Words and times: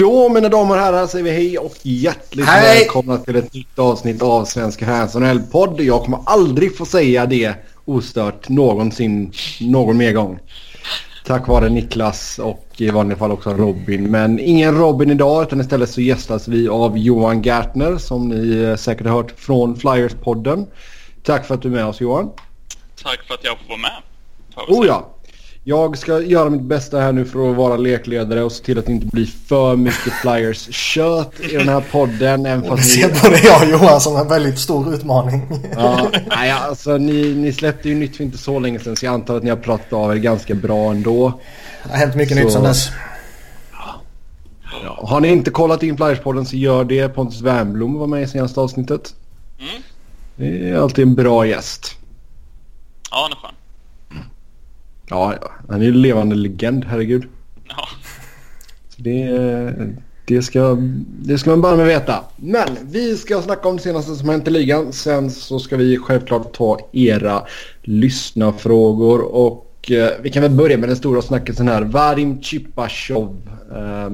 Då 0.00 0.28
mina 0.28 0.48
damer 0.48 0.74
och 0.74 0.80
herrar 0.80 1.06
säger 1.06 1.24
vi 1.24 1.30
hej 1.30 1.58
och 1.58 1.76
hjärtligt 1.82 2.46
Hej! 2.46 2.78
välkomna 2.78 3.18
till 3.18 3.36
ett 3.36 3.54
nytt 3.54 3.78
avsnitt 3.78 4.22
av 4.22 4.44
Svenska 4.44 4.86
fans 4.86 5.14
podd 5.50 5.80
Jag 5.80 6.04
kommer 6.04 6.18
aldrig 6.26 6.76
få 6.76 6.84
säga 6.84 7.26
det 7.26 7.54
ostört 7.84 8.48
någonsin 8.48 9.32
någon 9.60 9.96
mer 9.96 10.12
gång. 10.12 10.38
Tack 11.26 11.48
vare 11.48 11.68
Niklas 11.68 12.38
och 12.38 12.66
i 12.76 12.90
vanliga 12.90 13.18
fall 13.18 13.30
också 13.30 13.54
Robin. 13.54 14.10
Men 14.10 14.38
ingen 14.38 14.78
Robin 14.78 15.10
idag 15.10 15.42
utan 15.42 15.60
istället 15.60 15.90
så 15.90 16.00
gästas 16.00 16.48
vi 16.48 16.68
av 16.68 16.98
Johan 16.98 17.42
Gärtner 17.42 17.96
som 17.96 18.28
ni 18.28 18.62
eh, 18.62 18.76
säkert 18.76 19.06
har 19.06 19.14
hört 19.14 19.32
från 19.36 19.76
Flyers-podden. 19.76 20.66
Tack 21.22 21.46
för 21.46 21.54
att 21.54 21.62
du 21.62 21.68
är 21.68 21.72
med 21.72 21.86
oss 21.86 22.00
Johan. 22.00 22.30
Tack 23.02 23.22
för 23.26 23.34
att 23.34 23.44
jag 23.44 23.58
får 23.58 23.68
vara 23.68 23.78
med. 23.78 24.02
Oh 24.56 24.80
säga. 24.80 24.86
ja. 24.86 25.19
Jag 25.64 25.98
ska 25.98 26.20
göra 26.20 26.50
mitt 26.50 26.62
bästa 26.62 27.00
här 27.00 27.12
nu 27.12 27.24
för 27.24 27.50
att 27.50 27.56
vara 27.56 27.76
lekledare 27.76 28.42
och 28.42 28.52
se 28.52 28.64
till 28.64 28.78
att 28.78 28.86
det 28.86 28.92
inte 28.92 29.06
blir 29.06 29.26
för 29.26 29.76
mycket 29.76 30.12
Flyers 30.12 30.74
kött 30.74 31.32
i 31.40 31.56
den 31.56 31.68
här 31.68 31.84
podden. 31.90 32.46
Även 32.46 32.60
Det 32.62 32.68
fast 32.68 32.90
ser 32.94 33.08
ni, 33.08 33.14
både 33.22 33.38
jag 33.38 33.62
och 33.62 33.68
Johan 33.68 34.00
som 34.00 34.16
en 34.16 34.28
väldigt 34.28 34.58
stor 34.58 34.94
utmaning. 34.94 35.42
ja, 35.76 36.10
nej, 36.28 36.50
alltså, 36.50 36.96
ni, 36.96 37.34
ni 37.34 37.52
släppte 37.52 37.88
ju 37.88 37.94
nytt 37.94 38.16
för 38.16 38.24
inte 38.24 38.38
så 38.38 38.58
länge 38.58 38.78
sedan 38.78 38.96
så 38.96 39.06
jag 39.06 39.14
antar 39.14 39.36
att 39.36 39.42
ni 39.42 39.50
har 39.50 39.56
pratat 39.56 39.92
av 39.92 40.12
er 40.12 40.16
ganska 40.16 40.54
bra 40.54 40.90
ändå. 40.90 41.40
Det 41.84 41.90
har 41.90 41.96
hänt 41.98 42.14
mycket 42.14 42.36
Så- 42.36 42.42
nytt 42.44 42.52
sedan 42.52 42.62
dess. 42.64 42.88
Ja, 44.84 44.98
har 45.08 45.20
ni 45.20 45.28
inte 45.28 45.50
kollat 45.50 45.82
in 45.82 45.96
Flyers-podden 45.96 46.44
så 46.44 46.56
gör 46.56 46.84
det. 46.84 47.08
Pontus 47.08 47.40
Wernbloom 47.40 47.98
var 47.98 48.06
med 48.06 48.22
i 48.22 48.26
senaste 48.26 48.60
avsnittet. 48.60 49.14
Mm. 49.58 49.82
Det 50.36 50.70
är 50.70 50.76
alltid 50.76 51.02
en 51.06 51.14
bra 51.14 51.46
gäst. 51.46 51.96
Ja, 53.10 53.16
han 53.22 53.32
är 53.32 53.36
skön. 53.36 53.54
Ja, 55.10 55.34
ja, 55.40 55.50
han 55.68 55.80
är 55.80 55.84
ju 55.84 55.92
levande 55.92 56.36
legend, 56.36 56.84
herregud. 56.84 57.24
Ja. 57.68 57.88
Så 58.88 59.02
det, 59.02 59.72
det, 60.26 60.42
ska, 60.42 60.76
det 61.22 61.38
ska 61.38 61.50
man 61.50 61.60
bara 61.60 61.76
med 61.76 61.86
veta. 61.86 62.24
Men 62.36 62.68
vi 62.82 63.16
ska 63.16 63.42
snacka 63.42 63.68
om 63.68 63.76
det 63.76 63.82
senaste 63.82 64.14
som 64.14 64.28
hänt 64.28 64.48
i 64.48 64.50
ligan. 64.50 64.92
Sen 64.92 65.30
så 65.30 65.58
ska 65.58 65.76
vi 65.76 65.98
självklart 65.98 66.52
ta 66.52 66.88
era 66.92 67.42
lyssnarfrågor. 67.82 69.20
Och 69.20 69.90
eh, 69.90 70.10
vi 70.22 70.30
kan 70.30 70.42
väl 70.42 70.50
börja 70.50 70.78
med 70.78 70.88
den 70.88 70.96
stora 70.96 71.22
snackisen 71.22 71.68
här. 71.68 71.82
Vadim 71.82 72.42
Chipachov. 72.42 73.50
Eh, 73.76 74.12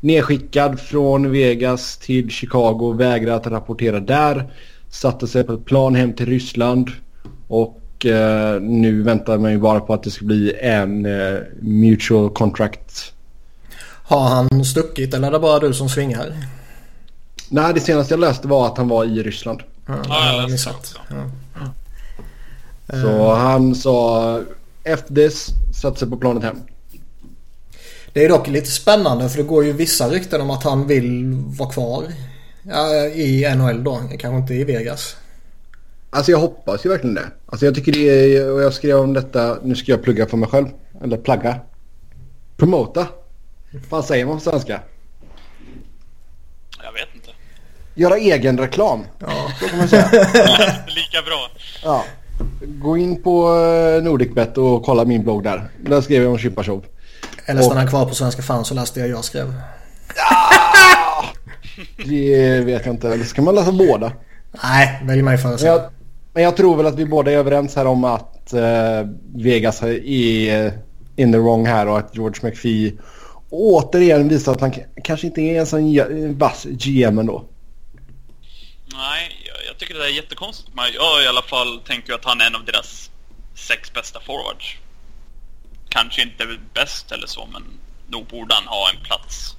nedskickad 0.00 0.80
från 0.80 1.30
Vegas 1.30 1.96
till 1.98 2.30
Chicago. 2.30 2.92
Vägrar 2.92 3.36
att 3.36 3.46
rapportera 3.46 4.00
där. 4.00 4.52
Satte 4.90 5.26
sig 5.26 5.44
på 5.44 5.52
ett 5.52 5.64
plan 5.64 5.94
hem 5.94 6.12
till 6.12 6.26
Ryssland. 6.26 6.90
Och 7.48 7.80
eh, 8.06 8.60
nu 8.60 9.02
väntar 9.02 9.38
man 9.38 9.50
ju 9.50 9.58
bara 9.58 9.80
på 9.80 9.94
att 9.94 10.02
det 10.02 10.10
ska 10.10 10.24
bli 10.24 10.54
en 10.60 11.06
eh, 11.06 11.38
mutual 11.60 12.30
contract 12.30 13.12
Har 14.02 14.28
han 14.28 14.64
stuckit 14.64 15.14
eller 15.14 15.28
är 15.28 15.32
det 15.32 15.38
bara 15.38 15.58
du 15.58 15.74
som 15.74 15.88
svingar? 15.88 16.32
Nej, 17.48 17.74
det 17.74 17.80
senaste 17.80 18.14
jag 18.14 18.20
läste 18.20 18.48
var 18.48 18.66
att 18.66 18.78
han 18.78 18.88
var 18.88 19.04
i 19.04 19.22
Ryssland. 19.22 19.60
Ja, 19.86 19.94
jag 20.08 20.34
jag 20.34 20.36
läste 20.36 20.52
missat. 20.52 20.74
också. 20.74 20.98
Ja. 22.86 23.00
Så 23.02 23.34
han 23.34 23.74
sa 23.74 24.40
efter 24.84 25.14
this 25.14 25.48
satte 25.80 25.98
sig 25.98 26.10
på 26.10 26.16
planet 26.16 26.42
hem. 26.42 26.56
Det 28.12 28.24
är 28.24 28.28
dock 28.28 28.48
lite 28.48 28.70
spännande 28.70 29.28
för 29.28 29.38
det 29.38 29.48
går 29.48 29.64
ju 29.64 29.72
vissa 29.72 30.08
rykten 30.08 30.40
om 30.40 30.50
att 30.50 30.62
han 30.62 30.86
vill 30.86 31.34
vara 31.58 31.70
kvar 31.70 32.04
ja, 32.62 32.96
i 33.06 33.54
NHL 33.56 33.84
då. 33.84 34.00
Kanske 34.18 34.36
inte 34.38 34.54
i 34.54 34.64
Vegas. 34.64 35.16
Alltså 36.10 36.32
jag 36.32 36.38
hoppas 36.38 36.86
ju 36.86 36.90
verkligen 36.90 37.14
det. 37.14 37.30
Alltså 37.46 37.66
jag 37.66 37.74
tycker 37.74 37.92
det 37.92 38.36
är, 38.36 38.52
och 38.52 38.62
jag 38.62 38.74
skrev 38.74 38.98
om 38.98 39.12
detta, 39.12 39.58
nu 39.62 39.74
ska 39.74 39.92
jag 39.92 40.02
plugga 40.02 40.26
för 40.26 40.36
mig 40.36 40.48
själv. 40.48 40.66
Eller 41.02 41.16
plugga. 41.16 41.60
Promota. 42.56 43.06
Vad 43.88 44.04
säger 44.04 44.26
man 44.26 44.34
på 44.34 44.40
svenska? 44.40 44.80
Jag 46.82 46.92
vet 46.92 47.14
inte. 47.14 47.30
Göra 47.94 48.16
egen 48.16 48.58
reklam. 48.58 49.04
Ja. 49.18 49.52
Så 49.60 49.68
kan 49.68 49.78
man 49.78 49.88
säga. 49.88 50.10
Lika 50.86 51.22
bra. 51.26 51.50
Ja. 51.82 52.04
Gå 52.60 52.96
in 52.96 53.22
på 53.22 53.54
eh, 53.56 54.02
Nordicbet 54.02 54.58
och 54.58 54.82
kolla 54.82 55.04
min 55.04 55.22
blogg 55.22 55.42
där. 55.42 55.68
Där 55.78 56.00
skrev 56.00 56.22
jag 56.22 56.32
om 56.32 56.38
Chipachov. 56.38 56.84
Eller 57.46 57.62
stannar 57.62 57.80
han 57.80 57.90
kvar 57.90 58.06
på 58.06 58.14
Svenska 58.14 58.42
fans 58.42 58.70
och 58.70 58.76
läste 58.76 59.00
det 59.00 59.06
jag 59.06 59.24
skrev. 59.24 59.54
Det 62.04 62.60
vet 62.60 62.86
jag 62.86 62.94
inte. 62.94 63.12
Eller 63.12 63.24
ska 63.24 63.42
man 63.42 63.54
läsa 63.54 63.72
båda? 63.72 64.12
Nej, 64.62 65.02
välj 65.04 65.22
mig 65.22 65.38
före 65.38 65.50
Men 65.50 65.58
sen. 65.58 65.80
men 66.38 66.44
jag 66.44 66.56
tror 66.56 66.76
väl 66.76 66.86
att 66.86 66.94
vi 66.94 67.06
båda 67.06 67.30
är 67.30 67.36
överens 67.36 67.76
här 67.76 67.86
om 67.86 68.04
att 68.04 68.52
eh, 68.52 69.06
Vegas 69.34 69.82
är 69.82 70.66
eh, 70.66 70.72
in 71.16 71.32
the 71.32 71.38
wrong 71.38 71.66
här 71.66 71.88
och 71.88 71.98
att 71.98 72.16
George 72.16 72.40
McPhee 72.42 72.92
återigen 73.50 74.28
visar 74.28 74.52
att 74.52 74.60
han 74.60 74.74
kanske 75.04 75.26
inte 75.26 75.40
är 75.40 75.60
en 75.60 75.66
sån 75.66 76.38
vass 76.38 76.64
GM 76.64 77.18
ändå. 77.18 77.44
Nej, 78.92 79.30
jag, 79.46 79.56
jag 79.68 79.78
tycker 79.78 79.94
det 79.94 80.04
är 80.04 80.08
jättekonstigt. 80.08 80.70
Men 80.74 80.84
jag 80.94 81.24
i 81.24 81.26
alla 81.26 81.42
fall 81.42 81.80
tänker 81.86 82.12
att 82.12 82.24
han 82.24 82.40
är 82.40 82.46
en 82.46 82.54
av 82.54 82.64
deras 82.64 83.10
sex 83.54 83.92
bästa 83.92 84.20
forwards. 84.20 84.76
Kanske 85.88 86.22
inte 86.22 86.46
bäst 86.74 87.12
eller 87.12 87.26
så, 87.26 87.48
men 87.52 87.62
nog 88.08 88.26
borde 88.26 88.54
han 88.54 88.66
ha 88.66 88.90
en 88.94 89.04
plats 89.04 89.56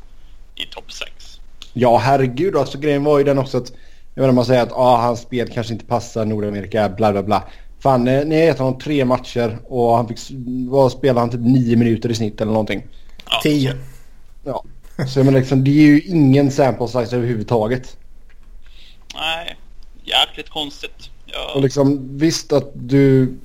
i 0.55 0.65
topp 0.65 0.91
sex. 0.91 1.39
Ja, 1.73 1.97
herregud. 1.97 2.55
Alltså 2.55 2.77
grejen 2.77 3.03
var 3.03 3.17
ju 3.17 3.23
den 3.23 3.37
också 3.37 3.57
att 3.57 3.71
jag 4.15 4.21
menar 4.21 4.33
man 4.33 4.45
säger 4.45 4.63
att 4.63 4.71
ah, 4.71 5.01
hans 5.01 5.21
spel 5.21 5.49
kanske 5.53 5.73
inte 5.73 5.85
passar 5.85 6.25
Nordamerika, 6.25 6.89
bla 6.89 7.11
bla 7.11 7.23
bla. 7.23 7.43
Fan, 7.79 8.07
eh, 8.07 8.25
ni 8.25 8.35
har 8.35 8.43
gett 8.43 8.59
honom 8.59 8.79
tre 8.79 9.05
matcher 9.05 9.59
och 9.67 9.95
han 9.95 10.07
fick, 10.07 10.19
vad 10.69 10.91
spelade 10.91 11.19
han 11.19 11.29
typ 11.29 11.41
nio 11.41 11.75
minuter 11.75 12.11
i 12.11 12.15
snitt 12.15 12.41
eller 12.41 12.51
någonting. 12.51 12.83
Ja, 13.29 13.39
Tio. 13.43 13.75
Ja. 14.43 14.63
Så 15.07 15.19
jag 15.19 15.25
menar 15.25 15.39
liksom, 15.39 15.63
det 15.63 15.71
är 15.71 15.87
ju 15.87 16.01
ingen 16.01 16.51
sample 16.51 16.87
size 16.87 17.15
överhuvudtaget. 17.15 17.97
Nej, 19.15 19.57
jäkligt 20.03 20.49
konstigt. 20.49 21.09
Och 21.25 21.55
Jag, 21.55 21.61
liksom 21.61 22.17
visst 22.17 22.53
att 22.53 22.71
du... 22.73 23.35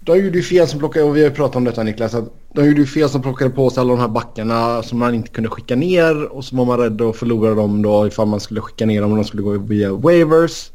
De 0.00 0.18
gjorde 0.18 0.38
ju 0.38 0.42
fel 0.42 0.68
som 0.68 0.78
plockade, 0.78 1.04
och 1.04 1.16
vi 1.16 1.20
har 1.20 1.28
ju 1.28 1.34
pratat 1.34 1.56
om 1.56 1.64
detta 1.64 1.82
Niklas, 1.82 2.14
att 2.14 2.32
de 2.54 2.66
gjorde 2.66 2.80
ju 2.80 2.86
fel 2.86 3.08
som 3.08 3.22
plockade 3.22 3.50
på 3.50 3.70
sig 3.70 3.80
alla 3.80 3.92
de 3.92 4.00
här 4.00 4.08
backarna 4.08 4.82
som 4.82 4.98
man 4.98 5.14
inte 5.14 5.28
kunde 5.30 5.50
skicka 5.50 5.76
ner 5.76 6.24
och 6.32 6.44
så 6.44 6.56
var 6.56 6.64
man 6.64 6.78
rädd 6.78 7.02
att 7.02 7.16
förlora 7.16 7.54
dem 7.54 7.82
då 7.82 8.06
ifall 8.06 8.26
man 8.26 8.40
skulle 8.40 8.60
skicka 8.60 8.86
ner 8.86 9.00
dem 9.00 9.10
och 9.10 9.16
de 9.16 9.24
skulle 9.24 9.42
gå 9.42 9.58
via 9.58 9.92
waivers. 9.92 10.70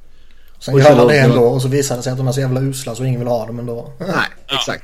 Sen 0.60 0.74
Och 0.74 0.80
gör 0.80 0.96
då- 0.96 1.08
det 1.08 1.20
ändå 1.20 1.42
och 1.42 1.62
så 1.62 1.68
visar 1.68 1.96
det 1.98 2.02
sig 2.04 2.12
att 2.12 2.18
de 2.18 2.28
är 2.28 2.32
så 2.32 2.40
jävla 2.40 2.62
usla 2.62 2.96
så 2.96 3.04
ingen 3.04 3.20
vill 3.20 3.28
ha 3.30 3.46
dem 3.46 3.60
ändå. 3.60 3.92
Nej, 4.00 4.10
Ja. 4.48 4.56
exakt. 4.56 4.84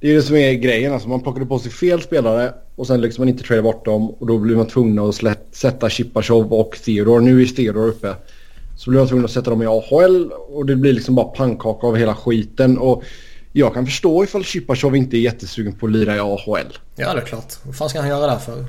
Det 0.00 0.06
är 0.06 0.10
ju 0.10 0.16
det 0.16 0.22
som 0.22 0.36
är 0.36 0.52
grejen, 0.52 0.92
alltså 0.92 1.08
man 1.08 1.20
plockade 1.20 1.46
på 1.46 1.58
sig 1.58 1.72
fel 1.72 2.02
spelare 2.02 2.54
och 2.76 2.86
sen 2.86 3.00
liksom 3.00 3.22
man 3.22 3.28
inte 3.28 3.44
tradea 3.44 3.62
bort 3.62 3.84
dem 3.84 4.10
och 4.10 4.26
då 4.26 4.38
blir 4.38 4.56
man 4.56 4.66
tvungen 4.66 4.98
att 4.98 5.14
slä, 5.14 5.34
sätta 5.52 5.90
Chipachov 5.90 6.52
och 6.52 6.78
Theodore. 6.84 7.20
Nu 7.24 7.42
är 7.42 7.46
Theodore 7.46 7.88
uppe. 7.88 8.14
Så 8.76 8.90
blir 8.90 9.00
man 9.00 9.08
tvungen 9.08 9.24
att 9.24 9.30
sätta 9.30 9.50
dem 9.50 9.62
i 9.62 9.66
AHL 9.66 10.32
och 10.32 10.66
det 10.66 10.76
blir 10.76 10.92
liksom 10.92 11.14
bara 11.14 11.26
pannkaka 11.26 11.86
av 11.86 11.96
hela 11.96 12.14
skiten. 12.14 12.78
Och 12.78 13.02
jag 13.52 13.74
kan 13.74 13.86
förstå 13.86 14.24
ifall 14.24 14.44
Chipachov 14.44 14.96
inte 14.96 15.16
är 15.16 15.20
jättesugen 15.20 15.78
på 15.78 15.86
att 15.86 15.92
lira 15.92 16.16
i 16.16 16.18
AHL. 16.18 16.78
Ja, 16.96 17.14
det 17.14 17.20
är 17.20 17.26
klart. 17.26 17.54
Vad 17.62 17.76
fan 17.76 17.88
ska 17.88 18.00
han 18.00 18.08
göra 18.08 18.26
där 18.26 18.38
för? 18.38 18.64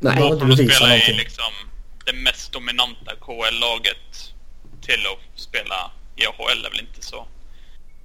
Nej. 0.00 0.16
behöver 0.16 0.34
inte 0.34 0.46
bevisa 0.46 0.84
i 0.84 0.88
någonting. 0.88 1.16
liksom 1.16 1.52
det 2.06 2.12
mest 2.12 2.52
dominanta 2.52 3.12
KHL-laget 3.20 4.34
till 4.80 5.02
att 5.12 5.40
spela 5.40 5.90
i 6.16 6.26
AHL 6.26 6.66
är 6.66 6.70
väl 6.70 6.80
inte 6.80 7.06
så 7.06 7.26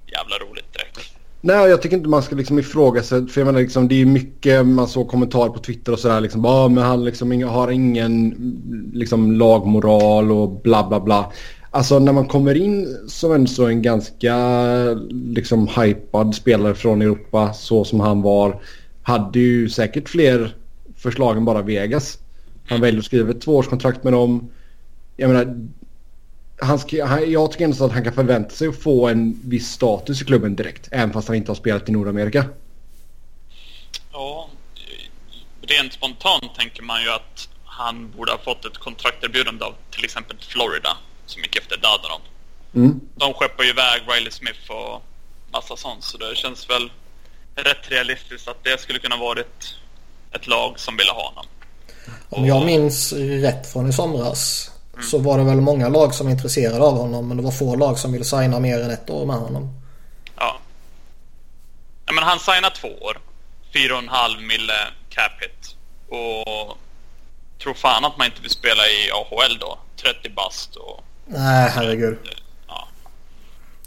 jävla 0.06 0.36
roligt 0.38 0.72
direkt. 0.72 1.10
Nej, 1.42 1.70
jag 1.70 1.82
tycker 1.82 1.96
inte 1.96 2.08
man 2.08 2.22
ska 2.22 2.36
liksom 2.36 2.58
ifrågasätta. 2.58 3.26
För 3.26 3.40
jag 3.40 3.46
menar 3.46 3.60
liksom, 3.60 3.88
det 3.88 4.00
är 4.00 4.06
mycket 4.06 4.66
man 4.66 4.88
såg 4.88 5.08
kommentarer 5.08 5.50
på 5.50 5.58
Twitter 5.58 5.92
och 5.92 5.98
sådär. 5.98 6.20
Liksom, 6.20 6.44
ah, 6.44 6.68
men 6.68 6.84
han 6.84 7.04
liksom 7.04 7.42
har 7.42 7.70
ingen 7.70 8.34
liksom, 8.94 9.32
lagmoral 9.32 10.32
och 10.32 10.62
bla 10.62 10.88
bla 10.88 11.00
bla. 11.00 11.32
Alltså 11.70 11.98
när 11.98 12.12
man 12.12 12.28
kommer 12.28 12.54
in 12.54 13.08
som 13.08 13.32
en, 13.32 13.48
så 13.48 13.66
en 13.66 13.82
ganska 13.82 14.36
liksom 15.10 15.68
hypad 15.68 16.34
spelare 16.34 16.74
från 16.74 17.02
Europa 17.02 17.52
så 17.52 17.84
som 17.84 18.00
han 18.00 18.22
var. 18.22 18.62
Hade 19.02 19.38
ju 19.38 19.68
säkert 19.68 20.08
fler 20.08 20.56
förslag 20.96 21.36
än 21.36 21.44
bara 21.44 21.62
Vegas. 21.62 22.18
Han 22.68 22.80
väljer 22.80 22.98
att 22.98 23.04
skriva 23.04 23.30
ett 23.30 23.40
tvåårskontrakt 23.40 24.04
med 24.04 24.12
dem. 24.12 24.50
Jag 25.16 25.28
menar, 25.28 25.68
han 26.60 26.78
ska, 26.78 27.04
han, 27.04 27.30
jag 27.30 27.52
tycker 27.52 27.64
ändå 27.64 27.76
så 27.76 27.84
att 27.84 27.92
han 27.92 28.04
kan 28.04 28.12
förvänta 28.12 28.50
sig 28.50 28.68
att 28.68 28.82
få 28.82 29.08
en 29.08 29.40
viss 29.44 29.68
status 29.68 30.22
i 30.22 30.24
klubben 30.24 30.56
direkt. 30.56 30.88
Även 30.90 31.12
fast 31.12 31.28
han 31.28 31.36
inte 31.36 31.50
har 31.50 31.56
spelat 31.56 31.88
i 31.88 31.92
Nordamerika. 31.92 32.44
Ja, 34.12 34.48
rent 35.62 35.92
spontant 35.92 36.54
tänker 36.58 36.82
man 36.82 37.02
ju 37.02 37.10
att 37.10 37.48
han 37.64 38.10
borde 38.16 38.32
ha 38.32 38.38
fått 38.38 38.64
ett 38.64 38.78
kontrakterbjudande 38.78 39.64
av 39.64 39.74
till 39.90 40.04
exempel 40.04 40.36
Florida 40.40 40.96
som 41.30 41.42
gick 41.42 41.56
efter 41.56 41.76
Dadron. 41.76 42.20
Mm. 42.74 43.00
De 43.14 43.34
skeppar 43.34 43.64
ju 43.64 43.70
iväg 43.70 44.02
Riley 44.06 44.30
Smith 44.30 44.70
och 44.70 45.02
massa 45.52 45.76
sånt 45.76 46.04
så 46.04 46.18
det 46.18 46.36
känns 46.36 46.70
väl 46.70 46.90
rätt 47.54 47.90
realistiskt 47.90 48.48
att 48.48 48.64
det 48.64 48.80
skulle 48.80 48.98
kunna 48.98 49.16
varit 49.16 49.76
ett 50.32 50.46
lag 50.46 50.78
som 50.78 50.96
ville 50.96 51.12
ha 51.12 51.28
honom. 51.28 51.46
Om 52.28 52.46
jag 52.46 52.66
minns 52.66 53.12
rätt 53.12 53.72
från 53.72 53.88
i 53.88 53.92
somras 53.92 54.70
så 55.10 55.18
var 55.18 55.38
det 55.38 55.44
väl 55.44 55.60
många 55.60 55.88
lag 55.88 56.14
som 56.14 56.26
var 56.26 56.32
intresserade 56.32 56.84
av 56.84 56.96
honom 56.96 57.28
men 57.28 57.36
det 57.36 57.42
var 57.42 57.50
få 57.50 57.76
lag 57.76 57.98
som 57.98 58.12
ville 58.12 58.24
signa 58.24 58.60
mer 58.60 58.80
än 58.80 58.90
ett 58.90 59.10
år 59.10 59.26
med 59.26 59.36
honom. 59.36 59.80
Ja. 60.36 60.58
ja 62.06 62.12
men 62.12 62.24
han 62.24 62.38
signar 62.38 62.70
två 62.70 62.88
år. 62.88 63.20
4,5 63.72 64.40
mille 64.46 64.72
cap 65.08 65.32
hit. 65.40 65.76
Och 66.08 66.78
tror 67.62 67.74
fan 67.74 68.04
att 68.04 68.18
man 68.18 68.26
inte 68.26 68.42
vill 68.42 68.50
spela 68.50 68.82
i 68.82 69.10
AHL 69.10 69.58
då. 69.58 69.78
30 69.96 70.30
bast 70.30 70.76
och... 70.76 71.04
Nej, 71.30 71.70
herregud. 71.70 72.18
Ja. 72.68 72.88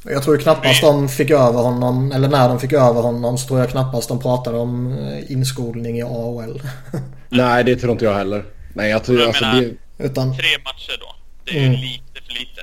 Jag 0.04 0.24
tror 0.24 0.38
knappast 0.38 0.82
de 0.82 1.10
fick 1.10 1.30
över 1.30 1.62
honom, 1.64 2.12
eller 2.12 2.28
när 2.30 2.48
de 2.50 2.60
fick 2.60 2.74
över 2.74 3.02
honom 3.02 3.38
så 3.38 3.48
tror 3.48 3.60
jag 3.60 3.70
knappast 3.70 4.10
de 4.10 4.20
pratade 4.20 4.58
om 4.58 4.98
eh, 4.98 5.32
inskolning 5.32 5.98
i 6.00 6.04
AHL. 6.04 6.62
Nej, 7.30 7.64
det 7.64 7.76
tror 7.76 7.92
inte 7.92 8.06
jag 8.06 8.14
heller. 8.16 8.46
Nej, 8.74 8.90
jag 8.90 9.04
tror 9.04 9.20
Jag 9.20 9.28
alltså 9.28 9.46
menar- 9.46 9.62
det... 9.62 10.04
Utan, 10.06 10.38
Tre 10.38 10.48
matcher 10.64 10.98
då. 11.00 11.16
Det 11.46 11.52
är 11.52 11.60
ju 11.62 11.68
Mm. 11.68 11.80
lite 11.80 12.22
för 12.28 12.34
lite. 12.34 12.62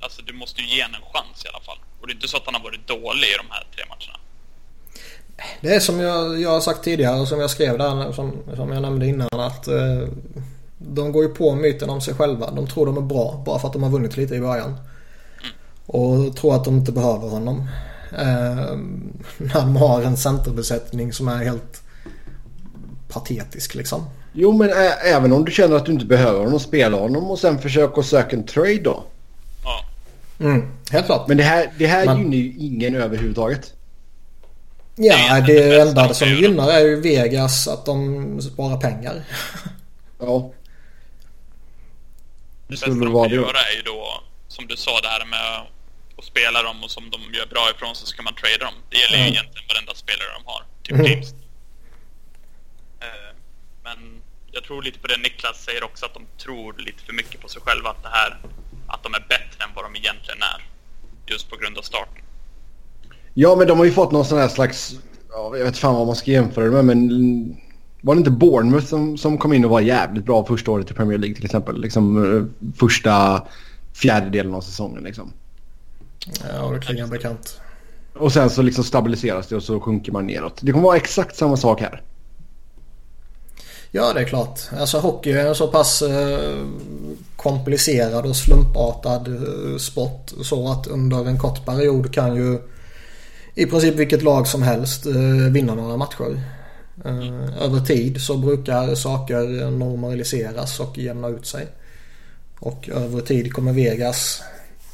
Alltså 0.00 0.22
du 0.22 0.32
måste 0.32 0.60
ju 0.62 0.68
ge 0.76 0.80
en 0.80 0.94
en 0.94 1.00
chans 1.12 1.44
i 1.44 1.48
alla 1.48 1.60
fall. 1.64 1.78
Och 2.00 2.06
det 2.06 2.12
är 2.12 2.14
inte 2.14 2.28
så 2.28 2.36
att 2.36 2.42
han 2.46 2.54
har 2.54 2.62
varit 2.62 2.86
dålig 2.88 3.28
i 3.28 3.36
de 3.38 3.46
här 3.50 3.66
tre 3.76 3.84
matcherna. 3.88 4.18
det 5.60 5.74
är 5.74 5.80
som 5.80 6.00
jag, 6.00 6.40
jag 6.40 6.50
har 6.50 6.60
sagt 6.60 6.84
tidigare 6.84 7.20
och 7.20 7.28
som 7.28 7.40
jag 7.40 7.50
skrev 7.50 7.78
där, 7.78 8.12
som, 8.12 8.32
som 8.56 8.72
jag 8.72 8.82
nämnde 8.82 9.06
innan 9.06 9.28
att 9.32 9.68
eh, 9.68 10.08
de 10.78 11.12
går 11.12 11.22
ju 11.22 11.28
på 11.28 11.54
myten 11.54 11.90
om 11.90 12.00
sig 12.00 12.14
själva. 12.14 12.50
De 12.50 12.66
tror 12.66 12.86
de 12.86 12.96
är 12.96 13.00
bra 13.00 13.42
bara 13.46 13.58
för 13.58 13.66
att 13.66 13.72
de 13.72 13.82
har 13.82 13.90
vunnit 13.90 14.16
lite 14.16 14.34
i 14.34 14.40
början. 14.40 14.76
Och 15.86 16.36
tror 16.36 16.54
att 16.54 16.64
de 16.64 16.76
inte 16.76 16.92
behöver 16.92 17.28
honom. 17.28 17.68
Eh, 18.18 18.76
när 19.38 19.54
de 19.60 19.76
har 19.76 20.02
en 20.02 20.16
centerbesättning 20.16 21.12
som 21.12 21.28
är 21.28 21.44
helt 21.44 21.82
patetisk 23.08 23.74
liksom. 23.74 24.04
Jo, 24.32 24.52
men 24.52 24.68
ä- 24.70 24.98
även 25.04 25.32
om 25.32 25.44
du 25.44 25.52
känner 25.52 25.76
att 25.76 25.86
du 25.86 25.92
inte 25.92 26.06
behöver 26.06 26.38
honom, 26.44 26.60
spela 26.60 26.96
honom 26.98 27.30
och 27.30 27.38
sen 27.38 27.58
försök 27.58 27.98
att 27.98 28.06
söka 28.06 28.36
en 28.36 28.46
trade 28.46 28.78
då. 28.80 29.04
Ja. 29.64 29.84
Mm, 30.44 30.68
helt 30.90 31.06
klart. 31.06 31.28
Men 31.28 31.36
det 31.36 31.42
här, 31.42 31.72
det 31.78 31.86
här 31.86 32.06
Men- 32.06 32.18
gynnar 32.18 32.36
ju 32.36 32.54
ingen 32.58 32.94
överhuvudtaget. 32.94 33.72
Ja, 34.96 35.40
Det 35.46 35.80
enda 35.80 36.14
som 36.14 36.28
gynnar 36.28 36.68
är 36.70 36.80
ju 36.80 37.00
Vegas 37.00 37.68
att 37.68 37.86
de 37.86 38.40
sparar 38.42 38.76
pengar. 38.80 39.24
Ja. 40.20 40.50
Det 42.80 42.86
bästa 42.90 43.04
de 43.04 43.12
kan 43.22 43.28
det. 43.28 43.34
göra 43.34 43.60
är 43.70 43.76
ju 43.76 43.82
då, 43.82 44.22
som 44.48 44.66
du 44.66 44.76
sa 44.76 45.00
det 45.00 45.08
här 45.08 45.24
med 45.34 45.46
att 46.18 46.24
spela 46.24 46.62
dem 46.62 46.84
och 46.84 46.90
som 46.90 47.10
de 47.10 47.18
gör 47.38 47.46
bra 47.46 47.64
ifrån 47.74 47.94
så 47.94 48.06
ska 48.06 48.22
man 48.22 48.34
trada 48.34 48.64
dem. 48.64 48.74
Det 48.90 48.96
gäller 49.02 49.16
ju 49.16 49.22
Mm. 49.22 49.32
egentligen 49.34 49.66
varenda 49.68 49.94
spelare 49.94 50.28
de 50.38 50.42
har. 50.52 50.62
Typ 50.82 50.92
Mm. 50.96 51.06
James. 51.10 51.30
Eh, 53.00 53.30
Men 53.84 54.22
jag 54.52 54.64
tror 54.64 54.82
lite 54.82 54.98
på 54.98 55.06
det 55.06 55.16
Niklas 55.16 55.64
säger 55.64 55.84
också, 55.84 56.06
att 56.06 56.14
de 56.14 56.22
tror 56.44 56.74
lite 56.78 57.02
för 57.06 57.12
mycket 57.12 57.40
på 57.40 57.48
sig 57.48 57.62
själva. 57.62 57.90
Att 57.90 58.02
det 58.02 58.08
här, 58.08 58.38
att 58.86 59.02
de 59.02 59.14
är 59.14 59.20
bättre 59.28 59.64
än 59.64 59.70
vad 59.74 59.84
de 59.84 59.96
egentligen 59.96 60.42
är. 60.42 60.60
Just 61.26 61.50
på 61.50 61.56
grund 61.56 61.78
av 61.78 61.82
starten. 61.82 62.24
Ja, 63.34 63.56
men 63.56 63.66
de 63.68 63.78
har 63.78 63.84
ju 63.84 63.92
fått 63.92 64.12
någon 64.12 64.24
sån 64.24 64.38
här 64.38 64.48
slags... 64.48 64.94
Ja, 65.30 65.56
jag 65.56 65.64
vet 65.64 65.78
fan 65.78 65.94
vad 65.94 66.06
man 66.06 66.16
ska 66.16 66.30
jämföra 66.30 66.64
det 66.64 66.70
med, 66.70 66.84
men... 66.84 67.56
Var 68.04 68.14
det 68.14 68.18
inte 68.18 68.30
Bournemouth 68.30 68.86
som, 68.86 69.18
som 69.18 69.38
kom 69.38 69.52
in 69.52 69.64
och 69.64 69.70
var 69.70 69.80
jävligt 69.80 70.24
bra 70.24 70.44
första 70.44 70.70
året 70.70 70.90
i 70.90 70.94
Premier 70.94 71.18
League 71.18 71.36
till 71.36 71.44
exempel? 71.44 71.80
Liksom 71.80 72.36
eh, 72.36 72.70
första 72.78 73.42
fjärdedelen 73.92 74.54
av 74.54 74.60
säsongen 74.60 75.02
liksom. 75.04 75.32
Ja, 76.52 76.70
det 76.70 76.80
klingar 76.80 77.06
bekant. 77.06 77.60
Och 78.14 78.32
sen 78.32 78.50
så 78.50 78.62
liksom 78.62 78.84
stabiliseras 78.84 79.46
det 79.46 79.56
och 79.56 79.62
så 79.62 79.80
sjunker 79.80 80.12
man 80.12 80.26
neråt. 80.26 80.58
Det 80.60 80.72
kommer 80.72 80.84
vara 80.84 80.96
exakt 80.96 81.36
samma 81.36 81.56
sak 81.56 81.80
här. 81.80 82.02
Ja, 83.90 84.12
det 84.12 84.20
är 84.20 84.24
klart. 84.24 84.60
Alltså 84.78 84.98
hockey 84.98 85.32
är 85.32 85.46
en 85.46 85.54
så 85.54 85.68
pass 85.68 86.02
eh, 86.02 86.66
komplicerad 87.36 88.26
och 88.26 88.36
slumpartad 88.36 89.28
eh, 89.28 89.78
sport 89.78 90.32
så 90.42 90.72
att 90.72 90.86
under 90.86 91.26
en 91.26 91.38
kort 91.38 91.66
period 91.66 92.14
kan 92.14 92.36
ju 92.36 92.58
i 93.54 93.66
princip 93.66 93.94
vilket 93.94 94.22
lag 94.22 94.46
som 94.46 94.62
helst 94.62 95.06
eh, 95.06 95.52
vinna 95.52 95.74
några 95.74 95.96
matcher. 95.96 96.40
Eh, 97.04 97.62
över 97.62 97.80
tid 97.80 98.20
så 98.20 98.36
brukar 98.36 98.94
saker 98.94 99.70
normaliseras 99.70 100.80
och 100.80 100.98
jämna 100.98 101.28
ut 101.28 101.46
sig. 101.46 101.66
Och 102.60 102.88
över 102.88 103.20
tid 103.20 103.52
kommer 103.52 103.72
Vegas 103.72 104.42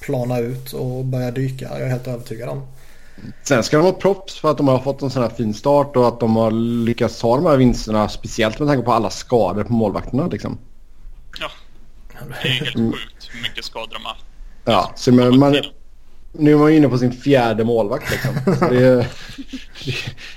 plana 0.01 0.39
ut 0.39 0.73
och 0.73 1.05
börja 1.05 1.31
dyka. 1.31 1.69
Jag 1.71 1.81
är 1.81 1.89
helt 1.89 2.09
övertygad 2.09 2.49
om. 2.49 2.67
Sen 3.43 3.63
ska 3.63 3.77
de 3.77 3.87
ha 3.87 3.93
props 3.93 4.39
för 4.39 4.51
att 4.51 4.57
de 4.57 4.69
har 4.69 4.79
fått 4.79 5.03
en 5.03 5.11
sån 5.11 5.23
här 5.23 5.31
fin 5.31 5.55
start 5.55 5.97
och 5.97 6.09
att 6.09 6.21
de 6.21 6.37
har 6.37 6.51
lyckats 6.85 7.21
ta 7.21 7.37
de 7.37 7.47
här 7.47 7.57
vinsterna. 7.57 8.09
Speciellt 8.09 8.59
med 8.59 8.69
tanke 8.69 8.85
på 8.85 8.93
alla 8.93 9.11
skador 9.11 9.65
på 9.65 9.73
målvakterna 9.73 10.27
liksom. 10.27 10.59
Ja, 11.41 11.51
det 12.43 12.49
är 12.49 12.53
helt 12.53 12.77
sjukt 12.77 13.31
hur 13.33 13.43
mycket 13.43 13.65
skador 13.65 13.95
de 13.95 14.05
har. 14.05 14.17
Ja, 14.65 14.93
så 14.97 15.13
man, 15.13 15.39
man, 15.39 15.57
nu 16.33 16.53
är 16.53 16.57
man 16.57 16.73
inne 16.73 16.89
på 16.89 16.99
sin 16.99 17.13
fjärde 17.13 17.65
målvakt 17.65 18.11
liksom. 18.11 18.55
Det, 18.71 18.85
är, 18.85 19.07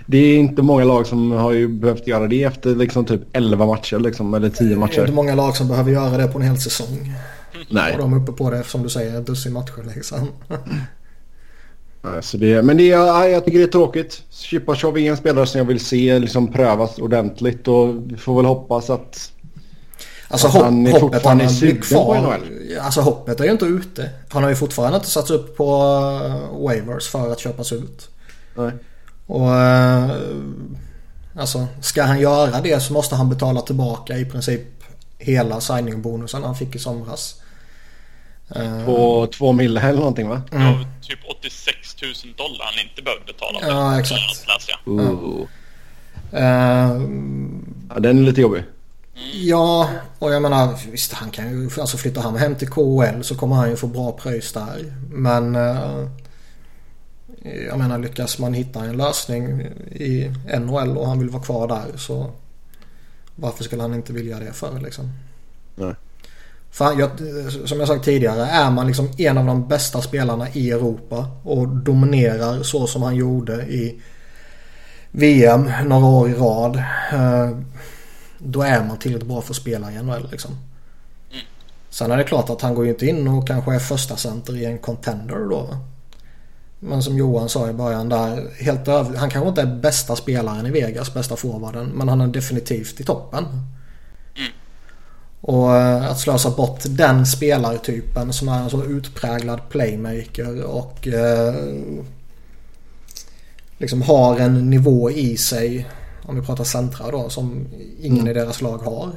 det, 0.05 0.17
är 0.17 0.37
inte 0.37 0.61
många 0.61 0.83
lag 0.83 1.07
som 1.07 1.31
har 1.31 1.51
ju 1.51 1.67
behövt 1.67 2.07
göra 2.07 2.27
det 2.27 2.43
efter 2.43 2.75
liksom 2.75 3.05
typ 3.05 3.21
11 3.33 3.65
matcher 3.65 3.99
liksom, 3.99 4.33
eller 4.33 4.49
10 4.49 4.57
Det 4.57 4.63
är 4.63 4.73
inte 4.73 4.79
matcher. 4.79 5.11
många 5.11 5.35
lag 5.35 5.55
som 5.55 5.67
behöver 5.67 5.91
göra 5.91 6.17
det 6.17 6.27
på 6.27 6.39
en 6.39 6.45
hel 6.45 6.57
säsong. 6.57 7.13
Nej. 7.69 7.93
Och 7.93 7.99
de 7.99 8.13
är 8.13 8.17
uppe 8.17 8.31
på 8.31 8.49
det 8.49 8.63
som 8.63 8.83
du 8.83 8.89
säger, 8.89 9.19
ett 9.19 9.27
dussin 9.27 9.53
matcher 9.53 9.93
liksom. 9.95 10.27
Så 12.21 12.37
det, 12.37 12.61
men 12.61 12.77
det 12.77 12.87
ja, 12.87 13.27
jag 13.27 13.45
tycker 13.45 13.57
det 13.57 13.65
är 13.65 13.67
tråkigt. 13.67 14.23
Chipachov 14.29 14.97
är 14.97 15.11
en 15.11 15.17
spelare 15.17 15.45
som 15.45 15.57
jag 15.57 15.65
vill 15.65 15.79
se 15.79 16.19
liksom 16.19 16.51
prövas 16.51 16.99
ordentligt 16.99 17.67
och 17.67 18.11
vi 18.11 18.17
får 18.17 18.35
väl 18.35 18.45
hoppas 18.45 18.89
att... 18.89 19.31
Alltså 20.33 20.47
hopp, 20.47 20.63
han 20.63 20.87
är 20.87 20.99
hoppet 20.99 21.25
han 21.25 21.39
på 21.39 21.81
kvar. 21.81 22.39
Alltså 22.81 23.01
hoppet 23.01 23.39
är 23.39 23.43
ju 23.43 23.51
inte 23.51 23.65
ute. 23.65 24.09
Han 24.29 24.43
har 24.43 24.49
ju 24.49 24.55
fortfarande 24.55 24.95
inte 24.97 25.09
satts 25.09 25.31
upp 25.31 25.57
på 25.57 25.75
uh, 26.25 26.63
waivers 26.65 27.07
för 27.09 27.31
att 27.31 27.39
köpas 27.39 27.71
ut. 27.71 28.09
Nej. 28.55 28.71
Och 29.25 29.47
uh, 29.47 30.11
alltså 31.35 31.67
ska 31.81 32.03
han 32.03 32.19
göra 32.19 32.61
det 32.61 32.79
så 32.79 32.93
måste 32.93 33.15
han 33.15 33.29
betala 33.29 33.61
tillbaka 33.61 34.17
i 34.17 34.25
princip 34.25 34.61
hela 35.17 35.61
signingbonusen 35.61 36.43
han 36.43 36.55
fick 36.55 36.75
i 36.75 36.79
somras. 36.79 37.35
Eh, 38.55 38.85
På 38.85 39.27
två 39.37 39.51
mille 39.51 39.81
eller 39.81 39.99
någonting 39.99 40.29
va? 40.29 40.41
Det 40.51 40.57
var 40.57 40.85
typ 41.01 41.19
86 41.37 41.77
000 42.01 42.11
dollar 42.37 42.65
han 42.65 42.89
inte 42.89 43.01
behövde 43.01 43.25
betala. 43.25 43.59
Ja, 43.61 43.99
exakt. 43.99 44.47
Läser 44.47 44.79
jag. 44.85 44.93
Ooh. 44.93 45.47
eh, 46.31 47.01
Ja, 47.93 47.99
den 47.99 48.17
är 48.17 48.23
lite 48.23 48.41
jobbig. 48.41 48.63
Ja, 49.33 49.89
och 50.19 50.33
jag 50.33 50.41
menar 50.41 50.91
visst 50.91 51.13
han 51.13 51.31
kan 51.31 51.49
ju, 51.49 51.69
alltså 51.79 51.97
flyttar 51.97 52.21
han 52.21 52.35
hem 52.35 52.55
till 52.55 52.69
KHL 52.69 53.21
så 53.21 53.35
kommer 53.35 53.55
han 53.55 53.69
ju 53.69 53.75
få 53.75 53.87
bra 53.87 54.11
pröjs 54.11 54.53
där. 54.53 54.93
Men 55.11 55.55
eh, 55.55 56.07
jag 57.67 57.79
menar 57.79 57.97
lyckas 57.99 58.39
man 58.39 58.53
hitta 58.53 58.85
en 58.85 58.97
lösning 58.97 59.61
i 59.91 60.31
NHL 60.59 60.97
och 60.97 61.07
han 61.07 61.19
vill 61.19 61.29
vara 61.29 61.43
kvar 61.43 61.67
där 61.67 61.97
så 61.97 62.31
varför 63.35 63.63
skulle 63.63 63.81
han 63.81 63.93
inte 63.93 64.13
vilja 64.13 64.39
det 64.39 64.53
för 64.53 64.79
liksom? 64.79 65.11
Nej. 65.75 65.93
Fan, 66.71 66.99
jag, 66.99 67.09
som 67.65 67.79
jag 67.79 67.87
sagt 67.87 68.05
tidigare, 68.05 68.45
är 68.45 68.71
man 68.71 68.87
liksom 68.87 69.09
en 69.17 69.37
av 69.37 69.45
de 69.45 69.67
bästa 69.67 70.01
spelarna 70.01 70.47
i 70.53 70.71
Europa 70.71 71.27
och 71.43 71.67
dominerar 71.67 72.63
så 72.63 72.87
som 72.87 73.01
han 73.01 73.15
gjorde 73.15 73.53
i 73.53 74.01
VM 75.11 75.71
några 75.85 76.05
år 76.05 76.29
i 76.29 76.33
rad. 76.33 76.83
Då 78.45 78.61
är 78.61 78.83
man 78.83 78.97
tillräckligt 78.97 79.27
bra 79.27 79.41
för 79.41 79.53
att 79.53 79.57
spela 79.57 79.91
i 79.91 80.03
NHL 80.03 80.27
liksom. 80.31 80.51
Sen 81.89 82.11
är 82.11 82.17
det 82.17 82.23
klart 82.23 82.49
att 82.49 82.61
han 82.61 82.75
går 82.75 82.85
ju 82.85 82.91
inte 82.91 83.05
in 83.05 83.27
och 83.27 83.47
kanske 83.47 83.75
är 83.75 83.79
första 83.79 84.17
center 84.17 84.57
i 84.57 84.65
en 84.65 84.77
contender 84.77 85.49
då. 85.49 85.77
Men 86.79 87.03
som 87.03 87.17
Johan 87.17 87.49
sa 87.49 87.69
i 87.69 87.73
början 87.73 88.09
där, 88.09 88.49
helt 88.63 88.87
över, 88.87 89.17
han 89.17 89.29
kanske 89.29 89.49
inte 89.49 89.61
är 89.61 89.75
bästa 89.75 90.15
spelaren 90.15 90.65
i 90.65 90.71
Vegas, 90.71 91.13
bästa 91.13 91.35
forwarden. 91.35 91.85
Men 91.85 92.09
han 92.09 92.21
är 92.21 92.27
definitivt 92.27 92.99
i 92.99 93.03
toppen. 93.03 93.45
Och 95.41 95.75
eh, 95.75 96.11
att 96.11 96.19
slösa 96.19 96.49
bort 96.49 96.79
den 96.85 97.25
spelartypen 97.25 98.33
som 98.33 98.47
är 98.47 98.61
en 98.61 98.69
så 98.69 98.83
utpräglad 98.83 99.69
playmaker 99.69 100.63
och 100.63 101.07
eh, 101.07 101.55
liksom 103.77 104.01
har 104.01 104.39
en 104.39 104.69
nivå 104.69 105.11
i 105.11 105.37
sig, 105.37 105.87
om 106.25 106.35
vi 106.35 106.41
pratar 106.41 106.63
centra 106.63 107.11
då, 107.11 107.29
som 107.29 107.67
ingen 108.01 108.27
i 108.27 108.33
deras 108.33 108.61
lag 108.61 108.77
har. 108.77 109.09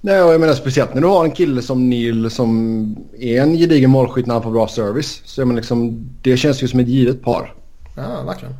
Nej, 0.00 0.22
och 0.22 0.32
jag 0.32 0.40
menar 0.40 0.54
speciellt 0.54 0.94
när 0.94 1.00
du 1.00 1.06
har 1.06 1.24
en 1.24 1.30
kille 1.30 1.62
som 1.62 1.90
Neil 1.90 2.30
som 2.30 2.96
är 3.18 3.42
en 3.42 3.52
gedigen 3.52 3.90
målskytt 3.90 4.26
när 4.26 4.34
han 4.34 4.42
får 4.42 4.50
bra 4.50 4.68
service. 4.68 5.22
Så 5.24 5.40
jag 5.40 5.48
menar 5.48 5.60
liksom, 5.60 6.10
det 6.22 6.36
känns 6.36 6.62
ju 6.62 6.68
som 6.68 6.80
ett 6.80 6.88
givet 6.88 7.22
par. 7.22 7.54
Ja, 7.96 8.22
verkligen. 8.22 8.54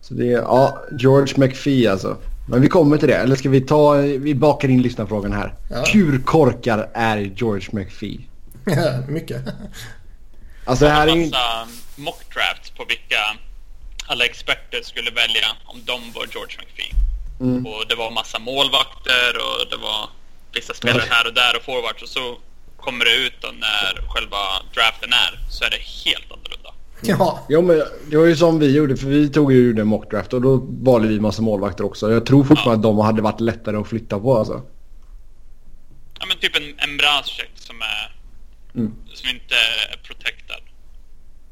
Så 0.00 0.14
det 0.14 0.32
är, 0.32 0.38
ja, 0.38 0.78
George 0.98 1.34
McPhee 1.36 1.90
alltså. 1.90 2.16
Men 2.48 2.60
vi 2.60 2.68
kommer 2.68 2.98
till 2.98 3.08
det. 3.08 3.16
Eller 3.16 3.36
ska 3.36 3.48
vi 3.48 3.60
ta, 3.60 3.92
vi 3.96 4.34
bakar 4.34 4.68
in 4.68 4.82
lyssnarfrågan 4.82 5.32
här. 5.32 5.54
Ja. 5.70 5.84
Hur 5.92 6.18
korkar 6.18 6.90
är 6.94 7.18
George 7.18 7.68
McPhee? 7.72 8.20
Mycket. 9.08 9.42
Alltså 10.64 10.84
det 10.84 10.90
här 10.90 11.06
är 11.08 11.16
ju 11.16 11.24
massa 11.24 11.68
mock 11.96 12.34
drafts 12.34 12.70
på 12.70 12.84
vilka 12.88 13.16
alla 14.06 14.24
experter 14.24 14.82
skulle 14.82 15.10
välja 15.10 15.46
om 15.64 15.78
de 15.84 16.12
var 16.12 16.26
George 16.32 16.56
McPhee. 16.60 16.92
Mm. 17.40 17.66
Och 17.66 17.84
det 17.88 17.94
var 17.94 18.10
massa 18.10 18.38
målvakter 18.38 19.30
och 19.36 19.70
det 19.70 19.76
var 19.76 20.10
vissa 20.54 20.74
spelare 20.74 21.04
här 21.10 21.26
och 21.26 21.34
där 21.34 21.56
och 21.56 21.62
forwards 21.62 22.02
och 22.02 22.08
så 22.08 22.38
kommer 22.76 23.04
det 23.04 23.14
ut 23.14 23.32
då 23.40 23.48
när 23.48 24.08
själva 24.08 24.38
draften 24.74 25.12
är 25.12 25.50
så 25.50 25.64
är 25.64 25.70
det 25.70 25.82
helt 26.04 26.32
annorlunda. 26.32 26.74
Ja, 27.02 27.46
Jo 27.48 27.62
men 27.62 27.82
det 28.10 28.16
var 28.16 28.26
ju 28.26 28.36
som 28.36 28.58
vi 28.58 28.76
gjorde 28.76 28.96
för 28.96 29.06
vi 29.06 29.28
tog 29.28 29.52
ju 29.52 29.80
en 29.80 29.86
mockdraft 29.86 30.32
och 30.32 30.42
då 30.42 30.56
valde 30.82 31.08
vi 31.08 31.20
massa 31.20 31.42
målvakter 31.42 31.84
också. 31.84 32.12
Jag 32.12 32.26
tror 32.26 32.44
fortfarande 32.44 32.74
att 32.74 32.82
de 32.82 32.98
hade 32.98 33.22
varit 33.22 33.40
lättare 33.40 33.76
att 33.76 33.88
flytta 33.88 34.20
på 34.20 34.38
alltså. 34.38 34.62
typ 36.40 36.56
en, 36.56 36.74
en 36.90 36.96
Brasek 36.96 37.50
som 37.54 37.82
är... 37.82 38.16
Mm. 38.74 38.94
Som 39.14 39.28
inte 39.28 39.54
är 39.54 39.96
protected. 39.96 40.62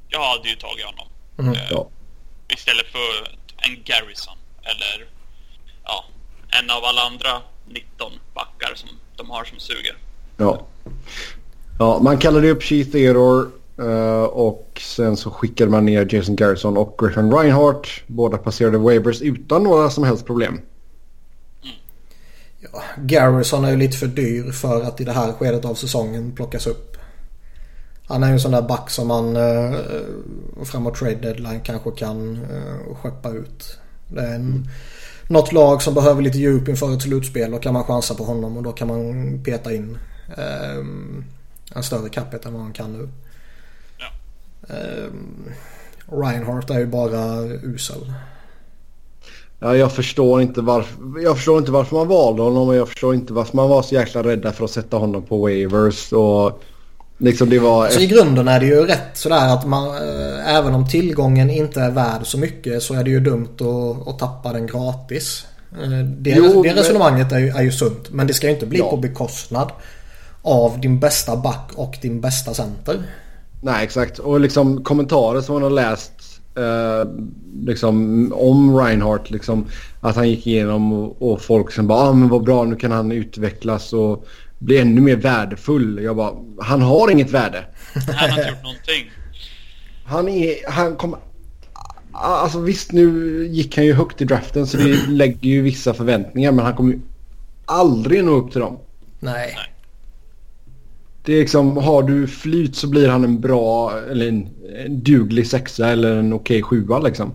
Jag 0.09 0.25
hade 0.25 0.49
ju 0.49 0.57
tagit 0.57 0.85
honom. 0.85 1.09
Mm. 1.39 1.55
Eh, 1.55 1.61
Ja. 1.71 1.91
Istället 2.55 2.87
för 2.87 3.37
en 3.57 3.83
Garrison. 3.85 4.37
Eller 4.63 5.07
ja, 5.85 6.05
en 6.61 6.71
av 6.71 6.85
alla 6.85 7.03
andra 7.03 7.43
19 7.69 8.13
backar 8.35 8.75
som 8.75 8.89
de 9.17 9.31
har 9.31 9.45
som 9.45 9.59
suger. 9.59 9.97
Ja. 10.37 10.67
ja, 11.79 11.99
man 12.03 12.19
kallade 12.19 12.51
upp 12.51 12.63
Keith 12.63 12.91
Theodore 12.91 13.47
eh, 13.79 14.23
och 14.23 14.81
sen 14.81 15.17
så 15.17 15.31
skickade 15.31 15.71
man 15.71 15.85
ner 15.85 16.15
Jason 16.15 16.37
Garrison 16.37 16.77
och 16.77 16.97
Griffin 16.99 17.33
Reinhardt. 17.33 17.89
Båda 18.07 18.39
passerade 18.39 18.79
waivers 18.79 19.23
utan 19.23 19.63
några 19.65 19.91
som 19.91 20.05
helst 20.05 20.27
problem. 20.27 20.61
Ja, 22.61 22.83
Garrison 22.97 23.65
är 23.65 23.71
ju 23.71 23.77
lite 23.77 23.97
för 23.97 24.07
dyr 24.07 24.53
för 24.53 24.83
att 24.83 25.01
i 25.01 25.05
det 25.05 25.13
här 25.13 25.33
skedet 25.33 25.65
av 25.65 25.75
säsongen 25.75 26.35
plockas 26.37 26.67
upp. 26.67 26.97
Han 28.11 28.23
är 28.23 28.27
ju 28.27 28.33
en 28.33 28.41
sån 28.41 28.53
där 28.53 28.63
back 28.63 28.91
som 28.91 29.09
man 29.09 29.37
eh, 29.37 29.79
framåt 30.65 30.95
trade 30.95 31.15
deadline 31.15 31.61
kanske 31.61 31.91
kan 31.91 32.35
eh, 32.35 32.95
skeppa 32.95 33.31
ut. 33.31 33.79
Det 34.09 34.21
är 34.21 34.35
en, 34.35 34.69
något 35.29 35.53
lag 35.53 35.83
som 35.83 35.95
behöver 35.95 36.23
lite 36.23 36.39
djup 36.39 36.69
inför 36.69 36.95
ett 36.95 37.03
slutspel 37.03 37.55
och 37.55 37.63
kan 37.63 37.73
man 37.73 37.85
chansa 37.85 38.15
på 38.15 38.25
honom 38.25 38.57
och 38.57 38.63
då 38.63 38.73
kan 38.73 38.89
man 38.89 39.41
peta 39.45 39.73
in 39.73 39.99
eh, 40.37 40.79
en 41.75 41.83
större 41.83 42.09
capita 42.09 42.49
än 42.49 42.55
vad 42.55 42.63
man 42.63 42.73
kan 42.73 42.93
nu. 42.93 43.09
Ja. 43.99 44.07
Eh, 44.75 45.11
Reinhardt 46.07 46.71
är 46.71 46.79
ju 46.79 46.87
bara 46.87 47.43
usel. 47.45 48.13
Ja, 49.59 49.77
jag, 49.77 49.93
förstår 49.93 50.43
inte 50.43 50.61
varför, 50.61 51.21
jag 51.23 51.37
förstår 51.37 51.59
inte 51.59 51.73
varför 51.73 51.97
man 51.97 52.09
valde 52.09 52.43
honom 52.43 52.69
och 52.69 52.75
jag 52.75 52.89
förstår 52.89 53.15
inte 53.15 53.33
varför 53.33 53.57
man 53.57 53.69
var 53.69 53.83
så 53.83 53.95
jäkla 53.95 54.23
rädda 54.23 54.53
för 54.53 54.65
att 54.65 54.71
sätta 54.71 54.97
honom 54.97 55.23
på 55.23 55.39
waivers. 55.39 56.13
Och 56.13 56.63
liksom 57.21 57.51
det 57.51 57.59
var... 57.59 57.89
Så 57.89 58.01
i 58.01 58.07
grunden 58.07 58.49
är 58.49 58.61
det 58.61 58.67
ju 58.67 58.87
rätt 58.87 59.11
sådär 59.17 59.55
att 59.55 59.67
man, 59.67 59.89
eh, 59.89 60.57
även 60.57 60.75
om 60.75 60.89
tillgången 60.89 61.51
inte 61.51 61.81
är 61.81 61.91
värd 61.91 62.21
så 62.27 62.39
mycket 62.39 62.83
så 62.83 62.95
är 62.95 63.05
det 63.05 63.11
ju 63.11 63.21
dumt 63.21 63.49
att, 63.61 64.09
att 64.09 64.19
tappa 64.19 64.53
den 64.53 64.67
gratis. 64.67 65.47
Eh, 65.83 65.89
Det, 66.05 66.31
Jo, 66.31 66.63
det 66.63 66.75
resonemanget 66.75 67.33
är 67.33 67.39
ju, 67.39 67.49
är 67.49 67.63
ju 67.63 67.73
sunt. 67.73 68.11
Men 68.11 68.27
det 68.27 68.35
ska 68.35 68.47
ju 68.47 68.53
inte 68.53 68.67
bli 68.67 68.79
Ja. 68.79 68.91
på 68.91 68.97
bekostnad 68.97 69.71
av 70.43 70.81
din 70.81 71.01
bästa 71.01 71.37
back 71.37 71.71
och 71.75 71.99
din 72.03 72.21
bästa 72.21 72.55
center. 72.55 73.03
Nej, 73.63 73.85
exakt. 73.85 74.19
Och 74.19 74.41
liksom 74.41 74.85
kommentarer 74.85 75.41
som 75.41 75.55
man 75.55 75.63
har 75.63 75.71
läst 75.71 76.13
eh, 76.57 77.11
liksom 77.67 78.33
om 78.37 78.79
Reinhardt. 78.79 79.31
Liksom, 79.31 79.67
att 80.01 80.17
han 80.17 80.29
gick 80.29 80.47
igenom 80.47 80.93
och, 80.93 81.33
och 81.33 81.41
folk 81.41 81.73
som 81.73 81.87
bara 81.87 81.99
ah, 82.09 82.13
men 82.13 82.29
vad 82.29 82.45
bra 82.45 82.65
nu 82.65 82.77
kan 82.77 82.93
han 82.93 83.13
utvecklas 83.13 83.93
och 83.93 84.25
bli 84.61 84.79
ännu 84.79 85.01
mer 85.01 85.17
värdefull. 85.17 86.03
Jag 86.03 86.17
bara 86.17 86.35
han 86.59 86.83
har 86.83 87.11
inget 87.11 87.31
värde. 87.31 87.65
Han 87.95 88.31
har 88.31 88.39
inte 88.39 88.51
gjort 88.51 88.63
någonting. 88.63 89.11
Han 90.05 90.29
är, 90.29 90.71
han 90.71 90.97
kommer... 90.97 91.19
Alltså 92.13 92.61
visst 92.61 92.93
nu 92.93 93.47
gick 93.47 93.77
han 93.77 93.87
ju 93.87 93.93
högt 93.93 94.21
i 94.21 94.25
draften 94.25 94.67
så 94.67 94.77
det 94.77 95.07
lägger 95.09 95.51
ju 95.51 95.63
vissa 95.63 95.95
förväntningar 95.95 96.53
men 96.53 96.65
han 96.65 96.77
kommer 96.77 96.93
ju 96.93 97.01
aldrig 97.65 98.25
nå 98.25 98.33
upp 98.33 98.53
till 98.53 98.61
dem. 98.61 98.79
Nej. 99.21 99.57
Det 101.25 101.33
är 101.33 101.41
liksom, 101.41 101.77
har 101.77 102.03
du 102.03 102.27
flyt 102.27 102.77
så 102.77 102.89
blir 102.89 103.09
han 103.09 103.25
en 103.25 103.41
bra 103.41 103.99
eller 104.11 104.29
en, 104.29 104.49
en 104.85 105.03
duglig 105.03 105.47
sexa 105.47 105.89
eller 105.89 106.17
en 106.17 106.33
okej 106.33 106.63
sjua 106.63 106.99
liksom. 106.99 107.35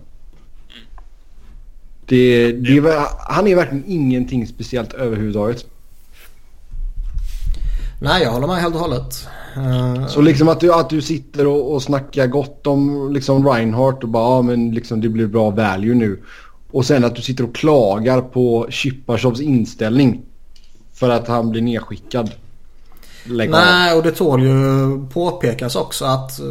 Det, 2.06 2.52
det 2.52 2.78
är, 2.78 3.08
han 3.34 3.48
är 3.48 3.56
verkligen 3.56 3.84
ingenting 3.88 4.48
speciellt 4.48 4.94
överhuvudtaget. 4.94 5.66
Nej, 8.06 8.24
jag 8.24 8.32
håller 8.32 8.48
med 8.48 8.56
helt 8.58 8.76
och 8.76 8.82
hållet. 8.82 9.28
Eh, 9.56 10.08
Så 10.08 10.22
liksom 10.22 10.48
att 10.48 10.60
du, 10.60 10.74
att 10.74 10.90
du 10.90 11.02
sitter 11.02 11.48
och, 11.48 11.74
och 11.74 11.84
snackar 11.84 12.28
gott 12.28 12.68
om 12.68 13.10
liksom 13.14 13.48
Reinhardt 13.48 14.04
och 14.04 14.10
bara 14.10 14.36
ja, 14.36 14.42
men 14.42 14.72
liksom 14.72 15.02
det 15.02 15.10
blir 15.10 15.28
bra 15.28 15.50
value 15.50 15.96
nu. 15.96 16.24
Och 16.72 16.86
sen 16.86 17.06
att 17.06 17.16
du 17.16 17.22
sitter 17.22 17.44
och 17.44 17.56
klagar 17.56 18.22
på 18.22 18.68
Chipachovs 18.70 19.42
inställning. 19.42 20.22
För 20.94 21.10
att 21.10 21.28
han 21.28 21.50
blir 21.50 21.62
nedskickad. 21.62 22.32
Lägg 23.26 23.50
av. 23.54 23.60
Nej, 23.60 23.98
och 23.98 24.04
det 24.04 24.12
tål 24.12 24.44
ju 24.44 25.08
påpekas 25.14 25.76
också 25.76 26.06
att 26.06 26.40
eh, 26.40 26.46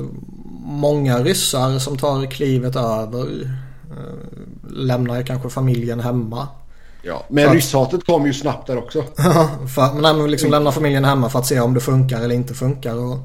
många 0.67 1.19
ryssar 1.19 1.79
som 1.79 1.97
tar 1.97 2.31
klivet 2.31 2.77
över 2.77 3.57
eh, 3.91 4.73
lämnar 4.73 5.23
kanske 5.23 5.49
familjen 5.49 6.01
hemma. 6.01 6.49
Ja, 7.07 7.25
men 7.29 7.49
att- 7.49 7.55
rysshatet 7.55 8.07
kom 8.07 8.27
ju 8.27 8.35
snabbt 8.35 8.67
där 8.67 8.79
också. 8.79 9.03
för, 9.75 9.95
men 10.01 10.19
men 10.19 10.31
liksom 10.31 10.51
lämna 10.51 10.73
familjen 10.73 11.05
hemma 11.05 11.29
för 11.31 11.39
att 11.39 11.47
se 11.47 11.61
om 11.61 11.75
det 11.75 11.81
funkar 11.81 12.21
eller 12.21 12.35
inte 12.35 12.55
funkar. 12.55 12.95
Och 12.95 13.19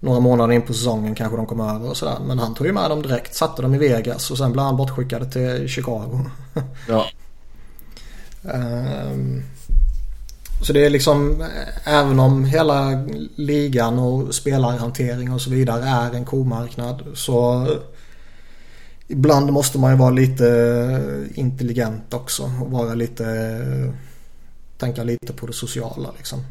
några 0.00 0.20
månader 0.20 0.54
in 0.54 0.62
på 0.62 0.72
säsongen 0.72 1.14
kanske 1.14 1.36
de 1.36 1.46
kommer 1.46 1.74
över 1.74 1.90
och 1.90 1.96
sådär. 1.96 2.16
Men 2.26 2.38
han 2.38 2.54
tog 2.54 2.66
ju 2.66 2.72
med 2.72 2.90
dem 2.90 3.02
direkt, 3.02 3.34
satte 3.34 3.62
dem 3.62 3.74
i 3.74 3.78
Vegas 3.78 4.30
och 4.30 4.38
sen 4.38 4.52
blev 4.52 4.64
han 4.64 4.76
bortskickad 4.76 5.32
till 5.32 5.68
Chicago. 5.68 6.20
Ja. 6.88 7.06
Ehm, 8.54 9.42
Så 10.62 10.72
det 10.72 10.86
är 10.86 10.90
liksom, 10.90 11.44
även 11.84 12.20
om 12.20 12.44
hela 12.44 12.90
ligan 13.36 13.98
och 13.98 14.34
spelarhantering 14.34 15.32
och 15.32 15.40
så 15.40 15.50
vidare 15.50 15.84
är 15.84 16.14
en 16.14 16.24
komarknad 16.24 17.02
så 17.14 17.68
ibland 19.08 19.52
måste 19.52 19.78
man 19.78 19.90
ju 19.92 19.96
vara 19.98 20.10
lite 20.10 21.28
intelligent 21.34 22.14
också 22.14 22.42
och 22.42 22.70
vara 22.70 22.94
lite, 22.94 23.24
tänka 24.78 25.04
lite 25.04 25.32
på 25.32 25.46
det 25.46 25.52
sociala 25.52 26.12
liksom. 26.16 26.44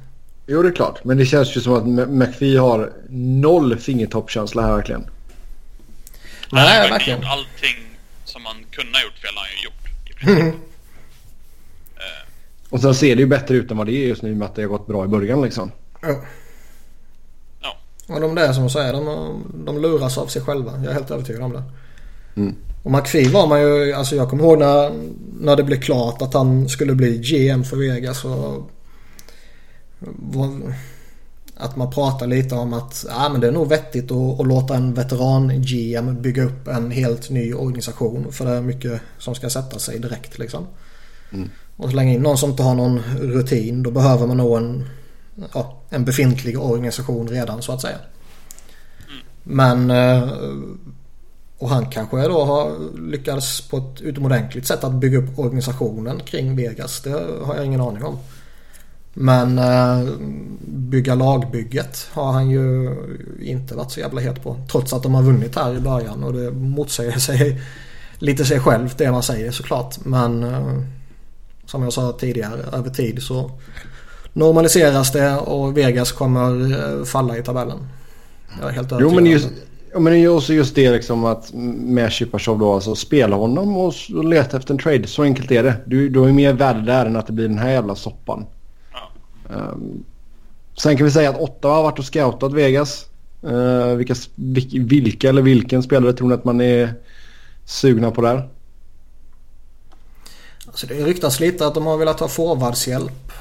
Jo, 0.47 0.61
det 0.61 0.69
är 0.69 0.73
klart. 0.73 1.03
Men 1.03 1.17
det 1.17 1.25
känns 1.25 1.57
ju 1.57 1.61
som 1.61 1.73
att 1.73 2.09
McPhee 2.09 2.57
har 2.59 2.93
noll 3.09 3.77
fingertoppkänsla 3.77 4.61
här 4.61 4.75
verkligen. 4.75 5.05
Han 6.49 6.59
har 6.59 6.65
Nej, 6.67 6.85
ju 6.85 6.91
verkligen. 6.91 7.19
gjort 7.19 7.29
allting 7.29 7.97
som 8.25 8.43
man 8.43 8.55
kunde 8.71 8.91
ha 8.97 9.03
gjort 9.03 9.17
fel 9.17 9.31
har 9.35 9.43
han 9.43 9.51
ju 9.57 9.63
gjort. 9.63 10.15
Princip. 10.19 10.61
Eh, 11.95 12.27
Och 12.69 12.81
sen 12.81 12.95
ser 12.95 13.15
det 13.15 13.21
ju 13.21 13.27
bättre 13.27 13.55
ut 13.55 13.71
än 13.71 13.77
vad 13.77 13.87
det 13.87 13.91
är 13.93 14.07
just 14.07 14.21
nu 14.21 14.35
med 14.35 14.45
att 14.45 14.55
det 14.55 14.61
har 14.61 14.69
gått 14.69 14.87
bra 14.87 15.05
i 15.05 15.07
början 15.07 15.41
liksom. 15.41 15.71
Ja. 16.01 16.21
ja. 17.61 17.77
Och 18.07 18.21
de 18.21 18.35
där 18.35 18.53
som 18.53 18.69
säger, 18.69 18.93
de, 18.93 19.43
de 19.65 19.81
luras 19.81 20.17
av 20.17 20.27
sig 20.27 20.41
själva. 20.41 20.71
Jag 20.71 20.85
är 20.85 20.93
helt 20.93 21.11
övertygad 21.11 21.41
om 21.41 21.53
det. 21.53 21.63
Mm. 22.35 22.55
Och 22.83 22.91
McPhee 22.91 23.29
var 23.29 23.47
man 23.47 23.61
ju, 23.61 23.93
alltså 23.93 24.15
jag 24.15 24.29
kommer 24.29 24.43
ihåg 24.43 24.59
när, 24.59 24.91
när 25.39 25.55
det 25.55 25.63
blev 25.63 25.81
klart 25.81 26.21
att 26.21 26.33
han 26.33 26.69
skulle 26.69 26.95
bli 26.95 27.17
GM 27.17 27.63
för 27.63 27.77
Vegas. 27.77 28.25
Och, 28.25 28.71
var, 30.15 30.73
att 31.57 31.75
man 31.75 31.91
pratar 31.91 32.27
lite 32.27 32.55
om 32.55 32.73
att 32.73 33.05
ja, 33.09 33.29
men 33.31 33.41
det 33.41 33.47
är 33.47 33.51
nog 33.51 33.69
vettigt 33.69 34.11
att, 34.11 34.39
att 34.39 34.47
låta 34.47 34.75
en 34.75 34.93
veteran-GM 34.93 36.21
bygga 36.21 36.43
upp 36.43 36.67
en 36.67 36.91
helt 36.91 37.29
ny 37.29 37.53
organisation. 37.53 38.31
För 38.31 38.45
det 38.45 38.51
är 38.51 38.61
mycket 38.61 39.01
som 39.17 39.35
ska 39.35 39.49
sätta 39.49 39.79
sig 39.79 39.99
direkt 39.99 40.39
liksom. 40.39 40.67
Mm. 41.33 41.49
Och 41.77 41.89
slänga 41.89 42.13
in 42.13 42.21
någon 42.21 42.37
som 42.37 42.49
inte 42.49 42.63
har 42.63 42.75
någon 42.75 42.99
rutin. 43.19 43.83
Då 43.83 43.91
behöver 43.91 44.27
man 44.27 44.37
nog 44.37 44.57
en, 44.57 44.89
ja, 45.53 45.81
en 45.89 46.05
befintlig 46.05 46.59
organisation 46.59 47.27
redan 47.27 47.61
så 47.61 47.71
att 47.71 47.81
säga. 47.81 47.97
Men 49.43 49.91
eh, 49.91 50.29
och 51.61 51.69
han 51.69 51.85
kanske 51.85 52.27
då 52.27 52.45
har 52.45 52.71
lyckats 53.09 53.61
på 53.61 53.77
ett 53.77 54.01
utomordentligt 54.01 54.67
sätt 54.67 54.83
att 54.83 54.93
bygga 54.93 55.17
upp 55.17 55.39
organisationen 55.39 56.19
kring 56.19 56.55
Vegas. 56.55 57.01
Det 57.01 57.09
har 57.43 57.55
jag 57.55 57.65
ingen 57.65 57.81
aning 57.81 58.03
om. 58.03 58.17
Men 59.13 59.57
eh, 59.57 60.09
bygga 60.65 61.15
lagbygget 61.15 62.09
har 62.11 62.31
han 62.31 62.49
ju 62.49 62.95
inte 63.41 63.75
varit 63.75 63.91
så 63.91 63.99
jävla 63.99 64.21
het 64.21 64.43
på. 64.43 64.57
Trots 64.71 64.93
att 64.93 65.03
de 65.03 65.13
har 65.13 65.23
vunnit 65.23 65.55
här 65.55 65.77
i 65.77 65.79
början 65.79 66.23
och 66.23 66.33
det 66.33 66.51
motsäger 66.51 67.19
sig 67.19 67.61
lite 68.19 68.45
sig 68.45 68.59
själv 68.59 68.93
det 68.97 69.11
man 69.11 69.23
säger 69.23 69.51
såklart. 69.51 70.05
Men 70.05 70.43
eh, 70.43 70.81
som 71.65 71.83
jag 71.83 71.93
sa 71.93 72.11
tidigare 72.11 72.77
över 72.77 72.89
tid 72.89 73.23
så 73.23 73.51
normaliseras 74.33 75.11
det 75.11 75.35
och 75.35 75.77
Vegas 75.77 76.11
kommer 76.11 76.71
eh, 76.71 77.05
falla 77.05 77.37
i 77.37 77.43
tabellen. 77.43 77.79
Jag 78.59 78.69
är 78.69 78.73
helt 78.73 78.91
Jo 78.91 78.97
övertygad 78.97 79.23
men, 79.23 79.23
om 79.23 79.31
just. 79.31 79.49
Ja, 79.93 79.99
men 79.99 80.13
det 80.13 80.19
är 80.19 80.21
ju 80.21 80.29
också 80.29 80.53
just 80.53 80.75
det 80.75 80.91
liksom 80.91 81.25
att 81.25 81.53
med 81.53 82.11
Chipachov 82.11 82.59
då 82.59 82.73
alltså 82.73 82.95
spela 82.95 83.35
honom 83.35 83.77
och, 83.77 83.93
leta 84.23 84.57
efter 84.57 84.73
en 84.73 84.79
trade. 84.79 85.07
Så 85.07 85.23
enkelt 85.23 85.51
är 85.51 85.63
det. 85.63 85.75
Du, 85.85 86.09
du 86.09 86.19
har 86.19 86.27
ju 86.27 86.33
mer 86.33 86.53
värde 86.53 86.81
där 86.81 87.05
än 87.05 87.15
att 87.15 87.27
det 87.27 87.33
blir 87.33 87.47
den 87.47 87.57
här 87.57 87.69
jävla 87.69 87.95
soppan. 87.95 88.45
Ja. 88.91 89.11
Ehm, 89.55 90.03
sen 90.77 90.97
kan 90.97 91.05
vi 91.05 91.11
säga 91.11 91.29
att 91.29 91.39
Ottawa 91.39 91.75
har 91.75 91.83
varit 91.83 91.99
och 91.99 92.05
scoutat 92.05 92.53
Vegas. 92.53 93.05
Uh, 93.43 93.95
vilka, 93.95 94.15
vilka, 94.85 95.29
eller 95.29 95.41
vilken 95.41 95.83
spelare 95.83 96.13
tror 96.13 96.27
ni 96.27 96.33
att 96.33 96.45
man 96.45 96.61
är 96.61 96.93
sugna 97.65 98.11
på 98.11 98.21
där? 98.21 98.49
Alltså 100.67 100.87
det 100.87 101.05
ryktas 101.05 101.39
lite 101.39 101.67
att 101.67 101.73
de 101.73 101.85
har 101.85 101.97
velat 101.97 102.19
ha 102.19 102.27
forwardshjälp. 102.27 103.31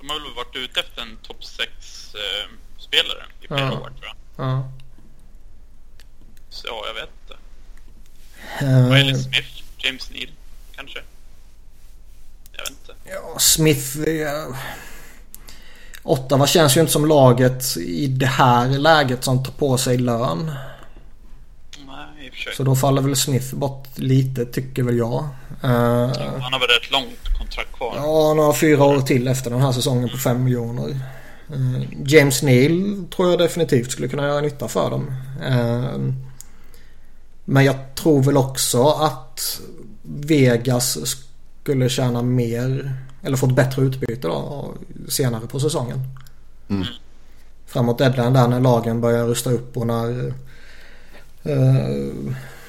De 0.00 0.08
har 0.08 0.20
väl 0.20 0.34
varit 0.36 0.56
ute 0.56 0.80
efter 0.80 1.02
en 1.02 1.16
topp 1.22 1.36
6-spelare 1.40 3.24
i 3.40 3.46
flera 3.46 3.60
Ja. 3.60 3.72
år 3.72 3.76
tror 3.76 4.14
jag. 4.36 4.46
Ja. 4.46 4.68
Så 6.62 6.68
ja, 6.68 6.84
jag 6.86 6.94
vet 6.94 7.10
inte. 7.22 7.36
Vad 8.88 8.92
Eh, 8.92 8.98
gäller 8.98 9.14
Smith, 9.18 9.48
James 9.78 10.10
Neal 10.10 10.28
kanske? 10.76 10.98
Jag 12.52 12.60
vet 12.62 12.70
inte. 12.70 12.92
ja, 13.04 13.38
Smith. 13.38 13.96
eh, 14.00 14.56
Ottawa 16.02 16.46
känns 16.46 16.76
ju 16.76 16.80
inte 16.80 16.92
som 16.92 17.06
laget 17.06 17.76
i 17.76 18.06
det 18.06 18.26
här 18.26 18.68
läget 18.68 19.24
som 19.24 19.44
tar 19.44 19.52
på 19.52 19.78
sig 19.78 19.98
lön. 19.98 20.46
Nej, 21.86 22.26
i 22.26 22.30
och 22.30 22.34
för 22.34 22.40
sig. 22.40 22.54
Så 22.56 22.62
då 22.62 22.76
faller 22.76 23.02
väl 23.02 23.16
Smith 23.16 23.54
bort 23.54 23.88
lite 23.98 24.44
tycker 24.46 24.82
väl 24.82 24.96
jag. 24.98 25.22
Eh, 25.62 25.70
Han 25.70 26.52
har 26.52 26.60
väl 26.60 26.70
ett 26.84 26.90
långt 26.90 27.28
kontrakt 27.38 27.72
kvar. 27.72 27.92
Ja, 27.96 28.28
han 28.28 28.38
har 28.38 28.52
fyra 28.52 28.84
år 28.84 29.00
till 29.00 29.28
efter 29.28 29.50
den 29.50 29.60
här 29.62 29.72
säsongen 29.72 30.08
på 30.08 30.16
5 30.16 30.44
miljoner. 30.44 30.88
Eh, 31.52 31.82
James 32.06 32.42
Neal 32.42 33.04
tror 33.16 33.30
jag 33.30 33.38
definitivt 33.38 33.90
skulle 33.92 34.08
kunna 34.08 34.26
göra 34.26 34.40
nytta 34.40 34.68
för 34.68 34.90
dem. 34.90 35.14
Eh, 37.46 37.52
men 37.52 37.64
jag 37.64 37.94
tror 37.94 38.22
väl 38.22 38.36
också 38.36 38.84
att 38.84 39.60
Vegas 40.02 40.98
skulle 41.62 41.88
tjäna 41.88 42.22
mer 42.22 42.94
eller 43.22 43.36
få 43.36 43.46
ett 43.46 43.54
bättre 43.56 43.82
utbyte 43.82 44.28
då 44.28 44.74
senare 45.08 45.46
på 45.46 45.60
säsongen. 45.60 46.00
Mm. 46.68 46.84
Framåt 47.66 47.98
deadline 47.98 48.32
där 48.32 48.48
när 48.48 48.60
lagen 48.60 49.00
börjar 49.00 49.26
rusta 49.26 49.50
upp 49.50 49.76
och 49.76 49.86
när 49.86 50.34
eh, 51.42 52.12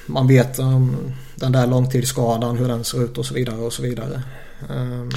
man 0.06 0.26
vet 0.28 0.58
om 0.58 0.96
den 1.34 1.52
där 1.52 1.66
långtidsskadan 1.66 2.58
hur 2.58 2.68
den 2.68 2.84
ser 2.84 3.04
ut 3.04 3.18
och 3.18 3.26
så 3.26 3.34
vidare 3.34 3.56
och 3.56 3.72
så 3.72 3.82
vidare. 3.82 4.22
Um, 4.70 5.10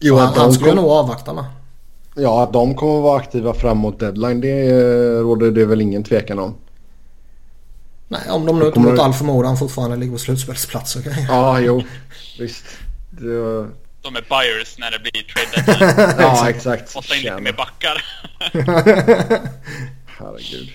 Jo, 0.00 0.16
han, 0.16 0.34
han 0.34 0.52
skulle 0.52 0.70
kom, 0.70 0.76
nog 0.76 0.90
avvakta 0.90 1.32
med. 1.32 1.44
ja, 2.14 2.42
att 2.42 2.52
de 2.52 2.74
kommer 2.74 2.96
att 2.96 3.02
vara 3.02 3.18
aktiva 3.18 3.54
framåt 3.54 4.00
deadline 4.00 4.40
det 4.40 4.70
eh, 4.70 5.20
råder 5.20 5.50
det 5.50 5.66
väl 5.66 5.80
ingen 5.80 6.04
tvekan 6.04 6.38
om. 6.38 6.54
Nej, 8.08 8.30
om 8.30 8.46
de 8.46 8.58
nu 8.58 8.66
inte 8.66 8.80
mot 8.80 8.98
all 8.98 9.12
förmodan 9.12 9.56
fortfarande 9.56 9.96
ligger 9.96 10.12
på 10.12 10.18
slutspelsplats. 10.18 10.96
Okay. 10.96 11.24
Ja, 11.28 11.60
jo. 11.60 11.82
Visst. 12.38 12.64
Det 13.10 13.38
var... 13.38 13.70
De 14.02 14.16
är 14.16 14.22
buyers 14.28 14.78
när 14.78 14.90
det 14.90 14.98
blir 14.98 15.22
trade. 15.22 16.14
Ja, 16.22 16.50
exakt. 16.50 16.94
Måste 16.94 17.14
in 17.16 17.22
lite 17.22 17.40
mer 17.40 17.52
backar. 17.52 18.04
Herregud. 20.06 20.72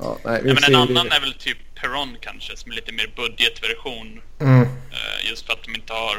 Ja, 0.00 0.18
nej, 0.24 0.40
vi 0.42 0.48
Ja, 0.48 0.54
men 0.54 0.64
en 0.64 0.72
det. 0.72 0.78
annan 0.78 1.12
är 1.12 1.20
väl 1.20 1.34
typ 1.34 1.58
Perron 1.74 2.16
kanske, 2.20 2.56
som 2.56 2.70
är 2.70 2.76
lite 2.76 2.92
mer 2.92 3.12
budgetversion. 3.16 4.20
Mm. 4.40 4.62
Eh, 4.62 5.30
just 5.30 5.46
för 5.46 5.52
att 5.52 5.62
de 5.64 5.74
inte 5.74 5.92
har 5.92 6.16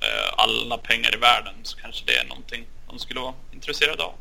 eh, 0.00 0.34
alla 0.36 0.78
pengar 0.78 1.14
i 1.14 1.18
världen 1.18 1.54
så 1.62 1.76
kanske 1.78 2.04
det 2.06 2.12
är 2.16 2.24
någonting 2.28 2.64
de 2.88 2.98
skulle 2.98 3.20
vara 3.20 3.34
intresserade 3.52 4.02
av. 4.02 4.12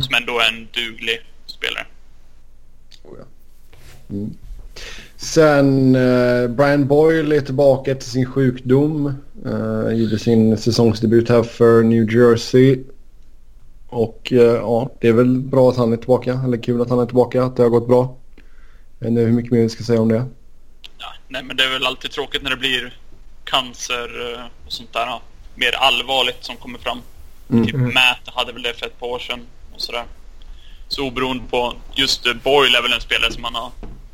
Som 0.00 0.14
ändå 0.14 0.38
är 0.40 0.48
en 0.48 0.68
duglig 0.72 1.20
spelare. 1.46 1.86
Oh, 3.02 3.18
ja. 3.18 3.24
Mm. 4.10 4.36
Sen 5.20 5.94
eh, 5.94 6.48
Brian 6.48 6.86
Boyle 6.86 7.32
är 7.32 7.40
tillbaka 7.40 7.92
efter 7.92 8.06
sin 8.06 8.26
sjukdom. 8.26 9.14
Eh, 9.46 9.92
gjorde 9.92 10.18
sin 10.18 10.58
säsongsdebut 10.58 11.28
här 11.28 11.42
för 11.42 11.82
New 11.82 12.14
Jersey. 12.14 12.84
Och 13.88 14.32
eh, 14.32 14.38
ja, 14.38 14.90
det 15.00 15.08
är 15.08 15.12
väl 15.12 15.38
bra 15.38 15.70
att 15.70 15.76
han 15.76 15.92
är 15.92 15.96
tillbaka. 15.96 16.40
Eller 16.44 16.62
kul 16.62 16.82
att 16.82 16.90
han 16.90 16.98
är 16.98 17.06
tillbaka. 17.06 17.44
Att 17.44 17.56
det 17.56 17.62
har 17.62 17.70
gått 17.70 17.88
bra. 17.88 18.16
Jag 18.98 19.04
vet 19.04 19.08
inte 19.10 19.20
hur 19.20 19.32
mycket 19.32 19.52
mer 19.52 19.60
vi 19.60 19.68
ska 19.68 19.84
säga 19.84 20.00
om 20.00 20.08
det. 20.08 20.24
Ja, 20.98 21.06
nej 21.28 21.42
men 21.42 21.56
det 21.56 21.64
är 21.64 21.70
väl 21.72 21.86
alltid 21.86 22.10
tråkigt 22.10 22.42
när 22.42 22.50
det 22.50 22.56
blir 22.56 22.98
cancer 23.44 24.34
eh, 24.34 24.44
och 24.66 24.72
sånt 24.72 24.92
där. 24.92 25.06
ja, 25.06 25.22
Mer 25.54 25.74
allvarligt 25.74 26.44
som 26.44 26.56
kommer 26.56 26.78
fram. 26.78 26.98
Mm. 27.50 27.66
Typ 27.66 27.74
Matt 27.76 28.24
hade 28.24 28.52
väl 28.52 28.62
det 28.62 28.74
för 28.74 28.86
ett 28.86 29.00
par 29.00 29.06
år 29.06 29.18
sedan 29.18 29.40
och 29.74 29.80
sådär. 29.80 30.04
Så 30.88 31.06
oberoende 31.06 31.44
på, 31.50 31.74
just 31.94 32.26
eh, 32.26 32.34
Boyle 32.34 32.74
är 32.74 32.82
väl 32.82 32.92
en 32.92 33.00
spelare 33.00 33.32
som 33.32 33.42
man 33.42 33.54
har 33.54 33.70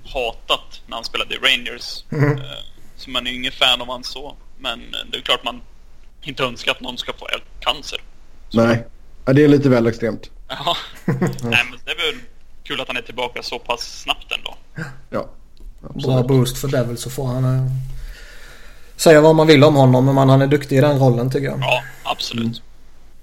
hatat 0.06 0.80
när 0.86 0.94
han 0.94 1.04
spelade 1.04 1.34
i 1.34 1.38
Rangers. 1.38 2.04
Mm. 2.12 2.40
Så 2.96 3.10
man 3.10 3.26
är 3.26 3.30
ju 3.30 3.36
ingen 3.36 3.52
fan 3.52 3.80
av 3.80 3.88
han 3.88 4.04
så. 4.04 4.36
Men 4.58 4.80
eh, 4.80 5.10
det 5.10 5.16
är 5.16 5.22
klart 5.22 5.44
man 5.44 5.60
inte 6.22 6.42
önskar 6.42 6.72
att 6.72 6.80
någon 6.80 6.98
ska 6.98 7.12
få 7.12 7.26
cancer. 7.60 8.00
Nej, 8.52 8.84
ja, 9.24 9.32
det 9.32 9.44
är 9.44 9.48
lite 9.48 9.68
väl 9.68 9.86
extremt. 9.86 10.30
Ja. 10.48 10.76
Nej 11.42 11.64
men 11.70 11.78
det 11.84 11.90
är 11.90 12.12
väl 12.12 12.20
kul 12.64 12.80
att 12.80 12.88
han 12.88 12.96
är 12.96 13.02
tillbaka 13.02 13.42
så 13.42 13.58
pass 13.58 14.00
snabbt 14.02 14.32
ändå. 14.32 14.56
Ja, 15.10 15.28
Bra 15.80 15.90
absolut. 15.94 16.26
boost 16.26 16.58
för 16.58 16.68
Devil 16.68 16.98
så 16.98 17.10
får 17.10 17.26
han 17.26 17.44
eh, 17.44 17.66
säga 18.96 19.20
vad 19.20 19.34
man 19.34 19.46
vill 19.46 19.64
om 19.64 19.74
honom. 19.74 20.04
Men 20.04 20.28
han 20.28 20.42
är 20.42 20.46
duktig 20.46 20.78
i 20.78 20.80
den 20.80 20.98
rollen 20.98 21.30
tycker 21.30 21.46
jag. 21.46 21.58
Ja, 21.60 21.82
absolut. 22.02 22.62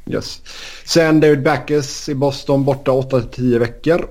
Yes. 0.05 0.41
Sen 0.85 1.19
David 1.19 1.43
Backes 1.43 2.09
i 2.09 2.15
Boston 2.15 2.65
borta 2.65 2.91
8-10 2.91 3.59
veckor. 3.59 4.09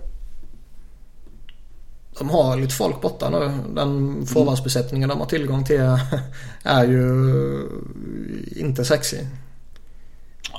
De 2.19 2.31
har 2.31 2.57
lite 2.57 2.75
folk 2.75 3.01
borta 3.01 3.31
nu. 3.31 3.59
Den 3.75 4.27
forwardsbesättningen 4.27 5.09
de 5.09 5.21
har 5.21 5.27
tillgång 5.27 5.65
till 5.65 5.99
är 6.63 6.85
ju 6.85 7.09
inte 8.57 8.85
sexy. 8.85 9.17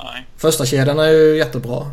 Nej. 0.03 0.27
Första 0.37 0.65
kedjan 0.65 0.99
är 0.99 1.09
ju 1.09 1.37
jättebra. 1.37 1.91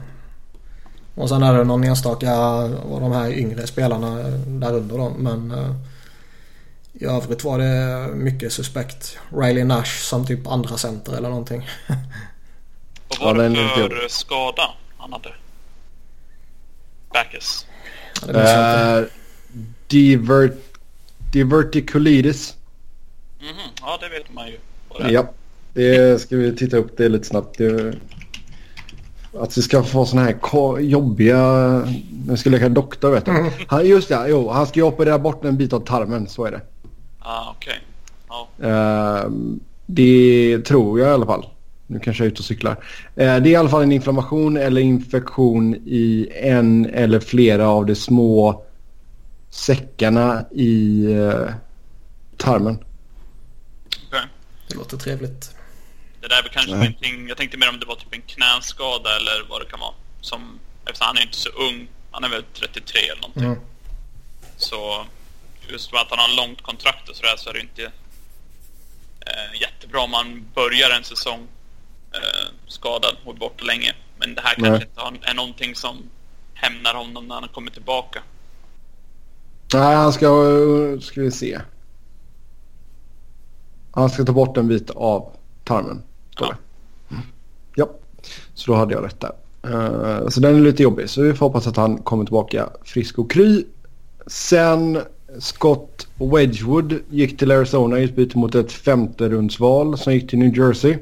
Och 1.15 1.29
sen 1.29 1.43
är 1.43 1.55
det 1.55 1.65
någon 1.65 1.85
enstaka 1.85 2.35
av 2.35 3.01
de 3.01 3.13
här 3.13 3.31
yngre 3.31 3.67
spelarna 3.67 4.17
där 4.47 4.75
under 4.75 4.99
dem. 4.99 5.13
Men 5.13 5.51
eh, 5.51 5.75
i 6.93 7.05
övrigt 7.05 7.45
var 7.45 7.59
det 7.59 8.09
mycket 8.15 8.53
suspekt. 8.53 9.19
Riley 9.37 9.65
Nash 9.65 10.01
som 10.01 10.27
typ 10.27 10.47
andra 10.47 10.77
center 10.77 11.17
eller 11.17 11.29
någonting. 11.29 11.69
Vad 13.09 13.37
var 13.37 13.43
den 13.43 13.53
det 13.53 13.69
för 13.69 14.09
skada 14.09 14.71
han 14.97 15.13
hade? 15.13 15.35
Backes. 17.13 17.67
Ja, 18.27 19.05
divert, 19.91 20.53
diverticulitis. 21.33 22.57
Mhm, 23.41 23.71
ja 23.81 23.99
det 24.01 24.09
vet 24.09 24.35
man 24.35 24.47
ju. 24.47 24.57
det. 24.99 25.13
Ja, 25.13 25.33
det 25.75 26.21
ska 26.21 26.37
vi 26.37 26.57
titta 26.57 26.77
upp 26.77 26.97
det 26.97 27.09
lite 27.09 27.25
snabbt. 27.25 27.59
Det, 27.59 27.95
att 29.39 29.59
vi 29.59 29.63
ska 29.63 29.83
få 29.83 30.07
såna 30.07 30.23
här 30.23 30.37
jobbiga... 30.81 31.39
Nu 32.27 32.37
ska 32.37 32.51
leka 32.51 32.69
doktor 32.69 33.11
vet 33.11 33.25
du. 33.25 33.51
Han, 33.69 33.87
just 33.87 34.09
det, 34.09 34.29
jo, 34.29 34.49
han 34.49 34.67
ska 34.67 34.81
ju 34.81 34.87
operera 34.87 35.19
bort 35.19 35.45
en 35.45 35.57
bit 35.57 35.73
av 35.73 35.81
tarmen, 35.81 36.29
så 36.29 36.45
är 36.45 36.51
det. 36.51 36.61
Ah, 37.19 37.55
okej. 37.57 37.81
Ja. 38.29 38.49
Ehm, 38.69 39.61
det 39.87 40.59
tror 40.67 41.01
jag 41.01 41.09
i 41.09 41.13
alla 41.13 41.27
fall. 41.27 41.47
Nu 41.87 41.99
kanske 41.99 42.23
jag 42.23 42.27
är 42.27 42.33
ute 42.33 42.39
och 42.39 42.45
cyklar. 42.45 42.73
Eh, 43.17 43.17
det 43.17 43.23
är 43.25 43.47
i 43.47 43.57
alla 43.57 43.69
fall 43.69 43.83
en 43.83 43.93
inflammation 43.93 44.57
eller 44.57 44.81
infektion 44.81 45.75
i 45.75 46.29
en 46.35 46.87
eller 46.87 47.21
flera 47.21 47.69
av 47.69 47.87
de 47.87 47.95
små 47.95 48.63
säckarna 49.51 50.45
i 50.53 51.05
eh, 51.13 51.55
tarmen. 52.37 52.85
okej. 54.09 54.21
Det 54.69 54.75
låter 54.75 54.97
trevligt. 54.97 55.55
Det 56.21 56.29
där 56.29 56.39
är 56.39 56.43
väl 56.43 56.53
kanske 56.53 56.71
Nej. 56.71 56.79
någonting, 56.79 57.29
jag 57.29 57.37
tänkte 57.37 57.57
mer 57.59 57.69
om 57.69 57.81
det 57.81 57.87
var 57.87 57.95
typ 57.95 58.15
en 58.15 58.23
knäskada 58.23 59.17
eller 59.17 59.47
vad 59.49 59.61
det 59.61 59.67
kan 59.67 59.81
vara. 59.81 59.95
Som, 60.21 60.59
eftersom 60.85 61.07
han 61.07 61.17
är 61.19 61.23
inte 61.23 61.37
så 61.37 61.49
ung, 61.49 61.89
han 62.11 62.25
är 62.25 62.29
väl 62.29 62.45
33 62.55 63.01
eller 63.01 63.21
någonting. 63.21 63.45
Mm. 63.45 63.59
Så 64.57 65.07
just 65.69 65.91
för 65.91 65.97
att 65.97 66.11
han 66.11 66.19
har 66.19 66.29
en 66.29 66.37
långt 66.37 66.63
kontrakt 66.63 67.09
och 67.09 67.17
sådär 67.17 67.35
så 67.37 67.51
är 67.51 67.55
det 67.55 67.61
inte 67.61 67.83
eh, 69.21 69.61
jättebra 69.61 70.01
om 70.01 70.11
man 70.11 70.45
börjar 70.55 70.91
en 70.91 71.05
säsong 71.05 71.49
eh, 72.15 72.49
skadad 72.67 73.17
och 73.25 73.35
borta 73.35 73.65
länge. 73.65 73.95
Men 74.19 74.35
det 74.35 74.41
här 74.41 74.55
Nej. 74.59 74.71
kanske 74.71 74.89
inte 74.89 75.01
har, 75.01 75.19
är 75.23 75.35
någonting 75.35 75.75
som 75.75 76.11
hämnar 76.55 76.95
honom 76.95 77.27
när 77.27 77.35
han 77.35 77.49
kommer 77.49 77.71
tillbaka. 77.71 78.23
Nej, 79.75 79.97
han 79.97 80.13
ska... 80.13 80.29
Ska 81.01 81.21
vi 81.21 81.31
se. 81.31 81.61
Han 83.91 84.11
ska 84.11 84.25
ta 84.25 84.33
bort 84.33 84.57
en 84.57 84.69
bit 84.69 84.91
av 84.91 85.29
tarmen. 85.65 86.03
Ja. 86.39 86.55
Mm. 87.11 87.23
Ja, 87.75 87.91
så 88.55 88.73
då 88.73 88.79
hade 88.79 88.95
jag 88.95 89.05
rätt 89.05 89.21
där. 89.21 89.33
Eh, 89.63 90.29
så 90.29 90.41
den 90.41 90.57
är 90.57 90.61
lite 90.61 90.83
jobbig. 90.83 91.11
Så 91.11 91.23
vi 91.23 91.35
får 91.35 91.47
hoppas 91.47 91.67
att 91.67 91.77
han 91.77 91.99
kommer 91.99 92.25
tillbaka 92.25 92.69
frisk 92.85 93.19
och 93.19 93.31
kry. 93.31 93.65
Sen 94.27 94.99
Scott 95.39 96.09
Wedgwood 96.19 96.95
gick 97.11 97.39
till 97.39 97.51
Arizona 97.51 97.99
i 97.99 98.03
utbyte 98.03 98.39
mot 98.39 98.55
ett 98.55 98.73
femte 98.73 99.29
rundsval 99.29 99.99
som 99.99 100.13
gick 100.13 100.31
till 100.31 100.39
New 100.39 100.59
Jersey. 100.59 100.97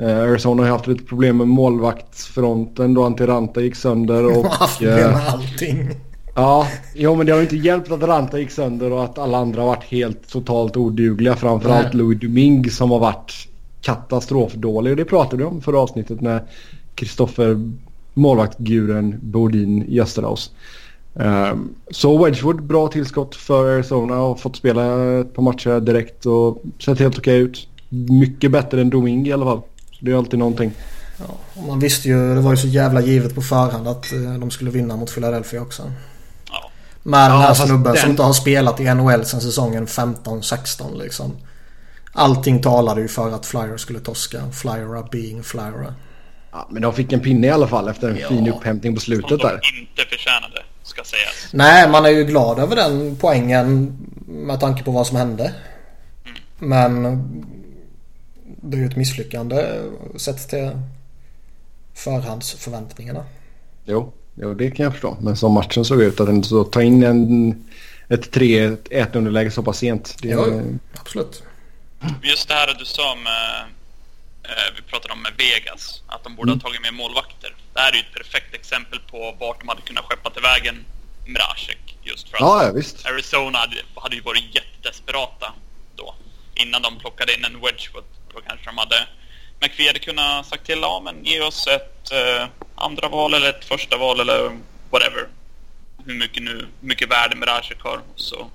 Eh, 0.00 0.18
Arizona 0.18 0.62
har 0.62 0.70
haft 0.70 0.86
lite 0.86 1.04
problem 1.04 1.36
med 1.36 1.48
målvaktsfronten 1.48 2.94
då 2.94 3.04
Antiranta 3.04 3.60
gick 3.60 3.76
sönder. 3.76 4.24
Och 4.24 4.36
Och, 4.36 4.46
haft 4.46 4.80
med 4.80 5.16
allting. 5.16 5.90
Ja, 6.38 6.68
jo 6.94 7.14
men 7.14 7.26
det 7.26 7.32
har 7.32 7.38
ju 7.38 7.44
inte 7.44 7.56
hjälpt 7.56 7.90
att 7.90 8.02
Ranta 8.02 8.38
gick 8.38 8.50
sönder 8.50 8.92
och 8.92 9.04
att 9.04 9.18
alla 9.18 9.38
andra 9.38 9.60
har 9.60 9.68
varit 9.68 9.84
helt 9.84 10.28
totalt 10.28 10.76
odugliga. 10.76 11.36
Framförallt 11.36 11.86
Nej. 11.86 11.96
Louis 11.96 12.20
Domingue 12.20 12.70
som 12.70 12.90
har 12.90 12.98
varit 12.98 13.32
katastrofdålig. 13.80 14.90
Och 14.90 14.96
det 14.96 15.04
pratade 15.04 15.36
vi 15.36 15.44
om 15.44 15.60
förra 15.60 15.78
avsnittet 15.78 16.20
när 16.20 16.42
Kristoffer 16.94 17.70
målvaktguren 18.14 19.18
Bodin 19.22 19.84
gästade 19.88 20.26
oss. 20.26 20.50
Ehm, 21.14 21.74
så 21.90 22.24
Wedgwood, 22.24 22.62
bra 22.62 22.88
tillskott 22.88 23.34
för 23.34 23.74
Arizona 23.74 24.20
och 24.20 24.40
fått 24.40 24.56
spela 24.56 24.82
ett 25.20 25.34
par 25.34 25.42
matcher 25.42 25.80
direkt 25.80 26.26
och 26.26 26.62
sett 26.78 26.98
helt 26.98 27.18
okej 27.18 27.38
ut. 27.38 27.68
Mycket 28.10 28.50
bättre 28.50 28.80
än 28.80 28.90
Domingue 28.90 29.30
i 29.30 29.32
alla 29.32 29.44
fall. 29.44 29.60
Så 29.90 30.04
det 30.04 30.12
är 30.12 30.16
alltid 30.16 30.38
någonting. 30.38 30.72
Ja, 31.18 31.62
man 31.68 31.80
visste 31.80 32.08
ju, 32.08 32.34
det 32.34 32.40
var 32.40 32.50
ju 32.50 32.56
så 32.56 32.66
jävla 32.66 33.00
givet 33.00 33.34
på 33.34 33.42
förhand 33.42 33.88
att 33.88 34.12
eh, 34.12 34.34
de 34.40 34.50
skulle 34.50 34.70
vinna 34.70 34.96
mot 34.96 35.14
Philadelphia 35.14 35.62
också. 35.62 35.82
Ja. 37.06 37.10
Med 37.10 37.30
den 37.30 37.40
här 37.40 37.54
snubben 37.54 37.92
den- 37.92 37.96
som 38.02 38.10
inte 38.10 38.22
har 38.22 38.32
spelat 38.32 38.80
i 38.80 38.84
NHL 38.94 39.24
sedan 39.24 39.40
säsongen 39.40 39.86
15-16 39.86 40.98
liksom. 40.98 41.36
Allting 42.12 42.62
talade 42.62 43.00
ju 43.00 43.08
för 43.08 43.32
att 43.32 43.46
Flyers 43.46 43.80
skulle 43.80 44.00
torska. 44.00 44.50
Flyera 44.52 45.02
being 45.02 45.42
Flyera. 45.42 45.94
Ja, 46.52 46.68
men 46.70 46.82
de 46.82 46.92
fick 46.94 47.12
en 47.12 47.20
pinne 47.20 47.46
i 47.46 47.50
alla 47.50 47.66
fall 47.68 47.88
efter 47.88 48.08
en 48.10 48.16
Ja. 48.16 48.28
fin 48.28 48.48
upphämtning 48.48 48.94
på 48.94 49.00
Som 49.00 49.04
slutet 49.04 49.38
där. 49.40 49.60
de 49.72 49.80
inte 49.80 50.02
förtjänade, 50.10 50.62
ska 50.82 51.02
sägas. 51.04 51.52
Nej, 51.52 51.88
man 51.90 52.04
är 52.06 52.10
ju 52.10 52.24
glad 52.24 52.58
över 52.58 52.76
den 52.76 53.16
poängen 53.20 53.96
med 54.26 54.60
tanke 54.60 54.82
på 54.84 54.90
vad 54.90 55.06
som 55.06 55.16
hände. 55.16 55.52
Men 56.58 57.02
det 58.62 58.76
är 58.76 58.80
ju 58.80 58.86
ett 58.86 58.96
misslyckande 58.96 59.66
sett 60.16 60.48
till 60.48 60.70
förhandsförväntningarna. 61.94 63.24
Jo, 63.84 64.12
jo, 64.36 64.54
det 64.54 64.70
kan 64.70 64.84
jag 64.84 64.92
förstå. 64.92 65.16
Men 65.20 65.36
som 65.36 65.52
matchen 65.52 65.84
såg 65.84 66.02
ut, 66.02 66.20
att 66.20 66.46
så 66.46 66.64
ta 66.64 66.82
in 66.82 67.02
en, 67.02 67.50
ett 68.08 68.34
3-1 68.36 69.16
underläge 69.16 69.50
så 69.50 69.62
pass 69.62 69.78
sent. 69.78 70.16
Det, 70.22 70.28
Jo, 70.28 70.78
absolut. 71.00 71.42
Just 72.22 72.48
det 72.48 72.54
här 72.54 72.74
du 72.78 72.84
sa 72.84 73.14
med, 73.14 73.60
eh, 74.42 74.74
vi 74.76 74.82
pratade 74.82 75.12
om 75.12 75.22
med 75.22 75.32
Vegas, 75.38 76.02
att 76.06 76.24
de 76.24 76.36
borde 76.36 76.52
Mm. 76.52 76.60
ha 76.60 76.68
tagit 76.68 76.82
med 76.82 76.94
målvakter. 76.94 77.54
Det 77.74 77.80
här 77.80 77.90
är 77.92 77.94
ju 77.94 78.00
ett 78.00 78.14
perfekt 78.14 78.54
exempel 78.54 78.98
på 79.10 79.36
vart 79.40 79.60
de 79.60 79.68
hade 79.68 79.82
kunnat 79.82 80.04
skeppa 80.04 80.30
till 80.30 80.42
vägen 80.42 80.84
Mrazek. 81.26 81.96
Just 82.02 82.28
för 82.28 82.36
att 82.36 82.40
ja, 82.40 82.64
ja, 82.64 82.72
visst. 82.72 83.06
Arizona 83.06 83.58
hade, 83.58 83.76
hade 83.94 84.16
ju 84.16 84.22
varit 84.22 84.54
jättedesperata 84.54 85.52
då. 85.96 86.14
Innan 86.54 86.82
de 86.82 86.98
plockade 86.98 87.34
in 87.34 87.44
en 87.44 87.52
Wedgwood. 87.60 88.04
Då 88.34 88.40
kanske 88.48 88.66
de 88.66 88.78
hade... 88.78 88.96
McPhee 89.60 89.86
hade 89.86 89.98
kunnat 89.98 90.46
sagt 90.46 90.66
till, 90.66 90.78
ja 90.82 91.02
men 91.04 91.24
ge 91.24 91.40
oss 91.40 91.66
ett 91.66 92.12
eh, 92.12 92.48
andra 92.74 93.08
val 93.08 93.34
eller 93.34 93.48
ett 93.48 93.64
första 93.64 93.96
val 93.96 94.20
eller 94.20 94.50
whatever. 94.90 95.28
Hur 96.04 96.18
mycket 96.18 96.42
nu, 96.42 96.68
hur 96.80 96.88
mycket 96.88 97.10
värde 97.10 97.36
Mrazek 97.36 97.82
har. 97.82 98.00
Så 98.16 98.46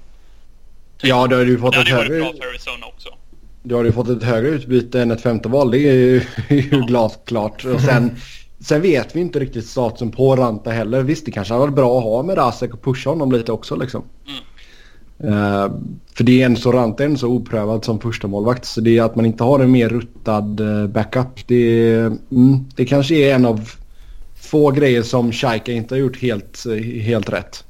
Ja, 1.02 1.28
då 1.28 1.36
har 1.36 1.46
du 1.46 1.60
fått 1.60 1.74
det 1.74 1.82
ett 1.82 1.90
hade 1.90 2.04
ju 2.04 2.10
varit 2.10 2.10
högre, 2.10 2.32
bra 2.32 2.42
för 2.42 2.50
Arizona 2.50 2.86
också. 2.86 3.10
du 3.64 3.76
har 3.76 3.84
ju 3.84 3.92
fått 3.92 4.10
ett 4.10 4.24
högre 4.24 4.50
utbyte 4.50 5.02
än 5.02 5.12
ett 5.12 5.22
femte 5.22 5.50
val. 5.50 5.72
Det 5.72 5.80
är 5.80 5.94
ju, 5.94 6.22
ju 6.50 6.82
glasklart. 6.88 7.66
Och 7.66 7.82
sen, 7.82 8.16
sen 8.60 8.82
vet 8.82 9.16
vi 9.16 9.20
inte 9.20 9.40
riktigt 9.40 9.66
statusen 9.66 10.12
på 10.12 10.36
Ranta 10.36 10.72
heller. 10.72 11.02
Visst, 11.02 11.26
det 11.26 11.32
kanske 11.32 11.54
hade 11.54 11.62
varit 11.66 11.76
bra 11.76 11.98
att 11.98 12.04
ha 12.04 12.24
med 12.24 12.38
Rasek 12.38 12.74
och 12.74 12.84
pusha 12.84 13.10
honom 13.10 13.32
lite 13.32 13.52
också 13.52 13.76
liksom. 13.76 14.04
Mm. 14.28 14.42
Eh, 15.24 15.72
för 16.14 16.24
det 16.24 16.42
är 16.42 16.46
en 16.46 16.56
så 16.58 16.72
Ranta 16.72 17.04
är 17.04 17.08
en 17.08 17.18
så 17.18 17.28
oprövad 17.28 17.86
som 17.86 18.00
första 18.00 18.28
målvakt 18.28 18.66
Så 18.66 18.82
det 18.82 18.98
är 18.98 19.04
att 19.04 19.16
man 19.16 19.26
inte 19.26 19.44
har 19.44 19.60
en 19.60 19.72
mer 19.72 19.90
ruttad 19.90 20.60
eh, 20.60 20.88
backup. 20.88 21.48
Det, 21.48 21.56
är- 21.56 22.06
mm, 22.32 22.66
det 22.76 22.86
kanske 22.86 23.16
är 23.16 23.36
en 23.36 23.46
av 23.46 23.70
få 24.36 24.72
grejer 24.72 25.02
som 25.02 25.32
Shaika 25.32 25.72
inte 25.72 25.94
har 25.96 26.00
gjort 26.00 26.18
helt, 26.22 26.66
eh, 26.66 27.02
helt 27.02 27.30
rätt. 27.30 27.64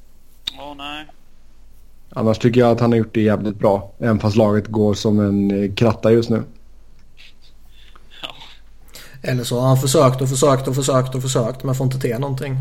Åh 0.60 0.76
nej. 0.78 1.06
Annars 2.14 2.38
tycker 2.38 2.60
jag 2.60 2.72
att 2.72 2.80
han 2.80 2.92
har 2.92 2.98
gjort 2.98 3.14
det 3.14 3.22
jävligt 3.22 3.60
bra. 3.60 3.92
Även 4.00 4.20
fast 4.20 4.36
laget 4.38 4.68
går 4.68 4.94
som 4.94 5.20
en 5.20 5.76
kratta 5.76 6.12
just 6.12 6.30
nu. 6.30 6.44
Ja. 8.22 8.36
Eller 9.22 9.44
så 9.44 9.60
har 9.60 9.68
han 9.68 9.78
försökt 9.78 10.22
och 10.22 10.30
försökt 10.30 10.68
och 10.68 10.76
försökt 10.76 11.16
och 11.16 11.22
försökt 11.22 11.64
men 11.64 11.76
får 11.76 11.86
inte 11.86 12.00
till 12.00 12.20
någonting. 12.20 12.58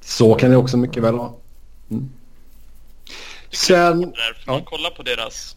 Så 0.00 0.34
kan 0.34 0.50
det 0.50 0.56
också 0.56 0.76
mycket 0.76 1.02
väl 1.02 1.14
vara. 1.14 1.30
Mm. 1.90 2.08
Sen... 3.52 4.00
Där, 4.00 4.08
för 4.10 4.42
Ja. 4.46 4.52
man 4.52 4.64
kollar 4.64 4.90
på 4.90 5.02
deras, 5.02 5.56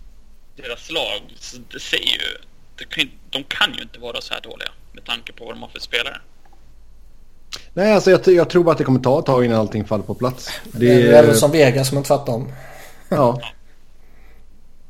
deras 0.56 0.92
lag, 0.92 1.22
så 1.40 1.58
det 1.72 1.80
säger 1.80 2.06
ju... 2.06 2.38
Det 2.78 2.86
kan, 2.86 3.10
de 3.30 3.44
kan 3.44 3.74
ju 3.78 3.82
inte 3.82 4.00
vara 4.00 4.22
så 4.22 4.34
här 4.34 4.42
dåliga 4.42 4.70
med 4.94 5.04
tanke 5.06 5.34
på 5.34 5.46
vad 5.46 5.56
de 5.56 5.62
har 5.62 5.70
för 5.70 5.80
spelare. 5.80 6.18
Nej, 7.74 7.94
alltså 7.94 8.12
jag, 8.12 8.28
jag 8.28 8.50
tror 8.50 8.64
bara 8.64 8.72
att 8.72 8.78
det 8.78 8.84
kommer 8.84 9.00
ta 9.00 9.20
ett 9.20 9.26
tag 9.26 9.46
innan 9.46 9.60
allting 9.60 9.86
faller 9.86 10.04
på 10.04 10.14
plats. 10.16 10.50
Det 10.72 10.92
är 10.92 11.26
väl 11.26 11.36
som 11.36 11.52
Vegas 11.52 11.92
men 11.92 12.04
tvärtom. 12.04 12.52
Ja. 13.10 13.42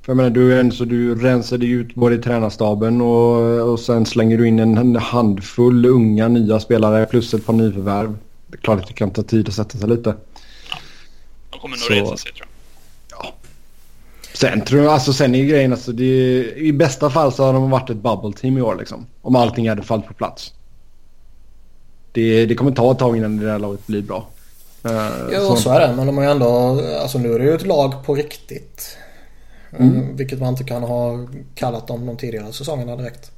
För 0.01 0.11
jag 0.11 0.17
menar, 0.17 0.29
du, 0.29 0.59
är 0.59 0.71
så 0.71 0.85
du 0.85 1.15
rensade 1.15 1.65
ju 1.65 1.81
ut 1.81 1.95
både 1.95 2.15
i 2.15 2.17
tränarstaben 2.17 3.01
och, 3.01 3.71
och 3.71 3.79
sen 3.79 4.05
slänger 4.05 4.37
du 4.37 4.47
in 4.47 4.59
en, 4.59 4.95
handfull 4.95 5.85
unga 5.85 6.27
nya 6.27 6.59
spelare 6.59 7.05
plus 7.05 7.33
ett 7.33 7.45
par 7.45 7.53
nyförvärv. 7.53 8.17
Det 8.47 8.57
är 8.57 8.61
klart 8.61 8.79
att 8.79 8.87
det 8.87 8.93
kan 8.93 9.11
ta 9.11 9.23
tid 9.23 9.47
att 9.47 9.53
sätta 9.53 9.77
sig 9.77 9.89
lite. 9.89 10.15
De 11.49 11.59
kommer 11.59 11.77
nog 11.77 11.79
Så- 11.85 11.93
resa 11.93 12.17
sig 12.17 12.31
tror 12.33 12.47
jag. 12.47 12.54
Sen 14.37 14.61
tror 14.61 14.83
jag, 14.83 14.93
alltså 14.93 15.13
sen 15.13 15.35
är 15.35 15.39
ju 15.39 15.45
grejen 15.47 15.71
alltså 15.71 15.91
det, 15.91 16.53
i 16.55 16.73
bästa 16.73 17.09
fall 17.09 17.31
så 17.33 17.43
har 17.43 17.53
de 17.53 17.69
varit 17.69 17.89
ett 17.89 17.97
bubble 17.97 18.33
team 18.41 18.57
i 18.57 18.61
år 18.61 18.75
liksom. 18.79 19.05
Om 19.21 19.35
allting 19.35 19.69
hade 19.69 19.81
fallit 19.81 20.07
på 20.07 20.13
plats. 20.13 20.53
Det, 22.11 22.45
det 22.45 22.55
kommer 22.55 22.71
ta 22.71 22.91
ett 22.91 22.99
tag 22.99 23.17
innan 23.17 23.37
det 23.37 23.45
där 23.45 23.59
laget 23.59 23.87
blir 23.87 24.01
bra. 24.01 24.27
Eh, 24.85 25.09
Jo, 25.33 25.55
så 25.55 25.69
är 25.69 25.87
det. 25.87 25.93
Men 25.95 26.05
de 26.07 26.17
har 26.17 26.23
ju 26.23 26.29
ändå... 26.31 26.81
Alltså 27.01 27.17
nu 27.19 27.33
är 27.33 27.39
det 27.39 27.45
ju 27.45 27.53
ett 27.55 27.65
lag 27.65 28.05
på 28.05 28.15
riktigt. 28.15 28.97
Eh, 29.79 29.85
Vilket 30.13 30.39
man 30.39 30.49
inte 30.49 30.63
kan 30.63 30.83
ha 30.83 31.27
kallat 31.55 31.87
dem 31.87 32.05
de 32.05 32.17
tidigare 32.17 32.53
säsongerna 32.53 32.95
direkt. 32.95 33.31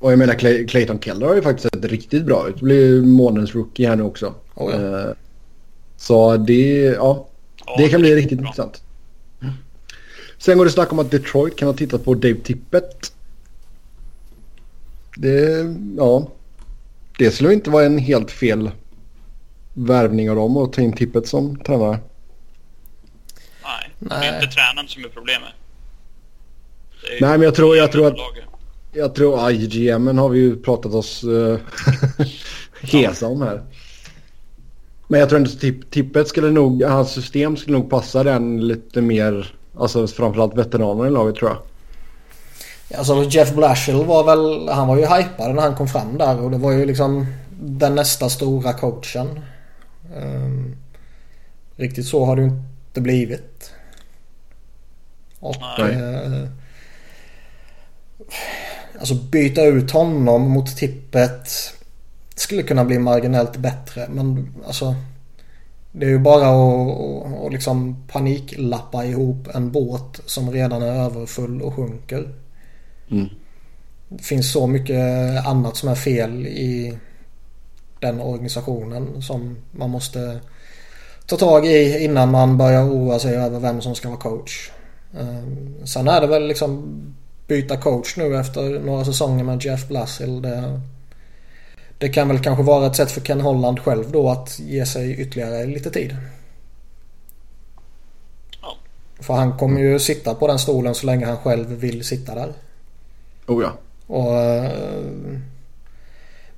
Och 0.00 0.12
jag 0.12 0.18
menar 0.18 0.34
Clay, 0.34 0.66
Clayton 0.66 0.98
Keller 1.00 1.26
har 1.26 1.34
ju 1.34 1.42
faktiskt 1.42 1.74
sett 1.74 1.84
riktigt 1.84 2.24
bra 2.24 2.48
ut. 2.48 2.60
Blir 2.60 3.02
månadens 3.02 3.54
rookie 3.54 3.88
här 3.88 3.96
nu 3.96 4.02
också. 4.02 4.34
Oh, 4.54 4.72
ja. 4.74 4.98
Eh, 5.00 5.10
så 5.96 6.36
det, 6.36 6.78
ja, 6.80 7.26
Ja, 7.66 7.74
det 7.78 7.88
kan 7.88 8.00
är 8.00 8.02
bli 8.02 8.14
riktigt 8.16 8.38
bra. 8.38 8.46
intressant. 8.48 8.82
Sen 10.38 10.58
går 10.58 10.64
det 10.64 10.70
snack 10.70 10.92
om 10.92 10.98
att 10.98 11.10
Detroit 11.10 11.56
kan 11.56 11.68
ha 11.68 11.74
tittat 11.74 12.04
på 12.04 12.14
Dave 12.14 12.34
Tippett. 12.44 13.12
Det, 15.16 15.66
ja. 15.96 16.28
Det 17.18 17.30
skulle 17.30 17.52
inte 17.52 17.70
vara 17.70 17.84
en 17.84 17.98
helt 17.98 18.30
fel 18.30 18.70
värvning 19.74 20.30
av 20.30 20.36
dem 20.36 20.56
att 20.56 20.72
ta 20.72 20.82
in 20.82 20.92
Tippett 20.92 21.28
som 21.28 21.56
tränare. 21.56 21.98
Nej, 23.62 23.90
det 23.98 24.14
är 24.14 24.34
inte 24.42 24.54
tränaren 24.54 24.88
som 24.88 25.04
är 25.04 25.08
problemet. 25.08 25.48
Är- 27.02 27.20
Nej, 27.20 27.30
men 27.38 27.42
jag 27.42 27.54
tror- 27.54 27.76
jag 27.76 27.92
tror 27.92 28.06
att-. 28.06 28.14
Jag 28.92 29.14
tror 29.14 29.50
IGMen 29.50 30.18
har 30.18 30.28
vi 30.28 30.38
ju 30.38 30.56
pratat 30.62 30.94
oss 30.94 31.24
uh, 31.24 31.58
hesa 32.80 33.26
om 33.26 33.42
här. 33.42 33.62
Men 35.08 35.20
jag 35.20 35.28
tror 35.28 35.36
ändå 35.38 35.50
tipp, 35.50 35.90
tippet 35.90 36.28
skulle 36.28 36.50
nog, 36.50 36.82
hans 36.82 37.12
system 37.12 37.56
skulle 37.56 37.78
nog 37.78 37.90
passa 37.90 38.24
den 38.24 38.66
lite 38.68 39.00
mer, 39.00 39.54
alltså 39.78 40.06
framförallt 40.06 40.54
veteraner 40.54 41.06
i 41.06 41.10
laget 41.10 41.36
tror 41.36 41.50
jag. 41.50 41.58
Alltså 42.98 43.24
Jeff 43.24 43.54
Blashill 43.54 44.04
var 44.04 44.24
väl... 44.24 44.68
Han 44.68 44.88
var 44.88 44.96
ju 44.96 45.06
hypad 45.06 45.54
när 45.54 45.62
han 45.62 45.74
kom 45.74 45.88
fram 45.88 46.18
där 46.18 46.40
och 46.40 46.50
det 46.50 46.58
var 46.58 46.72
ju 46.72 46.86
liksom 46.86 47.26
den 47.60 47.94
nästa 47.94 48.28
stora 48.28 48.72
coachen. 48.72 49.40
Ehm, 50.16 50.76
riktigt 51.76 52.06
så 52.06 52.24
har 52.24 52.36
det 52.36 52.42
ju 52.42 52.48
inte 52.48 53.00
blivit. 53.00 53.72
Och... 55.40 55.80
Eh, 55.80 56.48
alltså 58.98 59.14
byta 59.14 59.62
ut 59.62 59.90
honom 59.90 60.42
mot 60.42 60.76
tippet 60.76 61.48
skulle 62.34 62.62
kunna 62.62 62.84
bli 62.84 62.98
marginellt 62.98 63.56
bättre 63.56 64.06
men 64.10 64.54
alltså 64.66 64.94
det 65.98 66.06
är 66.06 66.10
ju 66.10 66.18
bara 66.18 66.46
att, 66.48 67.46
att, 67.46 67.52
liksom 67.52 68.06
paniklappa 68.08 69.04
ihop 69.04 69.48
en 69.54 69.72
båt 69.72 70.20
som 70.26 70.52
redan 70.52 70.82
är 70.82 71.04
överfull 71.04 71.62
och 71.62 71.74
sjunker. 71.74 72.34
Mm. 73.10 73.28
Det 74.08 74.22
finns 74.22 74.52
så 74.52 74.66
mycket 74.66 75.00
annat 75.46 75.76
som 75.76 75.88
är 75.88 75.94
fel 75.94 76.46
i 76.46 76.98
den 78.00 78.20
organisationen 78.20 79.22
som 79.22 79.56
man 79.70 79.90
måste 79.90 80.40
ta 81.26 81.36
tag 81.36 81.66
i 81.66 82.04
innan 82.04 82.30
man 82.30 82.58
börjar 82.58 82.84
oroa 82.84 83.18
sig 83.18 83.36
över 83.36 83.60
vem 83.60 83.80
som 83.80 83.94
ska 83.94 84.08
vara 84.08 84.20
coach. 84.20 84.70
Eh, 85.18 85.84
Sen 85.84 86.08
är 86.08 86.20
det 86.20 86.26
väl 86.26 86.46
liksom 86.46 86.98
byta 87.46 87.76
coach 87.76 88.16
nu 88.16 88.36
efter 88.36 88.80
några 88.80 89.04
säsonger 89.04 89.44
med 89.44 89.64
Jeff 89.64 89.88
Blassill. 89.88 90.42
Det, 90.42 90.80
det 91.98 92.08
kan 92.08 92.28
väl 92.28 92.38
kanske 92.38 92.64
vara 92.64 92.86
ett 92.86 92.96
sätt 92.96 93.10
för 93.10 93.20
Ken 93.20 93.40
Holland 93.40 93.80
själv 93.80 94.10
då 94.10 94.30
att 94.30 94.58
ge 94.58 94.86
sig 94.86 95.20
ytterligare 95.20 95.66
lite 95.66 95.90
tid. 95.90 96.16
Ja. 98.62 98.76
För 99.20 99.34
han 99.34 99.58
kommer 99.58 99.80
ju 99.80 99.98
sitta 99.98 100.34
på 100.34 100.46
den 100.46 100.58
stolen 100.58 100.94
så 100.94 101.06
länge 101.06 101.26
han 101.26 101.36
själv 101.36 101.68
vill 101.68 102.04
sitta 102.04 102.34
där. 102.34 102.52
Oh 103.46 103.62
ja. 103.62 103.72
Och 104.06 104.38
eh, 104.38 104.70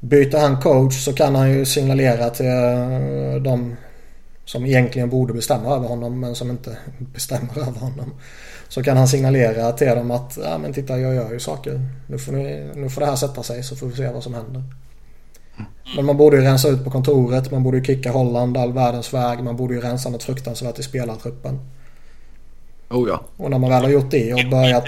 byter 0.00 0.38
han 0.38 0.60
coach 0.60 1.04
så 1.04 1.12
kan 1.12 1.34
han 1.34 1.50
ju 1.50 1.66
signalera 1.66 2.30
till 2.30 2.46
eh, 2.46 3.34
de 3.42 3.76
som 4.44 4.66
egentligen 4.66 5.10
borde 5.10 5.32
bestämma 5.32 5.76
över 5.76 5.88
honom 5.88 6.20
men 6.20 6.34
som 6.34 6.50
inte 6.50 6.78
bestämmer 6.98 7.58
över 7.58 7.80
honom. 7.80 8.14
Så 8.68 8.82
kan 8.82 8.96
han 8.96 9.08
signalera 9.08 9.72
till 9.72 9.88
dem 9.88 10.10
att 10.10 10.38
ja 10.44 10.58
men 10.58 10.72
titta 10.72 10.98
jag 10.98 11.14
gör 11.14 11.32
ju 11.32 11.40
saker. 11.40 11.80
Nu 12.06 12.18
får, 12.18 12.32
ni, 12.32 12.70
nu 12.74 12.90
får 12.90 13.00
det 13.00 13.06
här 13.06 13.16
sätta 13.16 13.42
sig 13.42 13.62
så 13.62 13.76
får 13.76 13.86
vi 13.86 13.96
se 13.96 14.08
vad 14.08 14.22
som 14.22 14.34
händer. 14.34 14.62
Men 15.96 16.04
man 16.04 16.16
borde 16.16 16.36
ju 16.36 16.42
rensa 16.42 16.68
ut 16.68 16.84
på 16.84 16.90
kontoret. 16.90 17.50
Man 17.50 17.62
borde 17.62 17.78
ju 17.78 17.84
kicka 17.84 18.10
Holland 18.10 18.56
all 18.56 18.72
världens 18.72 19.14
väg. 19.14 19.42
Man 19.42 19.56
borde 19.56 19.74
ju 19.74 19.80
rensa 19.80 20.08
något 20.08 20.22
fruktansvärt 20.22 20.78
i 20.78 20.82
spelartruppen. 20.82 21.58
Oh 22.90 23.08
ja. 23.08 23.24
Och 23.36 23.50
när 23.50 23.58
man 23.58 23.70
väl 23.70 23.82
har 23.82 23.90
gjort 23.90 24.10
det 24.10 24.34
och 24.34 24.50
börjat... 24.50 24.84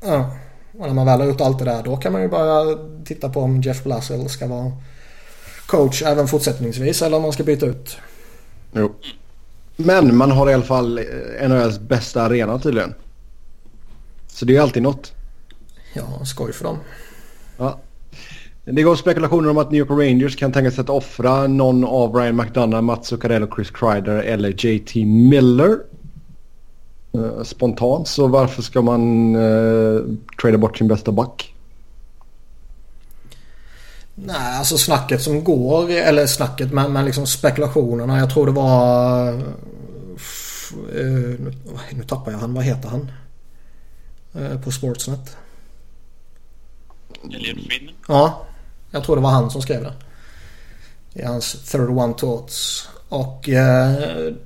Ja. 0.00 0.36
Och 0.78 0.86
när 0.86 0.94
man 0.94 1.06
väl 1.06 1.20
har 1.20 1.26
gjort 1.26 1.40
allt 1.40 1.58
det 1.58 1.64
där 1.64 1.82
då 1.82 1.96
kan 1.96 2.12
man 2.12 2.22
ju 2.22 2.28
börja 2.28 2.78
titta 3.04 3.28
på 3.28 3.40
om 3.40 3.60
Jeff 3.60 3.84
Blassel 3.84 4.28
ska 4.28 4.46
vara 4.46 4.72
coach 5.66 6.02
även 6.02 6.28
fortsättningsvis 6.28 7.02
eller 7.02 7.16
om 7.16 7.22
man 7.22 7.32
ska 7.32 7.44
byta 7.44 7.66
ut. 7.66 7.96
Jo. 8.72 8.94
Men 9.76 10.16
man 10.16 10.30
har 10.30 10.50
i 10.50 10.54
alla 10.54 10.62
fall 10.62 10.98
eh, 10.98 11.48
NHLs 11.48 11.78
bästa 11.78 12.22
arena 12.22 12.58
tydligen. 12.58 12.94
Så 14.26 14.44
det 14.44 14.56
är 14.56 14.60
alltid 14.60 14.82
något. 14.82 15.12
Ja, 15.92 16.24
skoj 16.24 16.52
för 16.52 16.64
dem. 16.64 16.78
Ja. 17.58 17.80
Det 18.64 18.82
går 18.82 18.96
spekulationer 18.96 19.50
om 19.50 19.58
att 19.58 19.70
New 19.70 19.78
York 19.78 19.90
Rangers 19.90 20.36
kan 20.36 20.52
tänka 20.52 20.70
sig 20.70 20.80
att 20.80 20.90
offra 20.90 21.46
någon 21.46 21.84
av 21.84 22.14
Ryan 22.14 22.36
McDonough, 22.36 22.82
Mats 22.82 23.08
Zuccarello, 23.08 23.54
Chris 23.54 23.70
Kreider 23.70 24.22
eller 24.22 24.66
JT 24.66 24.94
Miller. 25.06 25.78
Uh, 27.16 27.42
spontant 27.42 28.08
så 28.08 28.26
varför 28.26 28.62
ska 28.62 28.82
man 28.82 29.36
uh, 29.36 30.04
trada 30.42 30.58
bort 30.58 30.78
sin 30.78 30.88
bästa 30.88 31.12
back? 31.12 31.54
Nej, 34.14 34.58
alltså 34.58 34.78
snacket 34.78 35.22
som 35.22 35.44
går, 35.44 35.90
eller 35.90 36.26
snacket 36.26 36.72
men, 36.72 36.92
men 36.92 37.04
liksom 37.04 37.26
spekulationerna. 37.26 38.18
Jag 38.18 38.30
tror 38.30 38.46
det 38.46 38.52
var... 38.52 39.32
Uh, 40.94 41.40
nu 41.92 42.02
tappar 42.08 42.32
jag 42.32 42.38
han, 42.38 42.54
vad 42.54 42.64
heter 42.64 42.88
han? 42.88 43.10
på 44.64 44.70
Sportsnet. 44.70 45.36
Elliot 47.24 47.66
Friedman? 47.66 47.94
Ja, 48.08 48.46
jag 48.92 49.04
tror 49.04 49.16
det 49.16 49.22
var 49.22 49.30
han 49.30 49.50
som 49.50 49.62
skrev 49.62 49.82
det. 49.82 49.92
I 51.14 51.24
hans 51.24 51.70
31 51.72 52.18
Thoughts. 52.18 52.88
Och 53.08 53.48
eh, 53.48 53.92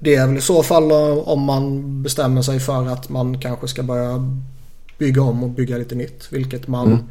det 0.01 0.15
är 0.15 0.27
väl 0.27 0.37
i 0.37 0.41
så 0.41 0.63
fall 0.63 0.93
om 1.25 1.43
man 1.43 2.03
bestämmer 2.03 2.43
sig 2.43 2.61
för 2.61 2.87
att 2.87 3.09
man 3.09 3.41
kanske 3.41 3.69
ska 3.69 3.83
börja 3.83 4.33
bygga 4.99 5.23
om 5.23 5.43
och 5.43 5.51
bygga 5.51 5.79
lite 5.79 5.95
nytt. 5.95 6.29
Vilket 6.31 6.69
man 6.69 6.87
mm. 6.87 7.05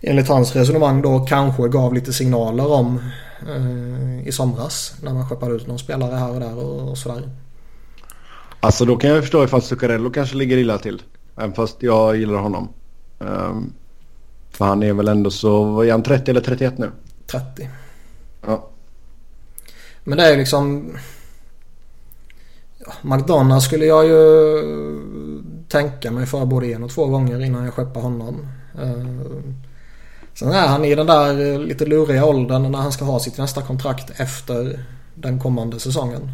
enligt 0.00 0.28
hans 0.28 0.56
resonemang 0.56 1.02
då 1.02 1.20
kanske 1.20 1.68
gav 1.68 1.94
lite 1.94 2.12
signaler 2.12 2.72
om 2.72 3.00
eh, 3.48 4.28
i 4.28 4.32
somras. 4.32 4.94
När 5.02 5.14
man 5.14 5.28
skeppade 5.28 5.54
ut 5.54 5.66
någon 5.66 5.78
spelare 5.78 6.16
här 6.16 6.30
och 6.30 6.40
där 6.40 6.58
och, 6.58 6.90
och 6.90 6.98
sådär. 6.98 7.22
Alltså 8.60 8.84
då 8.84 8.96
kan 8.96 9.10
jag 9.10 9.22
förstå 9.22 9.44
ifall 9.44 9.62
Zuccarello 9.62 10.10
kanske 10.10 10.36
ligger 10.36 10.56
illa 10.56 10.78
till. 10.78 11.02
Även 11.36 11.52
fast 11.52 11.82
jag 11.82 12.16
gillar 12.16 12.38
honom. 12.38 12.68
Um, 13.18 13.72
för 14.56 14.64
han 14.64 14.82
är 14.82 14.92
väl 14.92 15.08
ändå 15.08 15.30
så, 15.30 15.80
är 15.80 15.92
han 15.92 16.02
30 16.02 16.30
eller 16.30 16.40
31 16.40 16.78
nu? 16.78 16.90
30. 17.26 17.68
Ja. 18.46 18.68
Men 20.04 20.18
det 20.18 20.24
är 20.24 20.36
liksom... 20.36 20.96
Ja, 22.78 22.92
McDonalds 23.02 23.66
skulle 23.66 23.86
jag 23.86 24.06
ju 24.06 24.24
tänka 25.68 26.10
mig 26.10 26.26
för 26.26 26.44
både 26.44 26.66
en 26.66 26.82
och 26.82 26.90
två 26.90 27.06
gånger 27.06 27.44
innan 27.44 27.64
jag 27.64 27.74
skeppar 27.74 28.00
honom. 28.00 28.46
Uh, 28.82 29.42
sen 30.34 30.52
är 30.52 30.68
han 30.68 30.84
i 30.84 30.94
den 30.94 31.06
där 31.06 31.58
lite 31.58 31.86
luriga 31.86 32.24
åldern 32.24 32.72
när 32.72 32.78
han 32.78 32.92
ska 32.92 33.04
ha 33.04 33.20
sitt 33.20 33.38
nästa 33.38 33.62
kontrakt 33.62 34.20
efter 34.20 34.84
den 35.14 35.40
kommande 35.40 35.80
säsongen. 35.80 36.30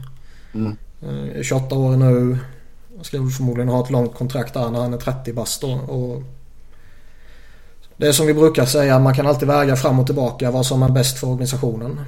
Mm. 0.54 0.76
Uh, 1.08 1.42
28 1.42 1.74
år 1.74 1.96
nu. 1.96 2.38
Ska 3.02 3.16
förmodligen 3.16 3.68
ha 3.68 3.84
ett 3.84 3.90
långt 3.90 4.14
kontrakt 4.14 4.54
där 4.54 4.70
när 4.70 4.80
han 4.80 4.94
är 4.94 4.98
30 4.98 5.32
bast 5.32 5.60
då. 5.60 5.72
Och 5.72 6.22
det 8.00 8.08
är 8.08 8.12
som 8.12 8.26
vi 8.26 8.34
brukar 8.34 8.66
säga, 8.66 8.98
man 8.98 9.14
kan 9.14 9.26
alltid 9.26 9.48
väga 9.48 9.76
fram 9.76 9.98
och 9.98 10.06
tillbaka 10.06 10.50
vad 10.50 10.66
som 10.66 10.82
är 10.82 10.88
bäst 10.88 11.18
för 11.18 11.26
organisationen. 11.26 12.00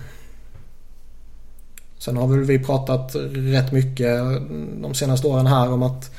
Sen 1.98 2.16
har 2.16 2.26
väl 2.26 2.44
vi 2.44 2.58
pratat 2.58 3.14
rätt 3.32 3.72
mycket 3.72 4.20
de 4.82 4.94
senaste 4.94 5.26
åren 5.26 5.46
här 5.46 5.72
om 5.72 5.82
att 5.82 6.10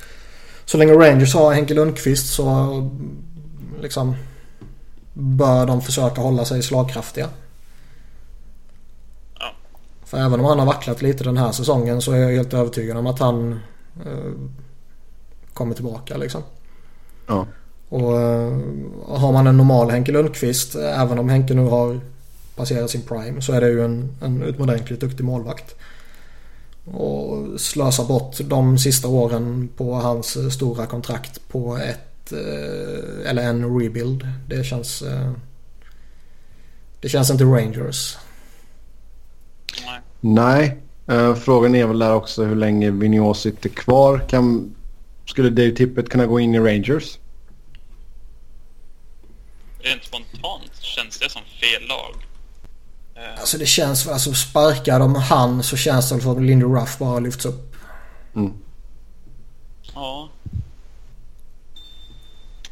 så 0.66 0.78
länge 0.78 0.94
Rangers 0.94 1.34
har 1.34 1.54
Henke 1.54 1.74
Lundqvist 1.74 2.34
så 2.34 2.92
liksom 3.82 4.16
bör 5.14 5.66
de 5.66 5.82
försöka 5.82 6.22
hålla 6.22 6.46
sig 6.46 6.64
slagkraftiga. 6.64 7.30
Ja. 9.40 9.46
För 10.06 10.18
även 10.18 10.40
om 10.40 10.46
han 10.46 10.60
har 10.60 10.66
vacklat 10.66 11.02
lite 11.02 11.24
den 11.24 11.38
här 11.38 11.52
säsongen 11.52 12.02
så 12.02 12.12
är 12.12 12.18
jag 12.18 12.32
helt 12.32 12.54
övertygad 12.54 12.98
om 12.98 13.08
att 13.08 13.20
han 13.20 13.60
eh, 14.06 14.34
kommer 15.54 15.76
tillbaka 15.76 16.18
liksom. 16.18 16.42
Ja. 17.28 17.48
Och 17.94 18.22
eh, 18.22 18.58
har 19.08 19.32
man 19.32 19.48
en 19.48 19.58
normal 19.58 19.90
Henke 19.90 20.12
Lundqvist, 20.12 20.76
även 20.76 21.20
om 21.20 21.30
Henke 21.30 21.54
nu 21.54 21.62
har 21.62 22.00
passerat 22.56 22.90
sin 22.90 23.02
prime, 23.02 23.42
så 23.42 23.54
är 23.54 23.62
det 23.62 23.68
ju 23.68 23.86
en, 23.86 24.16
en 24.22 24.44
utomordentligt 24.44 25.00
duktig 25.00 25.24
målvakt. 25.24 25.76
Och 26.86 27.60
slösa 27.62 28.04
bort 28.04 28.36
de 28.40 28.78
sista 28.78 29.08
åren 29.08 29.70
på 29.78 29.94
hans 29.94 30.36
eh, 30.36 30.50
stora 30.50 30.86
kontrakt 30.86 31.48
på 31.48 31.78
ett 31.78 32.32
eh, 32.32 33.30
eller 33.30 33.44
en 33.44 33.80
rebuild. 33.80 34.28
Det 34.48 34.64
känns... 34.64 35.04
Det 37.02 37.10
känns 37.10 37.30
inte 37.30 37.44
Rangers. 37.44 38.18
Nej. 39.86 40.78
Nej. 41.06 41.36
Frågan 41.36 41.76
är 41.76 41.88
väl 41.88 42.00
där 42.00 42.14
också 42.14 42.44
hur 42.44 42.56
länge 42.56 42.92
Vigneault 42.92 43.38
sitter 43.38 43.70
kvar. 43.70 44.20
Kan, 44.30 44.76
skulle 45.26 45.50
Dave 45.50 45.72
Tippett 45.72 46.10
kunna 46.10 46.26
gå 46.26 46.40
in 46.40 46.56
i 46.56 46.60
Rangers? 46.60 47.18
Rent 49.84 50.04
spontant 50.04 50.72
känns 50.82 51.20
det 51.20 51.30
som 51.30 51.42
fel 51.62 51.88
lag. 51.88 52.16
Eh, 53.16 53.40
alltså 53.40 53.58
det 53.58 53.66
känns, 53.66 54.08
alltså 54.08 54.34
sparkar 54.34 55.00
de 55.00 55.16
han 55.16 55.64
så 55.64 55.78
känns 55.78 56.10
det 56.10 56.22
som 56.22 56.32
att 56.32 56.44
Lindy 56.44 56.66
Ruff 56.66 56.98
bara 56.98 57.20
lyfts 57.20 57.46
upp. 57.46 57.76
Mm. 58.36 58.54
Ja. 59.94 60.30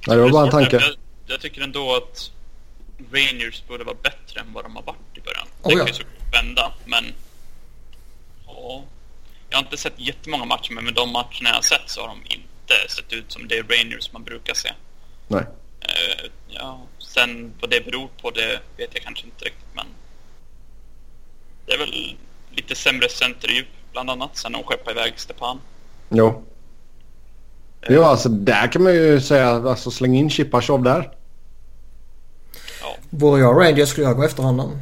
Ja, 0.06 0.16
det 0.16 0.22
var 0.22 0.30
bara 0.30 0.46
en 0.46 0.52
tanke. 0.52 0.76
Jag, 0.76 0.96
jag, 1.26 1.42
tycker 1.42 1.62
ändå 1.62 1.96
att 1.96 2.32
Rangers 3.12 3.64
borde 3.68 3.84
vara 3.84 3.98
bättre 4.04 4.40
än 4.40 4.54
vad 4.54 4.66
de 4.66 4.76
har 4.76 4.84
varit 4.84 5.18
i 5.18 5.22
början. 5.22 5.48
Oh, 5.62 5.70
det 5.70 5.76
kan 5.76 5.88
ju 5.88 5.94
såklart 5.94 6.34
vända, 6.34 6.74
men... 6.86 7.14
Ja. 8.48 8.84
Jag 9.50 9.58
har 9.58 9.64
inte 9.64 9.78
sett 9.78 9.94
jättemånga 9.98 10.46
matcher, 10.46 10.74
men 10.74 10.86
med 10.86 10.94
de 10.94 11.12
matcherna 11.12 11.50
jag 11.50 11.54
har 11.54 11.62
sett 11.62 11.90
så 11.90 12.02
har 12.02 12.08
de 12.08 12.18
inte 12.26 12.90
sett 12.90 13.14
ut 13.14 13.32
som 13.32 13.48
det 13.48 13.62
Rangers 13.62 14.12
man 14.14 14.24
brukar 14.24 14.54
se. 14.54 14.74
Nej. 15.28 15.42
Uh, 15.42 16.32
ja, 16.48 16.82
Sen 17.14 17.54
vad 17.62 17.70
det 17.70 17.86
beror 17.86 18.10
på 18.22 18.32
det 18.32 18.60
vet 18.78 18.90
jag 18.94 19.04
kanske 19.04 19.26
inte 19.26 19.46
riktigt 19.46 19.76
men 19.76 19.86
det 21.66 21.74
är 21.74 21.78
väl 21.78 22.18
lite 22.52 22.76
sämre 22.76 23.10
centerdjup 23.10 23.68
bland 23.92 24.10
annat 24.10 24.38
sen 24.38 24.52
de 24.52 24.64
skeppade 24.64 25.00
iväg 25.00 25.14
Stepan. 25.16 25.60
Jo. 26.10 26.44
Jo, 27.90 28.04
alltså 28.04 28.30
där 28.30 28.72
kan 28.72 28.84
man 28.84 28.94
ju 28.94 29.22
säga 29.22 29.50
alltså 29.50 29.92
släng 29.92 30.16
in 30.16 30.30
Chipachov 30.30 30.84
där. 30.84 31.12
Ja. 32.82 32.96
Vore 33.10 33.42
jag 33.42 33.62
Rangers 33.62 33.90
skulle 33.90 34.08
jag 34.08 34.18
gå 34.18 34.24
efter 34.24 34.44
honom. 34.44 34.82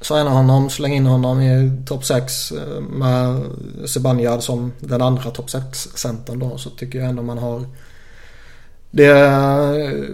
Signa 0.00 0.30
honom, 0.30 0.70
slänga 0.70 0.94
in 0.94 1.06
honom 1.06 1.40
i 1.40 1.82
topp 1.86 2.04
6 2.04 2.52
eh, 2.52 2.80
med 2.80 3.42
Sebanjad 3.86 4.42
som 4.42 4.72
den 4.80 5.02
andra 5.02 5.30
topp 5.30 5.46
6-centern 5.46 6.38
då. 6.38 6.58
Så 6.58 6.70
tycker 6.70 6.98
jag 6.98 7.08
ändå 7.08 7.22
man 7.22 7.38
har 7.38 7.64
det 8.92 9.06
är 9.06 10.08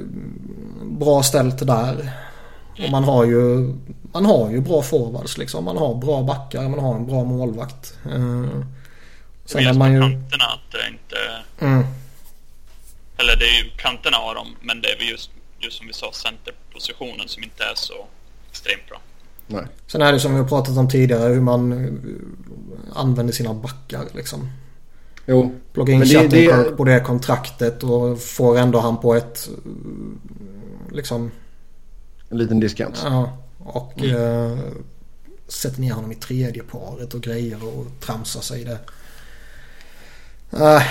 bra 0.82 1.22
ställt 1.22 1.66
där. 1.66 2.10
Och 2.84 2.90
man 2.90 3.04
har 3.04 3.24
ju, 3.24 3.74
man 4.12 4.24
har 4.24 4.50
ju 4.50 4.60
bra 4.60 4.82
forwards 4.82 5.38
liksom. 5.38 5.64
Man 5.64 5.76
har 5.76 5.94
bra 5.94 6.22
backar, 6.22 6.68
man 6.68 6.78
har 6.78 6.94
en 6.94 7.06
bra 7.06 7.24
målvakt. 7.24 7.98
Uh, 8.06 8.64
sen 9.44 9.66
är 9.66 9.74
man 9.74 9.92
ju... 9.92 10.00
kanterna 10.00 10.44
att 10.44 10.72
det 10.72 10.88
inte... 10.88 11.16
Mm. 11.66 11.84
Eller 13.16 13.36
det 13.36 13.44
är 13.44 13.64
ju 13.64 13.70
kanterna 13.76 14.16
har 14.16 14.34
de, 14.34 14.46
men 14.60 14.80
det 14.80 14.88
är 14.88 15.10
just, 15.10 15.30
just 15.58 15.78
som 15.78 15.86
vi 15.86 15.92
sa 15.92 16.12
centerpositionen 16.12 17.28
som 17.28 17.42
inte 17.42 17.64
är 17.64 17.74
så 17.74 18.06
extremt 18.50 18.88
bra. 18.88 19.00
Nej. 19.46 19.64
Sen 19.86 20.02
är 20.02 20.12
det 20.12 20.20
som 20.20 20.32
vi 20.32 20.38
har 20.38 20.48
pratat 20.48 20.76
om 20.76 20.88
tidigare 20.88 21.32
hur 21.32 21.40
man 21.40 21.72
använder 22.94 23.32
sina 23.32 23.54
backar 23.54 24.04
liksom. 24.14 24.50
Jo. 25.30 25.50
Plocka 25.72 25.92
in 25.92 26.06
Shattenkirk 26.06 26.76
på 26.76 26.84
det 26.84 27.00
kontraktet 27.00 27.82
och 27.82 28.20
får 28.20 28.58
ändå 28.58 28.78
han 28.78 28.96
på 28.96 29.14
ett 29.14 29.48
liksom... 30.92 31.30
En 32.28 32.38
liten 32.38 32.60
diskant. 32.60 33.02
Ja. 33.04 33.38
Och 33.58 34.02
mm. 34.02 34.52
eh, 34.52 34.58
sätter 35.48 35.80
ner 35.80 35.92
honom 35.92 36.12
i 36.12 36.14
tredje 36.14 36.62
paret 36.62 37.14
och 37.14 37.20
grejer 37.20 37.56
och 37.64 37.86
tramsar 38.00 38.40
sig 38.40 38.64
det. 38.64 38.78
Äh, 40.64 40.82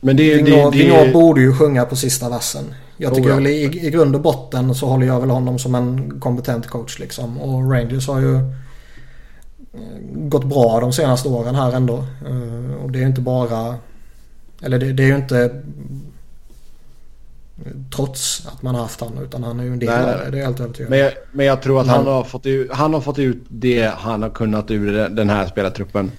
Men 0.00 0.16
det, 0.16 0.34
Vignor, 0.34 0.70
det, 0.70 1.04
det, 1.04 1.12
borde 1.12 1.40
ju 1.40 1.52
sjunga 1.56 1.84
på 1.84 1.96
sista 1.96 2.28
versen. 2.28 2.74
Jag 2.96 3.14
tycker 3.14 3.28
oh, 3.28 3.30
ja. 3.30 3.36
väl 3.36 3.46
i, 3.46 3.86
i 3.86 3.90
grund 3.90 4.14
och 4.14 4.22
botten 4.22 4.74
så 4.74 4.86
håller 4.86 5.06
jag 5.06 5.20
väl 5.20 5.30
honom 5.30 5.58
som 5.58 5.74
en 5.74 6.20
kompetent 6.20 6.66
coach 6.66 6.98
liksom. 6.98 7.40
Och 7.40 7.72
Rangers 7.72 8.08
har 8.08 8.20
ju 8.20 8.38
gått 10.12 10.44
bra 10.44 10.80
de 10.80 10.92
senaste 10.92 11.28
åren 11.28 11.54
här 11.54 11.72
ändå. 11.72 11.96
Eh, 12.26 12.84
och 12.84 12.90
det 12.92 13.02
är 13.02 13.06
inte 13.06 13.20
bara... 13.20 13.74
Eller 14.62 14.78
det, 14.78 14.92
det 14.92 15.02
är 15.02 15.06
ju 15.06 15.16
inte 15.16 15.62
trots 17.94 18.46
att 18.46 18.62
man 18.62 18.74
har 18.74 18.82
haft 18.82 19.00
han 19.00 19.18
utan 19.18 19.42
han 19.42 19.60
är 19.60 19.64
ju 19.64 19.72
en 19.72 19.78
del 19.78 19.88
av 19.88 20.06
det. 20.06 20.30
Det 20.30 20.38
är 20.38 20.44
helt 20.44 20.60
övertygad 20.60 20.90
men 20.90 20.98
jag, 20.98 21.12
men 21.32 21.46
jag 21.46 21.62
tror 21.62 21.80
att 21.80 21.86
han, 21.86 22.06
har 22.06 22.24
fått 22.24 22.46
ut, 22.46 22.72
han 22.72 22.94
har 22.94 23.00
fått 23.00 23.18
ut 23.18 23.44
det 23.48 23.92
han 23.96 24.22
har 24.22 24.30
kunnat 24.30 24.70
ur 24.70 25.08
den 25.08 25.30
här 25.30 25.46
spelartruppen. 25.46 26.12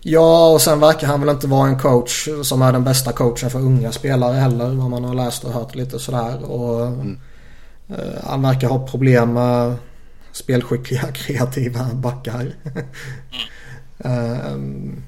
Ja 0.00 0.52
och 0.52 0.60
sen 0.60 0.80
verkar 0.80 1.06
han 1.06 1.20
väl 1.20 1.28
inte 1.28 1.46
vara 1.46 1.68
en 1.68 1.78
coach 1.78 2.28
som 2.42 2.62
är 2.62 2.72
den 2.72 2.84
bästa 2.84 3.12
coachen 3.12 3.50
för 3.50 3.58
unga 3.58 3.92
spelare 3.92 4.34
heller. 4.34 4.68
Vad 4.68 4.90
man 4.90 5.04
har 5.04 5.14
läst 5.14 5.44
och 5.44 5.52
hört 5.52 5.74
lite 5.74 5.98
sådär. 5.98 6.50
Och, 6.50 6.86
mm. 6.86 7.18
han 8.24 8.42
verkar 8.42 8.68
ha 8.68 8.86
problem 8.86 9.32
med 9.32 9.74
spelskickliga, 10.36 11.02
kreativa 11.14 11.94
backar. 11.94 12.54
um, 13.98 15.02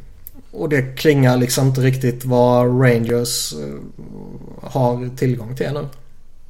och 0.50 0.68
det 0.68 0.82
klingar 0.96 1.36
liksom 1.36 1.66
inte 1.66 1.80
riktigt 1.80 2.24
vad 2.24 2.82
Rangers 2.82 3.52
uh, 3.52 3.80
har 4.62 5.16
tillgång 5.16 5.56
till 5.56 5.72
nu. 5.72 5.88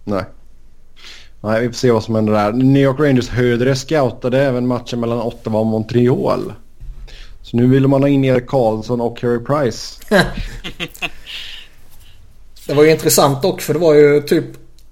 Nej. 0.04 0.24
Nej, 1.40 1.60
vi 1.60 1.66
får 1.66 1.74
se 1.74 1.90
vad 1.90 2.04
som 2.04 2.14
händer 2.14 2.32
där. 2.32 2.52
New 2.52 2.82
York 2.82 3.00
Rangers 3.00 3.28
högre 3.28 3.76
scoutade 3.76 4.42
även 4.42 4.66
matchen 4.66 5.00
mellan 5.00 5.20
Ottawa 5.20 5.58
och 5.58 5.66
Montreal. 5.66 6.52
Så 7.42 7.56
nu 7.56 7.66
vill 7.66 7.88
man 7.88 8.02
ha 8.02 8.08
in 8.08 8.24
Erik 8.24 8.46
Karlsson 8.46 9.00
och 9.00 9.18
Carey 9.18 9.38
Price. 9.38 10.00
det 12.66 12.74
var 12.74 12.84
ju 12.84 12.90
intressant 12.90 13.42
dock 13.42 13.60
för 13.60 13.74
det 13.74 13.80
var 13.80 13.94
ju 13.94 14.22
typ 14.22 14.44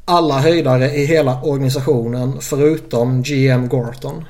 alla 0.08 0.38
höjdare 0.40 0.94
i 0.94 1.06
hela 1.06 1.42
organisationen 1.42 2.40
förutom 2.40 3.22
GM 3.22 3.68
Gorton. 3.68 4.24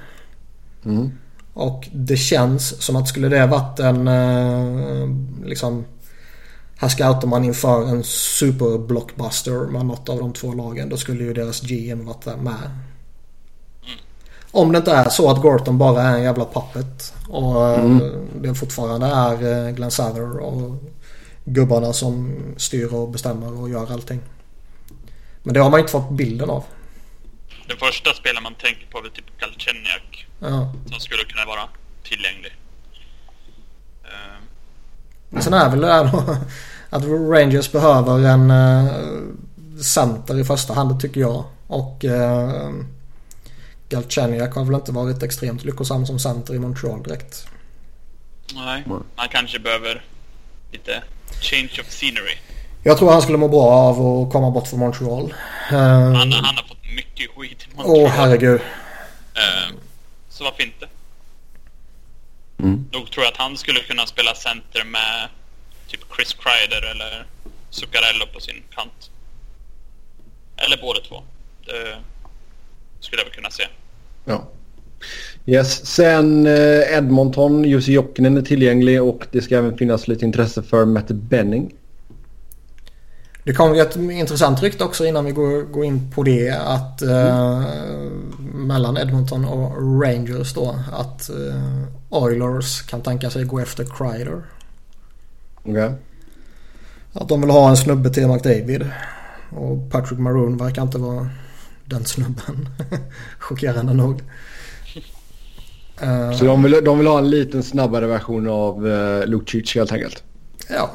Mm. 0.85 1.11
Och 1.55 1.89
det 1.93 2.17
känns 2.17 2.83
som 2.83 2.97
att 2.97 3.09
skulle 3.09 3.29
det 3.29 3.47
varit 3.47 3.81
en 3.81 4.09
eh, 4.09 5.09
liksom 5.45 5.85
här 6.79 6.89
scoutar 6.89 7.29
man 7.29 7.45
inför 7.45 7.89
en 7.89 8.05
superblockbuster 8.05 9.67
med 9.67 9.87
något 9.87 10.09
av 10.09 10.19
de 10.19 10.33
två 10.33 10.53
lagen. 10.53 10.89
Då 10.89 10.97
skulle 10.97 11.25
ju 11.25 11.35
deras 11.35 11.61
GM 11.61 12.07
varit 12.07 12.25
där 12.25 12.37
med. 12.37 12.71
Om 14.51 14.73
det 14.73 14.79
inte 14.79 14.93
är 14.93 15.09
så 15.09 15.31
att 15.31 15.43
Gorton 15.43 15.79
bara 15.79 16.03
är 16.03 16.17
en 16.17 16.23
jävla 16.23 16.45
puppet. 16.45 17.15
Och 17.29 17.69
eh, 17.69 17.85
mm. 17.85 18.01
det 18.43 18.55
fortfarande 18.55 19.07
är 19.07 19.67
eh, 19.67 19.75
Glenn 19.75 19.91
Sather 19.91 20.39
och 20.39 20.75
gubbarna 21.45 21.93
som 21.93 22.35
styr 22.57 22.95
och 22.95 23.09
bestämmer 23.09 23.61
och 23.61 23.71
gör 23.71 23.93
allting. 23.93 24.21
Men 25.47 25.55
det 25.55 25.61
har 25.61 25.71
man 25.71 25.81
inte 25.81 25.93
fått 25.93 26.11
bilden 26.11 26.51
av. 26.51 26.65
Den 27.67 27.77
första 27.77 28.15
spelaren 28.15 28.43
man 28.43 28.55
tänker 28.55 28.87
på 28.87 28.99
är 28.99 29.03
typ 29.03 29.39
Galchenyuk. 29.41 30.27
Ja. 30.39 30.73
Som 30.91 31.01
skulle 31.01 31.25
kunna 31.25 31.45
vara 31.45 31.69
tillgänglig. 32.03 32.57
Uh. 34.05 35.41
Sen 35.41 35.55
är 35.55 35.71
väl 35.71 35.81
det 35.81 35.87
där 35.87 36.05
att 36.91 37.05
Rangers 37.05 37.73
behöver 37.73 38.29
en 38.29 38.51
uh, 38.51 38.93
center 39.83 40.41
i 40.41 40.45
första 40.45 40.75
hand 40.75 41.01
tycker 41.01 41.21
jag. 41.21 41.45
Och 41.67 42.05
uh, 42.05 42.71
Galchenyuk 43.89 44.55
har 44.55 44.65
väl 44.65 44.75
inte 44.75 44.93
varit 44.93 45.23
extremt 45.23 45.65
lyckosam 45.65 46.07
som 46.07 46.19
center 46.19 46.55
i 46.55 46.59
Montreal 46.59 47.03
direkt. 47.03 47.47
Nej, 48.55 48.85
han 49.17 49.29
kanske 49.29 49.59
behöver 49.59 50.05
lite 50.73 51.03
change 51.41 51.81
of 51.81 51.87
scenery. 51.87 52.37
Jag 52.87 52.99
tror 52.99 53.11
han 53.11 53.23
skulle 53.23 53.39
må 53.39 53.49
bra 53.49 53.71
av 53.71 53.97
att 54.07 54.33
komma 54.33 54.51
bort 54.51 54.69
från 54.69 54.81
Montreal. 54.81 55.35
Han, 55.71 56.33
han 56.33 56.57
har 56.57 56.69
fått 56.69 56.85
mycket 56.97 57.31
skit 57.37 57.67
i 57.73 57.77
Montreal. 57.77 58.01
Åh 58.01 58.09
herregud. 58.09 58.61
Uh, 58.61 59.77
så 60.29 60.45
varför 60.45 60.63
inte? 60.63 60.89
Mm. 62.59 62.85
Nog 62.93 63.11
tror 63.11 63.25
jag 63.25 63.33
att 63.33 63.39
han 63.39 63.57
skulle 63.57 63.81
kunna 63.81 64.07
spela 64.07 64.35
center 64.35 64.85
med 64.85 65.29
typ 65.89 66.01
Chris 66.17 66.37
Kreider 66.41 66.91
eller 66.91 67.27
Zuccarello 67.71 68.27
på 68.35 68.41
sin 68.41 68.63
kant. 68.75 69.11
Eller 70.57 70.79
båda 70.83 71.01
två. 71.09 71.23
Det 71.67 71.97
skulle 73.01 73.21
jag 73.21 73.27
väl 73.27 73.35
kunna 73.35 73.51
se. 73.51 73.63
Ja. 74.25 74.49
Yes. 75.47 75.87
Sen 75.87 76.47
eh, 76.47 76.97
Edmonton, 76.97 77.65
Jussi 77.65 77.93
Jokinen 77.93 78.37
är 78.37 78.43
tillgänglig 78.43 79.03
och 79.03 79.27
det 79.31 79.43
ska 79.43 79.57
även 79.57 79.79
finnas 79.79 80.09
lite 80.09 80.25
intresse 80.25 80.63
för 80.63 80.85
Matt 80.85 81.09
Benning. 81.09 81.73
Det 83.47 83.55
kom 83.55 83.75
ju 83.75 83.81
ett 83.81 83.97
intressant 83.97 84.63
rykte 84.63 84.85
också 84.85 85.07
innan 85.07 85.25
vi 85.25 85.33
går, 85.33 85.63
går 85.63 85.85
in 85.85 86.11
på 86.11 86.23
det 86.23 86.51
att 86.51 87.03
eh, 87.03 87.65
mellan 88.55 88.97
Edmonton 88.97 89.45
och 89.45 90.03
Rangers 90.03 90.55
då 90.55 90.77
att 90.93 91.31
eh, 91.31 91.83
Oilers 92.09 92.83
kan 92.83 93.03
tänka 93.03 93.31
sig 93.31 93.45
gå 93.45 93.61
efter 93.61 93.85
Kreider. 93.85 94.43
Okej. 95.59 95.73
Okay. 95.73 95.91
Att 97.13 97.29
de 97.29 97.41
vill 97.41 97.51
ha 97.51 97.71
en 97.71 97.77
snubbe 97.77 98.11
till 98.11 98.29
McDavid. 98.29 98.91
Och 99.51 99.91
Patrick 99.91 100.19
Maroon 100.19 100.57
verkar 100.57 100.83
inte 100.83 100.99
vara 100.99 101.29
den 101.85 102.05
snubben. 102.05 102.69
Chockerande 103.39 103.95
nog. 103.95 104.23
Så 106.39 106.45
de 106.45 106.63
vill, 106.63 106.85
de 106.85 106.99
vill 106.99 107.07
ha 107.07 107.19
en 107.19 107.31
liten 107.31 107.63
snabbare 107.63 108.07
version 108.07 108.49
av 108.49 108.87
uh, 108.87 109.27
Lucic 109.27 109.75
helt 109.75 109.93
enkelt? 109.93 110.23
Ja. 110.69 110.91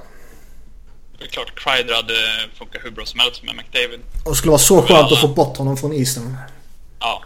Det 1.21 1.27
är 1.27 1.29
klart 1.29 1.59
Kreider 1.59 1.93
hade 1.95 2.13
funkat 2.53 2.81
hur 2.85 2.91
bra 2.91 3.05
som 3.05 3.19
helst 3.19 3.43
med 3.43 3.55
McDavid. 3.55 3.99
Och 4.25 4.31
det 4.31 4.35
skulle 4.35 4.51
vara 4.51 4.59
så 4.59 4.81
skönt 4.81 5.11
att 5.11 5.21
få 5.21 5.27
bort 5.27 5.57
honom 5.57 5.77
från 5.77 5.93
isen. 5.93 6.37
Ja. 6.99 7.23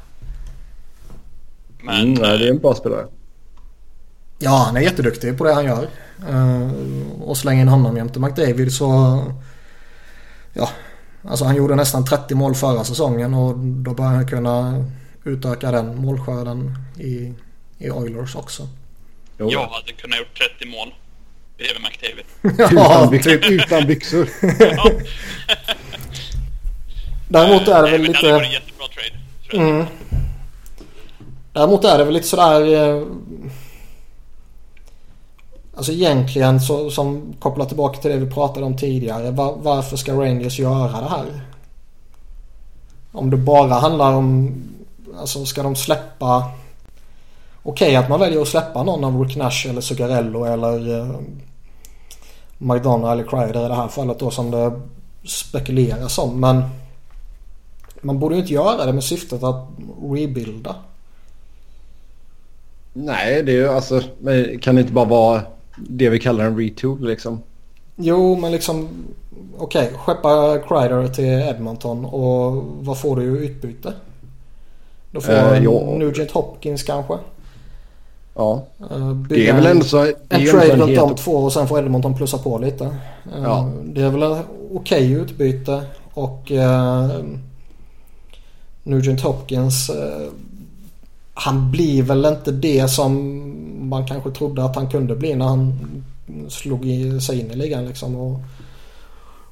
Men... 1.82 2.02
Mm, 2.02 2.14
nej, 2.14 2.38
det 2.38 2.46
är 2.46 2.50
en 2.50 2.60
bra 2.60 2.76
spelare. 2.76 3.08
Ja, 4.40 4.64
han 4.66 4.78
är 4.78 4.82
jätteduktig 4.82 5.38
på 5.38 5.44
det 5.44 5.54
han 5.54 5.66
gör. 5.66 5.90
Uh, 6.30 6.72
och 7.22 7.38
slänga 7.38 7.62
in 7.62 7.68
honom 7.68 7.98
jämte 7.98 8.20
McDavid 8.20 8.74
så... 8.74 8.86
Ja, 10.54 10.70
alltså 11.24 11.46
han 11.46 11.56
gjorde 11.56 11.76
nästan 11.76 12.06
30 12.06 12.36
mål 12.36 12.56
förra 12.56 12.84
säsongen 12.84 13.34
och 13.34 13.58
då 13.58 13.94
börjar 13.94 14.12
han 14.12 14.28
kunna 14.28 14.86
utöka 15.24 15.72
den 15.72 15.96
målskörden 15.98 16.76
i, 17.00 17.34
i 17.78 17.92
Oilers 17.92 18.36
också. 18.36 18.68
Jo. 19.38 19.52
Jag 19.52 19.68
hade 19.68 19.92
kunnat 19.92 20.20
gjort 20.20 20.40
30 20.58 20.66
mål 20.66 20.94
bredvid 21.58 21.82
McDavid. 21.82 22.26
ja, 22.78 23.10
utan, 23.14 23.22
typ 23.22 23.46
utan 23.46 23.88
byxor. 23.88 24.30
Däremot 27.28 27.68
är 27.68 27.84
det 27.84 27.92
väl 27.92 28.02
Nej, 28.02 28.10
lite... 28.10 28.22
Det 28.22 28.32
hade 28.32 28.34
varit 28.34 28.48
en 28.48 28.54
jättebra 28.54 28.88
trade. 28.88 29.70
Mm. 29.70 29.86
Däremot 31.54 31.86
är 31.86 31.98
det 31.98 32.04
väl 32.04 32.14
lite 32.14 32.28
sådär... 32.28 32.74
Eh, 32.74 33.04
alltså 35.76 35.92
egentligen 35.92 36.62
så, 36.62 36.92
som 36.92 37.34
kopplar 37.40 37.66
tillbaka 37.66 38.02
till 38.02 38.12
det 38.12 38.18
vi 38.18 38.32
pratade 38.32 38.66
om 38.66 38.78
tidigare. 38.78 39.32
Var, 39.32 39.56
varför 39.58 39.98
ska 39.98 40.14
Rangers 40.14 40.60
göra 40.60 41.02
det 41.02 41.10
här? 41.10 41.42
Om 43.12 43.30
det 43.30 43.38
bara 43.38 43.74
handlar 43.74 44.14
om... 44.14 44.54
Alltså 45.20 45.46
ska 45.46 45.64
de 45.64 45.76
släppa... 45.76 46.52
Okej 47.64 47.88
okay, 47.88 47.96
att 47.96 48.10
man 48.10 48.20
väljer 48.20 48.42
att 48.42 48.48
släppa 48.48 48.84
någon 48.84 49.04
av 49.04 49.24
Rick 49.24 49.36
Nash 49.36 49.68
eller 49.70 49.82
Zuccarello 49.82 50.46
eller 50.46 51.00
eh, 51.00 51.16
McDonough 52.58 53.12
eller 53.12 53.24
Kreider 53.24 53.66
i 53.66 53.68
det 53.68 53.76
här 53.76 53.88
fallet 53.88 54.20
då 54.20 54.32
som 54.32 54.52
det 54.52 54.82
spekuleras 55.28 56.18
om. 56.18 56.40
Men 56.40 56.64
man 58.02 58.20
borde 58.20 58.36
ju 58.36 58.42
inte 58.42 58.54
göra 58.54 58.86
det 58.86 58.94
med 58.94 59.04
syftet 59.04 59.44
att 59.44 59.68
rebuilda. 60.12 60.76
Nej, 62.94 63.44
det 63.44 63.52
är 63.52 63.56
ju 63.56 63.68
alltså... 63.68 64.02
Kan 64.62 64.76
det 64.76 64.82
inte 64.82 64.94
bara 64.94 65.06
vara 65.06 65.42
det 65.76 66.10
vi 66.10 66.20
kallar 66.20 66.46
en 66.46 66.60
retool 66.60 67.08
liksom? 67.08 67.42
Jo, 67.96 68.36
men 68.36 68.52
liksom... 68.52 68.90
Okej, 69.58 69.86
okay, 69.86 69.98
skeppa 69.98 70.58
Kreider 70.68 71.08
till 71.08 71.26
Edmonton 71.26 72.06
och 72.06 72.64
vad 72.80 73.00
får 73.00 73.16
du 73.16 73.24
i 73.24 73.46
utbyte? 73.46 73.94
Då 75.12 75.22
får 75.22 75.34
du 75.34 75.70
Nugent 75.98 76.32
Hopkins 76.32 76.84
kanske? 76.84 77.14
Ja. 78.36 78.64
Uh, 78.92 79.12
det 79.30 79.48
är 79.48 79.54
väl 79.54 79.66
ändå 79.66 79.86
så... 79.86 80.06
En 80.30 80.46
trade 80.46 80.76
runt 80.76 80.96
de 80.96 81.16
två 81.16 81.32
och 81.32 81.54
sen 81.54 81.68
får 81.68 81.80
Edmonton 81.80 82.16
plussa 82.16 82.38
på 82.38 82.58
lite. 82.58 82.84
Uh, 82.84 83.44
ja. 83.44 83.72
Det 83.84 84.02
är 84.02 84.10
väl 84.10 84.24
okej 84.24 84.42
okay 84.72 85.14
utbyte 85.14 85.84
och 86.14 86.52
uh, 86.52 87.10
Nugent 88.84 89.22
Hopkins 89.22 89.92
han 91.38 91.72
blir 91.72 92.04
väl 92.04 92.26
inte 92.26 92.52
det 92.52 92.88
som 92.88 93.42
man 93.90 94.08
kanske 94.08 94.32
trodde 94.32 94.64
att 94.64 94.76
han 94.76 94.90
kunde 94.90 95.16
bli 95.16 95.36
när 95.36 95.46
han 95.46 95.74
slog 96.50 96.86
sig 97.22 97.40
in 97.40 97.52
i 97.52 97.56
ligan 97.56 97.86
liksom. 97.86 98.16
Och, 98.16 98.40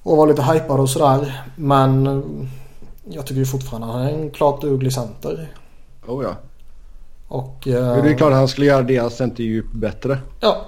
och 0.03 0.17
var 0.17 0.27
lite 0.27 0.43
hypad 0.43 0.79
och 0.79 0.89
sådär. 0.89 1.43
Men 1.55 2.05
jag 3.09 3.25
tycker 3.25 3.39
ju 3.39 3.45
fortfarande 3.45 3.87
att 3.87 3.93
han 3.93 4.03
är 4.03 4.09
en 4.09 4.31
klart 4.31 4.61
duglig 4.61 4.93
center. 4.93 5.53
Oh 6.07 6.23
ja. 6.23 6.35
Och... 7.33 7.67
Uh, 7.67 8.03
det 8.03 8.09
är 8.09 8.17
klart 8.17 8.31
att 8.31 8.37
han 8.37 8.47
skulle 8.47 8.67
göra 8.67 8.81
deras 8.81 9.17
centerdjup 9.17 9.65
bättre. 9.71 10.17
Ja. 10.39 10.65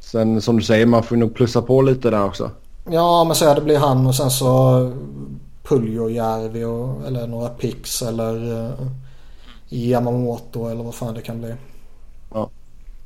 Sen 0.00 0.42
som 0.42 0.56
du 0.56 0.62
säger, 0.62 0.86
man 0.86 1.02
får 1.02 1.16
nog 1.16 1.34
plussa 1.34 1.62
på 1.62 1.82
lite 1.82 2.10
där 2.10 2.24
också. 2.24 2.50
Ja, 2.90 3.24
men 3.24 3.36
så 3.36 3.54
det 3.54 3.60
blir 3.60 3.78
han 3.78 4.06
och 4.06 4.14
sen 4.14 4.30
så 4.30 4.92
Puljojärvi 5.62 6.64
och 6.64 7.06
eller 7.06 7.26
några 7.26 7.48
pix 7.48 8.02
eller 8.02 8.52
uh, 8.52 8.86
Yamamoto 9.68 10.68
eller 10.68 10.84
vad 10.84 10.94
fan 10.94 11.14
det 11.14 11.22
kan 11.22 11.40
bli. 11.40 11.54
Ja. 12.32 12.50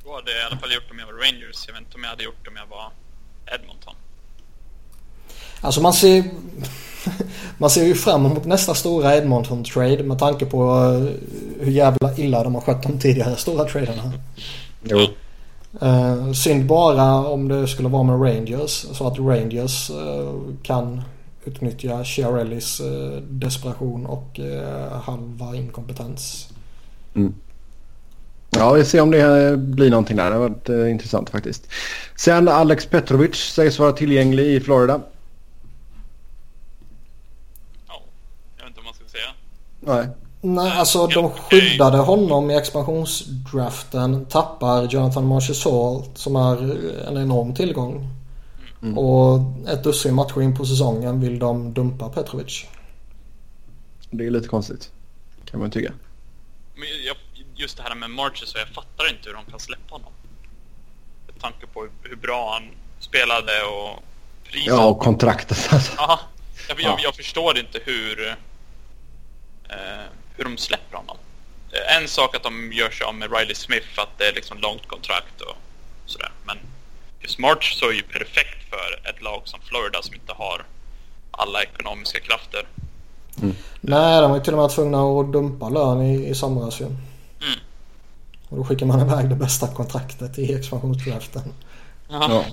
Då 0.04 0.14
hade 0.14 0.30
jag 0.30 0.40
i 0.40 0.44
alla 0.50 0.60
fall 0.60 0.72
gjort 0.74 0.90
om 0.90 0.98
jag 0.98 1.06
var 1.06 1.12
Rangers. 1.12 1.64
Jag 1.66 1.74
vet 1.74 1.82
inte 1.82 1.94
om 1.94 2.02
jag 2.02 2.10
hade 2.10 2.24
gjort 2.24 2.48
om 2.48 2.56
jag 2.56 2.76
var 2.76 2.90
Edmonton. 3.54 3.94
Alltså 5.60 5.80
man 5.80 5.92
ser... 5.92 6.24
man 7.58 7.70
ser 7.70 7.84
ju 7.84 7.94
fram 7.94 8.26
emot 8.26 8.44
nästa 8.44 8.74
stora 8.74 9.16
Edmonton-trade 9.16 10.02
med 10.02 10.18
tanke 10.18 10.46
på 10.46 10.62
eh, 10.62 11.64
hur 11.64 11.72
jävla 11.72 12.16
illa 12.16 12.44
de 12.44 12.54
har 12.54 12.62
skött 12.62 12.82
de 12.82 12.98
tidigare 12.98 13.36
stora 13.36 13.64
traderna. 13.64 14.12
Jo. 14.82 15.06
Uh, 15.82 16.32
synd 16.32 16.66
bara 16.66 17.26
om 17.26 17.48
det 17.48 17.68
skulle 17.68 17.88
vara 17.88 18.02
med 18.02 18.22
Rangers 18.22 18.70
så 18.70 19.06
att 19.06 19.18
Rangers 19.18 19.90
uh, 19.90 20.40
kan 20.62 21.02
utnyttja 21.44 22.04
Chiarellis 22.04 22.80
uh, 22.80 23.16
desperation 23.22 24.06
och 24.06 24.40
halva 25.02 25.56
inkompetens. 25.56 26.48
Mm. 27.14 27.34
Ja, 28.50 28.72
vi 28.72 28.84
ser 28.84 29.00
om 29.00 29.10
det 29.10 29.56
blir 29.56 29.90
någonting 29.90 30.16
där. 30.16 30.30
Det 30.30 30.36
har 30.36 30.48
varit 30.48 30.68
intressant 30.68 31.30
faktiskt. 31.30 31.68
Sen 32.16 32.48
Alex 32.48 32.86
Petrovic 32.86 33.34
sägs 33.34 33.78
vara 33.78 33.92
tillgänglig 33.92 34.46
i 34.46 34.60
Florida. 34.60 35.00
Ja, 37.88 38.02
jag 38.56 38.64
vet 38.64 38.68
inte 38.68 38.80
om 38.80 38.84
man 38.84 38.94
ska 38.94 39.04
Nej. 39.86 40.08
Nej, 40.40 40.78
alltså 40.78 41.06
de 41.06 41.30
skyddade 41.30 41.98
honom 41.98 42.50
i 42.50 42.56
expansionsdraften. 42.56 44.26
Tappar 44.26 44.82
Jonathan 44.82 45.26
Marchessault 45.26 46.18
som 46.18 46.36
är 46.36 46.56
en 47.08 47.16
enorm 47.16 47.54
tillgång. 47.54 48.08
Mm. 48.82 48.98
Och 48.98 49.40
ett 49.68 49.84
dussin 49.84 50.14
matcher 50.14 50.42
in 50.42 50.56
på 50.56 50.64
säsongen 50.64 51.20
vill 51.20 51.38
de 51.38 51.74
dumpa 51.74 52.08
Petrovic. 52.08 52.64
Det 54.10 54.26
är 54.26 54.30
lite 54.30 54.48
konstigt. 54.48 54.90
Kan 55.50 55.60
man 55.60 55.70
tycka. 55.70 55.92
Men 56.74 56.84
jag, 57.06 57.16
just 57.54 57.76
det 57.76 57.82
här 57.82 57.94
med 57.94 58.10
Marches, 58.10 58.48
så 58.48 58.58
jag 58.58 58.68
fattar 58.68 59.10
inte 59.10 59.28
hur 59.28 59.34
de 59.34 59.44
kan 59.50 59.60
släppa 59.60 59.94
honom. 59.94 60.12
Med 61.26 61.40
tanke 61.40 61.66
på 61.66 61.88
hur, 62.02 62.16
bra 62.16 62.52
han 62.52 62.70
spelade 63.00 63.52
och 63.62 64.02
priset. 64.44 64.66
Ja, 64.66 64.86
och 64.86 64.98
kontraktet 64.98 65.68
alltså. 65.72 65.92
Ja, 65.96 66.20
jag, 66.68 66.80
jag, 66.80 66.90
Ja. 66.90 66.98
jag 67.02 67.14
förstår 67.14 67.58
inte 67.58 67.78
hur, 67.84 68.28
eh, 68.28 68.34
hur 70.36 70.44
de 70.44 70.56
släpper 70.56 70.96
honom. 70.96 71.16
Eh, 71.72 71.96
En 71.96 72.08
sak 72.08 72.36
att 72.36 72.42
de 72.42 72.72
gör 72.72 72.90
sig 72.90 73.06
av 73.06 73.14
med 73.14 73.32
Riley 73.32 73.54
Smith 73.54 73.86
för 73.94 74.02
att 74.02 74.18
det 74.18 74.24
är 74.24 74.32
liksom 74.32 74.58
långt 74.58 74.86
kontrakt 74.88 75.40
och 75.40 75.56
sådär. 76.06 76.30
Men 76.46 76.58
just 77.20 77.38
March 77.38 77.72
så 77.78 77.88
är 77.88 77.92
ju 77.92 78.02
perfekt 78.02 78.70
för 78.70 79.10
ett 79.10 79.22
lag 79.22 79.42
som 79.44 79.60
Florida 79.60 80.02
som 80.02 80.14
inte 80.14 80.32
har 80.32 80.66
alla 81.30 81.62
ekonomiska 81.62 82.20
krafter. 82.20 82.66
Nej, 83.80 84.20
de 84.20 84.30
var 84.30 84.38
ju 84.38 84.44
till 84.44 84.54
och 84.54 84.60
med 84.60 84.70
tvungna 84.70 85.20
att 85.20 85.32
dumpa 85.32 85.68
lön 85.68 86.02
i, 86.02 86.28
i 86.28 86.34
somras 86.34 86.80
ju. 86.80 86.84
Mm. 86.84 86.98
Och 88.48 88.56
då 88.56 88.64
skickar 88.64 88.86
man 88.86 89.00
iväg 89.00 89.28
det 89.28 89.34
bästa 89.34 89.68
kontraktet 89.68 90.38
i 90.38 90.54
expansionsdraften. 90.54 91.42
Ja. 92.08 92.44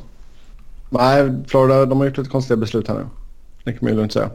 Nej, 0.89 1.29
Florida 1.47 1.85
de 1.85 1.99
har 1.99 2.07
gjort 2.07 2.17
lite 2.17 2.29
konstiga 2.29 2.57
beslut 2.57 2.87
här 2.87 2.95
nu. 2.95 3.07
Det 3.63 3.71
kan 3.71 3.79
man 3.81 3.91
ju 3.91 3.97
lugnt 3.97 4.13
säga. 4.13 4.29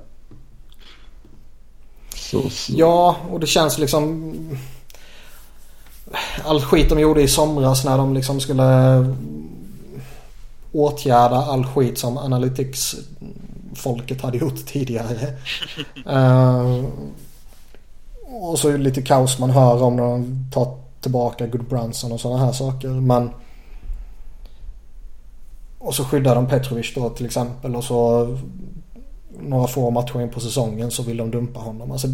Så, 2.30 2.50
så. 2.50 2.72
Ja, 2.76 3.16
och 3.30 3.40
det 3.40 3.46
känns 3.46 3.78
liksom... 3.78 4.32
All 6.44 6.60
skit 6.60 6.88
de 6.88 7.00
gjorde 7.00 7.22
i 7.22 7.28
somras 7.28 7.84
när 7.84 7.98
de 7.98 8.14
liksom 8.14 8.40
skulle 8.40 8.64
åtgärda 10.72 11.36
all 11.36 11.66
skit 11.66 11.98
som 11.98 12.18
Analytics-folket 12.18 14.22
hade 14.22 14.38
gjort 14.38 14.66
tidigare. 14.66 15.16
Eh, 16.06 16.84
och 18.26 18.58
så 18.58 18.76
lite 18.76 19.02
kaos 19.02 19.38
man 19.38 19.50
hör 19.50 19.82
om 19.82 19.96
när 19.96 20.02
de 20.02 20.48
tar 20.52 20.78
tillbaka 21.00 21.46
Good 21.46 21.64
Brunson 21.64 22.12
och 22.12 22.20
sådana 22.20 22.44
här 22.44 22.52
saker. 22.52 22.88
Men... 22.88 23.30
Och 25.78 25.94
så 25.94 26.04
skyddar 26.04 26.34
de 26.34 26.46
Petrovic 26.46 26.94
då 26.94 27.10
till 27.10 27.26
exempel 27.26 27.76
och 27.76 27.84
så 27.84 28.28
några 29.40 29.66
få 29.66 29.90
matcher 29.90 30.20
in 30.20 30.30
på 30.30 30.40
säsongen 30.40 30.90
så 30.90 31.02
vill 31.02 31.16
de 31.16 31.30
dumpa 31.30 31.60
honom. 31.60 31.92
Alltså, 31.92 32.08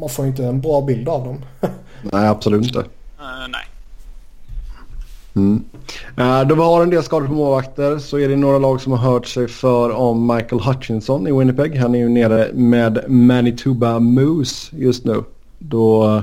man 0.00 0.08
får 0.08 0.24
ju 0.24 0.30
inte 0.30 0.44
en 0.44 0.60
bra 0.60 0.80
bild 0.80 1.08
av 1.08 1.24
dem. 1.24 1.44
Nej, 2.12 2.28
absolut 2.28 2.64
inte. 2.66 2.78
Eh, 2.78 3.48
nej. 3.50 3.64
Mm. 5.36 5.64
Eh, 6.16 6.48
Då 6.48 6.54
vi 6.54 6.60
har 6.60 6.82
en 6.82 6.90
del 6.90 7.02
skador 7.02 7.26
på 7.26 7.32
målvakter 7.32 7.98
så 7.98 8.18
är 8.18 8.28
det 8.28 8.36
några 8.36 8.58
lag 8.58 8.80
som 8.80 8.92
har 8.92 9.12
hört 9.12 9.26
sig 9.26 9.48
för 9.48 9.90
om 9.90 10.26
Michael 10.34 10.62
Hutchinson 10.62 11.26
i 11.28 11.32
Winnipeg. 11.32 11.76
Han 11.76 11.94
är 11.94 11.98
ju 11.98 12.08
nere 12.08 12.50
med 12.54 13.04
Manitoba 13.08 13.98
Moose 13.98 14.76
just 14.76 15.04
nu. 15.04 15.22
Då 15.58 16.04
eh, 16.16 16.22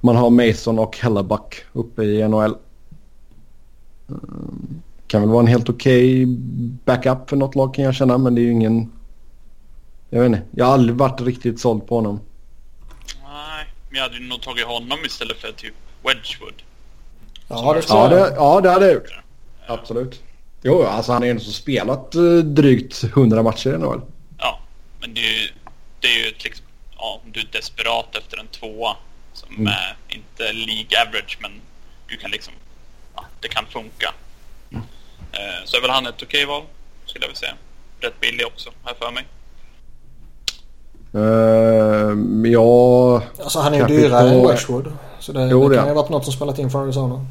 man 0.00 0.16
har 0.16 0.30
Mason 0.30 0.78
och 0.78 0.96
Hellebuck 0.98 1.64
uppe 1.72 2.02
i 2.02 2.28
NHL. 2.28 2.54
Kan 5.06 5.20
väl 5.20 5.30
vara 5.30 5.40
en 5.40 5.46
helt 5.46 5.68
okej 5.68 6.26
backup 6.84 7.30
för 7.30 7.36
något 7.36 7.54
lag 7.54 7.74
kan 7.74 7.84
jag 7.84 7.94
känna 7.94 8.18
men 8.18 8.34
det 8.34 8.40
är 8.40 8.42
ju 8.42 8.52
ingen... 8.52 8.92
Jag 10.10 10.20
vet 10.20 10.26
inte. 10.26 10.42
Jag 10.56 10.64
har 10.64 10.72
aldrig 10.72 10.96
varit 10.96 11.20
riktigt 11.20 11.60
såld 11.60 11.86
på 11.86 11.94
honom. 11.94 12.20
Nej, 13.22 13.66
men 13.88 13.96
jag 13.96 14.02
hade 14.02 14.16
ju 14.16 14.28
nog 14.28 14.42
tagit 14.42 14.66
honom 14.66 14.98
istället 15.04 15.36
för 15.36 15.52
typ 15.52 15.74
Wedgwood. 16.02 16.62
Ja, 17.48 17.74
det 17.74 17.84
Ja 17.88 18.08
det, 18.08 18.34
ja, 18.36 18.60
det 18.60 18.70
hade 18.70 18.86
jag 18.86 18.94
gjort. 18.94 19.10
Absolut. 19.66 20.22
Jo, 20.62 20.82
alltså 20.82 21.12
han 21.12 21.22
är 21.22 21.30
en 21.30 21.40
som 21.40 21.52
spelat 21.52 22.14
eh, 22.14 22.22
drygt 22.32 23.04
100 23.04 23.42
matcher 23.42 23.74
i 23.74 23.78
NHL. 23.78 24.00
Ja, 24.38 24.60
men 25.00 25.14
det 25.14 25.20
är 25.20 25.42
ju, 25.42 25.48
det 26.00 26.08
är 26.08 26.18
ju 26.24 26.28
ett 26.28 26.44
liksom, 26.44 26.66
ja, 26.96 27.20
om 27.24 27.32
du 27.32 27.40
är 27.40 27.48
desperat 27.52 28.16
efter 28.16 28.38
en 28.38 28.46
tvåa 28.46 28.96
som 29.32 29.54
Mm. 29.54 29.66
är 29.66 29.96
inte 30.08 30.52
League 30.52 31.02
average 31.06 31.38
men 31.40 31.60
du 32.08 32.16
kan 32.16 32.30
liksom, 32.30 32.52
ja, 33.16 33.24
det 33.40 33.48
kan 33.48 33.66
funka. 33.66 34.14
Mm. 34.70 34.82
Eh, 35.32 35.64
så 35.64 35.76
är 35.76 35.80
väl 35.80 35.90
han 35.90 36.06
ett 36.06 36.22
okej 36.22 36.44
val, 36.44 36.62
skulle 37.06 37.24
jag 37.24 37.28
vilja 37.28 37.38
säga. 37.40 37.54
Rätt 38.00 38.20
billig 38.20 38.46
också, 38.46 38.70
här 38.84 38.94
för 38.94 39.10
mig. 39.10 39.24
Uh, 41.14 42.50
ja, 42.50 43.22
Alltså 43.42 43.58
han 43.60 43.74
är 43.74 43.78
ju 43.78 43.86
dyrare 43.86 44.28
än 44.30 44.46
Wedgwood. 44.48 44.92
Så 45.18 45.32
det, 45.32 45.48
Jo, 45.48 45.68
det 45.68 45.76
kan 45.76 45.84
är 45.84 45.88
ju 45.88 45.94
ha 45.94 46.02
varit 46.02 46.10
något 46.10 46.24
som 46.24 46.32
spelat 46.32 46.58
in 46.58 46.70
för 46.70 46.82
Arizona. 46.82 47.26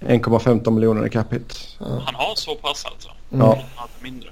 1,15 0.00 0.70
miljoner 0.70 1.06
i 1.06 1.10
cap 1.10 1.32
hit. 1.32 1.76
Han 1.78 2.14
har 2.14 2.34
så 2.34 2.54
pass 2.54 2.84
alltså. 2.84 3.08
Mm. 3.32 3.46
Ja. 3.46 3.54
Han 3.54 3.64
hade 3.74 3.92
mindre. 4.02 4.30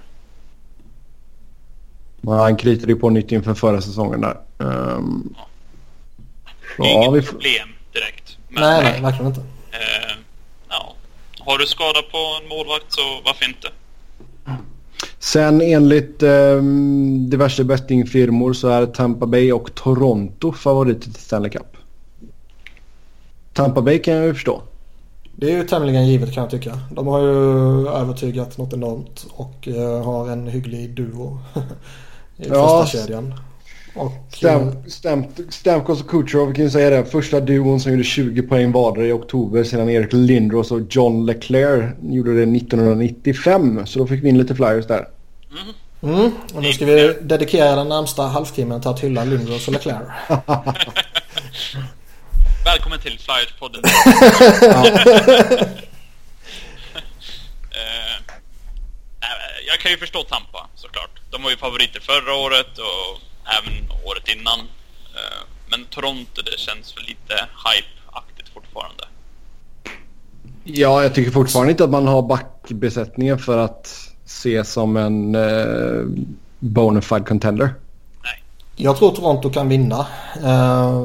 Men 2.21 2.39
han 2.39 2.57
kritade 2.57 2.93
ju 2.93 2.99
på 2.99 3.11
nytt 3.11 3.33
inför 3.33 3.55
förra 3.55 3.81
säsongen 3.81 4.21
där. 4.21 4.37
Um, 4.59 5.35
Det 6.77 6.83
är 6.83 6.87
ja, 6.87 7.05
inget 7.05 7.13
vi 7.15 7.23
får, 7.23 7.33
problem 7.33 7.69
direkt. 7.93 8.37
Men, 8.49 8.63
Nej, 8.63 8.83
nej, 8.85 9.03
verkligen 9.03 9.27
inte. 9.27 9.41
Eh, 9.71 10.17
ja. 10.69 10.95
Har 11.39 11.59
du 11.59 11.67
skada 11.67 12.03
på 12.03 12.19
en 12.43 12.49
målvakt 12.49 12.87
så 12.89 13.03
varför 13.25 13.49
inte? 13.49 13.69
Sen 15.25 15.61
enligt 15.61 16.23
um, 16.23 17.31
diverse 17.31 17.65
bettingfirmor 17.65 18.53
så 18.53 18.69
är 18.69 18.87
Tampa 18.87 19.27
Bay 19.27 19.53
och 19.53 19.75
Toronto 19.75 20.53
favoriter 20.53 21.11
till 21.11 21.15
Stanley 21.23 21.51
Cup. 21.51 21.77
Tampa 23.53 23.83
Bay 23.83 23.99
kan 23.99 24.15
jag 24.15 24.27
ju 24.27 24.35
förstå. 24.35 24.63
Det 25.37 25.53
är 25.53 25.57
ju 25.57 25.65
tämligen 25.67 26.07
givet 26.07 26.33
kan 26.33 26.43
jag 26.43 26.51
tycka. 26.51 26.79
De 26.91 27.07
har 27.07 27.21
ju 27.21 27.89
övertygat 27.89 28.59
något 28.59 28.73
enormt 28.73 29.27
och 29.31 29.69
eh, 29.69 30.05
har 30.05 30.31
en 30.31 30.47
hygglig 30.49 30.91
duo 30.91 31.39
i 32.37 32.49
Ja. 32.49 32.83
första 32.83 32.99
kedjan. 32.99 33.35
Och, 33.95 34.13
Stam, 34.33 34.85
Stam, 34.89 35.25
Stamkos 35.49 36.01
och 36.01 36.11
Kucherov, 36.11 36.49
vi 36.49 36.55
kan 36.55 36.65
ju 36.65 36.71
säga 36.71 36.91
det. 36.91 37.05
Första 37.05 37.41
duon 37.41 37.81
som 37.81 37.93
gjorde 37.93 38.05
20 38.05 38.43
poäng 38.43 38.73
vardera 38.73 39.07
i 39.07 39.13
oktober 39.13 39.65
sedan 39.65 39.89
Erik 39.89 40.13
Lindros 40.13 40.71
och 40.71 40.81
John 40.91 41.27
Leclerc 41.27 41.95
gjorde 42.03 42.35
det 42.35 42.57
1995. 42.57 43.87
Så 43.87 43.99
då 43.99 44.07
fick 44.07 44.25
vi 44.25 44.29
in 44.29 44.39
lite 44.39 44.55
flyers 44.55 44.87
där. 44.87 45.09
mm, 46.03 46.31
och 46.55 46.63
nu 46.63 46.73
ska 46.73 46.85
vi 46.85 47.17
dedikera 47.23 47.77
den 47.77 47.89
närmsta 47.89 48.23
halvtimmen 48.23 48.81
till 48.81 48.91
att 48.91 49.01
hylla 49.01 49.25
Lindros 49.25 49.69
och 49.69 49.73
Leclerc. 49.73 50.09
Välkommen 52.65 52.99
till 52.99 53.19
Flyers-podden. 53.19 53.83
Eh, 59.23 59.67
jag 59.67 59.81
kan 59.81 59.91
ju 59.91 59.97
förstå 59.97 60.23
Tampa 60.23 60.69
såklart. 60.75 61.11
De 61.31 61.43
var 61.43 61.51
ju 61.51 61.57
favoriter 61.57 62.01
förra 62.01 62.35
året 62.35 62.79
och 62.79 63.21
även 63.59 63.75
året 64.05 64.29
innan. 64.37 64.59
Eh, 65.19 65.43
men 65.71 65.85
Toronto, 65.85 66.43
det 66.45 66.59
känns 66.59 66.97
väl 66.97 67.05
lite 67.05 67.35
hype-aktigt 67.67 68.49
fortfarande. 68.55 69.05
Ja, 70.65 71.03
jag 71.03 71.15
tycker 71.15 71.31
fortfarande 71.31 71.71
inte 71.71 71.85
att 71.85 71.91
man 71.91 72.07
har 72.07 72.23
backbesättningen 72.23 73.39
för 73.39 73.59
att 73.59 74.09
se 74.25 74.65
som 74.65 74.97
en 74.97 75.35
eh, 75.35 76.25
bona 76.59 77.01
fide 77.01 77.25
contender. 77.25 77.75
Nej. 78.23 78.43
Jag 78.77 78.97
tror 78.97 79.11
Toronto 79.15 79.51
kan 79.51 79.69
vinna. 79.69 80.07
Eh, 80.45 81.03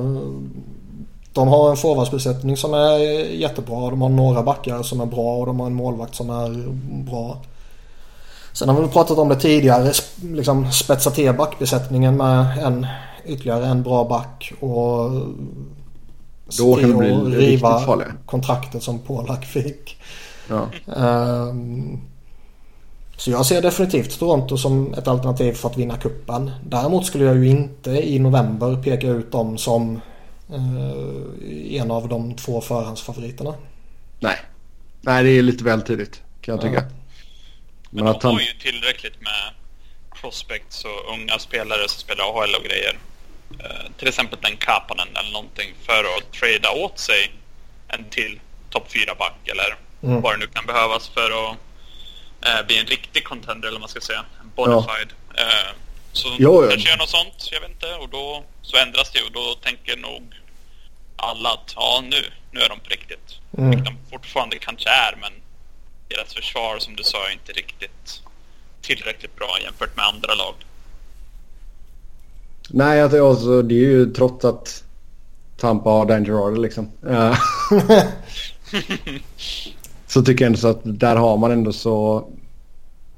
De 1.34 1.48
har 1.48 1.70
en 1.70 1.78
forwardsbesättning 1.78 2.58
som 2.58 2.74
är 2.74 2.98
jättebra. 3.34 3.90
De 3.90 4.02
har 4.02 4.10
några 4.10 4.44
backar 4.44 4.84
som 4.84 5.02
är 5.02 5.06
bra 5.06 5.38
och 5.38 5.46
de 5.46 5.60
har 5.60 5.68
en 5.68 5.74
målvakt 5.74 6.16
som 6.16 6.30
är 6.30 6.50
bra. 7.12 7.42
Sen 8.58 8.70
har 8.70 8.82
vi 8.82 8.88
pratat 8.88 9.18
om 9.18 9.30
det 9.30 9.36
tidigare. 9.36 9.94
Liksom 10.22 10.72
spetsa 10.72 11.12
till 11.12 11.34
backbesättningen 11.34 12.18
med 12.18 12.58
en, 12.64 12.88
ytterligare 13.26 13.66
en 13.66 13.84
bra 13.84 14.04
back. 14.04 14.54
Och 14.60 15.12
Då 16.58 16.76
kan 16.76 16.90
det 16.90 16.96
bli 17.26 17.38
riktigt 17.38 17.66
kontraktet 18.26 18.84
som 18.84 19.00
Polak 19.00 19.46
fick. 19.46 19.98
Ja. 20.50 20.68
Ehm, 20.96 22.00
Så 23.18 23.32
jag 23.32 23.46
ser 23.46 23.62
definitivt 23.62 24.20
Toronto 24.20 24.58
som 24.58 24.94
ett 24.94 25.08
alternativ 25.08 25.54
för 25.54 25.70
att 25.70 25.78
vinna 25.78 25.98
kuppen. 25.98 26.52
Däremot 26.66 27.06
skulle 27.06 27.26
jag 27.26 27.38
ju 27.38 27.48
inte 27.48 27.92
i 27.92 28.20
november 28.20 28.84
peka 28.84 29.08
ut 29.08 29.32
dem 29.32 29.58
som 29.58 30.02
eh, 30.54 31.82
en 31.82 31.92
av 31.92 32.08
de 32.08 32.34
två 32.34 32.62
förhandsfavoriterna. 32.62 33.54
Nej. 34.20 34.36
Nej, 35.02 35.24
det 35.24 35.30
är 35.30 35.42
lite 35.42 35.64
väl 35.64 35.82
tidigt 35.82 36.22
kan 36.42 36.56
jag 36.56 36.62
tycka. 36.62 36.84
Men 37.90 38.04
Men 38.04 38.08
att 38.16 38.22
de 38.22 38.28
han... 38.28 38.36
har 38.36 38.42
ju 38.42 38.54
tillräckligt 38.54 39.22
med 39.22 39.54
prospects 40.22 40.86
och 40.86 41.14
unga 41.14 41.40
spelare 41.40 41.90
som 41.90 42.00
spelar 42.00 42.24
AHL 42.26 42.56
och 42.56 42.64
grejer. 42.64 42.98
Eh, 43.64 43.92
till 43.98 44.08
exempel 44.08 44.40
den 44.42 44.58
Kapanen 44.58 45.08
eller 45.16 45.32
någonting 45.32 45.74
för 45.86 46.04
att 46.18 46.34
trada 46.34 46.72
åt 46.72 47.00
sig 47.00 47.32
en 47.88 48.10
till 48.10 48.40
topp 48.70 48.88
4-back 48.94 49.48
eller 49.48 49.76
Mm. 50.04 50.22
vad 50.22 50.34
det 50.34 50.38
nu 50.38 50.48
kan 50.48 50.66
behövas 50.66 51.08
för 51.10 51.32
att 51.52 51.58
eh, 52.46 52.66
bli 52.68 52.78
en 52.80 52.86
riktig 52.86 53.24
contender 53.24 53.68
eller 53.68 53.76
vad 53.76 53.80
man 53.82 53.90
ska 53.90 54.02
säga. 54.02 54.26
En 54.42 54.52
bonafide. 54.56 55.12
Eh, 55.38 55.72
så 56.12 56.36
Jo, 56.40 56.64
ja. 56.64 56.70
kanske 56.70 56.90
gör 56.90 56.98
något 56.98 57.10
sånt, 57.10 57.50
jag 57.52 57.62
vet 57.62 57.70
inte. 57.70 57.94
Och 57.96 58.10
då 58.10 58.44
så 58.62 58.78
ändras 58.78 59.12
det 59.12 59.22
och 59.22 59.32
då 59.32 59.54
tänker 59.54 59.98
nog 59.98 60.34
alla 61.16 61.50
att 61.50 61.74
ja, 61.76 62.04
nu, 62.04 62.32
nu 62.52 62.60
är 62.60 62.70
de 62.70 62.80
på 62.80 62.90
riktigt. 62.90 63.40
Mm. 63.58 63.70
Vilket 63.70 63.86
de 63.86 63.98
fortfarande 64.12 64.58
kanske 64.60 64.90
är, 64.90 65.16
men 65.22 65.34
deras 66.08 66.34
försvar 66.34 66.80
som 66.80 66.96
du 66.96 67.04
sa 67.04 67.18
är 67.30 67.34
inte 67.34 67.52
riktigt 67.52 68.22
tillräckligt 68.82 69.36
bra 69.36 69.58
jämfört 69.64 69.96
med 69.96 70.06
andra 70.06 70.34
lag. 70.34 70.54
Nej, 72.70 73.02
alltså, 73.02 73.30
alltså, 73.30 73.62
det 73.62 73.76
är 73.76 73.90
ju 73.90 74.06
trots 74.14 74.46
att 74.46 74.84
Tampa 75.58 75.90
har 75.90 76.06
Dan 76.06 76.26
Girardi 76.26 76.60
liksom. 76.60 76.88
Eh, 77.10 77.38
så 80.08 80.22
tycker 80.22 80.46
jag 80.46 80.48
ändå 80.48 80.60
så 80.60 80.68
att 80.68 80.82
där 80.84 81.16
har 81.16 81.38
man 81.38 81.52
ändå 81.52 81.74
så 81.74 82.28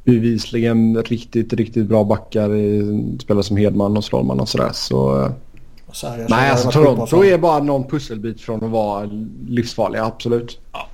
bevisligen 0.03 1.03
riktigt, 1.03 1.53
riktigt 1.53 1.85
bra 1.85 2.03
backar 2.03 2.55
i 2.55 3.17
spelare 3.21 3.43
som 3.43 3.57
Hedman 3.57 3.97
och 3.97 4.03
Strålman 4.03 4.39
och 4.39 4.49
sådär. 4.49 4.71
Så, 4.73 5.21
eh, 5.21 5.31
Så 5.91 6.07
här, 6.07 6.19
jag 6.19 6.29
nej, 6.29 6.49
alltså 6.49 6.71
Toronto 6.71 7.23
är 7.23 7.37
bara 7.37 7.63
någon 7.63 7.87
pusselbit 7.87 8.41
från 8.41 8.63
att 8.63 8.71
vara 8.71 9.09
livsfarliga, 9.47 10.05
absolut. 10.05 10.59
Ja. 10.71 10.88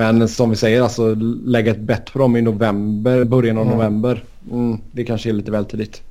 Men 0.00 0.28
som 0.28 0.50
vi 0.50 0.56
säger, 0.56 0.82
alltså 0.82 1.14
lägga 1.44 1.70
ett 1.70 1.78
bett 1.80 2.12
på 2.12 2.18
dem 2.18 2.36
i 2.36 2.42
november, 2.42 3.24
början 3.24 3.58
av 3.58 3.62
Mm. 3.66 3.76
november. 3.78 4.24
Mm, 4.50 4.78
det 4.92 5.04
kanske 5.04 5.28
är 5.28 5.32
lite 5.32 5.50
väl 5.50 5.64
tidigt. 5.64 6.02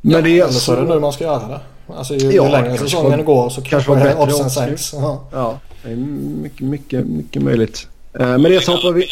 Men 0.00 0.12
Ja, 0.12 0.20
det 0.20 0.40
är 0.40 0.48
så 0.48 0.72
är 0.72 0.76
det 0.82 0.88
nu 0.94 1.00
man 1.00 1.12
ska 1.12 1.24
göra 1.24 1.48
det. 1.48 1.60
Alltså 1.94 2.14
ju, 2.14 2.30
Ja, 2.32 2.44
ju 2.46 2.50
längre 2.52 2.78
säsongen 2.78 3.24
går 3.24 3.48
så 3.50 3.62
kanske 3.62 3.94
bättre 3.94 4.14
oddsen 4.22 4.46
också. 4.46 4.60
sänks. 4.60 4.92
Ja. 5.32 5.58
Det 5.84 5.90
är 5.92 5.96
mycket, 5.96 6.60
mycket, 6.66 7.06
mycket 7.06 7.42
möjligt. 7.42 7.88
Eh, 8.20 8.38
Med 8.38 8.50
det 8.50 8.60
så 8.64 8.72
hoppar 8.72 8.92
vi, 8.92 9.06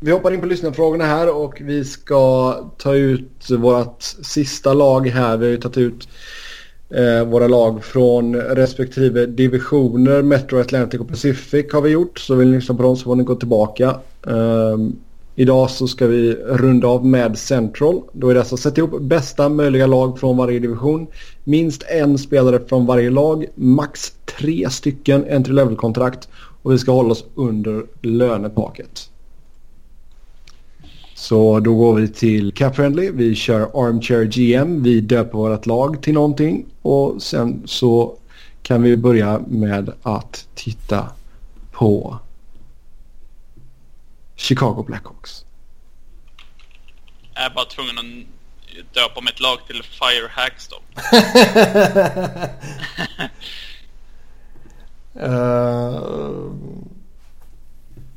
vi 0.00 0.10
hoppar 0.10 0.34
in 0.34 0.40
på 0.40 0.46
lyssnarfrågorna 0.46 1.04
här 1.04 1.34
och 1.36 1.54
vi 1.60 1.84
ska 1.84 2.52
ta 2.78 2.94
ut 2.94 3.50
vårt 3.50 4.02
sista 4.22 4.72
lag 4.74 5.08
här. 5.08 5.36
Vi 5.36 5.44
har 5.46 5.50
ju 5.50 5.56
tagit 5.60 5.78
ut 5.78 6.08
eh, 6.90 7.24
våra 7.24 7.48
lag 7.48 7.84
från 7.84 8.36
respektive 8.36 9.26
divisioner. 9.26 10.22
Metro, 10.22 10.60
Atlantic 10.60 11.00
och 11.00 11.08
Pacific 11.08 11.72
har 11.72 11.80
vi 11.80 11.90
gjort. 11.90 12.18
Så 12.18 12.34
vill 12.34 12.48
ni 12.48 12.56
lyssna 12.56 12.74
på 12.74 12.82
dem 12.82 12.96
så 12.96 13.04
får 13.04 13.16
ni 13.16 13.24
gå 13.24 13.34
tillbaka. 13.34 13.96
Eh, 14.26 14.76
idag 15.34 15.70
så 15.70 15.88
ska 15.88 16.06
vi 16.06 16.34
runda 16.34 16.88
av 16.88 17.06
med 17.06 17.38
Central. 17.38 18.02
Då 18.12 18.28
är 18.28 18.34
det 18.34 18.40
alltså 18.40 18.54
att 18.54 18.60
sätta 18.60 18.80
ihop 18.80 19.00
bästa 19.00 19.48
möjliga 19.48 19.86
lag 19.86 20.18
från 20.18 20.36
varje 20.36 20.58
division. 20.58 21.06
Minst 21.44 21.82
en 21.82 22.18
spelare 22.18 22.60
från 22.68 22.86
varje 22.86 23.10
lag. 23.10 23.46
Max 23.54 24.12
tre 24.38 24.70
stycken 24.70 25.24
entry 25.30 25.54
level-kontrakt. 25.54 26.28
Och 26.62 26.72
vi 26.72 26.78
ska 26.78 26.92
hålla 26.92 27.10
oss 27.10 27.24
under 27.34 27.84
lönetaket. 28.02 29.10
Så 31.20 31.60
då 31.60 31.74
går 31.74 31.94
vi 31.94 32.08
till 32.08 32.52
Cap 32.52 32.76
Friendly. 32.76 33.10
Vi 33.10 33.34
kör 33.34 33.60
Armchair 33.60 34.24
GM. 34.24 34.82
Vi 34.82 35.00
döper 35.00 35.38
vårt 35.38 35.66
lag 35.66 36.02
till 36.02 36.14
någonting. 36.14 36.66
Och 36.82 37.22
sen 37.22 37.62
så 37.66 38.16
kan 38.62 38.82
vi 38.82 38.96
börja 38.96 39.40
med 39.48 39.92
att 40.02 40.48
titta 40.54 41.12
på 41.72 42.18
Chicago 44.36 44.84
Blackhawks. 44.86 45.44
Jag 47.34 47.44
är 47.44 47.50
bara 47.50 47.64
tvungen 47.64 47.98
att 47.98 48.94
döpa 48.94 49.20
mitt 49.20 49.40
lag 49.40 49.58
till 49.66 49.82
Fire 49.82 50.28
Hackstop. 50.30 50.82
Uh, 55.16 56.52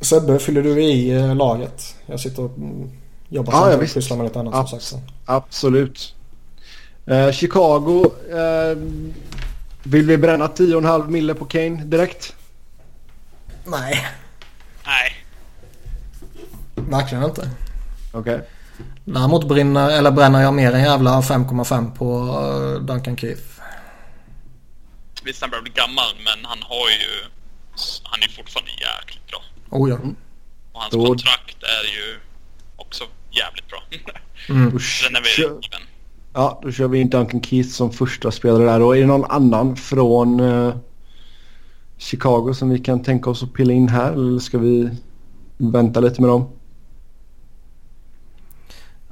Sebbe, 0.03 0.39
fyller 0.39 0.61
du 0.61 0.83
i 0.83 1.11
eh, 1.11 1.35
laget? 1.35 1.95
Jag 2.05 2.19
sitter 2.19 2.43
och 2.43 2.57
mm, 2.57 2.91
jobbar 3.29 3.53
Ja, 3.53 3.75
och 3.75 3.93
pysslar 3.93 4.17
med 4.17 4.23
lite 4.23 4.39
annat 4.39 4.53
Ja. 4.53 4.67
som 4.67 4.79
sagt. 4.79 4.83
Så. 4.83 5.01
Absolut. 5.25 6.15
Eh, 7.05 7.31
Chicago. 7.31 8.05
Eh, 8.31 8.77
vill 9.83 10.05
vi 10.07 10.17
bränna 10.17 10.47
10,5 10.47 11.07
mille 11.09 11.33
på 11.33 11.45
Kane 11.45 11.83
direkt? 11.83 12.35
Nej, 13.65 14.07
Nej, 14.85 15.15
verkligen 16.75 17.23
inte. 17.23 17.49
Okej. 18.13 18.41
Däremot 19.05 19.47
brinner, 19.47 19.89
eller 19.89 20.11
bränner 20.11 20.41
jag 20.41 20.53
mer 20.53 20.71
än 20.71 20.81
jävla 20.83 21.21
5,5 21.21 21.95
på 21.95 22.19
eh, 22.19 22.81
Duncan 22.85 23.17
Keith. 23.17 23.41
visst 25.23 25.41
han 25.41 25.49
börjar 25.49 25.61
bli 25.63 25.71
gammal, 25.71 26.13
men 26.17 26.45
han 26.45 26.57
har 26.61 26.89
ju... 26.89 27.29
Han 28.03 28.19
är 28.23 28.27
fortfarande 28.27 28.71
jäkligt 28.71 29.27
bra. 29.27 29.41
Oh 29.73 29.89
ja. 29.89 29.95
Och 30.71 30.81
hans 30.81 30.93
Då- 30.93 31.05
kontrakt 31.05 31.63
är 31.63 31.83
ju 31.95 32.19
också 32.75 33.03
jävligt 33.31 33.67
bra. 33.67 33.83
Mm. 34.49 34.71
Då, 34.71 34.79
Sen 34.79 35.15
är 35.15 35.21
kör, 35.23 35.43
given. 35.43 35.81
ja, 36.33 36.59
då 36.63 36.71
kör 36.71 36.87
vi 36.87 36.99
in 36.99 37.09
Duncan 37.09 37.43
Keith 37.43 37.69
som 37.69 37.91
första 37.91 38.31
spelare 38.31 38.63
där. 38.65 38.81
Och 38.81 38.97
är 38.97 39.01
det 39.01 39.07
någon 39.07 39.31
annan 39.31 39.75
från 39.75 40.39
eh, 40.39 40.75
Chicago 41.97 42.53
som 42.53 42.69
vi 42.69 42.79
kan 42.79 43.03
tänka 43.03 43.29
oss 43.29 43.43
att 43.43 43.53
pilla 43.53 43.73
in 43.73 43.87
här? 43.89 44.11
Eller 44.13 44.39
ska 44.39 44.57
vi 44.57 44.89
vänta 45.57 45.99
lite 45.99 46.21
med 46.21 46.29
dem? 46.29 46.49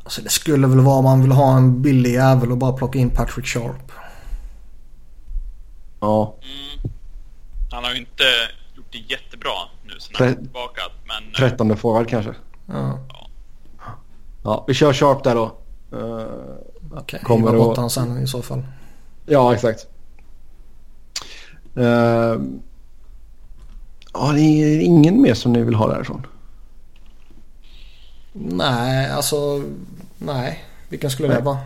Alltså 0.03 0.21
det 0.21 0.29
skulle 0.29 0.67
väl 0.67 0.79
vara 0.79 0.97
om 0.97 1.03
man 1.03 1.21
vill 1.21 1.31
ha 1.31 1.57
en 1.57 1.81
billig 1.81 2.13
jävel 2.13 2.51
och 2.51 2.57
bara 2.57 2.73
plocka 2.73 2.99
in 2.99 3.09
Patrick 3.09 3.45
Sharp. 3.47 3.91
Ja, 5.99 6.35
Mm. 6.41 6.91
Han 7.71 7.83
har 7.83 7.91
ju 7.91 7.97
inte 7.97 8.23
gjort 8.75 8.85
det 8.91 8.97
jättebra 8.97 9.51
nu 10.19 10.25
är 10.25 10.33
tillbaka, 10.33 10.81
men... 11.03 11.27
eh, 11.27 11.33
trettonde 11.33 11.75
forward 11.75 12.07
kanske. 12.09 12.33
Ja. 12.65 12.99
Ja, 14.43 14.63
vi 14.67 14.73
kör 14.73 14.93
Sharp 14.93 15.23
där 15.23 15.35
då. 15.35 15.57
Eh, 15.91 16.25
Okej, 16.91 17.19
Kommer 17.23 17.51
hiva 17.51 17.63
bort 17.63 17.77
han 17.77 17.89
sen 17.89 18.17
i 18.23 18.27
så 18.27 18.41
fall. 18.41 18.63
Ja, 19.25 19.53
exakt. 19.53 19.87
Uh, 21.77 21.85
ja, 24.13 24.31
det 24.33 24.41
är 24.41 24.79
ingen 24.79 25.21
mer 25.21 25.33
som 25.33 25.53
ni 25.53 25.63
vill 25.63 25.75
ha 25.75 25.87
därifrån. 25.87 26.27
Nej, 28.33 29.11
alltså 29.11 29.63
nej. 30.17 30.63
Vilken 30.89 31.11
skulle 31.11 31.27
det 31.27 31.41
vara? 31.41 31.57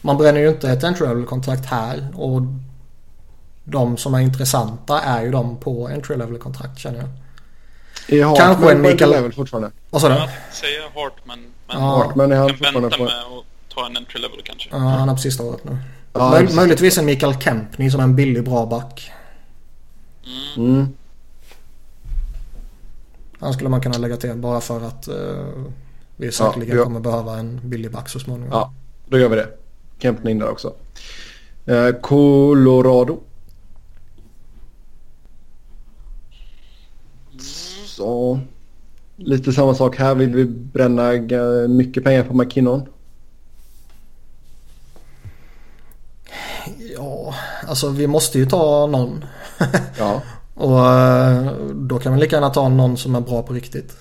Man 0.00 0.16
bränner 0.16 0.40
ju 0.40 0.48
inte 0.48 0.70
ett 0.70 0.84
entry 0.84 1.24
kontrakt 1.24 1.66
här 1.66 2.08
och 2.14 2.42
de 3.64 3.96
som 3.96 4.14
är 4.14 4.20
intressanta 4.20 5.00
är 5.00 5.22
ju 5.22 5.30
de 5.30 5.56
på 5.56 5.88
entry 5.88 6.16
level 6.16 6.38
kontrakt 6.38 6.78
känner 6.78 6.98
jag. 6.98 7.08
Är 8.08 8.22
Kanske 8.22 8.42
Hartman 8.42 8.70
en 8.70 8.82
på 8.82 8.88
Mikael- 8.88 9.10
level 9.10 9.32
fortfarande? 9.32 9.70
Vad 9.90 10.02
sa 10.02 10.08
du? 10.08 10.14
Jag 10.14 10.28
säger 10.52 10.82
Hartman, 10.82 11.38
men 11.68 11.80
Ja. 11.80 11.96
Hartman 11.96 12.32
är 12.32 12.36
han 12.36 12.48
kan 12.48 12.56
fortfarande 12.58 12.80
vänta 12.80 12.96
på... 12.96 13.04
med 13.04 13.12
att 13.12 13.74
ta 13.74 13.86
en 13.86 13.96
entry 13.96 14.20
level 14.20 14.40
kanske. 14.44 14.68
Ja, 14.72 14.76
han 14.78 15.08
är 15.08 15.12
på 15.14 15.18
sista 15.20 15.42
året 15.42 15.64
nu. 15.64 15.76
Ja, 16.12 16.20
Möj- 16.32 16.40
precis. 16.40 16.56
möjligtvis 16.56 16.98
en 16.98 17.06
Mikael 17.06 17.34
Kempney 17.40 17.90
som 17.90 18.00
är 18.00 18.04
en 18.04 18.16
billig 18.16 18.44
bra 18.44 18.66
back. 18.66 19.10
Mm. 20.56 20.70
Mm. 20.74 20.88
Han 23.40 23.52
skulle 23.52 23.68
man 23.68 23.80
kunna 23.80 23.98
lägga 23.98 24.16
till 24.16 24.34
bara 24.34 24.60
för 24.60 24.80
att 24.86 25.08
eh, 25.08 25.14
vi 26.16 26.32
säkerligen 26.32 26.76
ja. 26.76 26.84
kommer 26.84 27.00
behöva 27.00 27.38
en 27.38 27.60
billig 27.64 27.90
back 27.92 28.08
så 28.08 28.18
småningom. 28.20 28.50
Ja, 28.52 28.72
då 29.08 29.18
gör 29.18 29.28
vi 29.28 29.36
det. 29.36 29.48
Kempten 29.98 30.28
in 30.28 30.38
där 30.38 30.48
också. 30.50 30.72
Eh, 31.66 31.88
Colorado. 32.00 33.20
Så 37.96 38.40
lite 39.16 39.52
samma 39.52 39.74
sak 39.74 39.96
här. 39.96 40.14
Vill 40.14 40.34
vi 40.34 40.44
bränna 40.44 41.12
eh, 41.14 41.68
mycket 41.68 42.04
pengar 42.04 42.24
på 42.24 42.34
McKinnon? 42.34 42.88
Ja, 46.96 47.34
alltså 47.66 47.88
vi 47.88 48.06
måste 48.06 48.38
ju 48.38 48.46
ta 48.46 48.86
någon. 48.86 49.24
Ja. 49.98 50.22
och 50.54 50.86
eh, 50.86 51.52
då 51.74 51.98
kan 51.98 52.14
vi 52.14 52.20
lika 52.20 52.36
gärna 52.36 52.50
ta 52.50 52.68
någon 52.68 52.96
som 52.96 53.14
är 53.14 53.20
bra 53.20 53.42
på 53.42 53.52
riktigt. 53.52 53.96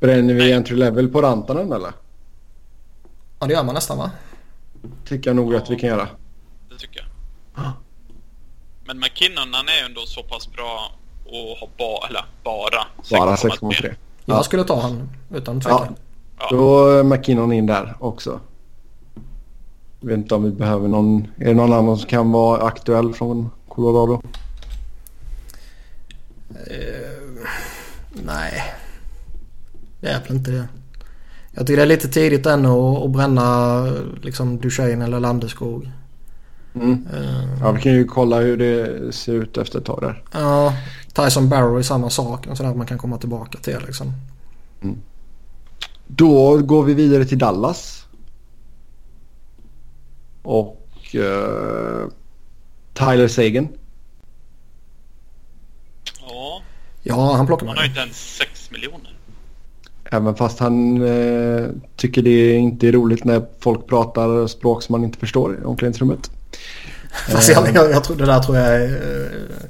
Bränner 0.00 0.34
vi 0.34 0.52
entry 0.52 0.76
level 0.76 1.08
på 1.08 1.22
Rantanen 1.22 1.72
eller? 1.72 1.92
Ja, 3.40 3.46
det 3.46 3.52
gör 3.52 3.64
man 3.64 3.74
nästan 3.74 3.98
va? 3.98 4.10
Tycker 5.04 5.30
jag 5.30 5.36
nog 5.36 5.54
att 5.54 5.70
vi 5.70 5.76
kan 5.76 5.88
göra. 5.88 6.08
Det 6.70 6.78
tycker 6.78 7.00
jag. 7.54 7.72
Men 8.86 8.98
McKinnon, 8.98 9.54
han 9.54 9.68
är 9.68 9.80
ju 9.80 9.86
ändå 9.86 10.00
så 10.06 10.22
pass 10.22 10.52
bra 10.52 10.95
och 11.26 11.56
har 11.60 11.68
ba, 11.78 12.06
eller 12.08 12.24
bara 12.44 12.86
Bara 13.10 13.36
6,3. 13.36 13.50
6,3. 13.60 13.94
Jag 14.24 14.36
Ja. 14.38 14.42
skulle 14.42 14.64
ta 14.64 14.80
han 14.80 15.08
utan 15.34 15.60
tvekan. 15.60 15.96
Ja. 16.38 16.46
då 16.50 16.88
är 16.88 17.02
McKinnon 17.02 17.52
in 17.52 17.66
där 17.66 17.94
också. 18.00 18.40
Jag 20.00 20.08
vet 20.08 20.18
inte 20.18 20.34
om 20.34 20.42
vi 20.44 20.50
behöver 20.50 20.88
någon. 20.88 21.28
Är 21.38 21.44
det 21.44 21.54
någon 21.54 21.72
annan 21.72 21.98
som 21.98 22.08
kan 22.08 22.32
vara 22.32 22.62
aktuell 22.66 23.14
från 23.14 23.50
Colorado? 23.68 24.22
Eh, 26.50 27.46
nej. 28.12 28.62
Det 30.00 30.08
är 30.08 30.20
väl 30.22 30.32
inte 30.36 30.50
det. 30.50 30.68
Jag 31.52 31.66
tycker 31.66 31.76
det 31.76 31.82
är 31.82 31.86
lite 31.86 32.08
tidigt 32.08 32.46
ännu 32.46 32.68
att, 32.68 33.02
att 33.04 33.10
bränna 33.10 33.80
liksom 34.22 34.58
Duchene 34.58 35.04
eller 35.04 35.20
Landeskog. 35.20 35.90
Mm. 36.76 37.06
Eh, 37.14 37.58
Ja, 37.60 37.72
vi 37.72 37.82
kan 37.82 37.92
ju 37.92 38.04
kolla 38.04 38.40
hur 38.40 38.56
det 38.56 39.12
ser 39.14 39.32
ut 39.32 39.56
efter 39.56 39.78
ett 39.78 39.84
tag 39.84 39.98
där. 40.00 40.22
ja, 40.32 40.74
Tyson 41.12 41.48
Barrow 41.48 41.78
är 41.78 41.82
samma 41.82 42.10
sak. 42.10 42.46
En 42.46 42.56
sån 42.56 42.66
där 42.66 42.74
man 42.74 42.86
kan 42.86 42.98
komma 42.98 43.18
tillbaka 43.18 43.58
till 43.58 43.78
liksom. 43.86 44.12
Då 46.06 46.58
går 46.58 46.84
vi 46.84 46.94
vidare 46.94 47.24
till 47.24 47.38
Dallas. 47.38 48.06
Och 50.42 50.86
uh, 51.14 52.08
Tyler 52.94 53.28
Sagan. 53.28 53.68
Ja, 56.20 56.62
Ja, 57.02 57.34
han 57.36 57.46
plockar 57.46 57.66
han 57.66 57.74
man 57.74 57.76
har 57.76 57.84
ju. 57.84 57.88
ju 57.88 57.90
inte 57.90 58.00
ens 58.00 58.36
6 58.36 58.70
miljoner. 58.70 59.12
Även 60.10 60.34
fast 60.34 60.58
han 60.58 61.02
eh, 61.02 61.66
tycker 61.96 62.22
det 62.22 62.54
inte 62.54 62.88
är 62.88 62.92
roligt 62.92 63.24
när 63.24 63.46
folk 63.60 63.86
pratar 63.86 64.46
språk 64.46 64.82
som 64.82 64.92
man 64.92 65.04
inte 65.04 65.18
förstår 65.18 65.58
i 65.60 65.64
omklädningsrummet. 65.64 66.30
Fast 67.28 67.48
jag, 67.48 67.74
jag, 67.74 67.90
jag 67.90 68.04
tror 68.04 68.16
det 68.16 68.26
där 68.26 68.40
tror 68.40 68.56
jag 68.56 68.66
är... 68.74 68.84
eh, 68.84 69.66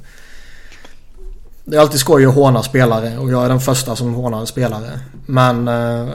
Det 1.65 1.77
är 1.77 1.81
alltid 1.81 1.99
skoj 1.99 2.25
att 2.25 2.35
håna 2.35 2.63
spelare 2.63 3.17
och 3.17 3.31
jag 3.31 3.45
är 3.45 3.49
den 3.49 3.59
första 3.59 3.95
som 3.95 4.13
hånar 4.13 4.45
spelare. 4.45 4.99
Men 5.25 5.67
eh, 5.67 6.07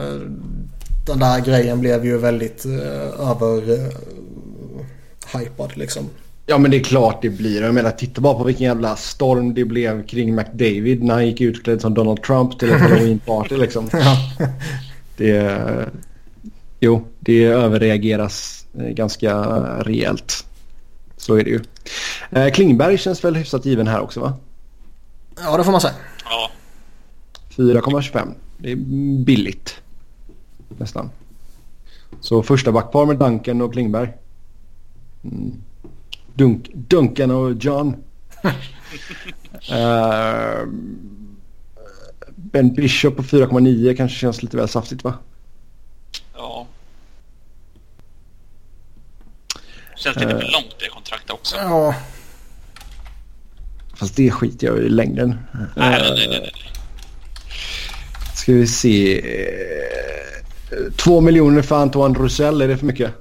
den 1.05 1.19
där 1.19 1.39
grejen 1.39 1.79
blev 1.79 2.05
ju 2.05 2.17
väldigt 2.17 2.65
eh, 2.65 3.29
över... 3.29 3.73
Eh, 3.73 3.89
hypad 5.39 5.77
liksom. 5.77 6.09
Ja 6.45 6.57
men 6.57 6.71
det 6.71 6.77
är 6.77 6.83
klart 6.83 7.21
det 7.21 7.29
blir. 7.29 7.61
Jag 7.61 7.73
menar 7.73 7.91
titta 7.91 8.21
bara 8.21 8.33
på 8.33 8.43
vilken 8.43 8.63
jävla 8.67 8.95
storm 8.95 9.53
det 9.53 9.65
blev 9.65 10.07
kring 10.07 10.35
McDavid 10.35 11.03
när 11.03 11.13
han 11.13 11.25
gick 11.27 11.41
utklädd 11.41 11.81
som 11.81 11.93
Donald 11.93 12.23
Trump 12.23 12.59
till 12.59 12.71
ett 12.71 12.81
halloween-party 12.81 13.57
liksom. 13.57 13.89
Ja. 13.93 14.17
Det, 15.17 15.59
jo, 16.79 17.05
det 17.19 17.43
överreageras 17.43 18.65
ganska 18.73 19.35
rejält. 19.83 20.45
Så 21.23 21.35
är 21.35 21.43
det 21.43 21.49
ju. 21.49 21.59
Eh, 22.31 22.51
Klingberg 22.51 22.97
känns 22.97 23.23
väl 23.23 23.35
hyfsat 23.35 23.65
given 23.65 23.87
här 23.87 24.01
också 24.01 24.19
va? 24.19 24.33
ja, 25.43 25.57
det 25.57 25.63
får 25.63 25.71
man 25.71 25.81
säga. 25.81 25.93
Ja, 26.25 26.51
4,25. 27.55 28.33
Det 28.57 28.71
är 28.71 28.75
billigt. 29.25 29.81
Nästan. 30.77 31.09
Så 32.21 32.43
första 32.43 32.71
backpar 32.71 33.05
med 33.05 33.17
Duncan 33.17 33.61
och 33.61 33.73
Klingberg. 33.73 34.13
Mm. 35.23 35.53
Dunk, 36.33 36.69
Duncan 36.73 37.31
och 37.31 37.51
John. 37.51 37.95
Eh, 39.69 40.67
ben 42.35 42.73
Bishop 42.73 43.15
på 43.15 43.23
4,9 43.23 43.95
kanske 43.95 44.17
känns 44.17 44.43
lite 44.43 44.57
väl 44.57 44.67
saftigt 44.67 45.03
va? 45.03 45.13
ja. 46.33 46.67
Känns 50.03 50.15
lite 50.15 50.27
för 50.29 50.51
långt 50.51 50.75
det 50.79 50.89
kontraktet 50.89 51.31
också. 51.31 51.55
Ja, 51.57 51.95
Fast 53.95 54.15
det 54.15 54.31
skiter 54.31 54.67
jag 54.67 54.77
i 54.77 54.89
längden. 54.89 55.39
Nej, 55.53 55.67
nej, 55.75 56.01
nej, 56.01 56.27
nej, 56.29 56.39
nej. 56.41 56.53
Ska 58.35 58.53
vi 58.53 58.67
se. 58.67 59.19
Eh, 59.19 60.91
Två 60.97 61.21
miljoner 61.21 61.61
för 61.61 61.75
Antoine 61.75 62.15
Roussel, 62.15 62.61
är 62.61 62.67
det 62.67 62.77
för 62.77 62.85
mycket? 62.85 63.11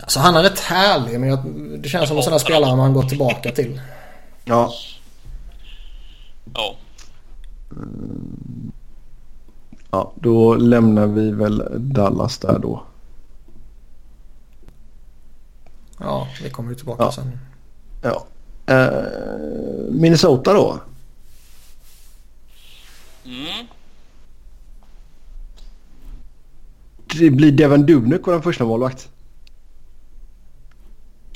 alltså 0.00 0.20
han 0.20 0.36
är 0.36 0.42
rätt 0.42 0.60
härlig 0.60 1.20
men 1.20 1.28
jag, 1.28 1.38
det 1.78 1.88
känns 1.88 2.08
som 2.08 2.16
en 2.16 2.22
sån 2.22 2.30
där 2.32 2.38
spelare 2.38 2.76
man 2.76 2.92
går 2.92 3.02
tillbaka 3.02 3.50
till. 3.52 3.80
Ja. 4.44 4.72
Ja. 6.54 6.76
Ja, 9.90 10.12
då 10.14 10.54
lämnar 10.54 11.06
vi 11.06 11.30
väl 11.30 11.62
Dallas 11.76 12.38
där 12.38 12.58
då. 12.58 12.82
Ja, 16.00 16.28
vi 16.42 16.50
kommer 16.50 16.70
ju 16.70 16.76
tillbaka 16.76 17.02
Ja. 17.02 17.12
sen. 17.12 17.38
Ja. 18.02 18.26
Eh, 18.74 19.02
Minnesota 19.90 20.52
då? 20.52 20.80
Mm. 23.24 23.66
Det 27.18 27.30
blir 27.30 27.52
Devin 27.52 27.86
Dubnyk 27.86 28.26
och 28.26 28.32
den 28.32 28.42
första 28.42 28.64
målvakt. 28.64 29.08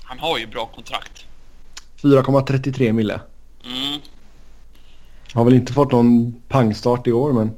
Han 0.02 0.18
har 0.18 0.38
ju 0.38 0.46
bra 0.46 0.66
kontrakt. 0.74 1.24
4,33 2.02 2.92
mille. 2.92 3.20
Mm. 3.64 4.00
Har 5.34 5.44
väl 5.44 5.54
inte 5.54 5.72
fått 5.72 5.92
någon 5.92 6.34
pangstart 6.48 7.06
i 7.06 7.12
år 7.12 7.32
men. 7.32 7.50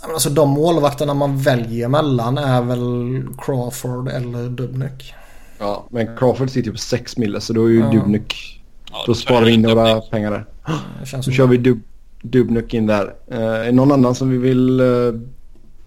Alltså 0.00 0.30
de 0.30 0.50
målvakterna 0.50 1.14
man 1.14 1.38
väljer 1.38 1.88
mellan 1.88 2.38
är 2.38 2.62
väl 2.62 3.22
Crawford 3.38 4.08
eller 4.08 4.48
Dubnyk. 4.48 5.14
Ja. 5.58 5.86
Men 5.90 6.16
Crawford 6.16 6.50
sitter 6.50 6.66
ju 6.66 6.72
på 6.72 6.78
6 6.78 7.16
mille 7.16 7.40
så 7.40 7.52
då 7.52 7.64
är 7.64 7.68
ju 7.70 7.80
Ja. 7.80 7.90
Dubnyk. 7.90 8.62
Ja, 8.90 9.04
Då 9.06 9.14
sparar 9.14 9.44
vi 9.44 9.52
in 9.52 9.62
några 9.62 9.90
inte. 9.90 10.08
pengar 10.10 10.30
där. 10.30 11.22
Som 11.22 11.32
kör 11.32 11.46
vi 11.46 11.56
Dub 11.56 11.80
Dubnyk 12.22 12.74
in 12.74 12.86
där. 12.86 13.14
Eh, 13.30 13.38
är 13.40 13.64
det 13.64 13.72
någon 13.72 13.92
annan 13.92 14.14
som 14.14 14.30
vi 14.30 14.38
vill 14.38 14.80
uh, 14.80 15.20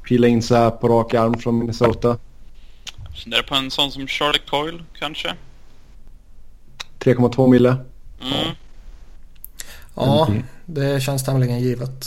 pila 0.08 0.28
in 0.28 0.42
så 0.42 0.56
här 0.56 0.70
på 0.72 0.88
rak 0.88 1.14
arm 1.14 1.34
från 1.38 1.60
Minnesota? 1.60 2.18
Funderar 3.24 3.44
på 3.44 3.56
en 3.56 3.72
sån 3.72 3.92
som 3.92 4.08
Charlie 4.08 4.40
Coyle 4.50 4.84
kanske? 5.00 5.34
3,2 7.00 7.48
mille. 7.52 7.70
Mm. 8.22 8.56
Ja, 9.96 10.28
det 10.66 11.02
känns 11.04 11.24
tämligen 11.26 11.60
givet. 11.60 12.06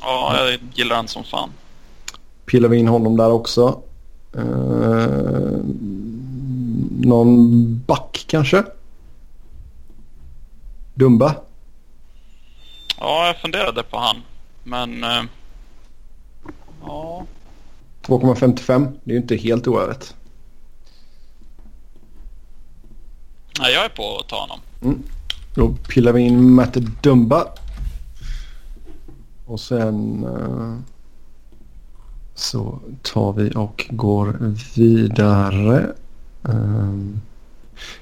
Ja, 0.00 0.36
jag 0.50 0.58
gillar 0.74 0.96
han 0.96 1.08
som 1.08 1.24
fan. 1.24 1.50
Pillar 2.46 2.68
vi 2.68 2.76
in 2.76 2.88
honom 2.88 3.16
där 3.16 3.30
också. 3.30 3.80
Eh, 4.36 4.42
någon 7.00 7.78
back 7.86 8.24
kanske? 8.28 8.64
Dumba? 10.94 11.34
Ja, 13.00 13.26
jag 13.26 13.40
funderade 13.40 13.82
på 13.82 13.98
han. 13.98 14.16
Men... 14.64 15.04
eh, 15.04 15.22
ja, 16.82 17.26
2,55. 18.06 18.92
Det 19.04 19.10
är 19.10 19.14
ju 19.14 19.20
inte 19.20 19.36
helt 19.36 19.66
oärligt. 19.66 20.14
nej, 23.60 23.74
jag 23.74 23.84
är 23.84 23.88
på 23.88 24.18
att 24.18 24.28
ta 24.28 24.36
honom. 24.40 24.60
Då 25.54 25.74
pillar 25.88 26.12
vi 26.12 26.20
in 26.20 26.50
Matte 26.52 26.80
Dumba. 26.80 27.46
Och 29.46 29.60
sen 29.60 30.24
eh, 30.24 30.78
så 32.34 32.78
tar 33.02 33.32
vi 33.32 33.50
och 33.54 33.86
går 33.90 34.54
vidare. 34.76 35.94
Um, 36.48 37.20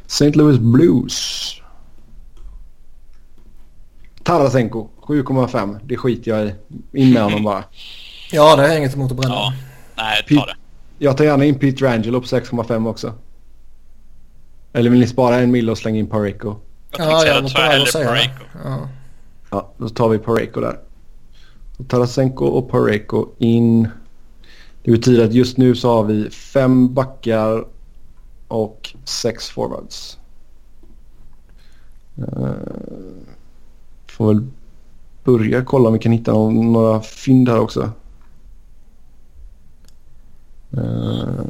St. 0.06 0.30
Louis 0.38 0.58
Blues. 0.58 1.50
Tarasenko 4.22 4.88
7,5. 5.06 5.78
Det 5.84 5.96
skiter 5.96 6.30
jag 6.30 6.46
i. 6.46 6.54
In 6.92 7.12
med 7.12 7.22
honom 7.22 7.42
bara. 7.44 7.64
Ja, 8.32 8.56
det 8.56 8.62
har 8.62 8.68
jag 8.68 8.78
inget 8.78 8.94
emot 8.94 9.10
att 9.10 9.16
bränna. 9.16 9.34
Ja, 9.34 9.52
nej, 9.96 10.22
ta 10.28 10.34
Pete- 10.34 10.46
det. 10.46 10.54
Jag 10.98 11.16
tar 11.16 11.24
gärna 11.24 11.44
in 11.44 11.58
Peter 11.58 11.86
Angelo 11.86 12.20
på 12.20 12.26
6,5 12.26 12.88
också. 12.88 13.12
Eller 14.72 14.90
vill 14.90 15.00
ni 15.00 15.06
spara 15.06 15.36
en 15.36 15.50
mille 15.50 15.70
och 15.72 15.78
slänga 15.78 15.98
in 15.98 16.06
Pareko? 16.06 16.56
Jag 16.90 16.98
tänkte 16.98 17.20
säga 17.20 17.34
jag 17.34 17.36
att 17.36 17.42
var 17.42 17.50
ta 17.50 17.56
på 17.56 17.62
väg 17.62 17.70
hellre. 17.70 18.04
Pareko. 18.06 18.44
Ja. 18.64 18.88
Ja, 19.50 19.72
då 19.78 19.88
tar 19.88 20.08
vi 20.08 20.18
Pareko 20.18 20.60
där. 20.60 20.78
Tarasenko 21.88 22.44
och 22.44 22.70
Pareko 22.70 23.26
in. 23.38 23.88
Det 24.84 24.90
betyder 24.90 25.24
att 25.24 25.32
just 25.32 25.56
nu 25.56 25.74
så 25.74 25.88
har 25.94 26.04
vi 26.04 26.30
fem 26.30 26.94
backar 26.94 27.64
och 28.48 28.96
sex 29.04 29.48
forwards. 29.50 30.18
Uh, 32.18 32.52
får 34.06 34.34
väl 34.34 34.46
börja 35.24 35.64
kolla 35.64 35.88
om 35.88 35.92
vi 35.92 35.98
kan 35.98 36.12
hitta 36.12 36.32
någon, 36.32 36.72
några 36.72 37.00
fynd 37.00 37.48
här 37.48 37.60
också. 37.60 37.92
Eh, 40.76 41.44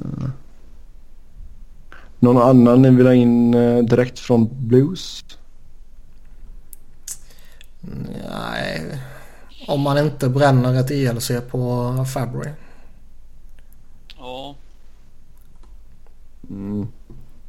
någon 2.19 2.43
annan 2.43 2.83
ni 2.83 2.91
vill 2.91 3.07
ha 3.07 3.15
in 3.15 3.55
eh, 3.55 3.85
direkt 3.85 4.19
från 4.19 4.49
Blues? 4.53 5.25
Nej, 8.31 9.01
om 9.69 9.81
man 9.81 9.99
inte 9.99 10.29
bränner 10.29 10.75
ett 10.75 10.91
ELC 10.91 11.31
på 11.51 12.05
Fabry. 12.15 12.51
Ja, 14.19 14.55
Mm. 16.51 16.89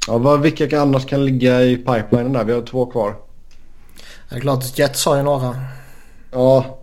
Ja, 0.07 0.17
vad, 0.17 0.41
vilka 0.41 0.69
kan 0.69 0.79
annars 0.79 1.05
kan 1.05 1.25
ligga 1.25 1.61
i 1.61 1.77
pipelinen 1.77 2.33
där? 2.33 2.43
Vi 2.43 2.53
har 2.53 2.61
två 2.61 2.85
kvar. 2.85 3.15
Det 4.29 4.35
är 4.35 4.39
klart 4.39 4.63
att 4.63 4.79
Jets 4.79 5.05
har 5.05 5.17
ju 5.17 5.23
några. 5.23 5.55
Ja. 6.31 6.79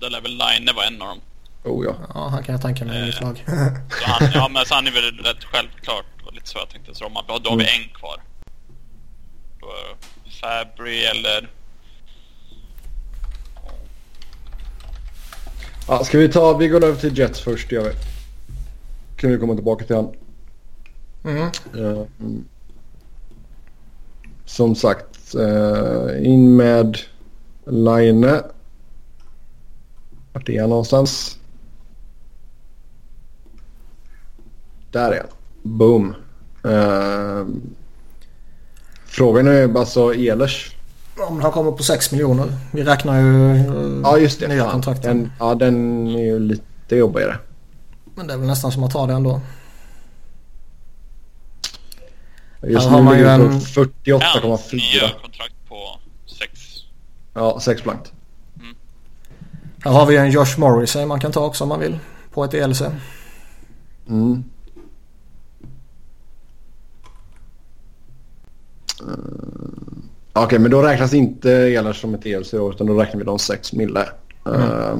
det 0.00 0.08
lär 0.08 0.20
väl 0.20 0.30
Line 0.30 0.74
vara 0.76 0.86
en 0.86 1.02
av 1.02 1.08
dem. 1.08 1.20
Oh 1.64 1.84
ja. 1.84 1.94
Ja, 2.14 2.28
han 2.28 2.42
kan 2.42 2.52
jag 2.52 2.62
tänka 2.62 2.84
mig 2.84 3.02
i 3.02 3.06
mitt 3.06 3.20
lag. 3.20 3.44
Så 3.46 4.10
han, 4.10 4.30
ja, 4.34 4.48
men 4.48 4.66
så 4.66 4.74
han 4.74 4.86
är 4.86 4.90
väl 4.90 5.18
rätt 5.18 5.44
självklart 5.44 6.04
och 6.26 6.34
lite 6.34 6.48
så 6.48 6.58
jag 6.58 6.68
tänkte. 6.68 6.94
Så 6.94 7.04
de, 7.04 7.14
då 7.42 7.50
har 7.50 7.56
vi 7.56 7.64
en 7.64 7.88
kvar. 7.94 8.22
Då 9.60 9.66
Fabry 10.40 11.04
eller... 11.04 11.50
ja. 15.88 16.04
Ska 16.04 16.18
vi 16.18 16.28
ta... 16.28 16.56
Vi 16.56 16.68
går 16.68 16.84
över 16.84 17.00
till 17.00 17.18
Jets 17.18 17.40
först, 17.40 17.72
gör 17.72 17.84
vi. 17.84 18.17
Kan 19.18 19.30
vi 19.30 19.38
komma 19.38 19.54
tillbaka 19.54 19.84
till 19.84 19.96
han. 19.96 20.08
Mm. 21.24 21.48
Mm. 21.74 22.44
Som 24.44 24.74
sagt, 24.74 25.34
eh, 25.34 26.26
in 26.26 26.56
med 26.56 26.98
Line. 27.66 28.40
Vart 30.32 30.48
är 30.48 30.60
han 30.60 30.70
någonstans? 30.70 31.38
Där 34.90 35.12
är 35.12 35.18
han. 35.18 35.28
Boom. 35.62 36.14
Uh, 36.64 37.46
frågan 39.06 39.46
är 39.46 39.78
alltså 39.78 40.14
Ehlers. 40.14 40.76
Om 41.28 41.40
han 41.40 41.52
kommer 41.52 41.72
på 41.72 41.82
6 41.82 42.12
miljoner. 42.12 42.46
Vi 42.72 42.84
räknar 42.84 43.20
ju 43.20 43.56
eh, 43.56 44.00
Ja 44.02 44.18
just 44.18 44.40
det. 44.40 44.48
nya 44.48 44.70
kontrakten. 44.70 45.18
Den, 45.18 45.32
ja 45.38 45.54
den 45.54 46.06
är 46.06 46.22
ju 46.22 46.38
lite 46.38 46.96
jobbigare. 46.96 47.38
Men 48.18 48.26
det 48.26 48.32
är 48.32 48.38
väl 48.38 48.46
nästan 48.46 48.72
som 48.72 48.84
att 48.84 48.90
ta 48.90 49.06
det 49.06 49.12
ändå. 49.12 49.40
Just 52.62 52.84
Här 52.84 52.90
har 52.90 52.98
nu 52.98 53.04
man 53.04 53.12
ju 53.18 53.18
ligger 53.24 53.38
det 53.38 53.44
en- 53.44 53.48
på 53.48 53.52
Hans 53.52 53.76
nya 53.76 54.18
48,4. 54.18 55.20
kontrakt 55.22 55.54
på 55.68 55.76
6. 56.26 56.60
Ja, 57.34 57.60
sex 57.60 57.82
blankt. 57.82 58.12
Här 59.84 59.92
har 59.92 60.06
vi 60.06 60.16
en 60.16 60.30
Josh 60.30 60.58
Morrissey 60.58 61.06
man 61.06 61.20
kan 61.20 61.32
ta 61.32 61.44
också 61.44 61.64
om 61.64 61.68
man 61.68 61.80
vill. 61.80 61.98
På 62.32 62.44
ett 62.44 62.54
ELC. 62.54 62.82
Mm. 64.08 64.44
Eh, 69.00 70.42
Okej, 70.42 70.58
men 70.58 70.70
då 70.70 70.82
räknas 70.82 71.14
inte 71.14 71.50
Ehlers 71.50 72.00
som 72.00 72.14
ett 72.14 72.26
ELC 72.26 72.50
då, 72.50 72.70
utan 72.70 72.86
då 72.86 72.94
räknar 73.00 73.18
vi 73.18 73.24
de 73.24 73.38
sex 73.38 73.72
mille. 73.72 74.08
Eh, 74.46 74.96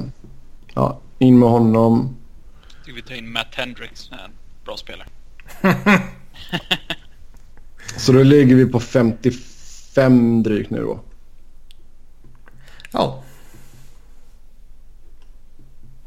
ja, 0.73 0.99
in 1.19 1.39
med 1.39 1.49
honom. 1.49 2.15
Vi 2.99 3.03
ta 3.03 3.15
in 3.15 3.31
Matt 3.31 3.55
Hendricks, 3.55 4.11
en 4.11 4.31
bra 4.65 4.77
spelare. 4.77 5.07
Så 7.97 8.11
då 8.11 8.23
ligger 8.23 8.55
vi 8.55 8.65
på 8.65 8.79
55 8.79 10.43
drygt 10.43 10.69
nu 10.69 10.81
då. 10.81 10.99
Ja. 12.91 13.23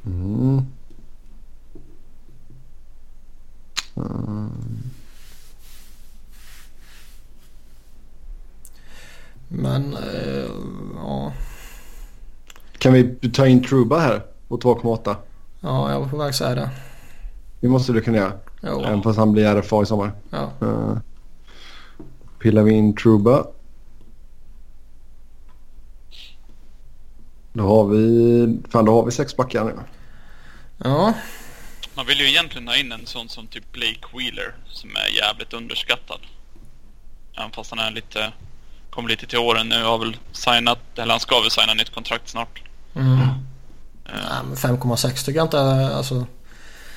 Mm. 0.07 0.67
Mm. 3.97 4.51
Men 9.49 9.95
eh, 9.95 10.51
ja. 10.97 11.33
Kan 12.79 12.93
vi 12.93 13.31
ta 13.33 13.47
in 13.47 13.65
Truba 13.65 13.99
här 13.99 14.23
på 14.49 14.59
2,8? 14.59 15.17
Ja, 15.63 15.93
jag 15.93 16.01
var 16.01 16.09
på 16.09 16.17
väg 16.17 16.29
att 16.29 16.35
säga 16.35 16.55
det. 16.55 16.71
Det 17.61 17.69
måste 17.69 17.93
du 17.93 18.01
kunna 18.01 18.17
göra. 18.17 18.33
Jo. 18.63 18.81
Även 18.81 19.03
fast 19.03 19.19
han 19.19 19.33
blir 19.33 19.55
RFA 19.55 19.83
i 19.83 19.87
sommar. 19.87 20.13
Ja. 20.31 20.53
Uh, 20.63 20.97
pillar 22.39 22.63
vi 22.63 22.73
in 22.73 22.97
Truba. 22.97 23.47
Då 27.53 27.67
har 27.67 27.85
vi... 27.85 28.61
Fan, 28.71 28.85
då 28.85 28.95
har 28.95 29.05
vi 29.05 29.11
sex 29.11 29.37
backar 29.37 29.65
nu. 29.65 29.79
Ja. 30.79 31.15
Man 31.95 32.07
vill 32.07 32.19
ju 32.19 32.29
egentligen 32.29 32.69
ha 32.69 32.77
in 32.77 32.93
en 32.93 33.07
sån 33.07 33.29
som 33.29 33.47
typ 33.47 33.73
Blake 33.73 34.17
Wheeler 34.17 34.55
som 34.67 34.91
är 34.91 35.17
jävligt 35.17 35.53
underskattad. 35.53 36.21
Även 37.39 37.51
fast 37.51 37.71
han 37.71 37.79
är 37.79 37.91
lite... 37.91 38.33
Kommer 38.91 39.09
lite 39.09 39.27
till 39.27 39.39
åren 39.39 39.69
nu 39.69 39.85
har 39.85 39.99
väl 39.99 40.17
signat, 40.33 40.99
eller 40.99 41.11
han 41.11 41.21
ska 41.21 41.41
väl 41.41 41.51
signa 41.51 41.75
nytt 41.75 41.95
kontrakt 41.95 42.29
snart. 42.29 42.63
Mm. 42.95 43.19
Eh, 44.13 44.19
Nej, 44.31 44.43
men 44.49 44.57
5,6 44.57 45.25
tycker 45.25 45.39
jag 45.39 45.47
inte. 45.47 45.61
Alltså. 45.97 46.27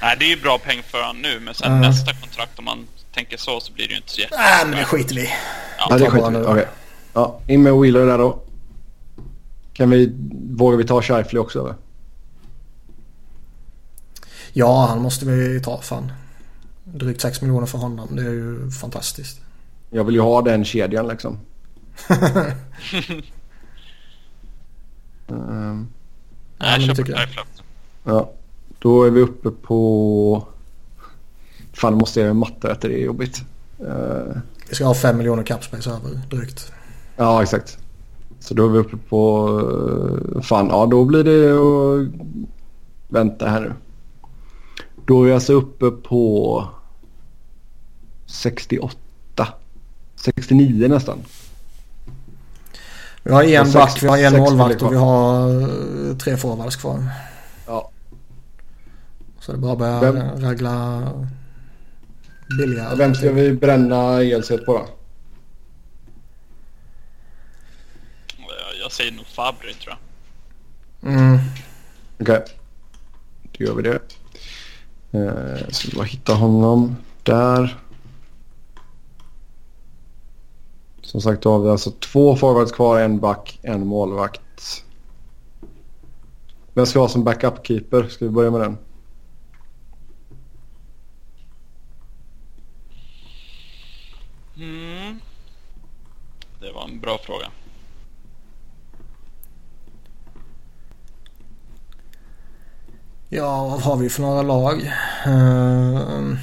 Nej, 0.02 0.16
det 0.20 0.26
är 0.26 0.30
ju 0.36 0.42
bra 0.42 0.58
peng 0.58 0.82
för 0.84 1.02
han 1.02 1.22
nu, 1.22 1.40
men 1.40 1.54
sen 1.54 1.68
Mm. 1.72 1.82
nästa 1.82 2.14
kontrakt 2.14 2.60
om 2.60 2.66
man 2.66 2.88
tänker 3.14 3.38
så 3.38 3.60
så 3.60 3.74
blir 3.74 3.88
det 3.88 3.92
ju 3.92 3.98
inte 3.98 4.12
så 4.12 4.22
jätte... 4.22 4.36
Nej, 4.38 4.66
men 4.68 4.78
det 4.78 4.86
skiter 4.86 5.16
vi 5.16 5.22
i. 5.22 5.30
Ja, 5.78 5.98
det 5.98 6.10
skiter 6.10 6.32
vi. 6.32 6.38
Okej. 6.46 6.68
Ja, 7.14 7.40
in 7.48 7.64
med 7.64 7.74
Wheeler 7.74 8.06
där 8.06 8.18
då. 8.18 8.40
Kan 9.74 9.90
vi... 9.90 10.12
Vågar 10.58 10.78
vi 10.78 10.84
ta 10.84 11.02
Scheifele 11.02 11.40
också 11.40 11.60
eller? 11.60 11.76
Ja, 14.54 14.86
han 14.86 15.02
måste 15.02 15.26
vi 15.26 15.62
ta. 15.62 15.82
Fan. 15.82 16.12
Drygt 16.84 17.22
6 17.22 17.42
miljoner 17.42 17.68
för 17.68 17.78
honom. 17.78 18.16
Det 18.16 18.22
är 18.22 18.30
ju 18.30 18.72
fantastiskt. 18.72 19.42
Jag 19.90 20.04
vill 20.04 20.16
ju 20.16 20.22
ha 20.22 20.42
den 20.42 20.66
kedjan 20.66 21.08
liksom. 21.08 21.40
Ehm, 25.30 25.88
jag 26.58 26.80
tycker 26.82 26.96
köper 26.96 27.12
jag. 27.12 27.18
Scheifele. 27.20 27.46
ja, 28.04 28.32
då 28.80 29.04
är 29.04 29.10
vi 29.12 29.22
uppe 29.22 29.52
på... 29.52 30.48
Fan, 31.74 31.94
nu 31.94 32.00
måste 32.00 32.20
jag 32.20 32.26
göra 32.26 32.34
matte 32.34 32.68
rätt. 32.70 32.82
Det 32.82 32.94
är 32.94 33.06
jobbigt. 33.06 33.42
Ehm, 33.80 34.40
Vi 34.70 34.76
ska 34.76 34.86
ha 34.86 34.94
5 34.94 35.18
miljoner 35.18 35.44
capspace 35.44 35.90
över 35.90 36.22
drygt. 36.30 36.72
Ja, 37.18 37.44
exakt. 37.44 37.78
Så 38.40 38.54
då 38.54 38.66
är 38.66 38.70
vi 38.70 38.78
uppe 38.78 38.98
på... 38.98 39.50
eh, 40.36 40.42
Fan, 40.42 40.68
ja 40.68 40.86
då 40.86 41.06
blir 41.06 41.24
det 41.24 41.52
att 41.52 42.30
vänta 43.08 43.48
här 43.50 43.62
nu. 43.62 43.74
Då 45.06 45.22
är 45.22 45.26
vi 45.28 45.34
alltså 45.34 45.54
uppe 45.54 45.92
på 45.92 46.64
68. 48.26 48.98
69 50.16 50.88
nästan. 50.88 51.18
Vi 53.26 53.32
har 53.34 53.44
en 53.44 53.66
sex- 53.66 53.74
back, 53.74 54.04
vi 54.04 54.08
har 54.08 54.18
en 54.18 54.38
målvakt 54.38 54.82
och 54.82 54.92
vi 54.94 54.98
har 54.98 55.62
eh, 55.62 56.18
tre 56.18 56.38
forwards 56.38 56.76
kvar. 56.76 57.04
Ja. 57.68 57.92
Så 59.40 59.52
det 59.52 59.58
är 59.58 59.60
bara 59.60 59.72
att 59.72 59.78
börja 60.02 60.12
Vem- 60.12 60.42
regla 60.42 61.02
billiga. 62.60 62.96
Vem 62.96 63.16
ska 63.16 63.32
vi 63.32 63.54
bränna 63.54 64.22
elset 64.22 64.66
på 64.66 64.74
då? 64.74 64.86
Jag- 68.82 68.92
säger 68.92 69.12
nog 69.12 69.26
Fabry 69.26 69.74
tror 69.74 69.96
jag. 71.02 71.14
Mm. 71.14 71.38
Okej. 72.20 72.46
Då 73.58 73.66
gör 73.66 73.74
vi 73.74 73.82
det. 73.84 74.00
Eh, 75.12 75.68
ska 75.70 75.90
vi 75.90 75.96
bara 75.96 76.06
hitta 76.06 76.34
honom 76.34 76.96
där. 77.24 77.78
Som 81.16 81.22
sagt 81.22 81.44
då 81.44 81.52
har 81.52 81.60
vi 81.60 81.70
alltså 81.70 81.92
två 81.92 82.36
forwards 82.36 82.72
kvar, 82.72 83.00
en 83.00 83.20
back, 83.20 83.60
en 83.62 83.88
målvakt. 83.88 84.86
Vem 86.74 86.86
ska 86.86 87.00
ha 87.00 87.08
som 87.08 87.28
backup-keeper? 87.28 88.08
Ska 88.08 88.26
vi 88.26 88.32
börja 88.32 88.52
med 88.52 88.62
den? 88.62 88.78
Mm. 94.58 95.20
Det 96.60 96.72
var 96.72 96.84
en 96.84 97.00
bra 97.00 97.18
fråga. 97.18 97.48
Ja, 103.30 103.68
vad 103.68 103.82
har 103.82 103.98
vi 103.98 104.10
för 104.10 104.22
några 104.22 104.42
lag? 104.42 104.82
Uh, 105.28 106.38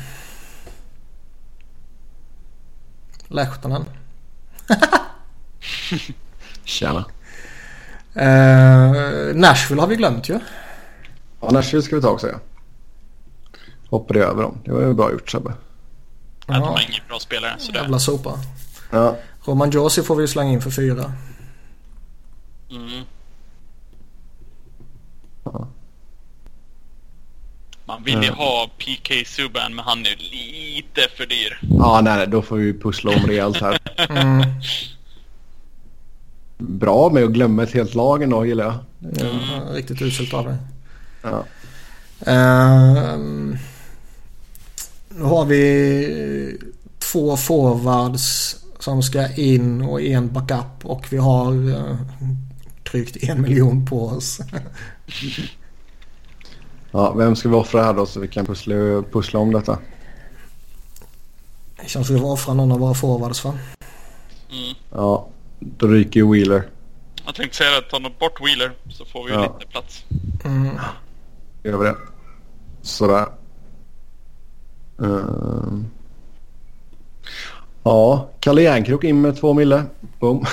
Lehtonen. 3.29 3.85
Tjena. 6.65 7.05
Uh, 8.17 9.35
Nashville 9.35 9.81
har 9.81 9.87
vi 9.87 9.97
glömt 9.97 10.29
ju. 10.29 10.39
Ja, 11.41 11.51
Nashville 11.51 11.83
ska 11.83 11.97
vi 11.97 12.03
ta 12.03 12.09
också 12.09 12.29
ja. 12.29 12.39
Hoppade 13.89 14.25
över 14.25 14.43
dem. 14.43 14.59
Det 14.65 14.73
var 14.73 14.81
ju 14.81 14.95
bra 14.95 15.13
gjort 15.13 15.31
Sebbe. 15.31 15.55
Ja. 16.47 16.55
De 16.55 16.63
har 16.63 16.81
ingen 16.89 17.03
bra 17.09 17.19
spelare. 17.19 17.55
Så 17.59 17.73
det, 17.73 17.79
jävla 17.79 17.99
sopa. 17.99 18.39
Ja. 18.91 19.17
Roman 19.45 19.71
Josi 19.71 20.03
får 20.03 20.17
vi 20.17 20.29
slänga 20.29 20.53
in 20.53 20.61
för 20.61 20.71
fyra. 20.71 21.13
mm. 22.71 23.05
Ja. 25.45 25.69
Man 27.87 28.05
vill 28.05 28.23
ju 28.23 28.27
Ja. 28.27 28.33
ha 28.35 28.71
PK 28.79 29.25
Subban 29.27 29.75
men 29.75 29.85
han 29.85 29.99
är 29.99 30.17
lite 30.17 31.01
för 31.17 31.27
dyr. 31.27 31.59
Ja, 31.79 32.01
nej, 32.01 32.17
nej, 32.17 32.27
då 32.27 32.43
får 32.43 32.57
vi 32.57 32.79
pussla 32.79 33.11
om 33.11 33.27
rejält 33.27 33.61
här. 33.61 33.79
Mm. 34.09 34.43
Bra 36.59 37.11
med 37.11 37.25
att 37.25 37.31
glömma 37.31 37.63
ett 37.63 37.73
helt 37.73 37.95
lag 37.95 38.23
ändå 38.23 38.47
gillar 38.47 38.65
jag. 38.65 38.75
Ja, 39.21 39.75
riktigt 39.75 40.03
uselt 40.03 40.35
av 40.35 40.45
dig. 40.45 40.57
Ja. 41.23 41.45
Ehm, 42.33 43.57
nu 45.09 45.23
har 45.23 45.45
vi 45.45 46.59
två 46.99 47.37
forwards 47.37 48.57
som 48.79 49.03
ska 49.03 49.35
in 49.35 49.83
och 49.83 50.03
en 50.03 50.33
backup 50.33 50.85
och 50.85 51.07
vi 51.11 51.17
har 51.17 51.53
uh, 51.53 51.97
drygt 52.91 53.17
en 53.25 53.43
miljon 53.43 53.87
på 53.87 54.07
oss. 54.07 54.41
Ja, 56.93 57.13
vem 57.13 57.37
ska 57.37 57.49
vi 57.49 57.55
offra 57.55 57.83
här 57.85 57.93
då 57.95 58.07
så 58.07 58.21
vi 58.21 58.29
kan 58.29 58.47
pussla, 58.47 58.75
pussla 59.13 59.41
om 59.41 59.53
detta? 59.53 59.79
Det 61.83 61.89
känns 61.89 62.07
som 62.07 62.17
att 62.17 62.21
vi 62.21 62.23
får 62.25 62.33
offra 62.33 62.55
någon 62.55 62.73
av 62.73 62.79
våra 62.79 62.95
forwards 62.95 63.45
va? 63.45 63.55
Mm. 64.51 64.75
Ja, 64.91 65.29
då 65.61 65.87
ryker 65.87 66.21
ju 66.21 66.33
Wheeler. 66.33 66.69
Jag 67.27 67.35
tänkte 67.35 67.57
säga 67.57 67.79
att 67.79 67.91
ta 67.91 67.99
något 67.99 68.19
bort 68.19 68.41
Wheeler 68.41 68.73
så 68.91 69.05
får 69.05 69.25
vi 69.25 69.33
Ja. 69.33 69.41
lite 69.59 69.71
plats. 69.71 70.05
Mm. 70.45 70.69
Gör 71.63 71.77
vi 71.79 71.85
det. 71.85 71.97
Sådär. 72.83 73.27
Ehm. 75.03 75.87
Ja, 77.83 78.29
Kalle 78.41 78.63
Järnkrok 78.63 79.05
in 79.05 79.21
med 79.21 79.37
två 79.41 79.53
mille. 79.55 79.85
Boom. 80.21 80.45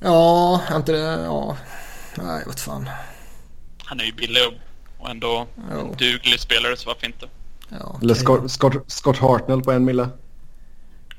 Ja, 0.00 0.60
inte 0.76 0.92
det. 0.92 0.98
Ja. 1.24 1.56
Nej, 2.22 2.42
vad 2.46 2.58
fan. 2.58 2.88
Han 3.84 4.00
är 4.00 4.04
ju 4.04 4.12
billig 4.12 4.42
Och 4.98 5.10
ändå 5.10 5.46
Jo. 5.72 5.94
duglig 5.98 6.40
spelare, 6.40 6.76
så 6.76 6.88
varför 6.88 7.06
inte? 7.06 7.28
Ja, 7.68 7.98
Eller 8.02 8.14
okej. 8.14 8.24
Scott, 8.24 8.50
Scott, 8.50 8.74
Scott 8.86 9.18
Hartnell 9.18 9.62
på 9.62 9.72
en 9.72 9.84
mille. 9.84 10.08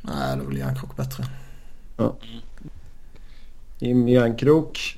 Nej, 0.01 0.37
då 0.37 0.43
vill 0.43 0.57
Järnkrok 0.57 0.95
bättre. 0.95 1.25
Jim 3.79 4.07
Järnkrok. 4.07 4.97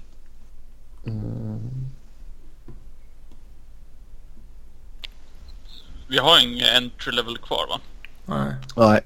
Mm. 1.06 1.90
Vi 6.08 6.18
har 6.18 6.40
ingen 6.40 6.76
entry 6.84 7.12
level 7.12 7.38
kvar 7.38 7.68
va? 7.70 7.80
Nej. 8.26 8.56
Nej. 8.76 9.02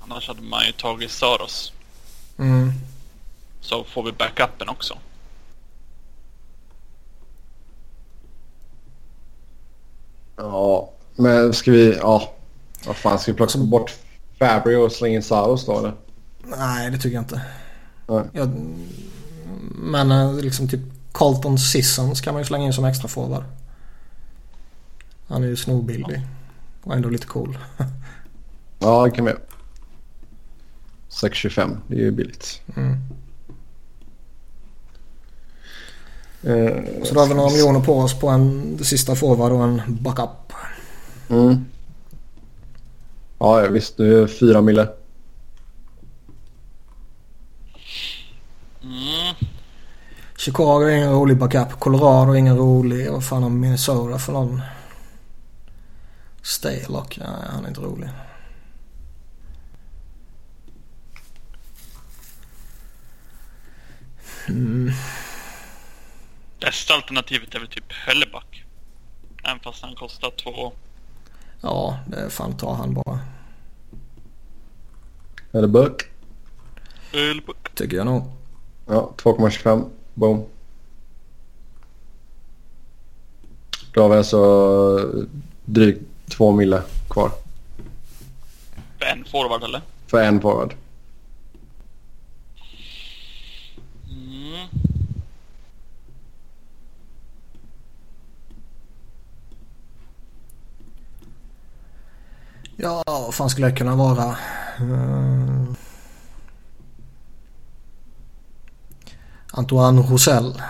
Annars 0.00 0.28
hade 0.28 0.42
man 0.42 0.66
ju 0.66 0.72
tagit 0.72 1.10
Saros. 1.10 1.72
Mm. 2.38 2.72
Så 3.60 3.84
får 3.84 4.02
vi 4.02 4.12
backupen 4.12 4.68
också. 4.68 4.98
Ja, 10.38 10.90
men 11.16 11.52
ska 11.52 11.70
vi... 11.70 11.96
Ja. 11.96 12.32
Vad 12.86 12.96
fan, 12.96 13.18
ska 13.18 13.32
vi 13.32 13.36
plocka 13.36 13.58
bort 13.58 13.94
Fabry 14.38 14.76
och 14.76 14.92
slänga 14.92 15.16
in 15.16 15.22
Saros 15.22 15.66
då 15.66 15.78
eller? 15.78 15.94
Nej, 16.44 16.90
det 16.90 16.98
tycker 16.98 17.14
jag 17.14 17.22
inte. 17.22 17.42
Nej. 18.06 18.24
Jag, 18.32 18.50
men 19.74 20.10
eh, 20.10 20.34
liksom 20.34 20.68
typ 20.68 20.80
Colton 21.12 21.58
Sissons 21.58 22.20
kan 22.20 22.34
man 22.34 22.40
ju 22.40 22.46
slänga 22.46 22.66
in 22.66 22.72
som 22.72 22.84
extra 22.84 23.08
forward. 23.08 23.44
Han 25.28 25.42
är 25.42 25.46
ju 25.46 25.56
snorbillig. 25.56 26.22
Och 26.82 26.94
ändå 26.94 27.08
lite 27.08 27.26
cool. 27.26 27.58
Ja, 28.78 29.04
det 29.04 29.10
kan 29.10 29.24
vi 29.24 29.30
göra. 29.30 29.40
6,25. 31.10 31.76
Det 31.86 31.94
är 31.94 32.00
ju 32.00 32.10
billigt. 32.10 32.60
Mm. 32.76 32.96
Eh, 36.42 36.76
Så 37.04 37.14
då 37.14 37.20
har 37.20 37.26
vi 37.28 37.34
några 37.34 37.50
miljoner 37.50 37.80
på 37.80 37.98
oss 37.98 38.18
på 38.20 38.28
en 38.28 38.78
sista 38.84 39.14
forward 39.14 39.52
och 39.52 39.64
en 39.64 39.82
backup. 39.88 40.52
Mm. 41.28 41.64
Ja, 43.38 43.68
visst. 43.70 43.98
Nu 43.98 44.16
är 44.16 44.20
det 44.20 44.28
fyra 44.28 44.60
mille. 44.60 44.88
Mm. 48.82 49.34
Chicago 50.36 50.82
är 50.82 50.96
ingen 50.96 51.12
rolig 51.12 51.36
backup. 51.38 51.80
Colorado 51.80 52.32
är 52.32 52.36
ingen 52.36 52.56
rolig. 52.56 53.10
Vad 53.10 53.24
fan 53.24 53.42
har 53.42 53.50
Minnesota 53.50 54.18
för 54.18 54.32
någon? 54.32 54.62
Staylock? 56.42 57.18
Nej, 57.18 57.28
han 57.50 57.64
är 57.64 57.68
inte 57.68 57.80
rolig. 57.80 58.08
Mm. 64.48 64.92
Bästa 66.60 66.94
alternativet 66.94 67.54
är 67.54 67.58
väl 67.58 67.68
typ 67.68 67.92
Helleback. 67.92 68.64
Även 69.44 69.60
fast 69.60 69.82
han 69.82 69.94
kostar 69.94 70.30
två. 70.30 70.72
Ja, 71.60 71.98
det 72.06 72.30
fan 72.30 72.56
ta 72.56 72.74
han 72.74 72.94
bara. 72.94 73.20
Eller 75.52 75.68
Buck. 75.68 76.02
Helleback. 77.12 77.74
Tycker 77.74 77.96
jag 77.96 78.06
nog. 78.06 78.32
Ja, 78.86 79.12
2,25. 79.16 79.90
Boom. 80.14 80.46
Då 83.92 84.02
har 84.02 84.08
vi 84.08 84.16
alltså 84.16 85.24
drygt 85.64 86.02
två 86.28 86.52
mille 86.52 86.82
kvar. 87.08 87.30
För 88.98 89.06
en 89.06 89.24
forward 89.24 89.62
eller? 89.62 89.80
För 90.06 90.22
en 90.22 90.40
forward. 90.40 90.74
Mm. 94.10 94.68
Ja, 102.80 103.02
vad 103.06 103.34
fan 103.34 103.50
skulle 103.50 103.66
det 103.66 103.76
kunna 103.76 103.96
vara? 103.96 104.36
Mm. 104.78 105.74
Antoine 109.52 110.02
Roussel. 110.02 110.62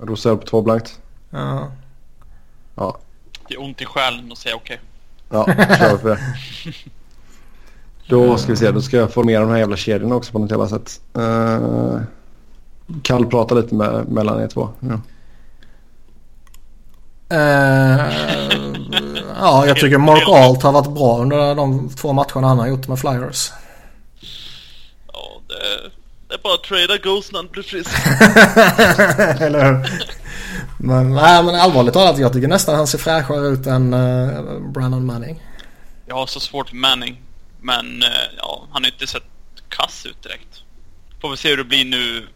Rosell 0.00 0.36
på 0.36 0.46
två 0.46 0.62
blankt. 0.62 1.00
Ja. 1.30 1.70
Ja, 2.74 2.98
Det 3.48 3.54
är 3.54 3.60
ont 3.62 3.80
i 3.80 3.84
själen 3.84 4.32
att 4.32 4.38
säga 4.38 4.56
okej. 4.56 4.80
ja 5.30 5.46
kör 5.78 5.98
för 5.98 6.08
det. 6.08 6.18
Då 8.08 8.36
ska 8.38 8.52
vi 8.52 8.56
se, 8.56 8.70
då 8.70 8.82
ska 8.82 8.96
jag 8.96 9.12
formera 9.12 9.40
de 9.40 9.50
här 9.50 9.58
jävla 9.58 9.76
kedjorna 9.76 10.14
också 10.14 10.32
på 10.32 10.38
något 10.38 10.50
jävla 10.50 10.68
sätt. 10.68 11.00
Uh, 11.18 12.00
Kall 13.02 13.26
prata 13.26 13.54
lite 13.54 13.74
med, 13.74 14.08
mellan 14.08 14.42
er 14.42 14.48
två. 14.48 14.68
Ja. 14.80 15.00
Eh, 17.32 18.12
ja, 19.40 19.66
jag 19.66 19.76
tycker 19.76 19.98
Mark 19.98 20.28
Alt 20.28 20.62
har 20.62 20.72
varit 20.72 20.94
bra 20.94 21.18
under 21.18 21.54
de 21.54 21.90
två 21.96 22.12
matcherna 22.12 22.48
han 22.48 22.58
har 22.58 22.66
gjort 22.66 22.88
med 22.88 22.98
Flyers. 22.98 23.50
Ja, 25.12 25.40
det, 25.48 25.90
det 26.28 26.34
är 26.34 26.38
bara 26.38 26.54
att 26.54 26.64
trada 26.64 26.96
Ghost 26.96 27.32
när 27.32 27.38
han 27.38 27.48
blir 27.48 27.62
frisk. 27.62 27.90
Eller 29.40 29.64
hur? 29.64 29.86
Men, 30.78 31.14
nej, 31.14 31.44
men 31.44 31.54
allvarligt 31.54 31.94
talat, 31.94 32.18
jag 32.18 32.32
tycker 32.32 32.48
nästan 32.48 32.74
han 32.74 32.86
ser 32.86 32.98
fräschare 32.98 33.48
ut 33.48 33.66
än 33.66 33.94
uh, 33.94 34.72
Brandon 34.72 35.06
Manning. 35.06 35.42
Jag 36.06 36.14
har 36.14 36.26
så 36.26 36.40
svårt 36.40 36.68
för 36.68 36.76
Manning. 36.76 37.22
Men 37.60 38.02
eh, 38.02 38.08
ja, 38.38 38.66
han 38.72 38.82
har 38.84 38.90
inte 38.90 39.06
sett 39.06 39.22
kass 39.68 40.06
ut 40.06 40.22
direkt. 40.22 40.62
Får 41.20 41.30
vi 41.30 41.36
se 41.36 41.48
hur 41.48 41.56
det 41.56 41.64
blir 41.64 41.84
nu 41.84 42.28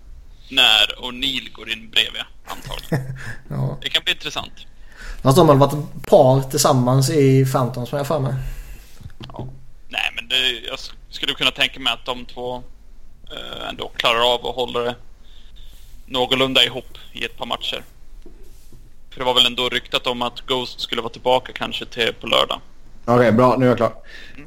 när 0.48 0.94
O'Neill 0.98 1.52
går 1.52 1.72
in 1.72 1.90
bredvid 1.90 2.22
antagligen. 2.46 3.18
Ja. 3.48 3.78
Det 3.82 3.88
kan 3.88 4.02
bli 4.04 4.12
intressant. 4.12 4.52
Fast 5.22 5.36
de 5.36 5.48
har 5.48 5.54
varit 5.56 5.72
ett 5.72 6.06
par 6.10 6.40
tillsammans 6.50 7.10
i 7.10 7.44
Phantom 7.52 7.86
som 7.86 7.98
jag 7.98 8.06
för 8.06 8.20
mig. 8.20 8.34
Ja. 9.32 9.46
Nej, 9.88 10.12
men 10.14 10.28
det, 10.28 10.66
jag 10.68 10.76
sk- 10.76 10.94
skulle 11.10 11.32
kunna 11.34 11.50
tänka 11.50 11.80
mig 11.80 11.92
att 11.92 12.04
de 12.06 12.24
två 12.24 12.56
eh, 13.30 13.68
ändå 13.68 13.88
klarar 13.96 14.34
av 14.34 14.46
att 14.46 14.54
hålla 14.54 14.80
det 14.80 14.94
någorlunda 16.06 16.64
ihop 16.64 16.98
i 17.12 17.24
ett 17.24 17.36
par 17.38 17.46
matcher. 17.46 17.84
För 19.10 19.18
det 19.18 19.24
var 19.24 19.34
väl 19.34 19.46
ändå 19.46 19.68
ryktat 19.68 20.06
om 20.06 20.22
att 20.22 20.40
Ghost 20.40 20.80
skulle 20.80 21.02
vara 21.02 21.12
tillbaka 21.12 21.52
kanske 21.52 21.86
till 21.86 22.12
på 22.20 22.26
lördag. 22.26 22.60
Okej, 23.04 23.32
bra. 23.32 23.56
Nu 23.58 23.64
är 23.64 23.68
jag 23.68 23.76
klar. 23.76 23.92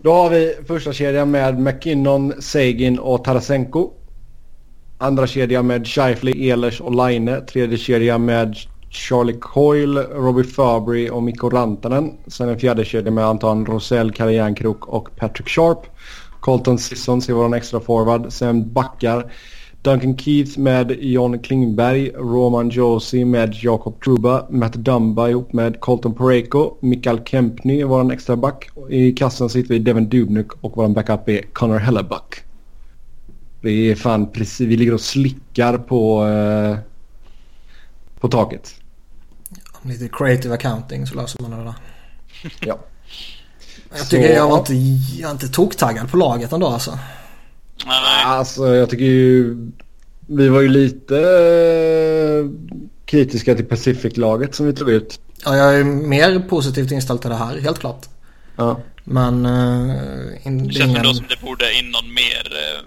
Då 0.04 0.14
har 0.14 0.30
vi 0.30 0.56
första 0.68 0.94
kedjan 0.94 1.32
med 1.32 1.60
McKinnon, 1.60 2.42
Sagin 2.42 3.00
och 3.00 3.24
Tarasenko. 3.24 3.92
Andra 4.98 5.28
kedja 5.28 5.62
med 5.62 5.88
Scheifele, 5.88 6.32
Ehlers 6.32 6.82
och 6.82 6.96
Laine. 6.96 7.42
Tredje 7.42 7.78
kedja 7.78 8.18
med 8.18 8.56
Charlie 8.90 9.38
Coyle, 9.40 10.04
Robbie 10.04 10.44
Fabry 10.44 11.10
och 11.10 11.24
Mikko 11.24 11.50
Rantanen. 11.50 12.18
Sen 12.28 12.50
en 12.50 12.60
fjärde 12.60 12.86
kedja 12.86 13.12
med 13.12 13.26
Anton 13.26 13.66
Rosell, 13.66 14.12
Kalle 14.12 14.34
Järnkrok 14.34 14.88
och 14.88 15.16
Patrick 15.16 15.50
Sharp. 15.50 15.80
Colton 16.40 16.78
Sissons 16.78 17.30
är 17.30 17.34
vår 17.34 17.56
extra 17.56 17.80
forward. 17.80 18.26
Sen 18.30 18.74
backar 18.74 19.32
Duncan 19.82 20.18
Keith 20.18 20.60
med 20.60 20.92
John 21.02 21.40
Klingberg, 21.40 22.12
Roman 22.16 22.70
Josie 22.70 23.26
med 23.26 23.56
Jakob 23.56 24.04
Truba, 24.04 24.46
Matt 24.50 24.74
Dumba 24.74 25.30
ihop 25.30 25.54
med 25.54 25.80
Colton 25.80 26.14
Pareko, 26.14 26.78
Mikael 26.80 27.22
Kempny 27.26 27.82
är 27.82 27.86
vår 27.86 28.14
extra 28.14 28.36
back. 28.36 28.70
I 28.90 29.12
kassen 29.12 29.50
sitter 29.50 29.70
vi 29.70 29.80
Devin 29.80 30.10
Dubnik 30.10 30.48
och 30.62 30.78
vår 30.78 30.88
backup 30.88 31.30
är 31.30 31.42
Connor 31.42 31.78
Hellebuck. 31.78 32.36
Det 33.62 33.92
är 33.92 33.96
fan 33.96 34.32
precis, 34.32 34.68
vi 34.68 34.78
ligger 34.78 34.94
och 34.94 35.02
slickar 35.02 35.78
på, 35.78 36.26
eh, 36.28 36.78
på 38.20 38.28
taket. 38.28 38.79
Lite 39.82 40.10
creative 40.14 40.54
accounting 40.56 41.08
så 41.08 41.16
löser 41.16 41.42
man 41.42 41.52
det 41.52 41.58
där. 41.64 41.74
Ja. 42.60 42.80
Jag 43.90 44.00
Så- 44.00 44.06
tycker 44.10 44.34
jag 44.36 44.50
var 44.50 44.58
inte, 44.60 44.74
jag 45.22 45.32
inte 45.32 45.48
toktaggad 45.48 46.12
på 46.12 46.18
laget 46.18 46.52
ändå 46.52 46.68
alltså. 46.68 47.00
Nej, 47.86 48.24
Alltså 48.26 48.76
jag 48.76 48.90
tycker 48.90 49.06
ju... 49.06 49.58
Vi 50.28 50.50
var 50.50 50.62
ju 50.62 50.68
lite 50.68 51.18
eh, 51.20 52.50
kritiska 53.06 53.56
till 53.56 53.66
Pacific-laget 53.66 54.56
som 54.56 54.66
vi 54.66 54.74
tog 54.74 54.90
ut. 54.90 55.20
Ja, 55.46 55.56
jag 55.58 55.80
är 55.80 55.84
mer 55.84 56.40
positivt 56.40 56.92
inställd 56.92 57.22
till 57.22 57.30
det 57.30 57.36
här, 57.36 57.58
helt 57.60 57.80
klart. 57.80 58.06
Ja. 58.56 58.80
Men... 59.04 59.46
Uh, 59.46 60.48
in, 60.48 60.68
det 60.68 60.74
känns 60.74 60.86
ingen- 60.86 60.98
ändå 60.98 61.14
som 61.14 61.26
det 61.30 61.42
borde 61.46 61.74
in 61.74 61.92
någon 61.92 62.14
mer 62.14 62.52
eh, 62.52 62.82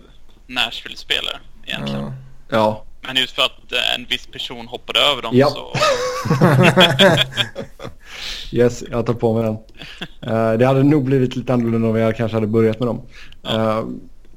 Nashville-spelare 0.55 1.39
egentligen. 1.67 2.03
Ja. 2.03 2.13
Ja. 2.49 2.85
Men 3.07 3.17
just 3.17 3.35
för 3.35 3.43
att 3.43 3.73
eh, 3.73 3.95
en 3.95 4.07
viss 4.11 4.27
person 4.27 4.67
hoppade 4.69 5.01
över 5.01 5.23
dem 5.23 5.31
Ja. 5.35 5.49
så... 5.51 5.73
Yes, 8.57 8.85
jag 8.91 9.07
tar 9.07 9.15
på 9.15 9.35
mig 9.35 9.43
den. 9.43 9.57
Eh, 10.33 10.59
det 10.59 10.67
hade 10.67 10.83
nog 10.83 11.05
blivit 11.05 11.37
lite 11.37 11.55
annorlunda 11.55 11.89
om 11.89 11.97
jag 11.97 12.17
kanske 12.17 12.37
hade 12.37 12.47
börjat 12.47 12.79
med 12.79 12.89
dem. 12.89 13.01
Eh, 13.43 13.85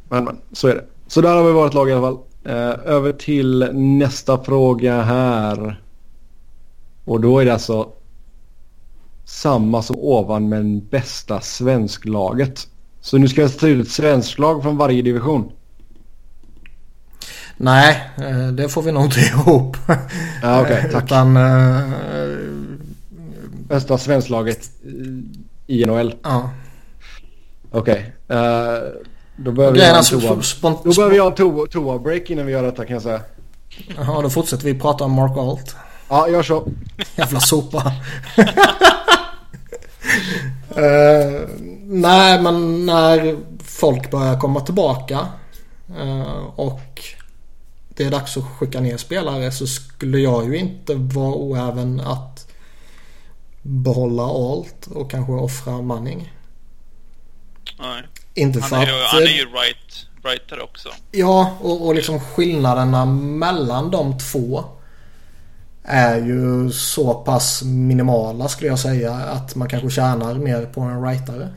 men, 0.09 0.23
men 0.23 0.37
så 0.51 0.67
är 0.67 0.75
det. 0.75 0.85
Så 1.07 1.21
där 1.21 1.35
har 1.35 1.43
vi 1.43 1.51
vårt 1.51 1.73
lag 1.73 1.89
i 1.89 1.93
alla 1.93 2.01
fall. 2.01 2.19
Eh, 2.45 2.93
över 2.93 3.11
till 3.11 3.69
nästa 3.73 4.43
fråga 4.43 5.01
här. 5.01 5.81
Och 7.05 7.21
då 7.21 7.39
är 7.39 7.45
det 7.45 7.53
alltså 7.53 7.89
samma 9.25 9.81
som 9.81 9.95
ovan 9.99 10.49
men 10.49 10.87
bästa 10.87 11.41
svensklaget. 11.41 12.67
Så 13.01 13.17
nu 13.17 13.27
ska 13.27 13.41
jag 13.41 13.57
ta 13.57 13.67
ut 13.67 13.85
ett 13.85 13.91
svenskt 13.91 14.39
lag 14.39 14.63
från 14.63 14.77
varje 14.77 15.01
division. 15.01 15.51
Nej, 17.57 18.09
eh, 18.17 18.47
det 18.47 18.69
får 18.69 18.81
vi 18.81 18.91
nog 18.91 19.03
inte 19.05 19.19
ihop. 19.33 19.77
Ja, 20.41 20.61
okej, 20.61 20.89
tack. 20.91 21.03
Utan, 21.03 21.37
eh, 21.37 21.81
Bästa 23.67 23.97
svensklaget 23.97 24.69
i 25.67 25.85
NHL. 25.85 26.15
ja. 26.23 26.49
Okej. 27.71 28.13
eh, 28.27 28.37
då 29.37 29.51
behöver 29.51 29.77
Grejen 29.77 29.95
jag 29.95 30.13
en 30.13 30.21
toa. 30.21 30.29
alltså, 30.31 30.69
Då 30.83 30.93
behöver 30.95 31.15
jag 31.15 31.27
en 31.27 31.33
toa- 31.33 31.67
toa-break 31.67 32.29
innan 32.29 32.45
vi 32.45 32.51
gör 32.51 32.63
detta 32.63 32.85
kan 32.85 32.93
jag 32.93 33.03
säga. 33.03 33.21
Ja, 33.97 34.19
då 34.23 34.29
fortsätter 34.29 34.63
vi 34.65 34.79
prata 34.79 35.03
om 35.03 35.11
Mark 35.11 35.37
Alt. 35.37 35.75
Ja, 36.09 36.29
gör 36.29 36.43
så. 36.43 36.67
Jävla 37.15 37.39
sopa. 37.39 37.91
Eh, 40.75 41.47
nej, 41.85 42.41
men 42.41 42.85
när 42.85 43.37
folk 43.63 44.11
börjar 44.11 44.39
komma 44.39 44.59
tillbaka 44.61 45.19
eh, 45.97 46.45
och 46.55 46.81
det 47.95 48.03
är 48.03 48.11
dags 48.11 48.37
att 48.37 48.43
skicka 48.43 48.79
ner 48.79 48.97
spelare 48.97 49.51
så 49.51 49.67
skulle 49.67 50.19
jag 50.19 50.45
ju 50.45 50.57
inte 50.57 50.95
vara 50.95 51.35
oäven 51.35 51.99
att 51.99 52.47
behålla 53.61 54.23
Alt 54.23 54.87
och 54.87 55.11
kanske 55.11 55.33
offra 55.33 55.81
Manning. 55.81 56.33
Nej. 57.79 58.03
Inte 58.33 58.61
för 58.61 58.75
Han 58.75 58.85
är 58.85 58.87
ju, 58.87 59.03
att... 59.03 59.07
han 59.07 59.23
är 59.23 59.27
ju 59.27 59.45
right, 59.45 60.07
rightare 60.23 60.61
också. 60.61 60.89
Ja, 61.11 61.57
och, 61.61 61.87
och 61.87 61.95
liksom 61.95 62.19
skillnaderna 62.19 63.05
mellan 63.05 63.91
de 63.91 64.17
två 64.17 64.63
är 65.83 66.17
ju 66.17 66.71
så 66.71 67.13
pass 67.13 67.63
minimala 67.63 68.47
skulle 68.47 68.69
jag 68.69 68.79
säga 68.79 69.13
att 69.13 69.55
man 69.55 69.69
kanske 69.69 69.89
tjänar 69.89 70.33
mer 70.33 70.65
på 70.65 70.81
en 70.81 71.03
rightare. 71.03 71.49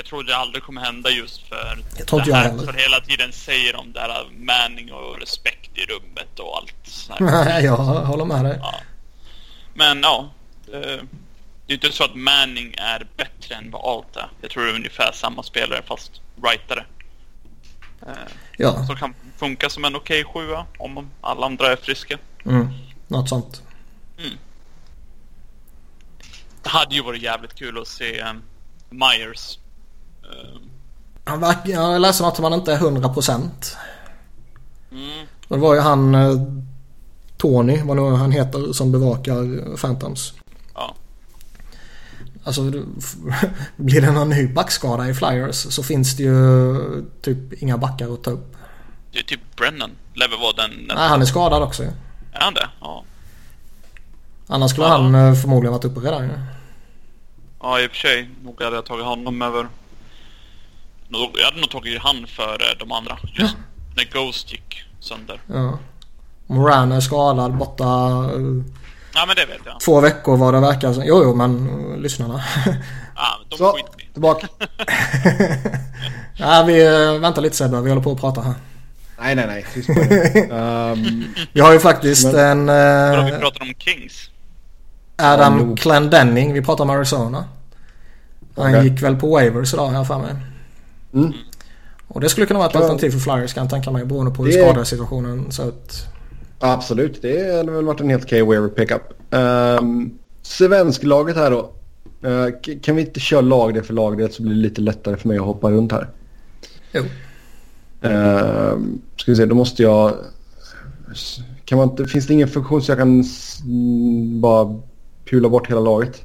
Ja. 0.00 0.02
Jag 0.02 0.06
tror 0.06 0.22
det 0.24 0.36
aldrig 0.36 0.64
kommer 0.64 0.80
hända 0.80 1.10
just 1.10 1.48
för 1.48 1.78
Jag 1.98 2.06
tror 2.06 2.20
det 2.20 2.28
jag 2.30 2.36
här 2.36 2.44
heller. 2.50 2.64
som 2.64 2.74
hela 2.74 3.00
tiden 3.00 3.32
säger 3.32 3.76
om 3.76 3.92
det 3.92 4.00
här 4.00 4.24
manning 4.38 4.92
och 4.92 5.18
respekt 5.20 5.70
i 5.78 5.80
rummet 5.86 6.38
och 6.38 6.56
allt 6.56 6.74
så 6.82 7.12
här. 7.12 7.20
Nej, 7.44 7.64
jag 7.64 7.76
håller 7.76 8.24
med 8.24 8.44
dig. 8.44 8.58
Ja. 8.62 8.74
Men 9.74 10.00
ja. 10.02 10.30
Det, 10.66 10.80
det 11.66 11.72
är 11.72 11.74
inte 11.74 11.92
så 11.92 12.04
att 12.04 12.14
Manning 12.14 12.74
är 12.78 13.06
bättre 13.16 13.54
än 13.54 13.70
vad 13.70 13.84
Alt 13.96 14.16
är. 14.16 14.28
Jag 14.40 14.50
tror 14.50 14.64
det 14.64 14.70
är 14.70 14.74
ungefär 14.74 15.12
samma 15.12 15.42
spelare 15.42 15.82
fast 15.86 16.12
rightare. 16.42 16.84
Eh, 18.06 18.12
Ja, 18.56 18.86
Som 18.86 18.96
kan 18.96 19.14
funka 19.36 19.70
som 19.70 19.84
en 19.84 19.96
okej 19.96 20.24
sjua 20.24 20.66
om 20.78 21.10
alla 21.20 21.46
andra 21.46 21.72
är 21.72 21.76
friska. 21.76 22.18
mm, 22.44 22.68
något 23.08 23.28
sånt. 23.28 23.62
Det 26.62 26.68
hade 26.68 26.94
ju 26.94 27.02
varit 27.02 27.22
jävligt 27.22 27.54
kul 27.54 27.78
att 27.78 27.88
se 27.88 28.22
um, 28.22 28.42
Myers. 28.90 29.58
Han 31.24 31.40
verkar, 31.40 31.70
jag 31.72 32.00
läste 32.00 32.22
något 32.22 32.38
om 32.38 32.44
han 32.44 32.52
inte 32.54 32.72
är 32.72 32.78
100%. 32.78 33.40
mm, 34.92 35.26
Och 35.48 35.56
det 35.56 35.62
var 35.62 35.74
ju 35.74 35.80
han 35.80 36.14
eh, 36.14 36.32
Tony, 37.36 37.82
vad 37.82 37.96
nu 37.96 38.02
han 38.02 38.32
heter, 38.32 38.72
som 38.72 38.92
bevakar 38.92 39.76
Phantoms. 39.76 40.32
ja. 40.74 40.94
Alltså 42.44 42.62
blir 43.76 44.00
det 44.00 44.10
någon 44.12 44.28
ny 44.28 44.46
backskada 44.48 45.08
i 45.08 45.14
Flyers 45.14 45.54
så 45.56 45.82
finns 45.82 46.16
det 46.16 46.22
ju 46.22 46.76
typ 47.22 47.52
inga 47.62 47.78
backar 47.78 48.14
att 48.14 48.22
ta 48.24 48.30
upp. 48.30 48.56
Det 49.12 49.18
är 49.18 49.22
typ 49.22 49.56
Brennan. 49.56 49.90
Lär 50.14 50.28
vara 50.28 50.52
den... 50.68 50.70
Nej, 50.88 51.08
han 51.08 51.22
är 51.22 51.26
skadad 51.26 51.62
också. 51.62 51.82
Är 51.82 51.90
han 52.32 52.54
det? 52.54 52.68
Ja. 52.80 53.04
Annars 54.46 54.70
skulle 54.70 54.86
Ja. 54.86 54.92
han 54.92 55.14
eh, 55.14 55.34
förmodligen 55.34 55.72
varit 55.72 55.84
uppe 55.84 56.00
redan 56.00 56.22
ju. 56.24 56.30
Ja, 57.60 57.80
i 57.80 57.86
och 57.86 57.90
för 57.90 57.96
sig. 57.96 58.30
Nog 58.42 58.62
hade 58.62 58.76
jag 58.76 58.84
tagit 58.86 59.04
honom 59.04 59.42
över... 59.42 59.68
Nog- 61.10 61.36
Jag 61.38 61.44
hade 61.44 61.60
nog 61.60 61.70
tagit 61.70 62.00
han 62.02 62.26
före 62.26 62.74
de 62.78 62.92
andra. 62.92 63.18
Just 63.34 63.56
när 63.96 64.04
Ghost 64.12 64.52
gick 64.52 64.82
sönder. 65.00 65.40
Ja. 65.46 65.78
Moran 66.46 66.92
är 66.92 67.00
skadad 67.00 67.56
borta 67.56 67.84
eh, 67.84 68.64
Ja, 69.14 69.26
men 69.26 69.36
det 69.36 69.46
vet 69.46 69.60
jag. 69.64 69.80
två 69.80 70.00
veckor 70.00 70.36
vad 70.36 70.54
det 70.54 70.60
verkar 70.60 70.92
som. 70.92 71.02
Jo, 71.06 71.22
jo, 71.24 71.34
men 71.34 71.68
uh, 71.68 71.98
lyssnarna. 71.98 72.44
Ja, 73.16 73.38
men 73.40 73.48
de 73.48 73.56
Så, 73.56 73.72
skiter 73.72 74.12
tillbaka. 74.12 74.48
ja, 76.36 76.64
vi 76.66 76.88
uh, 76.88 77.20
väntar 77.20 77.42
lite 77.42 77.56
Sebbe, 77.56 77.80
vi 77.80 77.88
håller 77.88 78.02
på 78.02 78.12
att 78.12 78.20
prata 78.20 78.40
här. 78.40 78.54
Nej, 79.20 79.34
nej, 79.34 79.46
nej. 79.46 79.66
Tyst 79.74 79.86
på 79.86 79.92
dig. 79.94 80.48
Ehm, 80.52 81.24
Vi 81.52 81.60
har 81.60 81.72
ju 81.72 81.80
faktiskt 81.80 82.24
en 82.24 82.66
Vadå, 82.66 83.22
vi 83.24 83.32
uh, 83.32 83.38
pratar 83.38 83.62
om 83.62 83.74
Kings? 83.78 84.30
Adam 85.18 85.58
nog. 85.58 85.78
Clendenning. 85.78 86.52
Vi 86.52 86.62
pratar 86.62 86.84
om 86.84 86.90
Arizona. 86.90 87.44
Han 88.56 88.74
Okej. 88.74 88.88
gick 88.88 89.02
väl 89.02 89.16
på 89.16 89.30
waivers 89.30 89.74
idag 89.74 89.94
jag 89.94 90.06
för 90.06 90.18
mig. 90.18 90.34
Mm. 91.14 91.32
Och 92.08 92.20
det 92.20 92.28
skulle 92.28 92.46
kunna 92.46 92.58
vara 92.58 92.68
ett 92.70 92.76
alternativ 92.76 93.10
för 93.10 93.18
Flyers 93.18 93.54
kan 93.54 93.62
jag 93.64 93.70
tänka 93.70 93.90
mig 93.90 94.04
beroende 94.04 94.32
på 94.32 94.44
hur 94.44 94.52
Det- 94.52 94.58
skadesituationen 94.70 95.52
ser 95.52 95.68
ut. 95.68 96.06
absolut, 96.58 97.22
det 97.22 97.56
hade 97.56 97.72
väl 97.72 97.84
varit 97.84 98.00
en 98.00 98.10
helt 98.10 98.24
okej 98.24 98.42
waiver 98.42 98.68
pickup. 98.68 99.02
Um, 99.30 100.18
Svensklaget 100.42 101.36
här 101.36 101.50
då. 101.50 101.72
K- 102.64 102.72
kan 102.82 102.96
vi 102.96 103.02
inte 103.02 103.20
köra 103.20 103.40
lagdel 103.40 103.82
för 103.82 103.94
lagdel 103.94 104.32
så 104.32 104.42
blir 104.42 104.54
det 104.54 104.60
lite 104.60 104.80
lättare 104.80 105.16
för 105.16 105.28
mig 105.28 105.38
att 105.38 105.44
hoppa 105.44 105.70
runt 105.70 105.92
här. 105.92 106.08
Jo. 106.92 107.02
Ehm, 108.02 109.00
ska 109.16 109.32
vi 109.32 109.36
se, 109.36 109.46
då 109.46 109.54
måste 109.54 109.82
jag... 109.82 110.14
Kan 111.64 111.78
man 111.78 111.90
inte, 111.90 112.04
finns 112.06 112.26
det 112.26 112.32
ingen 112.32 112.48
funktion 112.48 112.82
så 112.82 112.90
jag 112.90 112.98
kan 112.98 113.24
bara 114.40 114.80
pula 115.30 115.48
bort 115.48 115.70
hela 115.70 115.80
laget? 115.80 116.22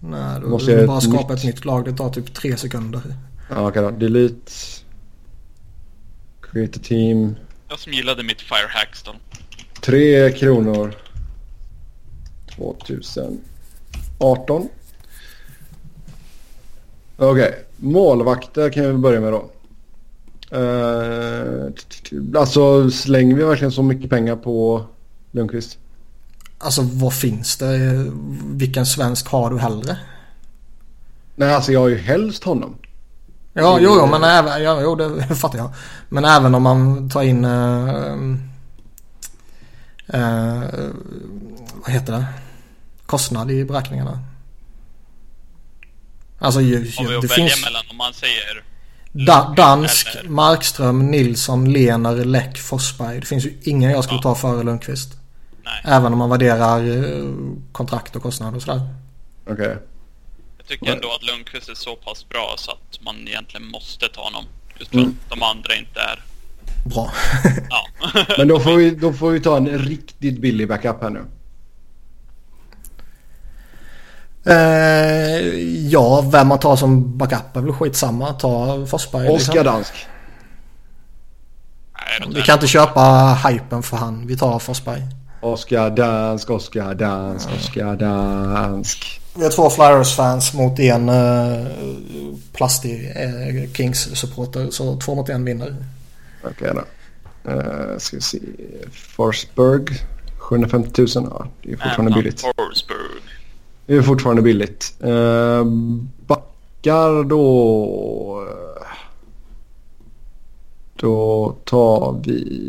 Nej, 0.00 0.40
då 0.42 0.48
Måste 0.48 0.76
du 0.80 0.86
bara 0.86 1.00
skapa 1.00 1.32
nytt? 1.32 1.38
ett 1.38 1.44
nytt 1.44 1.64
lag. 1.64 1.84
Det 1.84 1.92
tar 1.92 2.10
typ 2.10 2.34
tre 2.34 2.56
sekunder. 2.56 3.00
Ja, 3.50 3.68
okej 3.68 3.82
då. 3.82 3.90
Delete. 3.90 4.52
Create 6.40 6.78
a 6.78 6.82
team. 6.84 7.36
Jag 7.68 7.78
som 7.78 7.92
gillade 7.92 8.22
mitt 8.22 8.40
Fire 8.40 8.68
Hackstall. 8.68 9.16
Tre 9.80 10.32
kronor. 10.32 10.94
2018. 12.56 14.68
Okej, 17.16 17.64
målvakter 17.76 18.70
kan 18.70 18.86
vi 18.86 18.92
börja 18.92 19.20
med 19.20 19.32
då. 19.32 19.50
T- 22.10 22.16
alltså 22.36 22.90
slänger 22.90 23.36
vi 23.36 23.44
verkligen 23.44 23.72
så 23.72 23.82
mycket 23.82 24.10
pengar 24.10 24.36
på 24.36 24.84
Lundqvist? 25.32 25.78
Alltså 26.58 26.82
vad 26.82 27.14
finns 27.14 27.56
det? 27.56 28.04
Vilken 28.44 28.86
svensk 28.86 29.28
har 29.28 29.50
du 29.50 29.58
hellre? 29.58 29.96
Nej, 31.36 31.54
alltså 31.54 31.72
jag 31.72 31.80
har 31.80 31.88
ju 31.88 31.98
helst 31.98 32.44
honom. 32.44 32.76
Ja, 33.56 33.78
jo, 33.80 33.96
jo, 33.98 34.06
men 34.06 34.24
även, 34.24 34.62
ja, 34.62 34.80
jo, 34.82 34.94
det 34.94 35.22
fattar 35.36 35.58
jag. 35.58 35.72
Men 36.08 36.24
även 36.24 36.54
om 36.54 36.62
man 36.62 37.10
tar 37.10 37.22
in... 37.22 37.44
eh, 37.44 38.12
eh, 40.06 40.62
vad 41.74 41.90
heter 41.90 42.12
det? 42.12 42.24
Kostnad 43.06 43.50
i 43.50 43.64
beräkningarna. 43.64 44.18
Alltså 46.38 46.60
ju, 46.60 46.68
ju, 46.84 47.16
att 47.16 47.22
det 47.22 47.28
finns 47.28 47.64
mellan 47.64 47.82
om 47.90 47.96
man 47.96 48.12
säger... 48.14 48.62
da, 49.26 49.54
Dansk, 49.56 50.06
eller- 50.14 50.28
Markström, 50.30 51.10
Nilsson, 51.10 51.72
Lener, 51.72 52.24
Läck, 52.24 52.58
Forsberg. 52.58 53.20
Det 53.20 53.26
finns 53.26 53.44
ju 53.46 53.58
ingen 53.62 53.90
jag 53.90 54.04
skulle 54.04 54.18
Ja. 54.18 54.22
ta 54.22 54.34
före 54.34 54.62
Lundqvist. 54.62 55.12
Nej. 55.64 55.80
Även 55.84 56.12
om 56.12 56.18
man 56.18 56.30
värderar 56.30 56.80
eh, 56.98 57.24
kontrakt 57.72 58.16
och 58.16 58.22
kostnad 58.22 58.54
och 58.54 58.62
sådär. 58.62 58.80
Okej. 59.50 59.76
Jag 60.66 60.78
tycker 60.78 60.92
ändå 60.92 61.12
att 61.12 61.22
Lundqvist 61.22 61.68
är 61.68 61.74
så 61.74 61.96
pass 61.96 62.28
bra 62.28 62.54
så 62.58 62.70
att 62.70 63.00
man 63.04 63.28
egentligen 63.28 63.66
måste 63.66 64.08
ta 64.08 64.22
honom. 64.22 64.44
Just 64.78 64.90
för 64.90 64.98
Mm. 64.98 65.16
att 65.24 65.30
de 65.30 65.42
andra 65.42 65.74
inte 65.74 66.00
är... 66.00 66.22
Bra. 66.84 67.12
Ja. 67.70 67.86
Men 68.38 68.48
då 68.48 68.60
får, 68.60 68.76
vi, 68.76 68.90
då 68.90 69.12
får 69.12 69.30
vi 69.30 69.40
ta 69.40 69.56
en 69.56 69.78
riktigt 69.78 70.40
billig 70.40 70.68
backup 70.68 71.02
här 71.02 71.10
nu. 71.10 71.24
Eh, 74.46 75.58
ja, 75.90 76.20
vem 76.32 76.48
man 76.48 76.58
tar 76.58 76.76
som 76.76 77.18
backup 77.18 77.56
är 77.56 77.60
väl 77.60 77.72
skitsamma. 77.72 78.32
Ta 78.32 78.86
Forsberg. 78.86 79.28
Oskar 79.28 79.64
Dansk. 79.64 79.92
Nej, 81.94 82.20
de 82.20 82.34
Vi 82.34 82.42
kan 82.42 82.54
inte 82.54 82.66
köpa 82.66 83.34
hypen 83.48 83.82
för 83.82 83.96
han. 83.96 84.26
Vi 84.26 84.36
tar 84.36 84.58
Forsberg. 84.58 85.02
Oskar 85.40 85.90
Dansk, 85.90 86.50
Oskar 86.50 86.94
Dansk, 86.94 87.48
Oskar 87.58 87.96
Dansk. 87.96 89.20
Vi 89.36 89.42
har 89.42 89.50
två 89.50 89.70
Flyers-fans 89.70 90.54
mot 90.54 90.78
en 90.78 91.08
uh, 91.08 91.66
plastig 92.52 93.04
uh, 93.04 93.72
Kings-supporter. 93.72 94.70
Så 94.70 94.96
två 95.00 95.14
mot 95.14 95.28
en 95.28 95.44
vinner. 95.44 95.76
Okej 96.44 96.72
då. 96.74 97.50
Uh, 97.50 97.98
ska 97.98 98.16
vi 98.16 98.22
se. 98.22 98.38
Forsberg. 98.92 99.84
750 100.38 101.02
000. 101.02 101.08
Ja, 101.14 101.48
det 101.62 101.72
är 101.72 101.76
fortfarande 101.76 102.12
Även 102.12 102.22
billigt. 102.22 102.40
Forsberg. 102.40 102.98
Det 103.86 103.94
är 103.94 104.02
fortfarande 104.02 104.42
billigt. 104.42 104.94
Uh, 105.04 105.64
backar 106.26 107.24
då. 107.24 108.48
Då 110.96 111.56
tar 111.64 112.20
vi. 112.24 112.60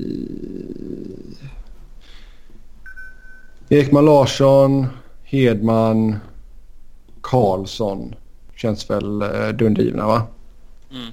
Ekman 3.70 4.06
Larsson, 4.06 4.88
Hedman, 5.24 6.20
Karlsson. 7.30 8.16
Känns 8.56 8.90
väl 8.90 9.22
uh, 9.24 9.50
dundergivna 9.58 10.06
va? 10.08 10.28
Mm. 10.92 11.08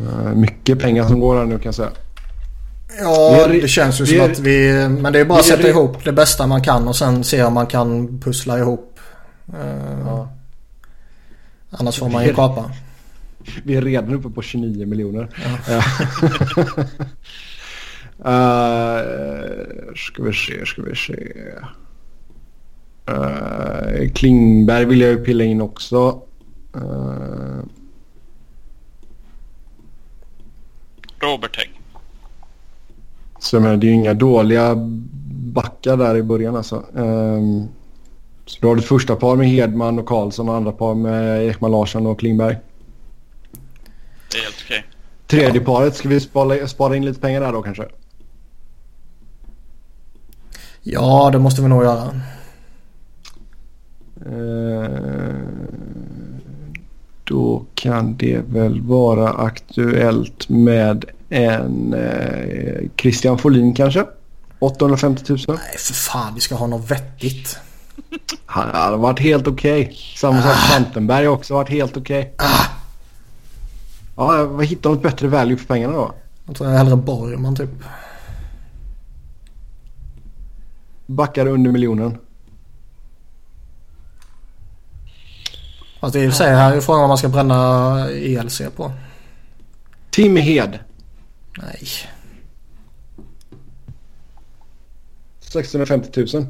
Eh, 0.00 0.34
mycket 0.34 0.78
pengar 0.78 1.08
som 1.08 1.20
går 1.20 1.36
här 1.38 1.44
nu 1.44 1.54
kan 1.58 1.64
jag 1.64 1.74
säga. 1.74 1.90
Ja, 3.00 3.46
det 3.48 3.68
känns 3.68 4.00
ju 4.00 4.06
som 4.06 4.16
är- 4.20 4.30
att 4.30 4.38
vi... 4.38 4.88
Men 4.88 5.12
det 5.12 5.20
är 5.20 5.24
bara 5.24 5.38
att 5.38 5.44
sätta 5.44 5.68
ihop 5.68 6.04
det 6.04 6.12
bästa 6.12 6.46
man 6.46 6.62
kan 6.62 6.88
och 6.88 6.96
sen 6.96 7.24
se 7.24 7.42
om 7.44 7.54
man 7.54 7.66
kan 7.66 8.20
pussla 8.20 8.58
ihop. 8.58 8.98
Eh, 9.52 9.98
Ja. 10.06 10.28
Annars 11.70 11.98
får 11.98 12.08
man 12.08 12.24
ju 12.24 12.34
kapa. 12.34 12.70
Vi 13.64 13.76
är 13.76 13.82
redan 13.82 14.14
uppe 14.14 14.28
på 14.30 14.42
29 14.42 14.86
miljoner. 14.86 15.22
uh, 15.22 15.82
ska 19.96 20.22
vi 20.22 20.32
se, 20.32 20.66
ska 20.66 20.82
vi 20.82 20.96
se. 20.96 21.32
Eh, 23.06 24.10
Klingberg 24.14 24.84
vill 24.84 25.00
jag 25.00 25.10
ju 25.10 25.24
pilla 25.24 25.44
in 25.44 25.60
också. 25.60 26.22
Eh, 26.74 27.64
Robert 31.20 31.56
Hägg. 31.56 31.80
så 33.38 33.56
jag 33.56 33.62
menar, 33.62 33.76
det 33.76 33.86
är 33.86 33.88
ju 33.88 33.94
inga 33.94 34.14
dåliga 34.14 34.74
backar 35.52 35.96
där 35.96 36.16
i 36.16 36.22
början 36.22 36.56
alltså. 36.56 36.84
Ehm, 36.96 37.68
så 38.46 38.58
du 38.60 38.66
har 38.66 38.76
ditt 38.76 38.84
första 38.84 39.16
par 39.16 39.36
med 39.36 39.48
Hedman 39.48 39.98
och 39.98 40.06
Karlsson 40.06 40.48
och 40.48 40.54
andra 40.54 40.72
par 40.72 40.94
med 40.94 41.46
Ekman 41.48 41.70
Larsson 41.70 42.06
och 42.06 42.18
Klingberg. 42.18 42.56
Det 44.32 44.38
är 44.38 44.42
helt 44.42 44.62
okej. 44.64 44.84
Tredje 45.26 45.60
paret, 45.60 45.96
ska 45.96 46.08
vi 46.08 46.20
spara, 46.20 46.68
spara 46.68 46.96
in 46.96 47.04
lite 47.04 47.20
pengar 47.20 47.40
där 47.40 47.52
då 47.52 47.62
kanske? 47.62 47.86
Ja, 50.82 51.30
det 51.32 51.38
måste 51.38 51.62
vi 51.62 51.68
nog 51.68 51.82
göra. 51.84 52.20
Eh, 54.26 55.36
Då 57.24 57.64
kan 57.74 58.16
det 58.16 58.38
väl 58.48 58.80
vara 58.80 59.28
aktuellt 59.30 60.48
med 60.48 61.04
en 61.28 61.94
eh, 61.94 62.88
Christian 62.96 63.38
Folin 63.38 63.74
kanske? 63.74 64.04
850 64.58 65.24
000. 65.28 65.38
Nej, 65.48 65.58
för 65.78 65.94
fan. 65.94 66.34
Vi 66.34 66.40
ska 66.40 66.54
ha 66.54 66.66
något 66.66 66.90
vettigt. 66.90 67.58
Han 68.46 68.68
hade 68.70 68.96
varit 68.96 69.18
helt 69.20 69.46
okej. 69.46 69.96
Samma 70.16 70.42
sak 70.42 70.54
Fantenberg 70.56 71.26
har 71.26 71.32
också 71.32 71.54
varit 71.54 71.68
helt 71.68 71.96
okej. 71.96 72.34
Ja, 74.16 74.36
jag 74.38 74.64
hittar 74.66 74.90
något 74.90 75.02
bättre 75.02 75.28
value 75.28 75.56
för 75.56 75.66
pengarna 75.66 75.92
då. 75.92 76.14
Jag 76.46 76.56
tror 76.56 76.70
jag 76.70 76.78
hellre 76.78 76.96
Borgman 76.96 77.56
typ. 77.56 77.70
Backar 81.06 81.46
under 81.46 81.70
miljonen. 81.70 82.18
Fast 86.00 86.12
det 86.12 86.20
är 86.20 86.24
ju 86.24 86.32
sig 86.32 86.54
här 86.54 86.76
är 86.76 86.80
frågan 86.80 87.02
om 87.02 87.08
man 87.08 87.18
ska 87.18 87.28
bränna 87.28 88.10
ELC 88.10 88.62
på. 88.76 88.92
Tim 90.10 90.36
Hed. 90.36 90.78
Nej. 91.58 91.88
650 95.40 96.26
000. 96.34 96.46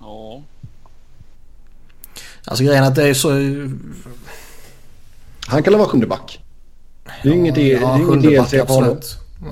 Ja. 0.00 0.42
Alltså 2.44 2.64
grejen 2.64 2.84
är 2.84 2.88
att 2.88 2.94
det 2.94 3.08
är 3.08 3.14
så... 3.14 3.30
Han 5.46 5.62
kan 5.62 5.72
väl 5.72 5.78
vara 5.78 5.88
sjunde 5.88 6.06
back. 6.06 6.40
Det 7.22 7.28
är 7.28 7.32
inget, 7.32 7.54
det 7.54 7.72
är 7.72 7.80
ja, 7.80 7.96
inget 7.96 8.08
sjunde 8.08 8.36
back, 8.36 8.50
DLC 8.50 8.66
på 8.66 8.72
honom. 8.72 9.00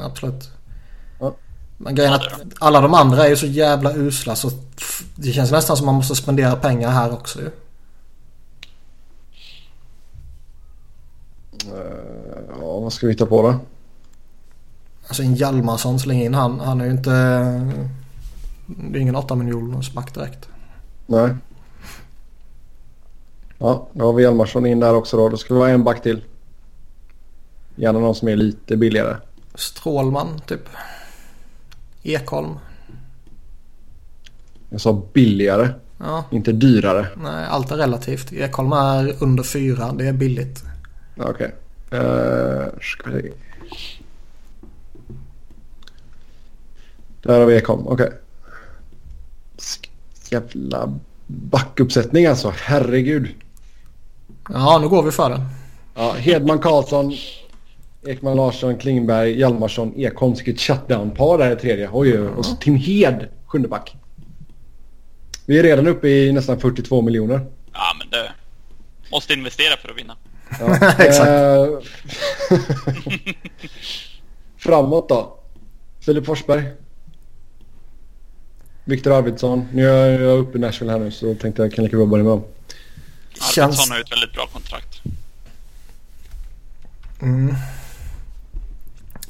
absolut. 0.02 0.57
Men 1.78 1.94
grejen 1.94 2.12
är 2.12 2.16
att 2.16 2.42
alla 2.58 2.80
de 2.80 2.94
andra 2.94 3.24
är 3.24 3.28
ju 3.28 3.36
så 3.36 3.46
jävla 3.46 3.94
usla 3.94 4.36
så 4.36 4.50
det 5.14 5.32
känns 5.32 5.50
nästan 5.50 5.76
som 5.76 5.86
man 5.86 5.94
måste 5.94 6.16
spendera 6.16 6.56
pengar 6.56 6.90
här 6.90 7.12
också 7.12 7.40
ju. 7.40 7.46
Eh, 11.66 12.08
Ja, 12.60 12.80
vad 12.80 12.92
ska 12.92 13.06
vi 13.06 13.12
hitta 13.12 13.26
på 13.26 13.42
då? 13.42 13.54
Alltså 15.08 15.22
en 15.22 15.34
Hjalmarsson, 15.34 15.98
släng 15.98 16.22
in 16.22 16.34
han. 16.34 16.60
Han 16.60 16.80
är 16.80 16.84
ju 16.84 16.90
inte... 16.90 17.10
Det 18.66 18.98
är 18.98 19.00
ingen 19.00 19.16
8 19.16 19.34
miljoners 19.34 19.92
back 19.92 20.14
direkt. 20.14 20.48
Nej. 21.06 21.34
Ja, 23.58 23.88
då 23.92 24.06
har 24.06 24.12
vi 24.12 24.22
Hjalmarsson 24.22 24.66
in 24.66 24.80
där 24.80 24.94
också 24.94 25.16
då. 25.16 25.28
Då 25.28 25.36
ska 25.36 25.54
vi 25.54 25.60
ha 25.60 25.68
en 25.68 25.84
back 25.84 26.02
till. 26.02 26.24
Gärna 27.76 27.98
någon 27.98 28.14
som 28.14 28.28
är 28.28 28.36
lite 28.36 28.76
billigare. 28.76 29.16
Strålman 29.54 30.40
typ. 30.46 30.68
Ekholm. 32.08 32.54
Jag 34.70 34.80
sa 34.80 35.02
billigare, 35.12 35.68
Ja, 35.98 36.24
inte 36.30 36.52
dyrare. 36.52 37.06
nej 37.16 37.46
allt 37.46 37.70
är 37.70 37.76
relativt. 37.76 38.32
Ekholm 38.32 38.72
är 38.72 39.14
under 39.22 39.42
4. 39.42 39.92
Det 39.92 40.06
är 40.08 40.12
billigt. 40.12 40.62
Okej. 41.16 41.54
Eh, 41.90 42.66
ska 42.80 43.10
vi 43.10 43.22
se. 43.22 43.32
Där 47.22 47.38
har 47.40 47.46
vi 47.46 47.56
Ekholm. 47.56 47.86
Okej. 47.86 48.10
Sk- 49.56 49.88
Jävla 50.30 50.98
backuppsättning 51.26 52.26
alltså. 52.26 52.52
Herregud. 52.62 53.28
Ja, 54.50 54.78
nu 54.82 54.88
går 54.88 55.02
vi 55.02 55.10
för 55.10 55.30
det. 55.30 55.40
Ja, 55.94 56.12
Hedman, 56.12 56.58
Karlsson, 56.58 57.12
Ekman 58.06 58.36
Larsson, 58.36 58.78
Klingberg, 58.78 59.38
Hjalmarsson, 59.38 59.94
Ekholm. 59.96 60.34
Vilket 60.34 60.60
shutdown-par 60.60 61.38
där 61.38 61.52
i 61.52 61.56
tredje. 61.56 61.90
Oj, 61.92 62.20
oj. 62.20 62.28
Och 62.28 62.46
så 62.46 62.56
Tim 62.56 62.76
Hed, 62.76 63.28
sjunde 63.46 63.68
back. 63.68 63.96
Vi 65.46 65.58
är 65.58 65.62
redan 65.62 65.86
uppe 65.86 66.08
i 66.08 66.32
nästan 66.32 66.60
42 66.60 67.02
miljoner. 67.02 67.46
Ja, 67.72 67.94
men 67.98 68.10
det... 68.10 68.32
Måste 69.10 69.32
investera 69.32 69.76
för 69.76 69.88
att 69.88 69.98
vinna. 69.98 70.16
Ja. 70.60 70.76
Exakt. 70.98 71.28
Eh, 71.28 71.78
Framåt 74.56 75.08
då. 75.08 75.38
Filip 76.00 76.26
Forsberg. 76.26 76.64
Viktor 78.84 79.12
Arvidsson. 79.12 79.68
Nu 79.72 79.88
är 79.88 80.20
jag 80.20 80.38
uppe 80.38 80.58
i 80.58 80.60
Nashville 80.60 80.92
här 80.92 80.98
nu 80.98 81.10
så 81.10 81.34
tänkte 81.34 81.62
jag 81.62 81.72
kan 81.72 81.84
lika 81.84 81.96
bra 81.96 82.06
börja 82.06 82.24
med. 82.24 82.40
Känns... 83.54 83.58
Arvidsson 83.58 83.90
har 83.90 83.96
ju 83.96 84.02
ett 84.02 84.12
väldigt 84.12 84.32
bra 84.32 84.46
kontrakt. 84.46 85.00
Mm. 87.22 87.54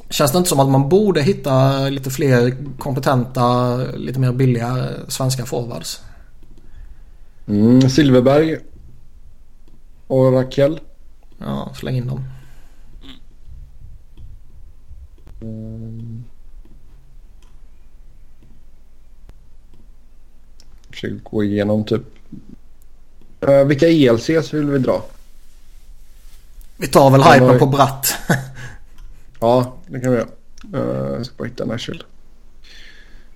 Känns 0.09 0.31
det 0.31 0.37
inte 0.37 0.49
som 0.49 0.59
att 0.59 0.69
man 0.69 0.89
borde 0.89 1.21
hitta 1.21 1.79
lite 1.89 2.09
fler 2.09 2.55
kompetenta, 2.77 3.75
lite 3.77 4.19
mer 4.19 4.31
billiga 4.31 4.89
svenska 5.07 5.45
forwards? 5.45 6.01
Mm, 7.47 7.89
Silverberg. 7.89 8.57
Och 10.07 10.33
Rakell. 10.33 10.79
Ja, 11.37 11.73
släng 11.75 11.97
in 11.97 12.07
dem. 12.07 12.23
Mm. 15.41 16.23
Försöker 20.89 21.19
gå 21.23 21.43
igenom 21.43 21.83
typ. 21.83 22.01
Eh, 23.41 23.63
vilka 23.63 23.87
ELCs 23.87 24.53
vill 24.53 24.69
vi 24.69 24.79
dra? 24.79 25.03
Vi 26.77 26.87
tar 26.87 27.09
väl 27.09 27.23
hypen 27.23 27.59
på 27.59 27.65
Bratt. 27.65 28.13
Ja, 29.39 29.77
det 29.87 29.99
kan 29.99 30.11
vi 30.11 30.17
göra. 30.17 30.27
Uh, 30.73 31.13
jag 31.15 31.25
ska 31.25 31.35
bara 31.37 31.47
hitta 31.47 31.65
Nashville. 31.65 32.03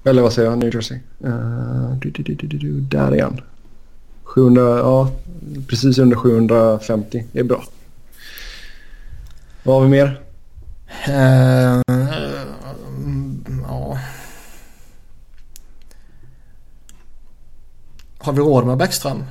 Eller 0.03 0.21
vad 0.21 0.33
säger 0.33 0.49
jag? 0.49 0.57
New 0.57 0.75
Jersey. 0.75 0.99
Uh, 1.25 1.95
du, 1.97 2.09
du, 2.09 2.33
du. 2.35 2.81
Där 2.81 3.15
är 3.15 3.23
han. 3.23 3.41
700, 4.23 4.61
ja, 4.61 5.11
precis 5.67 5.97
under 5.97 6.17
750. 6.17 7.25
Det 7.31 7.39
är 7.39 7.43
bra. 7.43 7.63
Vad 9.63 9.75
har 9.75 9.83
vi 9.83 9.89
mer? 9.89 10.21
Eh, 11.07 11.81
mm, 12.87 13.65
ja. 13.67 13.99
Har 18.17 18.33
vi 18.33 18.39
råd 18.39 18.65
med 18.65 18.77
Bäckström? 18.77 19.23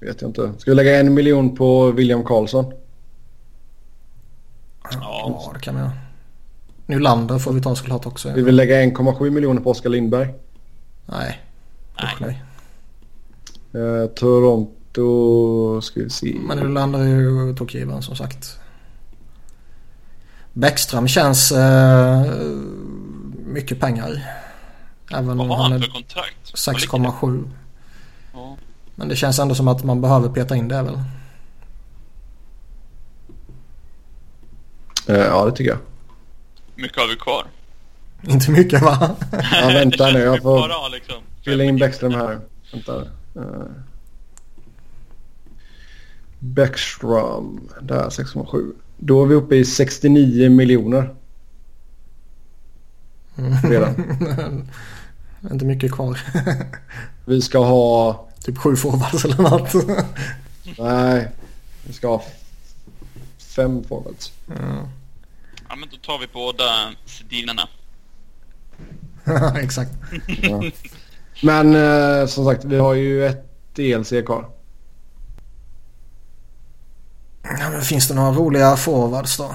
Vet 0.00 0.20
jag 0.20 0.28
inte. 0.28 0.52
Ska 0.58 0.70
vi 0.70 0.74
lägga 0.74 1.00
en 1.00 1.14
miljon 1.14 1.56
på 1.56 1.90
William 1.90 2.24
Karlsson? 2.24 2.72
Ja. 4.92 5.50
Det 5.54 5.60
kan 5.60 5.74
vi 5.74 5.80
göra. 5.80 5.92
Nylander 6.86 7.38
får 7.38 7.52
vi 7.52 7.60
ta 7.60 7.76
såklart 7.76 8.06
också. 8.06 8.32
Vi 8.32 8.42
vill 8.42 8.56
lägga 8.56 8.82
1,7 8.82 9.30
miljoner 9.30 9.60
på 9.60 9.70
Oskar 9.70 9.90
Lindberg. 9.90 10.34
Nej. 11.06 11.40
Usch, 12.04 12.20
Nej. 12.20 12.40
nej. 13.72 14.02
Eh, 14.02 14.06
Toronto 14.06 15.80
ska 15.80 16.00
vi 16.00 16.10
se. 16.10 16.36
Men 16.48 16.58
Nylander 16.58 16.98
är 16.98 17.04
ju 17.04 17.54
tokgiven 17.56 18.02
som 18.02 18.16
sagt. 18.16 18.58
Bäckström 20.52 21.08
känns 21.08 21.52
eh, 21.52 22.24
mycket 23.46 23.80
pengar. 23.80 24.26
Även 25.10 25.26
Vad 25.26 25.40
om 25.40 25.50
har 25.50 25.56
han 25.56 25.82
för 25.82 25.88
kontrakt? 25.88 26.66
Vad 26.66 26.80
ligger 26.80 26.98
det? 26.98 27.08
6,7. 27.08 27.50
Ja. 28.32 28.56
Men 28.94 29.08
det 29.08 29.16
känns 29.16 29.38
ändå 29.38 29.54
som 29.54 29.68
att 29.68 29.84
man 29.84 30.00
behöver 30.00 30.28
peta 30.28 30.56
in 30.56 30.68
det 30.68 30.82
väl. 30.82 31.00
Ja, 35.06 35.44
det 35.44 35.52
tycker 35.52 35.70
jag. 35.70 35.78
mycket 36.74 36.98
har 36.98 37.08
vi 37.08 37.16
kvar? 37.16 37.46
Inte 38.28 38.50
mycket 38.50 38.82
va? 38.82 39.16
Ja, 39.52 39.66
vänta 39.68 40.10
nu. 40.10 40.18
Jag 40.18 40.42
får 40.42 40.58
Bara 40.58 40.88
liksom. 40.88 41.16
fylla 41.44 41.64
in 41.64 41.76
Bäckström 41.78 42.12
här. 42.14 42.40
Vänta. 42.72 43.02
Eh, 43.36 43.66
Bäckström. 46.38 47.60
Där 47.80 48.08
6,7. 48.08 48.72
Då 48.98 49.22
är 49.22 49.26
vi 49.26 49.34
uppe 49.34 49.56
i 49.56 49.64
69 49.64 50.50
miljoner. 50.50 51.14
Redan. 53.62 53.94
Inte 55.52 55.64
mycket 55.64 55.92
kvar. 55.92 56.20
Vi 57.24 57.42
ska 57.42 57.58
ha... 57.58 58.28
typ 58.44 58.58
sju 58.58 58.76
forwards 58.76 59.24
eller 59.24 59.42
något. 59.42 59.74
Nej. 60.78 61.28
Vi 61.86 61.92
ska 61.92 62.08
ha 62.08 62.24
fem 63.54 63.84
forwards. 63.84 64.32
ja. 64.46 64.88
Ja, 65.68 65.76
men 65.76 65.88
då 65.88 65.96
tar 65.96 66.18
vi 66.18 66.26
båda 66.32 66.64
Sedinarna. 67.06 67.68
Exakt. 69.62 69.90
Ja. 70.42 70.62
Men 71.42 71.74
eh, 71.74 72.26
som 72.26 72.44
sagt, 72.44 72.64
vi 72.64 72.78
har 72.78 72.94
ju 72.94 73.26
ett 73.26 73.74
DLC 73.74 74.12
kvar. 74.26 74.50
Ja, 77.42 77.70
men 77.70 77.82
finns 77.82 78.08
det 78.08 78.14
några 78.14 78.32
roliga 78.32 78.76
forwards 78.76 79.36
då? 79.36 79.54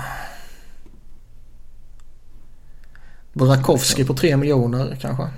Burakovsky 3.33 4.05
på 4.05 4.13
3 4.13 4.37
miljoner 4.37 4.97
kanske? 5.01 5.29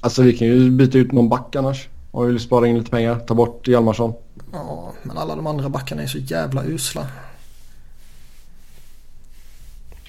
Alltså 0.00 0.22
vi 0.22 0.36
kan 0.38 0.48
ju 0.48 0.70
byta 0.70 0.98
ut 0.98 1.12
någon 1.12 1.28
back 1.28 1.56
annars. 1.56 1.88
Och 2.10 2.28
vill 2.28 2.40
spara 2.40 2.66
in 2.66 2.78
lite 2.78 2.90
pengar. 2.90 3.18
Ta 3.18 3.34
bort 3.34 3.68
Hjalmarsson. 3.68 4.14
Ja, 4.52 4.92
men 5.02 5.18
alla 5.18 5.36
de 5.36 5.46
andra 5.46 5.68
backarna 5.68 6.02
är 6.02 6.06
så 6.06 6.18
jävla 6.18 6.64
usla. 6.64 7.06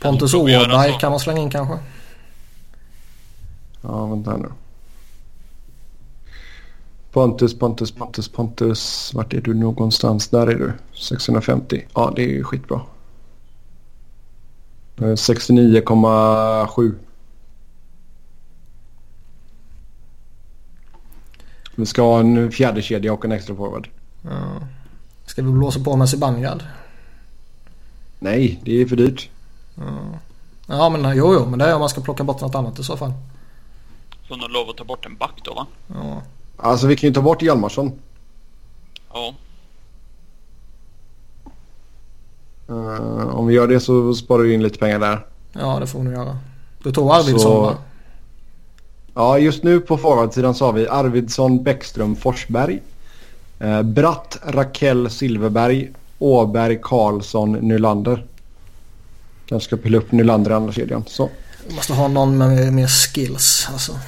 Pontus 0.03 0.33
Åberg 0.33 0.97
kan 0.99 1.11
man 1.11 1.19
slänga 1.19 1.41
in 1.41 1.49
kanske? 1.49 1.77
Ja, 3.81 4.05
vänta 4.05 4.31
här 4.31 4.37
nu. 4.37 4.49
Pontus, 7.11 7.59
Pontus, 7.59 7.91
Pontus, 7.91 8.27
Pontus. 8.27 9.11
Vart 9.13 9.33
är 9.33 9.41
du 9.41 9.53
någonstans? 9.53 10.27
Där 10.27 10.47
är 10.47 10.55
du. 10.55 10.73
650. 10.93 11.85
Ja, 11.93 12.13
det 12.15 12.21
är 12.23 12.27
ju 12.27 12.43
skitbra. 12.43 12.81
Eh, 14.97 15.03
69,7. 15.03 16.93
Vi 21.75 21.85
ska 21.85 22.01
ha 22.01 22.19
en 22.19 22.51
fjärde 22.51 22.81
kedja 22.81 23.13
och 23.13 23.25
en 23.25 23.31
extra 23.31 23.55
forward. 23.55 23.89
Ja. 24.21 24.67
Ska 25.25 25.41
vi 25.41 25.51
blåsa 25.51 25.79
på 25.79 25.95
med 25.95 26.09
Zibanejad? 26.09 26.63
Nej, 28.19 28.59
det 28.63 28.81
är 28.81 28.85
för 28.85 28.95
dyrt. 28.95 29.29
Ja 30.67 30.89
men 30.89 31.17
jo 31.17 31.33
jo 31.33 31.45
men 31.45 31.59
det 31.59 31.65
är 31.65 31.73
om 31.73 31.79
man 31.79 31.89
ska 31.89 32.01
plocka 32.01 32.23
bort 32.23 32.41
något 32.41 32.55
annat 32.55 32.79
i 32.79 32.83
så 32.83 32.97
fall. 32.97 33.13
Får 34.27 34.35
nog 34.37 34.49
lov 34.51 34.69
att 34.69 34.77
ta 34.77 34.83
bort 34.83 35.05
en 35.05 35.15
back 35.15 35.41
då 35.43 35.53
va? 35.53 35.65
Ja. 35.87 36.21
Alltså 36.57 36.87
vi 36.87 36.95
kan 36.95 37.07
ju 37.07 37.13
ta 37.13 37.21
bort 37.21 37.41
Hjalmarsson. 37.41 37.91
Ja. 39.13 39.33
Eh, 42.69 43.35
om 43.35 43.47
vi 43.47 43.53
gör 43.53 43.67
det 43.67 43.79
så 43.79 44.13
sparar 44.13 44.43
vi 44.43 44.53
in 44.53 44.63
lite 44.63 44.79
pengar 44.79 44.99
där. 44.99 45.25
Ja 45.53 45.79
det 45.79 45.87
får 45.87 45.99
vi 45.99 46.05
nog 46.05 46.13
göra. 46.13 46.37
Du 46.83 46.91
tog 46.91 47.11
Arvidsson 47.11 47.39
Så- 47.39 47.61
va? 47.61 47.75
Ja, 49.15 49.37
just 49.37 49.63
nu 49.63 49.79
på 49.79 49.97
forwardsidan 49.97 50.55
så 50.55 50.65
har 50.65 50.73
vi 50.73 50.87
Arvidsson, 50.87 51.63
Bäckström, 51.63 52.15
Forsberg. 52.15 52.81
Eh, 53.59 53.81
Bratt, 53.81 54.37
Rakell, 54.45 55.09
Silverberg, 55.09 55.91
Åberg, 56.19 56.79
Karlsson, 56.81 57.51
Nylander. 57.51 58.25
Kanske 59.45 59.67
ska 59.67 59.77
pilla 59.77 59.97
upp 59.97 60.11
Nylander 60.11 60.51
i 60.51 60.53
andra 60.53 60.73
kedjan. 60.73 61.03
Så. 61.07 61.29
Måste 61.69 61.93
ha 61.93 62.07
någon 62.07 62.37
med 62.37 62.73
mer 62.73 62.87
skills 62.87 63.67
alltså. 63.71 63.99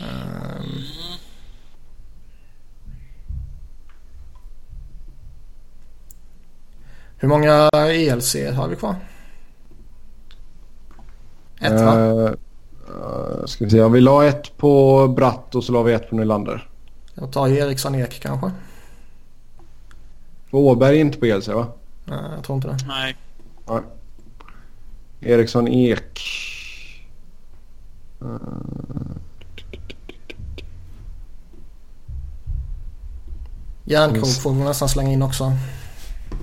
Ehm. 0.00 0.82
Hur 7.18 7.28
många 7.28 7.70
ELC 7.74 8.36
har 8.54 8.68
vi 8.68 8.76
kvar? 8.76 8.96
Ett 11.60 11.72
va? 11.72 12.28
Eh, 12.88 13.44
ska 13.46 13.64
vi 13.64 13.70
se, 13.70 13.76
ja, 13.76 13.88
vi 13.88 14.00
la 14.00 14.24
ett 14.24 14.56
på 14.56 15.08
Bratt 15.08 15.54
och 15.54 15.64
så 15.64 15.72
la 15.72 15.82
vi 15.82 15.92
ett 15.92 16.10
på 16.10 16.16
Nylander. 16.16 16.68
Jag 17.14 17.32
tar 17.32 17.48
Eriksson 17.48 17.94
Ek 17.94 18.20
kanske? 18.22 18.50
Och 20.50 20.60
Åberg 20.60 20.96
är 20.96 21.00
inte 21.00 21.18
på 21.18 21.26
ELC 21.26 21.48
va? 21.48 21.66
Nej, 22.06 22.30
jag 22.34 22.44
tror 22.44 22.56
inte 22.56 22.68
det. 22.68 22.78
Nej. 22.86 23.16
Nej. 23.68 23.82
Eriksson 25.20 25.68
Ek. 25.68 26.20
Eh, 28.20 28.26
Järnkrok 33.84 34.42
får 34.42 34.52
vi 34.52 34.64
nästan 34.64 34.88
slänga 34.88 35.12
in 35.12 35.22
också. 35.22 35.52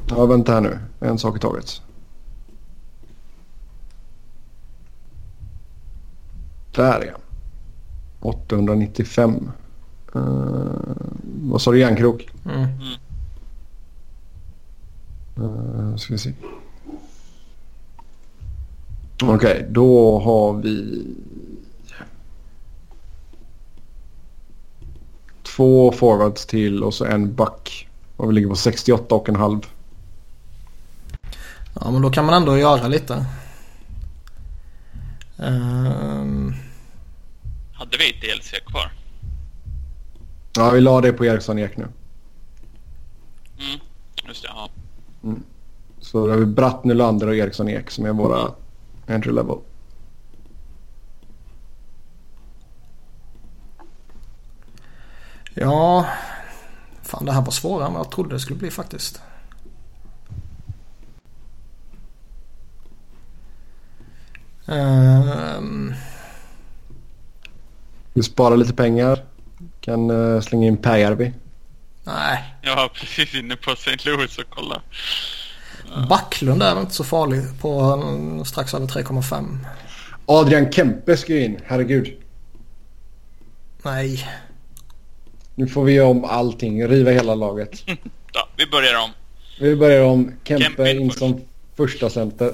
Ja, 0.10 0.26
vänta 0.26 0.52
här 0.54 0.62
nu. 0.62 0.80
En 1.00 1.18
sak 1.18 1.38
i 1.38 1.40
taget. 1.40 1.82
Där 6.76 7.02
är 7.02 7.12
han. 7.12 7.22
895. 8.20 9.52
Uh, 10.16 10.22
vad 11.24 11.62
sa 11.62 11.72
du, 11.72 11.80
järnkrok? 11.80 12.30
Mm. 12.46 12.68
Uh, 15.40 15.96
ska 15.96 16.14
vi 16.14 16.20
se. 16.20 16.34
Okej, 19.24 19.68
då 19.70 20.20
har 20.20 20.54
vi... 20.54 21.06
Två 25.44 25.92
forwards 25.92 26.46
till 26.46 26.84
och 26.84 26.94
så 26.94 27.06
en 27.06 27.36
back. 27.36 27.88
Och 28.18 28.30
vi 28.30 28.34
ligger 28.34 28.48
på 28.48 28.56
68 28.56 29.16
och 29.16 29.30
en 29.30 29.36
halv. 29.36 29.62
Ja 31.82 31.92
men 31.92 32.02
då 32.02 32.10
kan 32.10 32.26
man 32.26 32.34
ändå 32.34 32.58
göra 32.58 32.88
lite. 32.88 33.26
Ehm, 35.38 36.54
Hade 37.74 37.98
vi 37.98 38.10
ett 38.10 38.22
DLC 38.22 38.52
kvar? 38.66 38.92
Ja, 40.56 40.70
vi 40.70 40.82
la 40.82 41.02
det 41.02 41.14
på 41.14 41.26
Eriksson 41.26 41.60
Ek 41.60 41.78
nu. 41.78 41.88
Mm. 43.60 43.80
Just 44.28 44.42
det, 44.44 44.50
ja. 44.56 44.70
Så 46.00 46.28
då 46.28 46.32
har 46.34 46.38
vi 46.38 46.46
Bratt, 46.46 46.84
Nylander 46.84 47.28
och 47.28 47.36
Eriksson 47.36 47.70
Ek 47.70 47.92
som 47.92 48.06
är 48.06 48.14
våra 48.14 48.52
entry 49.08 49.32
level. 49.32 49.58
ja, 55.54 56.06
fan 57.02 57.26
det 57.26 57.32
här 57.32 57.42
var 57.42 57.52
svårare 57.52 57.88
än 57.88 57.94
vad 57.94 58.00
jag 58.00 58.12
trodde 58.12 58.36
det 58.36 58.40
skulle 58.40 58.60
bli 58.60 58.72
faktiskt. 58.72 59.22
Ehm, 64.68 65.94
Vi 68.14 68.24
sparar 68.24 68.58
lite 68.58 68.74
pengar. 68.74 69.24
Kan 69.80 70.12
uh, 70.12 70.42
slänga 70.42 70.68
in 70.68 70.78
Pääjärvi. 70.78 71.34
nej, 72.04 72.53
Jag 72.74 72.82
var 72.82 72.88
precis 72.90 73.36
inne 73.36 73.56
på 73.56 73.72
St. 73.72 73.98
Louis 74.10 74.38
och 74.38 74.44
kolla. 74.50 74.82
Backlund 76.10 76.64
är 76.64 76.82
inte 76.82 76.94
så 76.94 77.04
farlig 77.04 77.42
på 77.62 77.80
mm, 77.82 78.46
strax 78.46 78.74
över 78.74 78.88
3,5. 78.88 79.58
Adrian 80.26 80.72
Kempe 80.72 81.18
ska 81.18 81.34
ju 81.34 81.44
in. 81.46 81.60
Herregud. 81.66 82.14
Nej, 83.84 84.28
Nu 85.56 85.68
får 85.68 85.84
vi 85.84 85.94
göra 85.94 86.08
om 86.08 86.26
allting. 86.26 86.88
Riva 86.88 87.12
hela 87.12 87.36
laget. 87.36 87.84
Ja, 88.36 88.50
vi 88.58 88.68
börjar 88.68 89.00
om. 89.04 89.10
Vi 89.60 89.76
börjar 89.76 90.04
om. 90.04 90.32
Kempe, 90.44 90.64
Kempe 90.66 90.92
in 90.92 91.10
först. 91.10 91.20
som 91.20 91.42
första 91.76 92.10
center. 92.10 92.54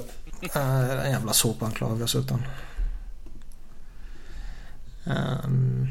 äh, 0.54 1.04
en 1.06 1.10
jävla 1.10 1.32
såpanklav 1.32 1.98
dessutom. 1.98 2.42
Ehm, 5.06 5.88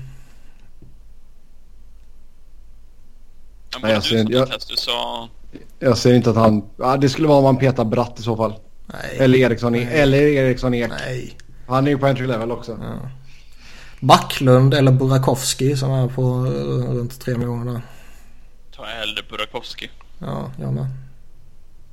Jag 3.72 3.82
Nej, 3.82 3.91
jag 3.94 4.04
ser 4.04 4.18
inte- 4.22 4.34
jag- 4.34 4.48
Du 4.70 4.76
sa... 4.76 5.30
Jag 5.80 5.98
ser 5.98 6.14
inte 6.14 6.30
att 6.30 6.36
han... 6.36 6.64
Ja, 6.78 6.98
det 6.98 7.10
skulle 7.10 7.28
vara 7.28 7.38
om 7.38 7.44
man 7.44 7.58
petar 7.58 7.86
Bratt 7.86 8.20
i 8.20 8.24
så 8.24 8.36
fall. 8.38 8.54
nej, 8.86 9.18
Eller 9.20 9.38
Eriksson, 9.40 9.72
Nej. 9.72 9.88
eller 9.91 10.18
Eriksson 10.18 10.74
Ek. 10.74 10.91
nej. 11.06 11.38
Han 11.68 11.88
är 11.88 11.91
ju 11.91 11.98
på 11.98 12.08
entry 12.08 12.28
level 12.28 12.52
också. 12.52 12.78
Ja. 12.82 13.10
Backlund 14.00 14.74
eller 14.74 14.91
Burakovsky 14.91 15.76
som 15.76 15.91
är 15.91 16.08
på 16.08 16.22
eh, 16.22 16.94
runt 16.94 17.20
3 17.20 17.38
miljoner 17.38 17.72
där. 17.74 17.82
jag 18.78 18.86
hellre 18.86 19.22
Burakovsky. 19.30 19.88
Ja, 20.20 20.52
jag 20.62 20.74
med. 20.74 20.86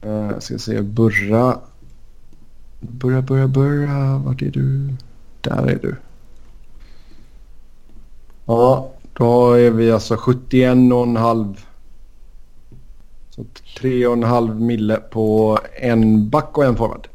Uh, 0.07 0.33
jag 0.33 0.43
ska 0.43 0.59
se. 0.59 0.83
Burra. 0.83 1.59
Burra, 2.81 3.23
burra, 3.23 3.49
burra. 3.49 4.19
Vart 4.19 4.43
är 4.43 4.51
du? 4.51 4.95
Där 5.41 5.67
är 5.67 5.79
du. 5.83 5.97
Ja, 8.47 8.91
då 9.19 9.53
är 9.53 9.71
vi 9.71 9.93
alltså 9.93 10.17
71 10.17 10.93
och 10.93 11.03
en 11.03 11.17
halv. 11.17 11.67
Så 13.31 13.47
3 13.79 14.07
och 14.07 14.13
en 14.13 14.23
halv 14.23 14.61
mille 14.61 14.97
på 14.97 15.59
en 15.75 16.31
back 16.31 16.59
och 16.59 16.65
en 16.65 16.77
forward. 16.77 17.09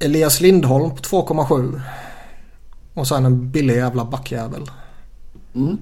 Elias 0.00 0.40
Lindholm 0.40 0.90
på 0.90 0.96
2,7. 0.96 1.80
Och 2.94 3.08
sen 3.08 3.24
en 3.24 3.50
billig 3.50 3.76
jävla 3.76 4.04
backjävel. 4.04 4.70
Mm. 5.54 5.78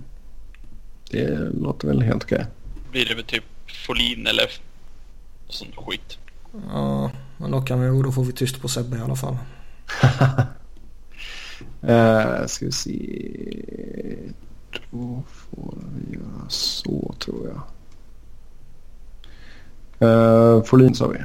Det 1.11 1.39
låter 1.61 1.89
väl 1.89 2.03
helt 2.03 2.24
okej. 2.24 2.47
blir 2.91 3.07
det 3.07 3.15
väl 3.15 3.24
typ 3.24 3.45
Folin 3.87 4.27
eller 4.27 4.47
sån 5.49 5.69
skit. 5.77 6.19
Ja, 6.73 7.11
men 7.37 7.51
då 7.51 7.61
kan 7.61 7.81
vi, 7.81 8.03
då 8.03 8.12
får 8.12 8.24
vi 8.24 8.32
tyst 8.32 8.61
på 8.61 8.69
Sebbe 8.69 8.97
i 8.97 9.01
alla 9.01 9.16
fall. 9.16 9.37
Uh, 11.85 12.47
ska 12.47 12.66
vi 12.66 12.73
se. 12.73 12.97
Då 14.91 15.23
får 15.27 15.75
vi 15.95 16.15
göra 16.15 16.49
så 16.49 17.15
tror 17.19 17.49
jag. 17.49 17.63
Uh, 20.09 20.63
Folin 20.63 20.95
sa 20.95 21.09
vi. 21.09 21.19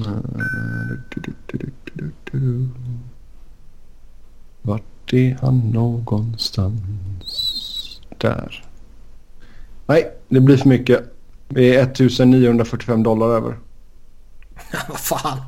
Uh, 0.00 0.20
du, 1.08 1.34
du, 1.46 2.12
du. 2.24 2.68
Vart 4.62 5.12
är 5.12 5.38
han 5.40 5.58
någonstans? 5.58 6.80
Där. 8.18 8.64
Nej, 9.86 10.12
det 10.28 10.40
blir 10.40 10.56
för 10.56 10.68
mycket. 10.68 11.12
Vi 11.48 11.76
är 11.76 11.82
1945 11.82 13.02
dollar 13.02 13.26
över. 13.26 13.58
Vad 14.88 15.00
fan. 15.00 15.38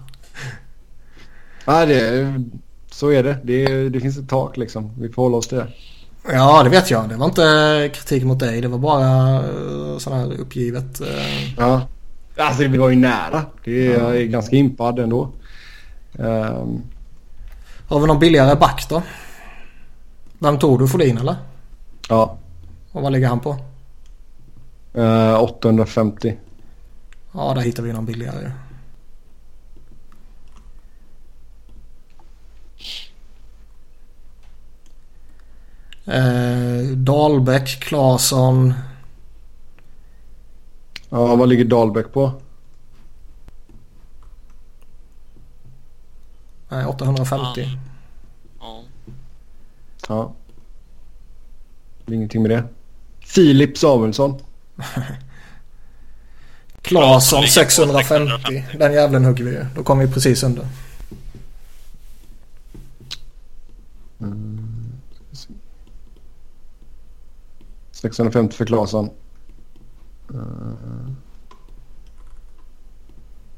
Nej, 1.67 1.87
det, 1.87 2.45
så 3.05 3.10
är 3.12 3.22
det. 3.22 3.39
det. 3.43 3.89
Det 3.89 4.01
finns 4.01 4.18
ett 4.18 4.28
tak 4.28 4.56
liksom. 4.56 4.90
Vi 4.98 5.09
får 5.09 5.22
hålla 5.22 5.36
oss 5.36 5.48
till 5.48 5.59
det. 5.59 5.68
Ja, 6.32 6.62
det 6.62 6.70
vet 6.70 6.90
jag. 6.90 7.09
Det 7.09 7.16
var 7.16 7.26
inte 7.26 7.90
kritik 7.94 8.24
mot 8.24 8.39
dig. 8.39 8.60
Det 8.60 8.68
var 8.68 8.78
bara 8.78 9.43
uh, 9.43 9.98
sån 9.98 10.12
här 10.12 10.40
uppgivet. 10.40 11.01
Uh... 11.01 11.09
Ja. 11.59 11.89
Alltså 12.36 12.68
vi 12.68 12.78
var 12.78 12.89
ju 12.89 12.97
nära. 12.97 13.43
Det 13.64 13.86
är, 13.86 13.98
jag 13.98 14.16
är 14.16 14.24
ganska 14.24 14.56
impad 14.56 14.98
ändå. 14.98 15.32
Um... 16.18 16.82
Har 17.89 18.01
vi 18.01 18.06
någon 18.06 18.18
billigare 18.18 18.56
back 18.56 18.86
då? 18.89 19.02
Vem 20.39 20.59
tog 20.59 20.78
du? 20.78 20.89
Folin 20.89 21.18
eller? 21.18 21.36
Ja. 22.09 22.36
Och 22.93 23.02
vad 23.02 23.12
ligger 23.12 23.28
han 23.28 23.40
på? 23.40 23.56
Uh, 24.98 25.43
850. 25.43 26.36
Ja, 27.32 27.55
där 27.55 27.62
hittar 27.62 27.82
vi 27.82 27.93
någon 27.93 28.06
billigare. 28.06 28.51
Eh, 36.06 36.97
Dahlbäck, 36.97 37.81
Claesson. 37.81 38.74
Ja, 41.09 41.36
vad 41.36 41.48
ligger 41.48 41.64
Dahlbäck 41.64 42.12
på? 42.12 42.32
Nej, 46.68 46.86
850. 46.86 47.60
Ja. 47.60 47.70
Ja. 48.60 48.82
Ja. 50.09 50.35
Ingenting 52.14 52.43
med 52.43 52.51
det. 52.51 52.64
Filip 53.20 53.78
Samuelsson. 53.78 54.40
Claesson 56.82 57.40
ligger 57.40 57.48
på 57.48 57.70
650. 57.70 58.05
650. 58.09 58.78
Den 58.78 58.93
jävlen 58.93 59.24
hugger 59.24 59.44
vi 59.44 59.51
ju. 59.51 59.66
Då 59.74 59.85
kommer 59.85 60.06
vi 60.06 60.12
precis 60.12 60.43
under. 60.43 60.66
Mm. 64.20 64.93
ska 65.14 65.36
se. 65.36 65.52
650 68.05 68.56
för 68.56 68.64
Claesson. 68.64 69.10
Uh, 70.35 70.40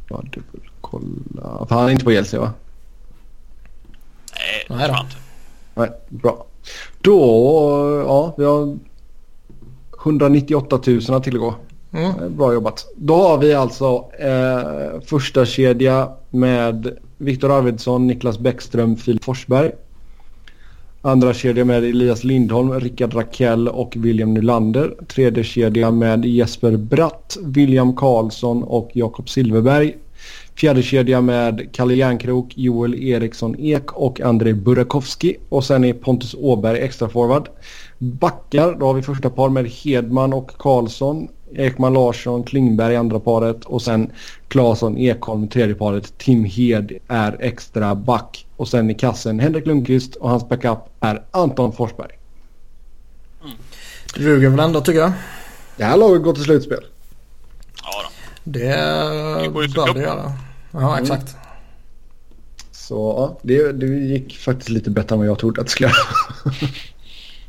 bara 0.09 0.23
dubbelkolla. 0.23 1.66
För 1.68 1.74
han 1.74 1.86
är 1.86 1.90
inte 1.90 2.05
på 2.05 2.10
Chelsea 2.10 2.40
va? 2.40 2.52
Nej, 4.35 4.64
det 4.68 4.74
Nej 4.74 4.86
tror 4.86 4.97
jag 4.97 5.06
inte. 5.06 5.16
Nej, 5.74 5.90
bra. 6.09 6.47
Då, 7.01 7.20
ja, 8.06 8.35
vi 8.39 8.44
har 8.44 8.78
198 10.01 10.81
000 10.86 11.01
att 11.09 11.24
tillgå. 11.24 11.55
Mm. 11.93 12.10
Eh, 12.10 12.28
Bra 12.28 12.52
jobbat. 12.52 12.86
Då 12.97 13.14
har 13.14 13.39
vi 13.39 13.55
alltså 13.55 14.05
eh, 14.18 15.01
första 15.06 15.47
kedja 15.47 16.09
med 16.31 16.98
Viktor 17.18 17.59
Arvidsson, 17.59 18.06
Niklas 18.06 18.39
Bäckström, 18.39 18.97
Filip 18.97 19.24
Forsberg. 19.24 19.73
Andra 21.07 21.35
kedja 21.35 21.65
med 21.65 21.85
Elias 21.85 22.24
Lindholm, 22.24 22.81
Rickard 22.81 23.15
Rakell 23.15 23.69
och 23.69 23.97
William 23.97 24.35
Nylander. 24.35 24.95
Tredje 25.09 25.45
kedja 25.45 25.91
med 25.91 26.24
Jesper 26.24 26.77
Bratt, 26.77 27.37
William 27.43 27.97
Karlsson 27.97 28.62
och 28.62 28.91
Jakob 28.93 29.28
Silverberg. 29.28 29.97
Fjärde 30.57 30.83
kedja 30.83 31.20
med 31.20 31.69
Kalle 31.73 31.95
Järnkrok, 31.95 32.53
Joel 32.57 32.95
Eriksson 32.95 33.57
Ek 33.59 33.93
och 33.93 34.20
Andrei 34.20 34.55
Burakovsky. 34.55 35.35
Och 35.49 35.65
sen 35.65 35.85
är 35.85 35.93
Pontus 35.93 36.35
Åberg 36.39 36.81
extra 36.81 37.09
forward. 37.09 37.49
Backar, 37.99 38.77
då 38.81 38.87
har 38.87 38.95
vi 38.95 39.03
första 39.03 39.31
par 39.31 39.49
med 39.49 39.66
Hedman 39.66 40.33
och 40.33 40.51
Karlsson. 40.59 41.28
Ekman 41.55 41.93
Larsson, 41.93 42.43
Klingberg 42.43 42.97
andra 42.97 43.20
paret 43.20 43.65
och 43.65 43.83
sen 43.83 44.11
Claesson, 44.49 44.99
Ekholm 44.99 45.49
tredje 45.49 45.74
paret. 45.74 46.19
Tim 46.19 46.45
Hed 46.45 46.93
är 47.09 47.37
extra 47.41 47.95
back. 47.95 48.45
Och 48.57 48.69
sen 48.69 48.91
i 48.91 48.95
kassen 48.95 49.41
Henrik 49.41 49.66
Lundqvist 49.66 50.16
och 50.16 50.31
hans 50.31 50.49
backup 50.49 50.78
är 51.01 51.24
Anton 51.31 51.73
Forsberg. 51.73 52.11
Det 54.15 54.23
duger 54.23 54.49
väl 54.49 54.61
ändå 54.61 54.81
tycker 54.81 55.01
jag. 55.01 55.12
Det 55.77 55.85
här 55.85 55.97
laget 55.97 56.23
går 56.23 56.33
till 56.33 56.45
slutspel. 56.45 56.85
Ja 57.83 58.03
då. 58.03 58.09
Det 58.45 58.69
bör 59.74 59.95
det 59.95 60.01
göra. 60.01 60.33
Ja, 60.70 61.01
exakt. 61.01 61.37
Så 62.73 62.95
ja, 62.95 63.39
det, 63.43 63.73
det 63.73 63.87
gick 63.87 64.39
faktiskt 64.39 64.69
lite 64.69 64.91
bättre 64.91 65.15
än 65.15 65.19
vad 65.19 65.28
jag 65.28 65.39
trodde 65.39 65.61
att 65.61 65.66
det 65.66 65.70
skulle 65.70 65.89
göra. 65.89 66.55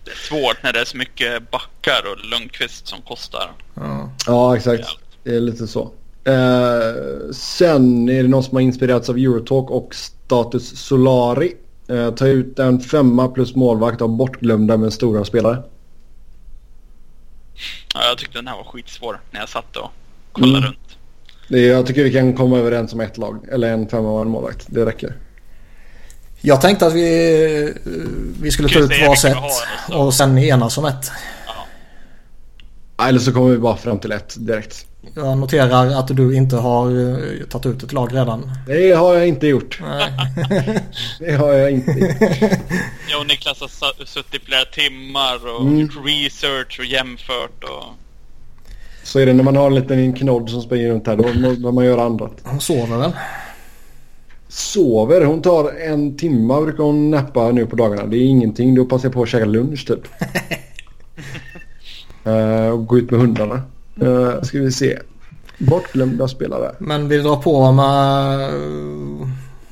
Det 0.05 0.11
är 0.11 0.15
svårt 0.15 0.63
när 0.63 0.73
det 0.73 0.79
är 0.79 0.85
så 0.85 0.97
mycket 0.97 1.51
backar 1.51 2.01
och 2.11 2.25
Lundqvist 2.25 2.87
som 2.87 3.01
kostar. 3.01 3.51
Ja. 3.73 4.11
Ja, 4.25 4.57
exakt. 4.57 4.87
Det 5.23 5.35
är 5.35 5.39
lite 5.39 5.67
så. 5.67 5.91
Eh, 6.27 7.31
sen 7.31 8.09
är 8.09 8.23
det 8.23 8.29
någon 8.29 8.43
som 8.43 8.55
har 8.55 8.61
inspirerats 8.61 9.09
av 9.09 9.17
Eurotalk 9.17 9.69
och 9.71 9.95
Status 9.95 10.79
Solari. 10.79 11.53
Eh, 11.87 12.11
ta 12.11 12.27
ut 12.27 12.59
en 12.59 12.79
femma 12.79 13.27
plus 13.27 13.55
målvakt 13.55 14.01
av 14.01 14.09
bortglömda 14.09 14.77
men 14.77 14.91
stora 14.91 15.25
spelare. 15.25 15.63
Ja, 17.93 17.99
jag 18.09 18.17
tyckte 18.17 18.37
den 18.37 18.47
här 18.47 18.55
var 18.55 18.63
skitsvår 18.63 19.19
när 19.31 19.39
jag 19.39 19.49
satt 19.49 19.75
och 19.75 19.89
kollade 20.31 20.57
Mm. 20.57 20.67
runt. 20.67 20.97
Det 21.47 21.59
är, 21.59 21.71
jag 21.71 21.85
tycker 21.85 22.03
vi 22.03 22.13
kan 22.13 22.33
komma 22.33 22.57
överens 22.57 22.93
om 22.93 22.99
ett 22.99 23.17
lag. 23.17 23.39
Eller 23.51 23.73
en 23.73 23.89
femma 23.89 24.11
och 24.11 24.21
en 24.21 24.29
målvakt. 24.29 24.65
Det 24.69 24.85
räcker. 24.85 25.13
Jag 26.41 26.61
tänkte 26.61 26.87
att 26.87 26.93
vi, 26.93 27.73
vi 28.41 28.51
skulle 28.51 28.69
ta 28.69 28.79
ut 28.79 29.07
varsitt 29.07 29.35
och 29.93 30.13
sen 30.13 30.37
enas 30.37 30.77
om 30.77 30.85
ett. 30.85 31.11
Eller 33.07 33.19
så 33.19 33.33
kommer 33.33 33.49
vi 33.49 33.57
bara 33.57 33.77
fram 33.77 33.99
till 33.99 34.11
ett 34.11 34.35
direkt. 34.39 34.85
Jag 35.15 35.37
noterar 35.37 35.87
att 35.99 36.07
du 36.07 36.35
inte 36.35 36.55
har 36.55 36.87
eh, 37.11 37.45
tagit 37.49 37.65
ut 37.65 37.83
ett 37.83 37.93
lag 37.93 38.15
redan. 38.15 38.51
Det 38.67 38.91
har 38.91 39.13
jag 39.15 39.27
inte 39.27 39.47
gjort. 39.47 39.79
Nej. 39.81 40.11
Det 41.19 41.31
har 41.31 41.53
jag 41.53 41.71
inte 41.71 41.91
gjort. 41.91 42.17
Jag 43.09 43.19
och 43.21 43.27
Niklas 43.27 43.61
har 43.61 44.05
suttit 44.05 44.43
flera 44.43 44.65
timmar 44.65 45.55
och 45.55 45.61
Mm. 45.61 45.79
gjort 45.79 45.91
research 46.05 46.79
och 46.79 46.85
jämfört 46.85 47.63
och... 47.63 47.83
Så 49.03 49.19
är 49.19 49.25
det 49.25 49.33
när 49.33 49.43
man 49.43 49.55
har 49.55 49.67
en 49.67 49.75
liten 49.75 50.13
knodd 50.13 50.49
som 50.49 50.61
springer 50.61 50.89
runt 50.89 51.07
här. 51.07 51.15
Då 51.15 51.23
måste 51.33 51.61
man 51.71 51.85
göra 51.85 52.03
annat. 52.03 52.31
Hon 52.43 52.59
sover 52.59 52.97
väl? 52.97 53.11
Sover. 54.47 55.25
Hon 55.25 55.41
tar 55.41 55.71
en 55.81 56.17
timma 56.17 56.61
brukar 56.61 56.83
hon 56.83 57.11
nappa 57.11 57.51
nu 57.51 57.65
på 57.65 57.75
dagarna. 57.75 58.05
Det 58.05 58.17
är 58.17 58.25
ingenting. 58.25 58.75
Då 58.75 58.85
passar 58.85 59.05
jag 59.05 59.13
på 59.13 59.23
att 59.23 59.29
käka 59.29 59.45
lunch 59.45 59.87
typ. 59.87 60.01
Eh, 62.23 62.69
och 62.69 62.87
gå 62.87 62.97
ut 62.97 63.11
med 63.11 63.19
hundarna. 63.19 63.61
Uh, 64.01 64.41
ska 64.41 64.59
vi 64.59 64.71
se. 64.71 64.99
Bortglömda 65.57 66.27
spelare. 66.27 66.75
Men 66.79 67.07
vi 67.07 67.17
drar 67.17 67.35
på 67.35 67.71
med 67.71 68.41
eh, 68.41 69.29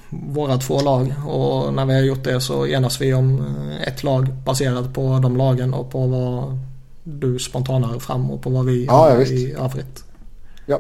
våra 0.10 0.58
två 0.58 0.82
lag 0.82 1.14
och 1.28 1.74
när 1.74 1.86
vi 1.86 1.94
har 1.94 2.02
gjort 2.02 2.24
det 2.24 2.42
så 2.42 2.68
enas 2.68 3.02
vi 3.02 3.14
om 3.14 3.40
eh, 3.40 3.88
ett 3.88 4.04
lag 4.04 4.34
baserat 4.34 4.94
på 4.94 5.20
de 5.20 5.38
lagen 5.38 5.74
och 5.74 5.92
på 5.92 6.08
vad 6.08 6.60
du 7.04 7.40
spontanar 7.40 8.00
fram 8.00 8.32
och 8.32 8.42
på 8.42 8.50
vad 8.50 8.66
vi 8.66 8.86
Ja, 8.86 9.08
ja, 9.08 9.14
har 9.14 9.20
visst. 9.20 9.32
i 9.32 9.54
övrigt. 9.54 10.04
Ja. 10.66 10.80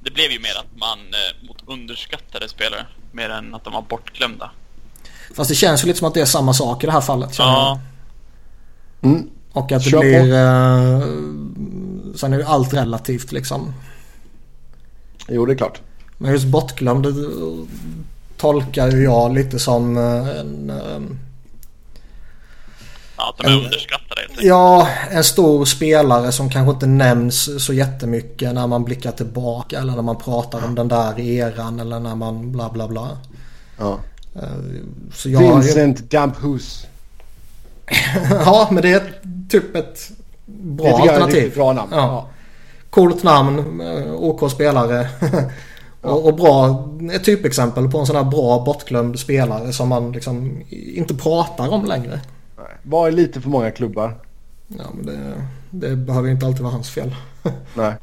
Det 0.00 0.10
blev 0.10 0.30
ju 0.30 0.38
mer 0.38 0.58
att 0.58 0.78
man 0.80 0.98
mot 1.48 1.62
underskattade 1.66 2.48
spelare. 2.48 2.86
Mer 3.12 3.30
än 3.30 3.54
att 3.54 3.64
de 3.64 3.72
var 3.72 3.82
bortglömda. 3.88 4.50
Fast 5.34 5.48
det 5.50 5.54
känns 5.54 5.82
ju 5.84 5.86
lite 5.86 5.98
som 5.98 6.08
att 6.08 6.14
det 6.14 6.20
är 6.20 6.24
samma 6.24 6.54
sak 6.54 6.82
i 6.84 6.86
det 6.86 6.92
här 6.92 7.00
fallet. 7.00 7.38
Ja. 7.38 7.80
Mm. 9.02 9.30
Och 9.54 9.72
att 9.72 9.84
det 9.84 9.90
Kör 9.90 9.98
på. 9.98 10.02
blir... 10.02 10.34
Eh, 10.34 11.02
sen 12.16 12.32
är 12.32 12.38
ju 12.38 12.44
allt 12.44 12.74
relativt 12.74 13.32
liksom. 13.32 13.72
Jo, 15.28 15.46
det 15.46 15.52
är 15.52 15.56
klart. 15.56 15.80
Men 16.18 16.32
just 16.32 16.46
bortglömd 16.46 17.06
eh, 17.06 17.12
tolkar 18.36 18.90
ju 18.90 19.02
jag 19.04 19.34
lite 19.34 19.58
som 19.58 19.96
eh, 19.96 20.28
en... 20.40 20.70
eh, 20.70 21.00
ja 23.16 23.34
de 23.38 23.46
är 23.46 23.50
En- 23.50 23.58
underskattade 23.64 24.20
helt 24.20 24.30
enkelt. 24.30 24.46
Ja, 24.46 24.88
en 25.10 25.24
stor 25.24 25.64
spelare 25.64 26.32
som 26.32 26.50
kanske 26.50 26.70
inte 26.72 26.86
nämns 26.86 27.64
så 27.64 27.72
jättemycket 27.72 28.54
när 28.54 28.66
man 28.66 28.84
blickar 28.84 29.12
tillbaka 29.12 29.78
eller 29.78 29.92
när 29.92 30.02
man 30.02 30.16
pratar 30.18 30.64
om 30.64 30.74
den 30.74 30.88
där 30.88 31.20
eran 31.20 31.80
eller 31.80 32.00
när 32.00 32.14
man 32.14 32.52
bla 32.52 32.70
bla 32.70 32.88
bla. 32.88 33.18
Ja. 33.78 33.98
Så 35.14 35.30
jag. 35.30 35.40
Vincent 35.40 36.10
Damphus. 36.10 36.86
Ja, 38.30 38.68
men 38.70 38.82
det 38.82 38.92
är 38.92 39.02
typ 39.48 39.76
ett 39.76 40.10
bra 40.46 40.88
ett 40.88 40.94
alternativ. 40.94 41.54
bra 41.54 41.72
namn. 41.72 41.90
Ja. 41.92 41.98
Ja. 41.98 42.28
Coolt 42.90 43.22
namn, 43.22 43.80
eh, 43.80 44.12
OK-spelare. 44.14 45.08
och, 46.00 46.26
och 46.26 46.34
bra, 46.34 46.88
ett 47.12 47.24
typexempel 47.24 47.90
på 47.90 47.98
en 47.98 48.06
sån 48.06 48.16
här 48.16 48.24
bra 48.24 48.64
bortglömd 48.64 49.18
spelare 49.18 49.72
som 49.72 49.88
man 49.88 50.12
liksom 50.12 50.62
inte 50.70 51.14
pratar 51.14 51.68
om 51.72 51.84
längre. 51.84 52.20
Var 52.82 53.10
lite 53.10 53.40
för 53.40 53.48
många 53.48 53.70
klubbar. 53.70 54.16
Ja, 54.68 54.84
men 54.94 55.06
det, 55.06 55.46
det 55.70 55.96
behöver 55.96 56.28
ju 56.28 56.34
inte 56.34 56.46
alltid 56.46 56.62
vara 56.62 56.72
hans 56.72 56.90
fel. 56.90 57.14
Nej. 57.74 57.94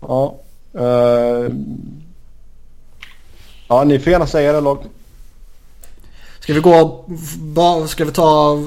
Ja. 0.00 0.34
eh, 0.74 1.52
ja, 3.68 3.84
ni 3.84 3.98
får 3.98 4.12
gärna 4.12 4.26
säga 4.26 4.52
det 4.52 4.60
lag. 4.60 4.78
Ska 6.44 6.52
vi 6.54 6.60
gå, 6.60 7.04
bara- 7.38 7.88
ska 7.88 8.04
vi 8.04 8.12
ta 8.12 8.58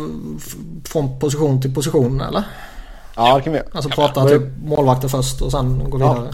från 0.85 1.19
position 1.19 1.61
till 1.61 1.73
position 1.73 2.21
eller? 2.21 2.43
Ja, 3.15 3.35
det 3.37 3.41
kan 3.43 3.53
vi 3.53 3.59
göra. 3.59 3.69
Alltså 3.73 3.89
Ja, 3.89 3.95
prata 3.95 4.23
men- 4.23 4.29
typ 4.39 4.57
målvakter 4.65 5.07
först 5.07 5.41
och 5.41 5.51
sen 5.51 5.89
gå 5.89 5.99
Ja. 5.99 6.13
vidare. 6.13 6.33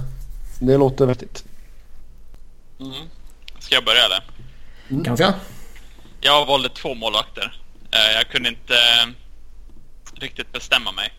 Det 0.59 0.77
låter 0.77 1.05
vettigt. 1.05 1.43
Mm. 2.79 2.91
Ska 3.59 3.75
jag 3.75 3.85
börja 3.85 4.05
eller? 4.05 4.23
Kan 5.03 5.15
vi 5.15 5.23
göra? 5.23 5.33
Jag 6.21 6.45
valde 6.45 6.69
två 6.69 6.95
målvakter. 6.95 7.59
Eh, 7.91 8.15
Jag 8.17 8.27
kunde 8.29 8.49
inte 8.49 8.73
eh, 8.73 9.07
riktigt 10.21 10.51
bestämma 10.51 10.91
mig. 10.91 11.13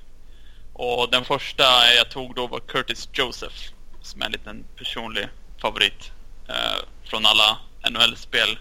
Och 0.73 1.11
den 1.11 1.25
första 1.25 1.63
jag 1.99 2.11
tog 2.11 2.35
då 2.35 2.47
var 2.47 2.61
Curtis 2.61 3.09
Joseph. 3.13 3.55
Som 4.03 4.23
är 4.23 4.27
en 4.27 4.33
liten 4.33 4.65
personlig 4.79 5.29
favorit. 5.63 6.11
eh, 6.49 6.85
Från 7.11 7.27
alla 7.27 7.57
NHL-spel 7.91 8.59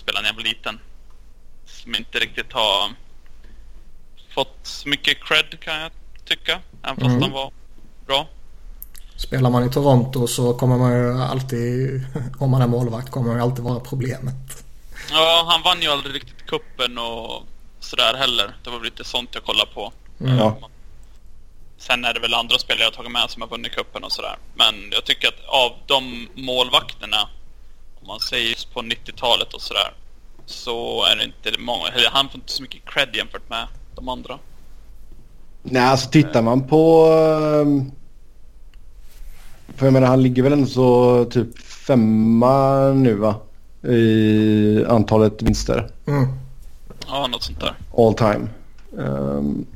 spelade 0.00 0.22
när 0.22 0.28
jag 0.28 0.36
var 0.36 0.42
liten. 0.42 0.78
Som 1.66 1.94
inte 1.94 2.18
riktigt 2.18 2.52
har 2.52 2.90
fått 4.34 4.58
så 4.62 4.88
mycket 4.88 5.24
cred 5.24 5.60
kan 5.60 5.80
jag 5.80 5.90
tycka. 6.24 6.58
Även 6.82 6.96
fast 6.96 7.06
Mm. 7.06 7.22
han 7.22 7.30
var 7.32 7.52
bra. 8.06 8.26
Spelar 9.16 9.50
man 9.50 9.64
i 9.64 9.70
Toronto 9.70 10.26
så 10.26 10.54
kommer 10.54 10.78
man 10.78 10.92
ju 10.92 11.22
alltid, 11.22 12.02
om 12.38 12.50
man 12.50 12.62
är 12.62 12.66
målvakt, 12.66 13.10
kommer 13.10 13.26
man 13.26 13.36
ju 13.36 13.42
alltid 13.42 13.64
vara 13.64 13.80
problemet. 13.80 14.64
Ja, 15.10 15.44
han 15.48 15.62
vann 15.62 15.82
ju 15.82 15.88
aldrig 15.88 16.14
riktigt 16.14 16.46
kuppen 16.46 16.98
och 16.98 17.42
sådär 17.80 18.14
heller. 18.14 18.56
Det 18.64 18.70
var 18.70 18.76
väl 18.78 18.84
lite 18.84 19.04
sånt 19.04 19.30
jag 19.34 19.44
kollade 19.44 19.70
på. 19.74 19.92
Mm. 20.20 20.38
Ja. 20.38 20.58
Sen 21.78 22.04
är 22.04 22.14
det 22.14 22.20
väl 22.20 22.34
andra 22.34 22.58
spelare 22.58 22.82
jag 22.82 22.90
har 22.90 22.96
tagit 22.96 23.12
med 23.12 23.30
som 23.30 23.42
har 23.42 23.48
vunnit 23.48 23.72
kuppen 23.72 24.04
och 24.04 24.12
sådär. 24.12 24.36
Men 24.54 24.74
jag 24.92 25.04
tycker 25.04 25.28
att 25.28 25.44
av 25.46 25.72
de 25.86 26.28
målvakterna, 26.34 27.28
om 28.00 28.06
man 28.06 28.20
säger 28.20 28.48
just 28.50 28.74
på 28.74 28.80
90-talet 28.80 29.54
och 29.54 29.60
sådär, 29.60 29.94
så 30.46 31.04
är 31.04 31.16
det 31.16 31.24
inte 31.24 31.60
många. 31.60 31.88
eller 31.88 32.10
Han 32.10 32.28
får 32.28 32.34
inte 32.40 32.52
så 32.52 32.62
mycket 32.62 32.84
cred 32.84 33.08
jämfört 33.16 33.50
med 33.50 33.66
de 33.94 34.08
andra. 34.08 34.38
Nej, 35.62 35.82
alltså 35.82 36.10
tittar 36.10 36.42
man 36.42 36.68
på... 36.68 37.06
ehm, 37.62 37.90
För 39.76 39.86
jag 39.86 39.92
menar, 39.92 40.06
han 40.08 40.22
ligger 40.22 40.42
väl 40.42 40.52
ändå 40.52 40.66
så 40.66 41.24
typ 41.24 41.58
femma 41.58 42.78
nu 42.92 43.14
va? 43.14 43.34
I 43.88 44.84
antalet 44.88 45.42
vinster. 45.42 45.90
Mm. 46.06 46.28
Ja, 47.06 47.26
något 47.26 47.42
sånt 47.42 47.60
där. 47.60 47.74
All 47.96 48.14
time. 48.14 48.48
Ehm, 48.98 49.66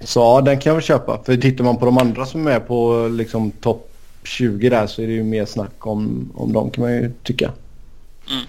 så 0.00 0.20
ja, 0.20 0.40
den 0.40 0.60
kan 0.60 0.70
jag 0.70 0.74
väl 0.74 0.84
köpa. 0.84 1.22
För 1.24 1.36
tittar 1.36 1.64
man 1.64 1.76
på 1.76 1.84
de 1.84 1.98
andra 1.98 2.26
som 2.26 2.46
är 2.46 2.60
på 2.60 3.08
liksom 3.08 3.50
topp 3.50 3.89
20 4.24 4.68
där 4.70 4.86
så 4.86 5.02
är 5.02 5.06
det 5.06 5.12
ju 5.12 5.24
mer 5.24 5.46
snack 5.46 5.86
om, 5.86 6.32
om 6.34 6.52
dem 6.52 6.70
kan 6.70 6.84
man 6.84 6.92
ju 6.92 7.12
tycka. 7.22 7.52
Mm. 8.30 8.44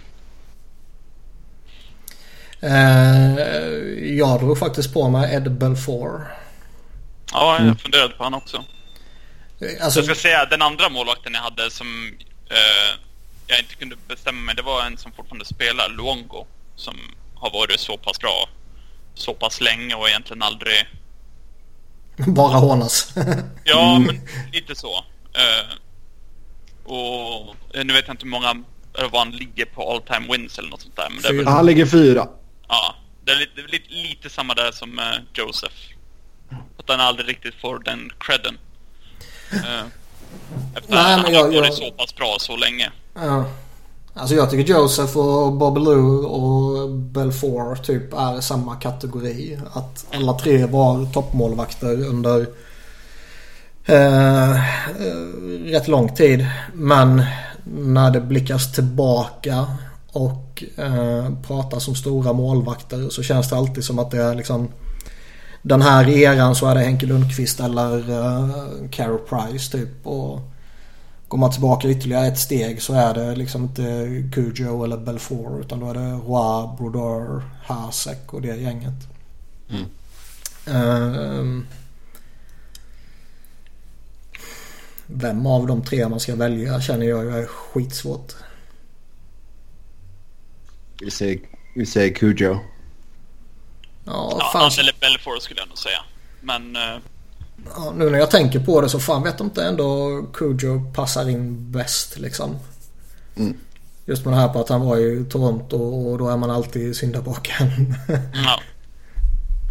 Eh, 2.61 3.39
jag 4.17 4.39
drog 4.39 4.57
faktiskt 4.59 4.93
på 4.93 5.09
mig 5.09 5.35
Ed 5.35 5.51
Belfour. 5.51 6.27
Ja, 7.33 7.53
jag 7.53 7.61
Mm. 7.61 7.77
funderade 7.77 8.13
på 8.13 8.23
han 8.23 8.33
också. 8.33 8.63
Alltså, 9.81 9.99
Jag 9.99 10.05
ska 10.05 10.15
säga 10.15 10.45
den 10.45 10.61
andra 10.61 10.89
målvakten 10.89 11.33
jag 11.33 11.41
hade 11.41 11.71
som 11.71 12.13
eh, 12.49 12.99
jag 13.47 13.59
inte 13.59 13.75
kunde 13.75 13.95
bestämma 14.07 14.41
mig. 14.41 14.55
Det 14.55 14.61
var 14.61 14.85
en 14.85 14.97
som 14.97 15.11
fortfarande 15.11 15.45
spelar, 15.45 15.89
Luongo. 15.89 16.45
Som 16.75 16.95
har 17.35 17.51
varit 17.51 17.79
så 17.79 17.97
pass 17.97 18.19
bra 18.19 18.49
så 19.13 19.33
pass 19.33 19.61
länge 19.61 19.95
och 19.95 20.09
egentligen 20.09 20.41
aldrig... 20.41 20.73
bara 22.27 22.57
hånas. 22.57 23.13
Ja, 23.63 23.99
men 23.99 24.19
lite 24.53 24.75
så. 24.75 25.03
Eh, 25.33 25.75
och 26.83 27.55
eh, 27.75 27.85
nu 27.85 27.93
vet 27.93 28.07
jag 28.07 28.13
inte 28.13 28.23
hur 28.23 28.31
många, 28.31 28.63
vad 29.11 29.15
han 29.21 29.31
ligger 29.31 29.65
på 29.65 29.91
all 29.91 30.01
time 30.01 30.31
wins 30.37 30.59
eller 30.59 30.69
något 30.69 30.81
sånt 30.81 30.95
där. 30.95 31.07
Men 31.09 31.21
det 31.21 31.27
är 31.27 31.33
väl. 31.33 31.47
Han 31.47 31.65
ligger 31.65 31.85
fyra. 31.85 32.27
ja, 32.67 32.95
det 33.25 33.31
är 33.31 33.35
lite, 33.39 33.61
lite, 33.71 33.93
lite 33.93 34.29
samma 34.29 34.53
där 34.53 34.71
som 34.71 34.99
eh, 34.99 35.05
Joseph. 35.33 35.75
Att 36.77 36.89
han 36.89 36.99
aldrig 36.99 37.29
riktigt 37.29 37.55
får 37.55 37.79
den 37.79 38.11
credden. 38.19 38.57
Uh, 39.53 39.59
efter 40.75 40.93
Nej, 40.95 41.13
att 41.13 41.21
men 41.21 41.25
han 41.25 41.33
jag- 41.33 41.39
har 41.43 41.47
varit 41.47 41.65
jag- 41.65 41.73
så 41.73 41.91
pass 41.91 42.15
bra 42.15 42.35
så 42.39 42.55
länge. 42.57 42.91
Ja. 43.13 43.45
Alltså 44.13 44.35
jag 44.35 44.49
tycker 44.51 44.73
Joseph 44.73 45.17
och 45.17 45.53
Bobelou 45.53 46.25
och 46.25 46.89
Belfour 46.89 47.75
typ 47.75 48.13
är 48.13 48.41
samma 48.41 48.75
kategori. 48.75 49.59
Att 49.73 50.05
alla 50.13 50.33
tre 50.39 50.65
var 50.65 51.05
toppmålvakter 51.13 52.05
under 52.05 52.47
eh, 53.85 54.51
eh, 54.51 54.57
rätt 55.65 55.87
lång 55.87 56.15
tid. 56.15 56.47
Men 56.73 57.23
när 57.63 58.11
det 58.11 58.21
blickas 58.21 58.71
tillbaka 58.71 59.67
och 60.11 60.63
eh, 60.77 61.29
pratas 61.47 61.87
om 61.87 61.95
stora 61.95 62.33
målvakter 62.33 63.09
så 63.09 63.23
känns 63.23 63.49
det 63.49 63.55
alltid 63.55 63.83
som 63.83 63.99
att 63.99 64.11
det 64.11 64.21
är 64.21 64.35
liksom 64.35 64.69
den 65.61 65.81
här 65.81 66.09
eran 66.09 66.55
så 66.55 66.67
är 66.67 66.75
det 66.75 66.81
Henke 66.81 67.05
Lundqvist 67.05 67.59
eller 67.59 68.09
eh, 68.09 68.49
Carey 68.91 69.17
Price 69.29 69.71
typ. 69.71 70.07
Och 70.07 70.51
Går 71.31 71.37
man 71.37 71.51
tillbaka 71.51 71.89
ytterligare 71.89 72.27
ett 72.27 72.39
steg 72.39 72.81
så 72.81 72.93
är 72.93 73.13
det 73.13 73.35
liksom 73.35 73.63
inte 73.63 74.07
Cujo 74.33 74.83
eller 74.83 74.97
Belfour 74.97 75.61
utan 75.61 75.79
då 75.79 75.89
är 75.89 75.93
det 75.93 76.11
Roy, 76.11 76.77
Brodeur, 76.77 77.43
Hasek 77.63 78.33
och 78.33 78.41
det 78.41 78.55
gänget. 78.55 78.93
Mm. 79.69 79.85
Ehm, 80.67 81.67
vem 85.13 85.45
av 85.45 85.67
de 85.67 85.83
tre 85.83 86.09
man 86.09 86.19
ska 86.19 86.35
välja 86.35 86.81
känner 86.81 87.05
jag 87.05 87.25
är 87.25 87.45
skitsvårt. 87.45 88.33
Vi 90.99 91.11
säger, 91.11 91.39
vi 91.75 91.85
säger 91.85 92.15
Cujo. 92.15 92.59
Ja, 94.05 94.37
Ja, 94.39 94.49
fan, 94.53 94.71
eller 94.79 94.95
Belfour 94.99 95.39
skulle 95.39 95.59
jag 95.59 95.69
nog 95.69 95.77
säga. 95.77 95.99
Men 96.41 96.75
eh, 96.75 97.01
ja, 97.75 97.93
nu 97.95 98.09
när 98.09 98.19
jag 98.19 98.31
tänker 98.31 98.59
på 98.59 98.81
det 98.81 98.89
så 98.89 98.99
fan 98.99 99.23
vet 99.23 99.39
inte 99.39 99.63
ändå 99.65 100.21
Cujo 100.33 100.91
passar 100.93 101.29
in 101.29 101.71
bäst 101.71 102.19
liksom. 102.19 102.55
Mm. 103.35 103.57
Just 104.05 104.25
med 104.25 104.33
det 104.33 104.37
här 104.37 104.49
på 104.49 104.59
att 104.59 104.69
han 104.69 104.81
var 104.81 104.97
i 104.97 105.25
Toronto 105.29 105.77
och 105.77 106.17
då 106.17 106.29
är 106.29 106.37
man 106.37 106.51
alltid 106.51 106.95
syndabocken. 106.95 107.95
ja. 108.33 108.59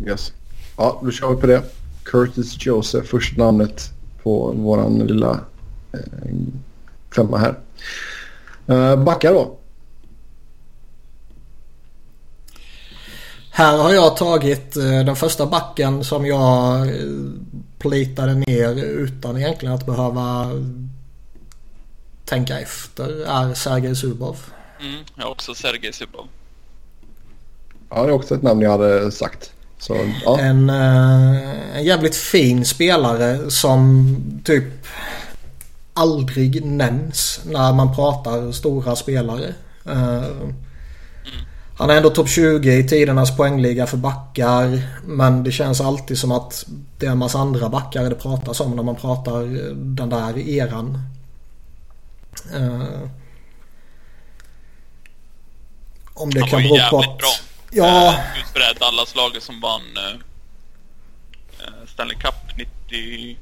Yes. 0.07 0.33
Ja, 0.77 1.01
då 1.05 1.11
kör 1.11 1.35
vi 1.35 1.41
på 1.41 1.47
det. 1.47 1.63
Curtis 2.05 2.67
Joseph, 2.67 3.07
första 3.07 3.45
namnet 3.45 3.91
på 4.23 4.53
våran 4.57 4.99
lilla 4.99 5.41
eh, 5.93 5.99
femma 7.17 7.39
här. 7.39 7.59
Eh, 8.67 9.05
backa 9.05 9.33
då. 9.33 9.57
Här 13.51 13.79
har 13.79 13.93
jag 13.93 14.17
tagit 14.17 14.77
eh, 14.77 14.85
den 14.85 15.17
första 15.17 15.47
backen 15.47 16.05
som 16.05 16.27
jag 16.27 16.89
eh, 16.89 16.95
plitade 17.79 18.35
ner 18.35 18.85
utan 18.85 19.37
egentligen 19.37 19.75
att 19.75 19.87
behöva 19.87 20.51
tänka 22.25 22.61
efter 22.61 23.25
är 23.27 23.55
Sergej 23.55 23.97
Zubov. 23.97 24.37
Mm, 24.81 25.05
jag 25.15 25.25
har 25.25 25.31
också 25.31 25.55
Sergej 25.55 25.93
Zubov. 25.93 26.27
Ja, 27.91 28.03
det 28.03 28.09
är 28.09 28.13
också 28.13 28.35
ett 28.35 28.43
namn 28.43 28.61
jag 28.61 28.71
hade 28.71 29.11
sagt. 29.11 29.53
Så, 29.81 29.97
ja. 30.25 30.39
En, 30.41 30.71
eh, 30.71 31.77
en 31.77 31.85
jävligt 31.85 32.17
fin 32.17 32.65
spelare 32.65 33.51
som 33.51 34.17
typ 34.45 34.65
aldrig 35.95 36.65
nämns 36.65 37.41
när 37.45 37.73
man 37.73 37.95
pratar 37.95 38.53
stora 38.53 38.97
spelare. 38.97 39.55
Eh, 39.87 40.25
han 41.77 41.91
är 41.91 41.97
ändå 41.97 42.11
topp 42.11 42.29
20 42.29 42.73
i 42.73 42.89
tidernas 42.89 43.37
poängliga 43.37 43.87
för 43.87 43.97
backar. 43.97 44.83
Men 45.07 45.45
det 45.45 45.53
känns 45.53 45.81
alltid 45.81 46.19
som 46.19 46.33
att 46.33 46.67
det 46.99 47.07
är 47.07 47.11
en 47.11 47.19
massa 47.19 47.39
andra 47.39 47.69
backar 47.69 48.11
det 48.11 48.15
pratas 48.15 48.61
om 48.61 48.77
när 48.77 48.83
man 48.83 48.97
pratar 48.97 49.41
den 49.75 50.09
där 50.09 50.39
eran. 50.39 50.99
Eh, 52.55 53.09
om 56.15 56.31
det 56.31 56.41
kan 56.41 56.63
bero 56.63 56.91
på 56.91 56.99
att... 56.99 57.19
bra. 57.19 57.29
Ja, 57.71 58.15
Just 58.39 58.53
för 58.53 58.59
det 58.59 58.65
här 58.65 58.75
Dallas-laget 58.81 59.43
som 59.43 59.61
vann 59.61 59.81
eh, 59.97 60.21
Stanley 61.87 62.17
Cup 62.17 62.35
99. 62.57 63.37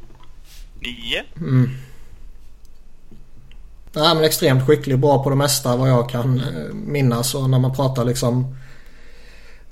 Mm. 1.36 1.70
Nej 3.92 4.14
men 4.14 4.24
extremt 4.24 4.66
skicklig, 4.66 4.98
bra 4.98 5.22
på 5.24 5.30
det 5.30 5.36
mesta 5.36 5.76
vad 5.76 5.90
jag 5.90 6.10
kan 6.10 6.42
minnas. 6.72 7.34
Och 7.34 7.50
när 7.50 7.58
man 7.58 7.74
pratar 7.74 8.04
liksom 8.04 8.56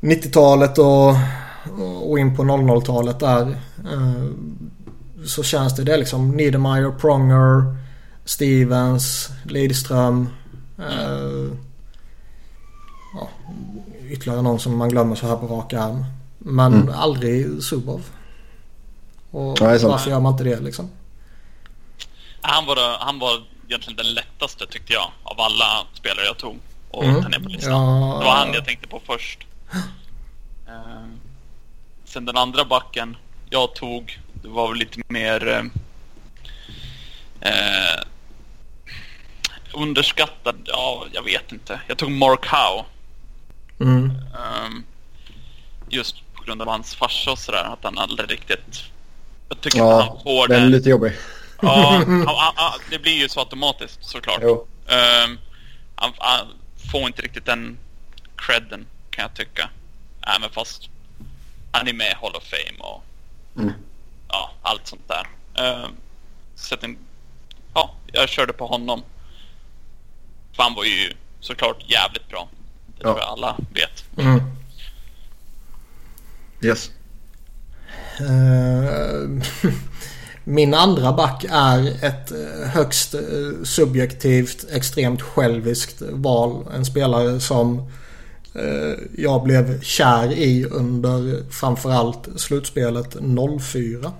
90-talet 0.00 0.78
och 0.78 1.14
och 2.02 2.18
in 2.18 2.36
på 2.36 2.42
00-talet 2.42 3.20
där. 3.20 3.56
Så 5.26 5.42
känns 5.42 5.76
det, 5.76 5.84
det 5.84 5.94
är 5.94 5.98
liksom 5.98 6.30
Niedermeyer, 6.30 6.90
Pronger, 6.90 7.76
Stevens, 8.24 9.30
Lidström. 9.44 10.28
Ja, 10.76 10.84
ytterligare 14.16 14.42
någon 14.42 14.60
som 14.60 14.76
man 14.76 14.88
glömmer 14.88 15.16
så 15.16 15.26
här 15.26 15.36
på 15.36 15.46
rak 15.46 15.72
arm. 15.72 16.04
Men 16.38 16.74
Mm. 16.74 16.94
aldrig 16.94 17.62
Zubov. 17.62 18.02
Och 19.30 19.58
Ja, 19.60 19.78
varför 19.88 20.10
gör 20.10 20.20
man 20.20 20.32
inte 20.32 20.44
det 20.44 20.60
liksom? 20.60 20.90
Han 22.40 22.66
var, 22.66 22.98
han 22.98 23.18
var 23.18 23.42
egentligen 23.68 23.96
den 23.96 24.14
lättaste 24.14 24.66
tyckte 24.66 24.92
jag 24.92 25.10
av 25.22 25.40
alla 25.40 25.86
spelare 25.94 26.24
jag 26.26 26.38
tog 26.38 26.56
och 26.90 27.04
Mm. 27.04 27.22
ta 27.22 27.28
ner 27.28 27.38
på 27.38 27.48
listan. 27.48 27.72
Ja. 27.72 28.18
Det 28.18 28.24
var 28.24 28.32
han 28.34 28.52
jag 28.52 28.64
tänkte 28.64 28.88
på 28.88 29.00
först. 29.06 29.38
Eh, 30.68 31.06
sen 32.04 32.24
den 32.24 32.36
andra 32.36 32.64
backen 32.64 33.16
jag 33.50 33.74
tog, 33.74 34.20
det 34.42 34.48
var 34.48 34.68
väl 34.68 34.78
lite 34.78 35.00
mer 35.08 35.48
eh, 35.48 35.62
eh, 37.50 38.00
underskattad. 39.74 40.56
Ja, 40.64 41.04
jag 41.12 41.22
vet 41.22 41.52
inte. 41.52 41.80
Jag 41.86 41.98
tog 41.98 42.10
Mark 42.10 42.46
Howe. 42.46 42.84
Mm. 43.80 44.10
Ehm, 44.10 44.84
just 45.88 46.16
på 46.34 46.42
grund 46.42 46.62
av 46.62 46.68
hans 46.68 46.94
farsa 46.94 47.30
och 47.32 47.38
sådär. 47.38 47.64
Att 47.64 47.84
han 47.84 47.98
aldrig 47.98 48.30
riktigt... 48.30 48.82
Jag 49.48 49.60
tycker 49.60 49.78
Ja, 49.78 50.02
att 50.02 50.08
han 50.08 50.20
får 50.22 50.48
den 50.48 50.56
är 50.60 50.64
det. 50.64 50.70
lite 50.76 50.90
jobbig. 50.90 51.12
Ja, 51.62 51.90
han, 52.06 52.26
han, 52.26 52.52
han, 52.56 52.80
det 52.90 52.98
blir 52.98 53.12
ju 53.12 53.28
så 53.28 53.40
automatiskt 53.40 54.04
såklart. 54.04 54.38
Jo. 54.42 54.66
Ehm, 54.88 55.38
han, 55.94 56.12
får 56.92 57.00
inte 57.06 57.22
riktigt 57.22 57.46
den 57.46 57.78
credden 58.36 58.86
kan 59.10 59.22
jag 59.22 59.34
tycka. 59.34 59.70
Även 60.36 60.50
fast 60.50 60.88
han 61.72 61.88
är 61.88 61.92
med 61.92 62.10
i 62.10 62.14
Hall 62.14 62.34
of 62.36 62.44
Fame 62.44 62.78
och 62.90 63.02
Mm. 63.58 63.72
ja, 64.28 64.50
allt 64.62 64.86
sånt 64.86 65.08
där. 65.08 65.26
Ehm, 65.64 65.90
så 66.56 66.74
att 66.74 66.80
den, 66.80 66.98
ja, 67.74 67.94
jag 68.12 68.28
körde 68.28 68.52
på 68.52 68.66
honom. 68.66 69.02
För 70.52 70.62
han 70.62 70.74
var 70.74 70.84
ju 70.84 71.12
såklart 71.40 71.76
jävligt 71.90 72.28
bra. 72.28 72.48
Det 72.98 73.02
Ja. 73.02 73.12
tror 73.12 73.18
jag 73.18 73.28
alla 73.28 73.56
vet. 73.74 74.04
Mm. 74.26 74.40
Yes. 76.62 76.90
Eh, 78.20 79.70
Min 80.44 80.74
andra 80.74 81.12
back 81.12 81.44
är 81.50 82.04
ett 82.04 82.30
eh, 82.32 82.68
högst 82.68 83.14
eh, 83.14 83.20
subjektivt, 83.64 84.66
extremt 84.72 85.22
själviskt 85.22 86.02
val. 86.10 86.66
En 86.74 86.84
spelare 86.84 87.40
som 87.40 87.90
jag 89.16 89.42
blev 89.42 89.80
kär 89.80 90.32
i 90.32 90.64
under 90.64 91.42
framförallt 91.50 92.28
slutspelet 92.36 93.16
04. 93.60 94.12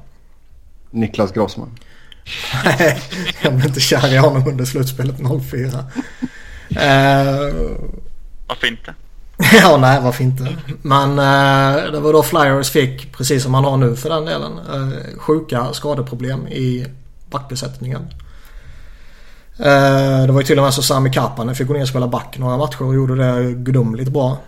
Niklas 0.90 1.32
Grossman. 1.32 1.78
Nej, 2.64 3.00
jag 3.42 3.54
blev 3.54 3.66
inte 3.66 3.80
kär 3.80 4.14
i 4.14 4.16
honom 4.16 4.48
under 4.48 4.64
slutspelet 4.64 5.16
04. 5.50 5.84
Eh, 6.82 7.54
Varför 8.46 8.66
inte? 8.66 8.94
ja, 9.52 9.76
nej 9.76 10.00
varför 10.02 10.24
inte. 10.24 10.56
Men 10.82 11.10
eh, 11.10 11.92
det 11.92 12.00
var 12.00 12.12
då 12.12 12.22
Flyers 12.22 12.70
fick, 12.70 13.12
precis 13.12 13.42
som 13.42 13.52
man 13.52 13.64
har 13.64 13.76
nu 13.76 13.96
för 13.96 14.08
den 14.08 14.24
delen, 14.24 14.52
eh, 14.58 15.18
sjuka 15.18 15.72
skadeproblem 15.72 16.48
i 16.48 16.86
backbesättningen. 17.30 18.02
Eh, 19.58 20.26
det 20.26 20.32
var 20.32 20.40
ju 20.40 20.46
till 20.46 20.58
och 20.58 20.64
med 20.64 20.74
så 20.74 20.82
Sami 20.82 21.12
Kapanen 21.12 21.54
fick 21.54 21.66
gå 21.66 21.74
ner 21.74 21.82
och 21.82 21.88
spela 21.88 22.08
back 22.08 22.38
några 22.38 22.56
matcher 22.56 22.82
och 22.82 22.94
gjorde 22.94 23.16
det 23.16 23.52
gudomligt 23.52 24.08
bra. 24.08 24.38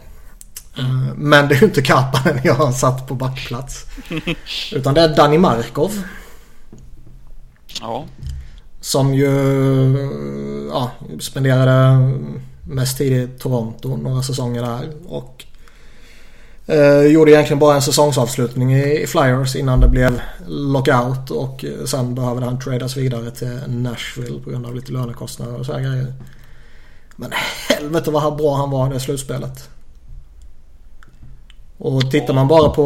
Eh, 0.78 1.14
men 1.16 1.48
det 1.48 1.54
är 1.54 1.60
ju 1.60 1.66
inte 1.66 1.82
Kapanen 1.82 2.40
jag 2.44 2.54
har 2.54 2.72
satt 2.72 3.08
på 3.08 3.14
backplats. 3.14 3.86
Utan 4.72 4.94
det 4.94 5.00
är 5.00 5.16
Danny 5.16 5.38
Markov. 5.38 6.02
Ja. 7.80 8.04
Som 8.80 9.14
ju 9.14 9.30
ja, 10.72 10.90
spenderade 11.20 11.98
mest 12.68 12.98
tid 12.98 13.12
i 13.12 13.28
Toronto 13.38 13.96
några 13.96 14.22
säsonger 14.22 14.62
där. 14.62 14.92
Och 15.08 15.44
eh, 16.66 17.02
gjorde 17.02 17.30
egentligen 17.30 17.58
bara 17.58 17.74
en 17.74 17.82
säsongsavslutning 17.82 18.74
i, 18.74 19.02
i 19.02 19.06
Flyers 19.06 19.56
innan 19.56 19.80
det 19.80 19.88
blev 19.88 20.20
lockout. 20.46 21.30
Och 21.30 21.64
eh, 21.64 21.84
sen 21.84 22.14
behövde 22.14 22.44
han 22.44 22.60
tradas 22.60 22.96
vidare 22.96 23.30
till 23.30 23.60
Nashville 23.66 24.40
på 24.40 24.50
grund 24.50 24.66
av 24.66 24.74
lite 24.74 24.92
lönekostnader 24.92 25.58
och 25.58 25.66
så 25.66 25.72
här 25.72 25.80
grejer. 25.80 26.14
Men 27.16 27.32
helvete 27.68 28.10
vad 28.10 28.36
bra 28.36 28.56
han 28.56 28.70
var 28.70 28.90
i 28.90 28.92
det 28.92 29.00
slutspelet. 29.00 29.68
Och 31.78 32.10
tittar 32.10 32.34
man 32.34 32.48
bara 32.48 32.70
på 32.70 32.84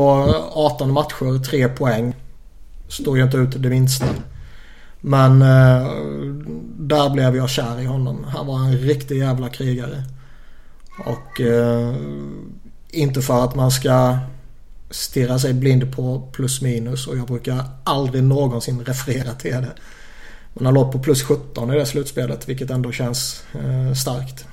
18 0.52 0.92
matcher, 0.92 1.44
3 1.44 1.68
poäng. 1.68 2.14
Står 2.88 3.16
ju 3.16 3.24
inte 3.24 3.36
ut 3.36 3.62
det 3.62 3.68
minsta. 3.68 4.06
Men 5.04 5.42
eh, 5.42 5.92
där 6.76 7.10
blev 7.10 7.36
jag 7.36 7.50
kär 7.50 7.80
i 7.80 7.84
honom. 7.84 8.24
Han 8.24 8.46
var 8.46 8.58
en 8.58 8.78
riktig 8.78 9.18
jävla 9.18 9.48
krigare. 9.48 10.04
Och 10.98 11.40
eh, 11.40 11.94
inte 12.90 13.22
för 13.22 13.44
att 13.44 13.54
man 13.54 13.70
ska 13.70 14.18
stirra 14.90 15.38
sig 15.38 15.54
blind 15.54 15.96
på 15.96 16.28
plus 16.32 16.60
minus 16.60 17.06
och 17.06 17.18
jag 17.18 17.26
brukar 17.26 17.64
aldrig 17.84 18.24
någonsin 18.24 18.84
referera 18.84 19.34
till 19.34 19.50
det. 19.50 19.72
Men 20.54 20.64
han 20.64 20.74
låg 20.74 20.92
på 20.92 20.98
plus 20.98 21.22
17 21.22 21.74
i 21.74 21.78
det 21.78 21.86
slutspelet 21.86 22.48
vilket 22.48 22.70
ändå 22.70 22.92
känns 22.92 23.44
eh, 23.54 23.94
starkt. 23.94 24.46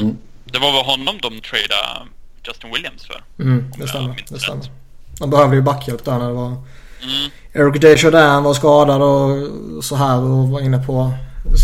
Mm. 0.00 0.16
Det 0.44 0.58
var 0.58 0.72
väl 0.72 0.84
honom 0.84 1.18
de 1.22 1.40
tradade 1.40 2.08
Justin 2.46 2.72
Williams 2.72 3.06
för? 3.06 3.42
Mm, 3.42 3.72
det 3.78 3.88
stämmer. 3.88 4.24
Det 4.28 4.40
stämmer. 4.40 4.70
De 5.18 5.30
behövde 5.30 5.56
ju 5.56 5.62
backhjälp 5.62 6.04
där 6.04 6.18
när 6.18 6.28
det 6.28 6.34
var 6.34 6.56
Mm. 7.02 7.30
Eric 7.52 7.80
Desjardins 7.80 8.44
var 8.44 8.54
skadad 8.54 9.02
och 9.02 9.84
så 9.84 9.96
här 9.96 10.20
och 10.20 10.48
var 10.48 10.60
inne 10.60 10.78
på 10.78 11.12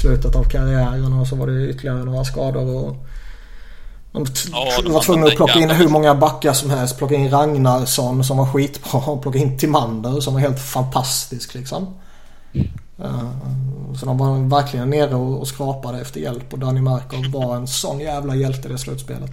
slutet 0.02 0.36
av 0.36 0.44
karriären 0.44 1.12
och 1.12 1.26
så 1.26 1.36
var 1.36 1.46
det 1.46 1.68
ytterligare 1.68 2.04
några 2.04 2.24
skador 2.24 2.74
och 2.86 2.96
de 4.12 4.26
t- 4.26 4.32
Ja, 4.52 4.82
de 4.84 4.92
var 4.92 5.00
tvungna 5.00 5.26
att 5.26 5.34
plocka 5.36 5.58
in 5.58 5.70
hur 5.70 5.88
många 5.88 6.14
backar 6.14 6.52
som 6.52 6.70
helst. 6.70 6.98
Plocka 6.98 7.14
in 7.14 7.30
Ragnarsson 7.30 8.24
som 8.24 8.36
var 8.36 8.46
skitbra 8.46 9.00
och 9.00 9.22
plocka 9.22 9.38
in 9.38 9.58
Timander 9.58 10.20
som 10.20 10.34
var 10.34 10.40
helt 10.40 10.60
fantastisk 10.60 11.54
liksom. 11.54 11.86
Eh, 13.02 13.30
Så 14.00 14.06
de 14.06 14.18
var 14.18 14.48
verkligen 14.48 14.90
nere 14.90 15.14
och 15.14 15.40
och 15.40 15.48
skrapade 15.48 16.00
efter 16.00 16.20
hjälp 16.20 16.52
och 16.52 16.58
Danny 16.58 16.80
Markov 16.80 17.26
var 17.32 17.56
en 17.56 17.66
sån 17.66 18.00
jävla 18.00 18.34
hjälte 18.34 18.68
i 18.68 18.72
det 18.72 18.78
slutspelet. 18.78 19.30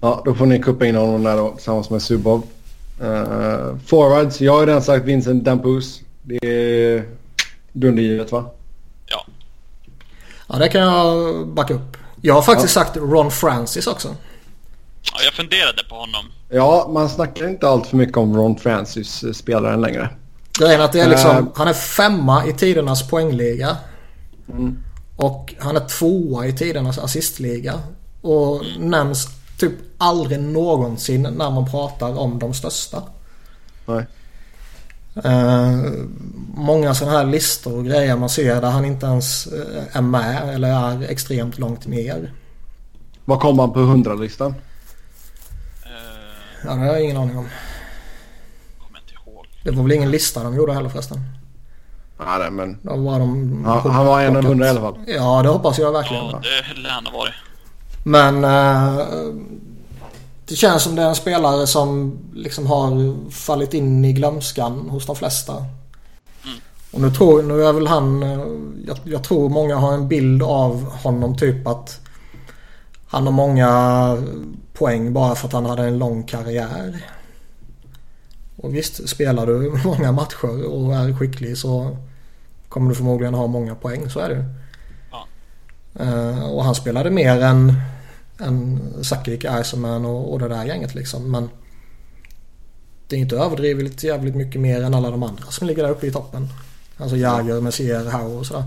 Ja, 0.00 0.22
då 0.24 0.34
får 0.34 0.46
ni 0.46 0.58
kuppa 0.62 0.86
in 0.86 0.96
honom 0.96 1.22
där 1.22 1.36
då 1.36 1.50
tillsammans 1.50 1.90
med 1.90 2.02
Subov. 2.02 2.42
Uh, 3.00 3.76
forwards, 3.86 4.40
jag 4.40 4.52
har 4.52 4.60
ju 4.60 4.66
redan 4.66 4.82
sagt 4.82 5.04
Vincent 5.04 5.44
Dampus. 5.44 6.00
Det 6.22 6.46
är 6.46 7.04
dundergivet 7.72 8.32
va? 8.32 8.50
Ja. 9.06 9.26
Ja 10.48 10.56
det 10.58 10.68
kan 10.68 10.80
jag 10.80 11.48
backa 11.48 11.74
upp. 11.74 11.96
Jag 12.20 12.34
har 12.34 12.42
faktiskt 12.42 12.74
sagt 12.74 12.96
Ron 12.96 13.30
Francis 13.30 13.86
också. 13.86 14.08
ja. 15.02 15.18
Jag 15.24 15.32
funderade 15.34 15.82
på 15.88 15.94
honom. 15.94 16.24
Ja, 16.48 16.88
man 16.92 17.08
snackar 17.08 17.48
inte 17.48 17.68
allt 17.68 17.86
för 17.86 17.96
mycket 17.96 18.16
om 18.16 18.36
Ron 18.36 18.56
Francis, 18.58 19.22
eh, 19.24 19.32
spelaren 19.32 19.80
längre. 19.80 20.08
Grejen 20.58 20.80
är 20.80 20.84
att 20.84 20.92
det 20.92 21.00
är 21.00 21.08
liksom, 21.08 21.36
Eh. 21.36 21.44
han 21.54 21.68
är 21.68 21.72
femma 21.72 22.46
i 22.46 22.52
tidernas 22.52 23.08
poängliga. 23.08 23.76
Mm. 24.52 24.78
Och 25.16 25.54
han 25.58 25.76
är 25.76 25.88
tvåa 25.88 26.46
i 26.46 26.52
tidernas 26.52 26.98
assistliga. 26.98 27.74
Och 28.20 28.62
nämns 28.78 29.28
typ 29.58 29.72
aldrig 29.98 30.40
någonsin 30.40 31.22
när 31.22 31.50
man 31.50 31.70
pratar 31.70 32.18
om 32.18 32.38
de 32.38 32.54
största. 32.54 33.02
Nej. 33.86 34.06
Eh, 35.24 35.76
många 36.54 36.94
sådana 36.94 37.18
här 37.18 37.24
listor 37.24 37.76
och 37.78 37.84
grejer 37.84 38.16
man 38.16 38.28
ser 38.28 38.60
där 38.60 38.70
han 38.70 38.84
inte 38.84 39.06
ens 39.06 39.46
eh, 39.46 39.96
är 39.96 40.02
med 40.02 40.54
eller 40.54 40.68
är 40.68 41.02
extremt 41.10 41.58
långt 41.58 41.86
ner. 41.86 42.32
Vad 43.24 43.40
kom 43.40 43.58
han 43.58 43.72
på 43.72 43.78
100-listan? 43.78 44.50
Uh, 44.50 44.56
Ja, 46.64 46.70
det 46.70 46.78
har 46.78 46.86
jag 46.86 47.02
ingen 47.04 47.16
aning 47.16 47.38
om. 47.38 47.48
kommer 48.78 48.98
inte 48.98 49.14
ihåg. 49.14 49.46
Det 49.64 49.70
var 49.70 49.82
väl 49.82 49.92
ingen 49.92 50.10
lista 50.10 50.42
de 50.42 50.54
gjorde 50.54 50.72
heller 50.74 50.88
förresten. 50.88 51.20
Ja, 52.18 52.38
nej, 52.38 52.50
men 52.50 52.78
Det 52.82 52.88
var 52.88 53.18
de 53.18 53.64
han, 53.64 53.90
han 53.90 54.06
var 54.06 54.20
en 54.20 54.36
av 54.36 54.44
hundra 54.44 54.66
i 54.66 54.68
alla 54.68 54.80
fall. 54.80 54.98
Ja, 55.06 55.42
det 55.42 55.48
hoppas 55.48 55.78
jag 55.78 55.92
verkligen. 55.92 56.24
Ja, 56.24 56.40
det 56.74 56.80
lär 56.80 56.90
han 56.90 57.06
ha 57.06 57.18
varit. 57.18 57.34
Men 58.08 58.44
eh, 58.44 59.06
det 60.44 60.56
känns 60.56 60.82
som 60.82 60.94
det 60.94 61.02
är 61.02 61.08
en 61.08 61.14
spelare 61.14 61.66
som 61.66 62.18
liksom 62.34 62.66
har 62.66 63.14
fallit 63.30 63.74
in 63.74 64.04
i 64.04 64.12
glömskan 64.12 64.88
hos 64.90 65.06
de 65.06 65.16
flesta. 65.16 65.52
Mm. 65.52 66.58
Och 66.92 67.00
nu 67.00 67.10
tror 67.10 67.42
nu 67.42 67.64
är 67.64 67.72
väl 67.72 67.86
han, 67.86 68.22
eh, 68.22 68.40
jag, 68.86 68.98
jag 69.04 69.24
tror 69.24 69.48
många 69.48 69.76
har 69.76 69.92
en 69.92 70.08
bild 70.08 70.42
av 70.42 70.90
honom 70.90 71.36
typ 71.36 71.66
att 71.66 72.00
han 73.06 73.24
har 73.24 73.32
många 73.32 74.16
poäng 74.72 75.12
bara 75.12 75.34
för 75.34 75.46
att 75.46 75.52
han 75.52 75.66
hade 75.66 75.82
en 75.82 75.98
lång 75.98 76.22
karriär. 76.22 77.04
Och 78.56 78.74
visst, 78.74 79.08
spelar 79.08 79.46
du 79.46 79.80
många 79.84 80.12
matcher 80.12 80.66
och 80.66 80.94
är 80.94 81.18
skicklig 81.18 81.58
så 81.58 81.96
kommer 82.68 82.88
du 82.88 82.94
förmodligen 82.94 83.34
ha 83.34 83.46
många 83.46 83.74
poäng, 83.74 84.10
så 84.10 84.20
är 84.20 84.28
det. 84.28 84.44
Ja. 85.10 85.26
Eh, 86.04 86.44
och 86.44 86.64
han 86.64 86.74
spelade 86.74 87.10
mer 87.10 87.42
än, 87.42 87.74
än 88.40 88.80
Sakic, 89.02 89.44
Iceman 89.60 90.04
och, 90.04 90.32
och 90.32 90.38
det 90.38 90.48
där 90.48 90.64
gänget 90.64 90.94
liksom. 90.94 91.30
Men 91.30 91.48
det 93.08 93.16
är 93.16 93.20
inte 93.20 93.36
överdrivet 93.36 94.02
jävligt 94.02 94.34
mycket 94.36 94.60
mer 94.60 94.82
än 94.82 94.94
alla 94.94 95.10
de 95.10 95.22
andra 95.22 95.44
som 95.44 95.66
ligger 95.66 95.82
där 95.82 95.90
uppe 95.90 96.06
i 96.06 96.12
toppen. 96.12 96.48
Alltså 96.96 97.16
Jagr, 97.16 97.60
Messier, 97.60 98.04
Howe 98.04 98.34
och 98.38 98.46
sådär. 98.46 98.64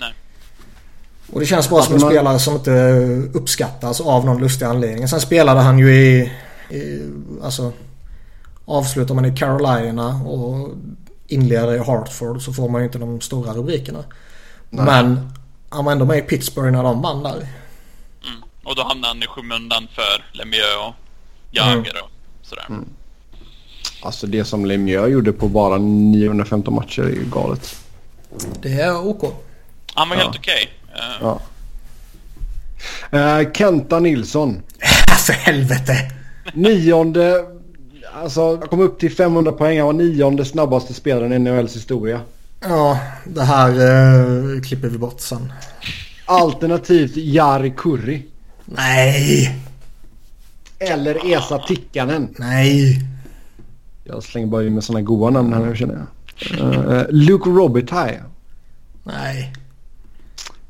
Nej. 0.00 0.14
Och 1.32 1.40
det 1.40 1.46
känns 1.46 1.70
bara 1.70 1.82
som 1.82 1.94
en 1.94 2.00
man- 2.00 2.10
spelare 2.10 2.38
som 2.38 2.54
inte 2.54 2.72
uppskattas 3.32 4.00
av 4.00 4.24
någon 4.24 4.40
lustig 4.40 4.66
anledning. 4.66 5.08
Sen 5.08 5.20
spelade 5.20 5.60
han 5.60 5.78
ju 5.78 5.94
i, 5.94 6.32
i 6.70 7.02
alltså 7.42 7.72
avslutar 8.64 9.14
man 9.14 9.24
i 9.24 9.36
Carolina 9.36 10.22
och 10.22 10.68
inleder 11.26 11.74
i 11.74 11.78
Hartford 11.78 12.42
så 12.42 12.52
får 12.52 12.68
man 12.68 12.80
ju 12.80 12.86
inte 12.86 12.98
de 12.98 13.20
stora 13.20 13.52
rubrikerna. 13.52 14.04
Nej. 14.70 14.84
Men 14.84 15.30
han 15.68 15.84
var 15.84 15.92
ändå 15.92 16.04
med 16.04 16.18
i 16.18 16.22
Pittsburgh 16.22 16.72
när 16.72 16.82
de 16.82 17.02
vann 17.02 17.22
där. 17.22 17.48
Mm. 18.70 18.72
Och 18.72 18.76
då 18.76 18.82
hamnade 18.82 19.08
han 19.14 19.22
i 19.22 19.26
skymundan 19.26 19.88
för 19.94 20.24
Lemieux 20.38 20.76
och 20.88 20.94
Jagr 21.50 22.02
och 22.02 22.10
sådär. 22.42 22.64
Alltså 24.02 24.26
det 24.26 24.44
som 24.44 24.66
Lemieux 24.66 25.10
gjorde 25.12 25.32
på 25.32 25.48
bara 25.48 25.78
915 25.78 26.74
matcher 26.74 27.02
är 27.02 27.08
ju 27.08 27.24
galet. 27.32 27.76
Det 28.62 28.72
är 28.72 29.06
OK. 29.06 29.22
Han 29.94 30.08
var 30.08 30.16
Ja. 30.16 30.22
helt 30.22 30.36
okej. 30.36 30.70
Eh, 30.94 31.00
Ja. 31.20 31.40
Eh, 33.18 33.52
Kenta 33.52 33.98
Nilsson. 34.00 34.62
Alltså 35.10 35.32
helvete. 35.32 36.10
Nionde... 36.54 37.44
Alltså 38.14 38.56
han 38.56 38.68
kom 38.68 38.80
upp 38.80 38.98
till 38.98 39.14
500 39.16 39.52
poäng. 39.52 39.78
Han 39.78 39.86
var 39.86 39.92
nionde 39.92 40.44
snabbaste 40.44 40.94
spelaren 40.94 41.32
i 41.32 41.38
NHLs 41.38 41.76
historia. 41.76 42.20
Ja, 42.60 42.98
det 43.24 43.42
här 43.42 43.68
eh, 43.70 44.60
klipper 44.62 44.88
vi 44.88 44.98
bort 44.98 45.20
sen. 45.20 45.52
Alternativt 46.26 47.16
Jari 47.16 47.74
Kurri. 47.76 48.26
Nej, 48.72 49.54
Eller 50.78 51.32
Esa 51.36 51.58
Tikkanen. 51.58 52.34
nej. 52.38 53.00
Jag 54.04 54.22
slänger 54.22 54.46
bara 54.46 54.64
in 54.64 54.74
med 54.74 54.84
sådana 54.84 55.02
goa 55.02 55.30
namn 55.30 55.52
här 55.52 55.60
nu 55.60 55.76
känner 55.76 55.94
jag. 55.94 56.06
Eh, 56.98 57.06
Luke 57.10 57.50
Robitaille. 57.50 58.22
Nej, 59.04 59.52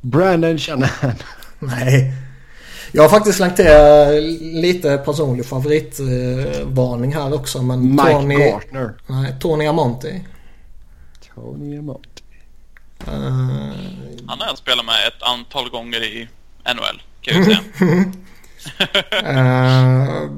Brandon 0.00 0.58
Shanahan. 0.58 1.12
nej. 1.58 2.12
Jag 2.92 3.02
har 3.02 3.08
faktiskt 3.08 3.36
slängt 3.36 3.56
till 3.56 3.66
lite 4.40 4.98
personlig 4.98 5.46
favoritvarning 5.46 7.14
här 7.14 7.34
också. 7.34 7.62
Men 7.62 7.90
Mike 7.90 8.12
Tony, 8.12 8.34
Gartner. 8.34 8.94
nej, 9.06 9.34
Tony 9.40 9.66
Amonti. 9.66 10.24
Tony 11.34 11.78
Amott. 11.78 12.22
Eh, 13.06 13.12
Han 14.26 14.40
har 14.40 14.56
spelat 14.56 14.84
med 14.86 14.94
ett 15.08 15.22
antal 15.22 15.70
gånger 15.70 16.02
i 16.04 16.28
NHL, 16.74 17.02
kan 17.20 17.36
jag 17.36 17.44
säga. 17.44 17.60
eh, 19.22 20.30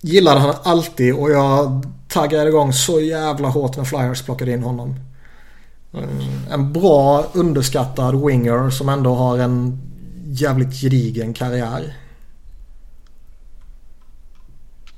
gillade 0.00 0.40
han 0.40 0.54
alltid 0.62 1.14
och 1.14 1.30
jag 1.30 1.86
taggade 2.08 2.48
igång 2.48 2.72
så 2.72 3.00
jävla 3.00 3.48
hårt 3.48 3.76
när 3.76 3.84
Flyers 3.84 4.22
plockade 4.22 4.52
in 4.52 4.62
honom. 4.62 4.94
Eh, 5.94 6.52
en 6.52 6.72
bra 6.72 7.24
underskattad 7.32 8.26
winger 8.26 8.70
som 8.70 8.88
ändå 8.88 9.14
har 9.14 9.38
en 9.38 9.80
jävligt 10.26 10.80
gedigen 10.80 11.34
karriär. 11.34 11.96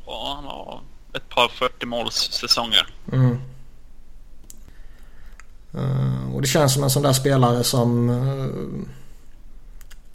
Ja, 0.06 0.32
han 0.36 0.44
har 0.44 0.80
ett 1.14 1.28
par 1.28 1.48
40 1.48 1.86
målssäsonger. 1.86 2.94
Mm. 3.12 3.38
Eh, 5.74 6.34
och 6.34 6.42
det 6.42 6.48
känns 6.48 6.74
som 6.74 6.84
en 6.84 6.90
sån 6.90 7.02
där 7.02 7.12
spelare 7.12 7.64
som 7.64 8.10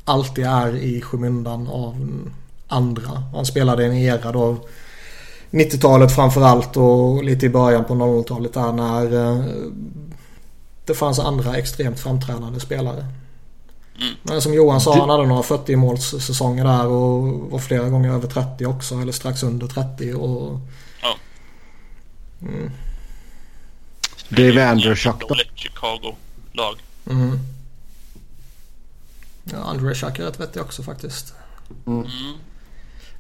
alltid 0.06 0.46
är 0.46 0.76
i 0.76 1.02
skymundan 1.02 1.68
av 1.68 2.22
andra. 2.68 3.24
Han 3.34 3.46
spelade 3.46 3.86
en 3.86 3.94
era 3.94 4.32
då 4.32 4.58
90-talet 5.52 6.16
framförallt 6.16 6.78
och 6.78 7.24
lite 7.24 7.46
i 7.46 7.50
början 7.50 7.86
på 7.86 7.94
00-talet 7.94 8.54
där 8.54 8.72
när 8.72 9.14
eh, 9.14 9.46
det 10.86 10.94
fanns 10.94 11.20
andra 11.20 11.56
extremt 11.58 12.00
framträdande 12.00 12.60
spelare. 12.60 13.06
Mm. 14.00 14.16
Men 14.24 14.42
som 14.42 14.54
Johan 14.54 14.82
sa, 14.82 15.00
han 15.00 15.10
hade 15.10 15.26
några 15.26 15.44
40 15.44 15.76
målssäsonger 15.76 16.64
där 16.64 16.88
och 16.88 17.52
var 17.52 17.60
flera 17.60 17.90
gånger 17.90 18.14
över 18.14 18.28
30 18.28 18.66
också 18.66 18.96
eller 18.96 19.12
strax 19.12 19.44
under 19.44 19.68
30 19.68 20.14
och 20.14 20.60
Ja. 21.02 21.18
Dave 24.30 24.70
Anderschuck 24.70 25.16
då. 25.20 25.28
Dåligt 25.28 25.52
Chicago-lag. 25.56 26.76
Mm. 27.10 27.40
Ja, 29.52 29.58
André 29.58 29.94
Schack 29.96 30.20
är 30.20 30.24
rätt 30.24 30.40
vettig 30.40 30.62
också 30.62 30.84
faktiskt. 30.84 31.34
Mm. 31.88 32.08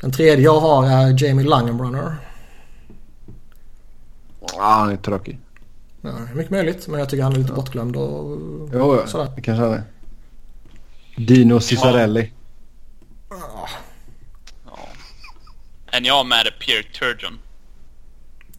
Den 0.01 0.11
tredje 0.11 0.43
jag 0.43 0.59
har 0.59 0.85
är 0.85 1.23
Jamie 1.23 1.45
Langenbrunner. 1.45 2.15
Ja, 4.41 4.61
han 4.63 4.89
är 4.91 4.97
tråkig. 4.97 5.39
Ja, 6.01 6.11
mycket 6.33 6.51
möjligt, 6.51 6.87
men 6.87 6.99
jag 6.99 7.09
tycker 7.09 7.23
han 7.23 7.33
är 7.33 7.37
lite 7.37 7.53
bortglömd 7.53 7.95
och 7.95 8.37
Jo, 8.73 9.01
sådär. 9.07 9.31
det 9.35 9.41
kanske 9.41 9.63
han 9.63 9.73
är. 9.73 9.83
Dino 11.17 11.59
Ciccarelli. 11.59 12.31
Ja. 13.29 13.67
En 15.91 16.05
jag 16.05 16.25
med 16.25 16.47
är 16.47 16.55
Pierre 16.59 16.83
Turgeon. 16.99 17.39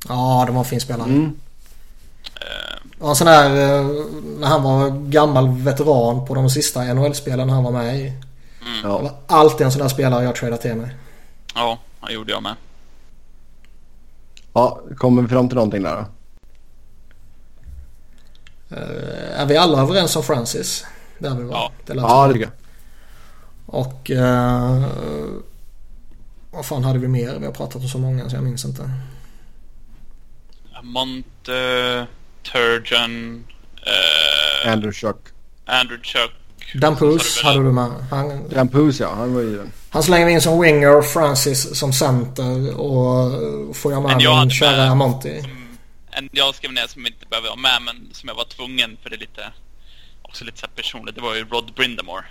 Ja, 0.09 0.45
det 0.47 0.53
var 0.53 0.59
en 0.59 0.65
fin 0.65 0.81
spelare. 0.81 1.09
Mm. 1.09 1.41
Ja, 3.01 3.09
en 3.09 3.17
sån 3.17 3.27
där 3.27 3.51
eh, 3.51 3.87
när 4.39 4.47
han 4.47 4.63
var 4.63 4.91
gammal 4.91 5.49
veteran 5.49 6.27
på 6.27 6.35
de 6.35 6.51
sista 6.51 6.95
NHL-spelen 6.95 7.51
han 7.51 7.65
var 7.65 7.71
med 7.73 7.97
i. 8.01 8.03
Det 8.03 8.89
Ja. 8.89 8.99
var 8.99 9.13
alltid 9.27 9.65
en 9.67 9.73
sån 9.73 9.81
där 9.83 9.89
spelare 9.89 10.25
jag 10.25 10.35
tradade 10.37 10.63
till 10.63 10.75
mig. 10.75 10.97
ja, 11.55 11.79
han 12.01 12.13
gjorde 12.15 12.33
jag 12.33 12.43
med. 12.43 12.55
ja, 14.53 14.81
kommer 14.97 15.23
vi 15.23 15.29
fram 15.29 15.49
till 15.49 15.57
någonting 15.57 15.83
där 15.83 15.97
då? 15.97 16.07
Eh, 18.77 19.41
Är 19.41 19.47
vi 19.47 19.57
alla 19.57 19.83
överens 19.83 20.17
om 20.17 20.23
Francis? 20.23 20.85
Det 21.19 21.29
är 21.29 21.35
vi 21.35 21.43
va? 21.45 21.51
Ja. 21.55 21.73
Det 21.87 21.95
Ja, 22.01 22.27
det 22.27 22.33
tycker 22.33 22.47
jag. 22.47 22.53
Och... 23.67 24.11
Eh, 24.11 24.85
vad 26.51 26.67
fan 26.67 26.85
hade 26.85 26.99
vi 26.99 27.09
mer? 27.09 27.37
Vi 27.39 27.47
har 27.47 27.53
pratat 27.53 27.83
om 27.83 27.89
så 27.89 27.99
många 27.99 28.31
så 28.31 28.37
jag 28.37 28.45
minns 28.45 28.65
inte. 28.65 28.91
Monte, 30.83 32.07
Turgeon, 32.53 33.45
eh, 33.87 34.73
Andrew 34.73 34.93
Schuck. 34.93 35.21
Andrew 35.67 36.05
Chuck. 36.05 36.33
Dampus 36.75 37.43
hade 37.43 37.63
du 37.63 37.73
med. 37.73 37.91
Han, 38.11 38.49
Dan 38.49 38.69
Poos 38.69 39.01
ja, 39.01 39.15
han 39.15 39.35
var 39.35 39.41
ju 39.41 39.57
den. 39.57 39.73
han 39.91 40.03
slänger 40.03 40.29
in 40.29 40.41
som 40.41 40.61
winger, 40.61 41.03
Francis 41.03 41.79
som 41.79 41.93
center 41.93 42.81
och 42.81 43.77
får 43.77 43.93
jag 43.93 44.03
med 44.03 44.11
Men 44.11 44.21
jag 44.21 44.41
min 44.41 44.51
kära. 44.51 44.91
Som, 44.91 45.23
en 46.11 46.29
jag 46.33 46.55
skrev 46.55 46.73
ner 46.73 46.87
som 46.87 47.07
inte 47.07 47.27
behöver 47.27 47.49
vara 47.49 47.61
med 47.61 47.83
men 47.85 48.15
som 48.15 48.29
jag 48.29 48.37
var 48.37 48.45
tvungen 48.45 48.97
för 49.03 49.11
det 49.11 49.17
är 49.17 49.21
lite 49.21 49.53
också 50.23 50.45
lite 50.45 50.59
så 50.59 50.67
personligt. 50.77 51.15
Det 51.15 51.21
var 51.21 51.35
ju 51.35 51.45
Rod 51.45 51.75
Brindamore. 51.75 52.25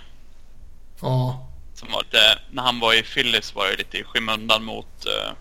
Ja. 1.00 1.48
Som 1.74 1.92
var 1.92 2.02
lite, 2.02 2.38
när 2.50 2.62
han 2.62 2.80
var 2.80 2.94
i 2.94 3.02
Phillies 3.02 3.54
var 3.54 3.66
det 3.66 3.76
lite 3.76 3.98
i 3.98 4.04
skymundan 4.04 4.64
mot 4.64 5.06
uh, 5.06 5.32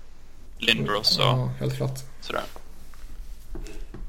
Lindros 0.57 1.17
och 1.17 1.25
ja, 1.25 1.49
helt 1.59 1.77
klart. 1.77 1.99
sådär. 2.21 2.43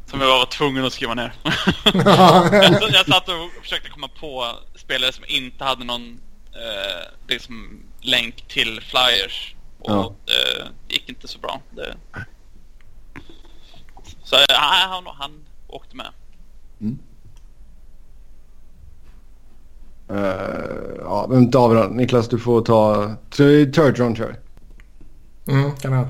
Som 0.07 0.21
jag 0.21 0.27
var 0.27 0.47
tvungen 0.47 0.85
att 0.85 0.93
skriva 0.93 1.15
ner. 1.15 1.33
Jag 2.93 3.07
satt 3.07 3.29
och 3.29 3.63
försökte 3.63 3.91
komma 3.91 4.09
på 4.21 4.47
spelare 4.75 5.13
som 5.13 5.25
inte 5.29 5.65
hade 5.65 5.85
någon 5.85 6.21
eh, 6.53 7.13
liksom 7.29 7.83
länk 8.01 8.49
till 8.49 8.81
Flyers. 8.81 9.55
Och 9.79 9.91
Ja. 9.91 10.15
eh, 10.27 10.67
det 10.89 10.95
gick 10.95 11.09
inte 11.09 11.29
så 11.29 11.39
bra. 11.39 11.61
Det... 11.71 11.97
Så 14.25 14.37
eh, 14.37 14.43
han, 14.49 14.91
han, 14.91 15.15
han 15.19 15.45
åkte 15.69 15.97
med. 15.97 16.07
Uh, 20.11 20.97
ja, 21.01 21.27
vi 21.69 21.75
då? 21.75 21.83
Niklas, 21.83 22.29
du 22.29 22.39
får 22.39 22.61
ta... 22.63 23.15
Turgeon 23.31 24.17
kör. 24.17 24.37
Mm, 25.49 25.77
kan 25.77 25.93
jag. 25.93 26.09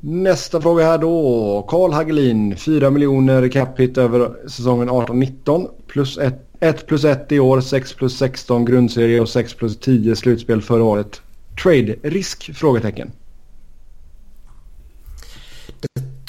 Nästa 0.00 0.60
fråga 0.60 0.84
här 0.84 0.98
då. 0.98 1.66
Karl 1.68 1.92
Hagelin. 1.92 2.56
4 2.56 2.90
miljoner 2.90 3.48
cap 3.48 3.80
över 3.80 4.48
säsongen 4.48 4.90
18-19. 4.90 5.68
Plus 5.86 6.18
1 6.60 6.86
plus 6.86 7.04
1 7.04 7.32
i 7.32 7.40
år. 7.40 7.60
6 7.60 7.94
plus 7.94 8.18
16 8.18 8.64
grundserie 8.64 9.20
och 9.20 9.28
6 9.28 9.54
plus 9.54 9.78
10 9.78 10.16
slutspel 10.16 10.62
förra 10.62 10.84
året. 10.84 11.20
Trade 11.62 11.96
risk? 12.02 12.50
Frågetecken. 12.54 13.12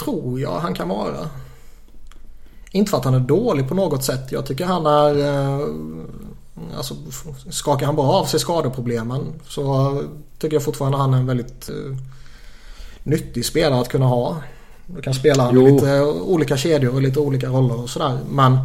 Tror 0.04 0.40
jag 0.40 0.60
han 0.60 0.74
kan 0.74 0.90
vara. 0.90 1.30
Inte 2.72 2.92
för 2.92 2.98
att 2.98 3.06
han 3.06 3.14
är 3.14 3.20
dålig 3.20 3.70
på 3.70 3.76
något 3.76 4.04
sätt. 4.04 4.32
Jag 4.32 4.46
tycker 4.46 4.66
han 4.66 4.86
är... 4.86 5.18
Eh, 5.18 5.68
alltså, 6.78 6.96
skakar 7.50 7.86
han 7.86 7.96
bara 7.96 8.08
av 8.08 8.26
sig 8.26 8.40
skadeproblemen 8.40 9.34
så 9.48 9.74
eh, 9.74 10.02
tycker 10.40 10.56
jag 10.56 10.64
fortfarande 10.64 10.98
han 10.98 11.14
är 11.14 11.18
en 11.18 11.26
väldigt 11.26 11.70
eh, 11.70 11.98
nyttig 13.04 13.46
spelare 13.46 13.82
att 13.82 13.90
kunna 13.90 14.06
ha. 14.06 14.36
Du 14.86 15.02
kan 15.02 15.14
spela 15.14 15.50
Jo. 15.54 15.66
lite 15.68 16.02
olika 16.04 16.58
kedjor 16.58 16.94
och 16.96 17.02
lite 17.02 17.20
olika 17.20 17.48
roller 17.48 17.82
och 17.84 17.90
sådär. 17.90 18.18
Men 18.30 18.58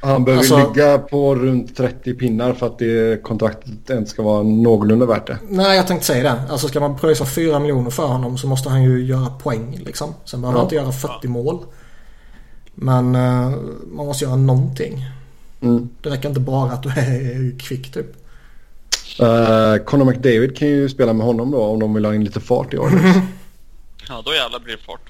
Han 0.00 0.24
behöver 0.24 0.40
Alltså- 0.40 0.72
ligga 0.74 0.98
på 0.98 1.34
runt 1.34 1.76
30 1.76 2.14
pinnar 2.14 2.52
för 2.52 2.66
att 2.66 2.78
det 2.78 3.22
kontraktet 3.22 3.90
ens 3.90 4.10
ska 4.10 4.22
vara 4.22 4.42
någorlunda 4.42 5.06
värt 5.06 5.26
det. 5.26 5.38
Nej, 5.48 5.76
jag 5.76 5.86
tänkte 5.86 6.06
säga 6.06 6.22
det. 6.22 6.42
Alltså 6.52 6.68
ska 6.68 6.80
man 6.80 6.98
pröjsa 6.98 7.24
4 7.26 7.58
miljoner 7.58 7.90
för 7.90 8.06
honom 8.06 8.38
så 8.38 8.46
måste 8.46 8.68
han 8.68 8.82
ju 8.82 9.04
göra 9.04 9.26
poäng 9.26 9.80
liksom. 9.84 10.14
Sen 10.24 10.40
behöver 10.40 10.58
Ja. 10.58 10.60
han 10.60 10.66
inte 10.66 10.74
göra 10.74 10.92
40 10.92 11.28
mål. 11.28 11.58
Men 12.74 13.14
eh, 13.14 13.50
man 13.92 14.06
måste 14.06 14.24
göra 14.24 14.36
någonting. 14.36 15.04
Mm. 15.60 15.88
Det 16.02 16.10
räcker 16.10 16.28
inte 16.28 16.40
bara 16.40 16.72
att 16.72 16.82
du 16.82 16.88
är 16.88 17.58
kvick 17.58 17.92
typ. 17.92 18.06
Uh, 19.22 19.84
Conor 19.84 20.04
McDavid 20.04 20.56
kan 20.56 20.68
ju 20.68 20.88
spela 20.88 21.12
med 21.12 21.26
honom 21.26 21.50
då 21.50 21.62
om 21.62 21.80
de 21.80 21.94
vill 21.94 22.04
ha 22.04 22.14
in 22.14 22.24
lite 22.24 22.40
fart 22.40 22.74
i 22.74 22.78
år. 22.78 22.90
Ja, 24.08 24.22
då 24.26 24.34
jävlar 24.34 24.58
blir 24.58 24.76
det 24.76 24.82
fart. 24.82 25.00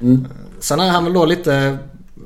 Mm. 0.00 0.28
Sen 0.60 0.80
är 0.80 0.88
han 0.90 1.04
väl 1.04 1.12
då 1.12 1.24
lite... 1.26 1.78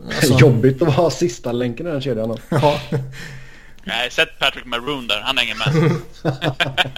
Alltså, 0.06 0.34
Jobbigt 0.40 0.82
att 0.82 0.96
vara 0.96 1.10
sista 1.10 1.52
länken 1.52 1.86
i 1.86 1.90
den 1.90 2.00
kedjan. 2.00 2.28
då. 2.28 2.38
ja, 2.50 2.80
Nej, 3.84 4.10
sätt 4.10 4.28
Patrick 4.38 4.66
Maroon 4.66 5.06
där. 5.06 5.20
Han 5.20 5.38
hänger 5.38 5.54
med. 5.54 5.92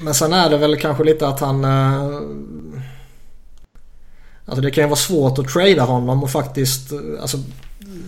men 0.00 0.14
sen 0.14 0.32
är 0.32 0.50
det 0.50 0.56
väl 0.58 0.76
kanske 0.76 1.04
lite 1.04 1.28
att 1.28 1.40
han... 1.40 1.64
eh, 1.64 2.20
Alltså 4.46 4.62
det 4.62 4.70
kan 4.70 4.84
ju 4.84 4.88
vara 4.88 4.96
svårt 4.96 5.38
att 5.38 5.48
trada 5.48 5.82
honom 5.82 6.22
och 6.22 6.30
faktiskt... 6.30 6.92
eh, 6.92 6.98
Alltså 7.20 7.38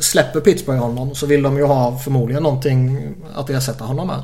släpper 0.01 0.41
Pittsburgh 0.41 0.81
honom 0.81 1.15
så 1.15 1.27
vill 1.27 1.43
de 1.43 1.57
ju 1.57 1.65
ha 1.65 1.99
förmodligen 1.99 2.43
någonting 2.43 3.15
att 3.35 3.51
ersätta 3.51 3.85
honom 3.85 4.07
med. 4.07 4.23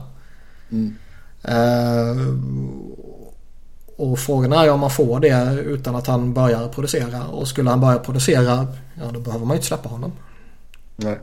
Mm. 0.70 0.96
Eh, 1.44 2.16
och 3.96 4.18
frågan 4.18 4.52
är 4.52 4.64
ju 4.64 4.70
om 4.70 4.80
man 4.80 4.90
får 4.90 5.20
det 5.20 5.60
utan 5.60 5.96
att 5.96 6.06
han 6.06 6.34
börjar 6.34 6.68
producera. 6.68 7.26
Och 7.26 7.48
skulle 7.48 7.70
han 7.70 7.80
börja 7.80 7.98
producera, 7.98 8.66
ja 8.94 9.10
då 9.12 9.20
behöver 9.20 9.46
man 9.46 9.54
ju 9.54 9.58
inte 9.58 9.66
släppa 9.66 9.88
honom. 9.88 10.12
Nej. 10.96 11.18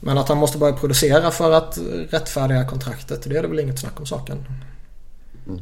Men 0.00 0.18
att 0.18 0.28
han 0.28 0.38
måste 0.38 0.58
börja 0.58 0.76
producera 0.76 1.30
för 1.30 1.52
att 1.52 1.78
rättfärdiga 2.10 2.64
kontraktet, 2.64 3.22
det 3.24 3.36
är 3.36 3.42
det 3.42 3.48
väl 3.48 3.60
inget 3.60 3.78
snack 3.78 4.00
om 4.00 4.06
saken. 4.06 4.44
Mm. 5.46 5.60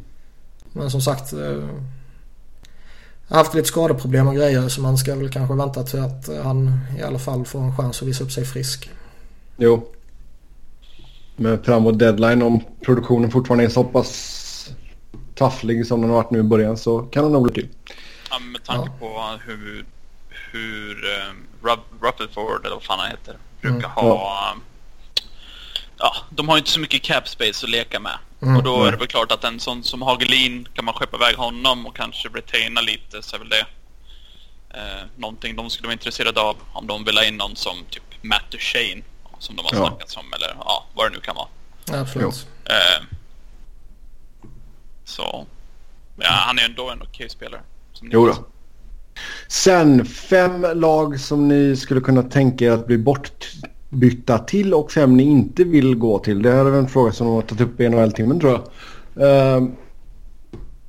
Men 0.72 0.90
som 0.90 1.00
sagt. 1.00 1.32
Eh, 1.32 1.68
jag 3.28 3.36
har 3.36 3.44
haft 3.44 3.54
lite 3.54 3.68
skadeproblem 3.68 4.28
och 4.28 4.34
grejer 4.34 4.68
så 4.68 4.80
man 4.80 4.98
ska 4.98 5.14
väl 5.14 5.32
kanske 5.32 5.54
vänta 5.54 5.82
till 5.82 6.00
att 6.00 6.28
han 6.42 6.80
i 6.98 7.02
alla 7.02 7.18
fall 7.18 7.44
får 7.44 7.60
en 7.60 7.76
chans 7.76 8.02
att 8.02 8.08
visa 8.08 8.24
upp 8.24 8.32
sig 8.32 8.44
frisk. 8.44 8.90
Jo. 9.56 9.86
Men 11.40 11.64
framåt 11.64 11.98
deadline 11.98 12.42
om 12.42 12.60
produktionen 12.84 13.30
fortfarande 13.30 13.64
är 13.64 13.68
så 13.68 13.84
pass 13.84 14.70
tafflig 15.34 15.86
som 15.86 16.00
den 16.00 16.10
har 16.10 16.16
varit 16.16 16.30
nu 16.30 16.38
i 16.38 16.42
början 16.42 16.76
så 16.78 17.00
kan 17.02 17.24
det 17.24 17.30
nog 17.30 17.42
bli 17.42 17.52
till. 17.54 17.68
Ja, 18.30 18.38
med 18.38 18.64
tanke 18.64 18.90
på 18.98 19.38
hur, 19.46 19.84
hur 20.52 20.94
um, 21.30 21.46
Rutherford, 22.02 22.64
eller 22.66 22.74
vad 22.76 22.82
fan 22.84 22.98
han 22.98 23.10
heter, 23.10 23.36
brukar 23.60 23.78
Mm. 23.78 23.90
ha... 23.90 24.52
um, 24.54 24.60
Ja, 25.98 26.14
de 26.30 26.48
har 26.48 26.56
ju 26.56 26.58
inte 26.58 26.70
så 26.70 26.80
mycket 26.80 27.02
cap 27.02 27.28
space 27.28 27.66
att 27.66 27.70
leka 27.70 28.00
med. 28.00 28.18
Mm. 28.42 28.56
och 28.56 28.62
då 28.62 28.84
är 28.84 28.90
det 28.92 28.96
väl 28.96 29.06
klart 29.06 29.32
att 29.32 29.44
en 29.44 29.60
sån 29.60 29.82
som 29.84 30.02
Hagelin, 30.02 30.68
kan 30.74 30.84
man 30.84 30.94
skeppa 30.94 31.16
iväg 31.16 31.36
honom 31.36 31.86
och 31.86 31.96
kanske 31.96 32.28
retaina 32.28 32.80
lite 32.80 33.22
så 33.22 33.36
är 33.36 33.40
väl 33.40 33.48
det 33.48 33.66
eh, 34.74 35.04
någonting 35.16 35.56
de 35.56 35.70
skulle 35.70 35.86
vara 35.86 35.92
intresserade 35.92 36.40
av. 36.40 36.56
Om 36.72 36.86
de 36.86 37.04
vill 37.04 37.16
ha 37.16 37.24
in 37.24 37.36
någon 37.36 37.56
som 37.56 37.76
typ 37.90 38.02
Matt 38.22 38.44
Duchene, 38.50 39.02
som 39.40 39.56
de 39.56 39.62
har 39.62 39.70
Ja. 39.72 39.88
snackat 39.88 40.16
om, 40.16 40.24
eller 40.36 40.56
ja, 40.64 40.84
vad 40.94 41.06
det 41.10 41.14
nu 41.14 41.20
kan 41.20 41.34
vara. 41.36 42.00
Absolut. 42.00 42.46
Eh, 42.64 43.06
så, 45.04 45.46
ja, 46.16 46.28
han 46.30 46.58
är 46.58 46.64
ändå 46.64 46.90
en 46.90 47.02
okej 47.02 47.28
spelare. 47.28 47.60
Som 47.92 48.08
ni 48.08 48.14
Jo 48.14 48.26
då. 48.26 48.34
Sen 49.48 50.04
fem 50.04 50.66
lag 50.74 51.20
som 51.20 51.48
ni 51.48 51.76
skulle 51.76 52.00
kunna 52.00 52.22
tänka 52.22 52.64
er 52.64 52.70
att 52.70 52.86
bli 52.86 52.98
bortbytta 52.98 54.38
till 54.38 54.74
och 54.74 54.92
fem 54.92 55.16
ni 55.16 55.22
inte 55.22 55.64
vill 55.64 55.94
gå 55.94 56.18
till. 56.18 56.42
Det 56.42 56.52
här 56.52 56.64
är 56.64 56.72
en 56.78 56.88
fråga 56.88 57.12
som 57.12 57.26
de 57.26 57.34
har 57.34 57.42
tagit 57.42 57.60
upp 57.60 57.80
i 57.80 57.88
NHL-timmen 57.88 58.40
tror 58.40 58.52
jag. 58.52 58.62
Ehm, 59.56 59.72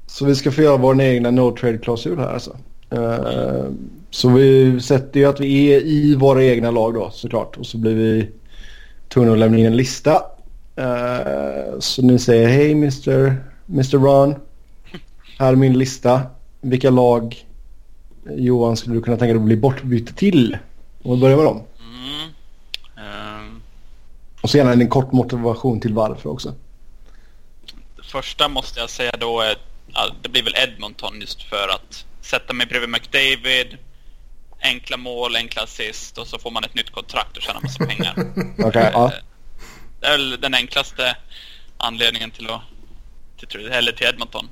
så 0.07 0.25
vi 0.25 0.35
ska 0.35 0.51
få 0.51 0.61
göra 0.61 0.77
vår 0.77 1.01
egna 1.01 1.31
no 1.31 1.55
trade-klausul 1.57 2.19
här 2.19 2.33
alltså. 2.33 2.57
Ehm, 2.89 3.77
så 4.09 4.29
vi 4.29 4.79
sätter 4.81 5.19
ju 5.19 5.25
att 5.25 5.39
vi 5.39 5.67
är 5.73 5.81
i 5.81 6.15
våra 6.15 6.43
egna 6.43 6.71
lag 6.71 6.93
då 6.93 7.09
såklart. 7.13 7.57
Och 7.57 7.65
så 7.65 7.77
blir 7.77 7.95
vi 7.95 8.29
tvungna 9.13 9.31
att 9.31 9.39
lämna 9.39 9.57
in 9.57 9.65
en 9.65 9.77
lista. 9.77 10.23
Ehm, 10.75 11.81
så 11.81 12.01
ni 12.01 12.19
säger 12.19 12.47
hej 12.47 12.71
Mr. 12.71 13.35
Mr. 13.69 13.97
Ron. 13.97 14.35
Här 15.39 15.51
är 15.51 15.55
min 15.55 15.77
lista. 15.77 16.21
Vilka 16.61 16.89
lag 16.89 17.45
Johan 18.29 18.77
skulle 18.77 18.95
du 18.95 19.01
kunna 19.01 19.17
tänka 19.17 19.33
dig 19.33 19.39
att 19.39 19.45
bli 19.45 19.57
bortbytt 19.57 20.17
till? 20.17 20.57
Om 21.03 21.15
vi 21.15 21.21
börjar 21.21 21.37
med 21.37 21.45
dem. 21.45 21.61
Mm. 21.79 22.29
Ehm, 23.07 23.61
Och 24.41 24.49
så 24.49 24.57
gärna 24.57 24.71
en 24.71 24.89
kort 24.89 25.11
motivation 25.11 25.79
till 25.79 25.93
varför 25.93 26.29
också. 26.29 26.53
det 27.95 28.03
första 28.03 28.47
måste 28.47 28.79
jag 28.79 28.89
säga 28.89 29.11
då 29.19 29.41
är, 29.41 29.55
ja, 29.93 30.09
det 30.21 30.29
blir 30.29 30.43
väl 30.43 30.53
Edmonton 30.57 31.21
just 31.21 31.43
för 31.43 31.67
att 31.75 32.05
sätta 32.21 32.53
mig 32.53 32.67
bredvid 32.67 32.89
McDavid, 32.89 33.77
enkla 34.61 34.97
mål, 34.97 35.35
enkla 35.35 35.61
assist 35.63 36.17
och 36.17 36.27
så 36.27 36.39
får 36.39 36.51
man 36.51 36.63
ett 36.63 36.75
nytt 36.75 36.91
kontrakt 36.91 37.37
och 37.37 37.43
tjäna 37.43 37.59
massa 37.59 37.85
pengar. 37.85 38.15
Ja. 38.93 39.05
Eh, 39.05 39.11
Det 39.99 40.07
är 40.07 40.11
väl 40.11 40.41
den 40.41 40.53
enklaste 40.53 41.15
anledningen 41.77 42.31
till 42.31 42.49
att 42.49 42.61
till, 43.49 43.67
eller 43.71 43.91
till 43.91 44.07
Edmonton. 44.07 44.49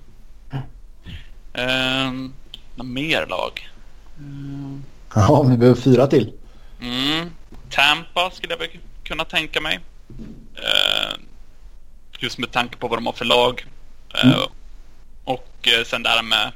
Um, 1.54 2.34
några 2.76 2.90
mer 2.92 3.26
lag? 3.28 3.70
Ja, 5.16 5.44
vi 5.44 5.58
behöver 5.58 5.82
fyra 5.82 6.08
till. 6.08 6.34
Mm. 6.82 7.32
Tampa 7.70 8.32
skulle 8.32 8.54
jag 8.60 8.80
kunna 9.04 9.26
tänka 9.26 9.62
mig. 9.62 9.80
Eh, 10.56 11.20
just 12.20 12.38
med 12.38 12.52
tanke 12.52 12.78
på 12.78 12.88
vad 12.88 12.98
de 12.98 13.06
har 13.06 13.14
för 13.14 13.26
lag. 13.26 13.66
Eh, 14.14 14.28
Mm. 14.28 14.40
Och 15.24 15.68
eh, 15.68 15.84
sen 15.86 16.04
det 16.04 16.10
här 16.10 16.22
med 16.24 16.52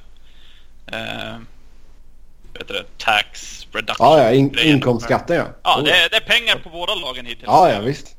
eh, 2.56 2.60
heter 2.62 2.74
det, 2.74 2.84
tax 2.98 3.60
reduction. 3.72 4.08
Ja, 4.08 4.24
ja, 4.24 4.32
in, 4.32 4.60
inkomstskatten 4.60 5.36
ja. 5.36 5.46
Ja, 5.64 5.82
det, 5.82 5.92
är- 5.92 6.10
det 6.10 6.16
är 6.16 6.22
pengar 6.22 6.56
på 6.64 6.70
båda 6.70 6.96
lagen 6.96 7.26
hittills. 7.26 7.46
Ja, 7.48 7.72
ja 7.72 7.80
visst. 7.80 8.16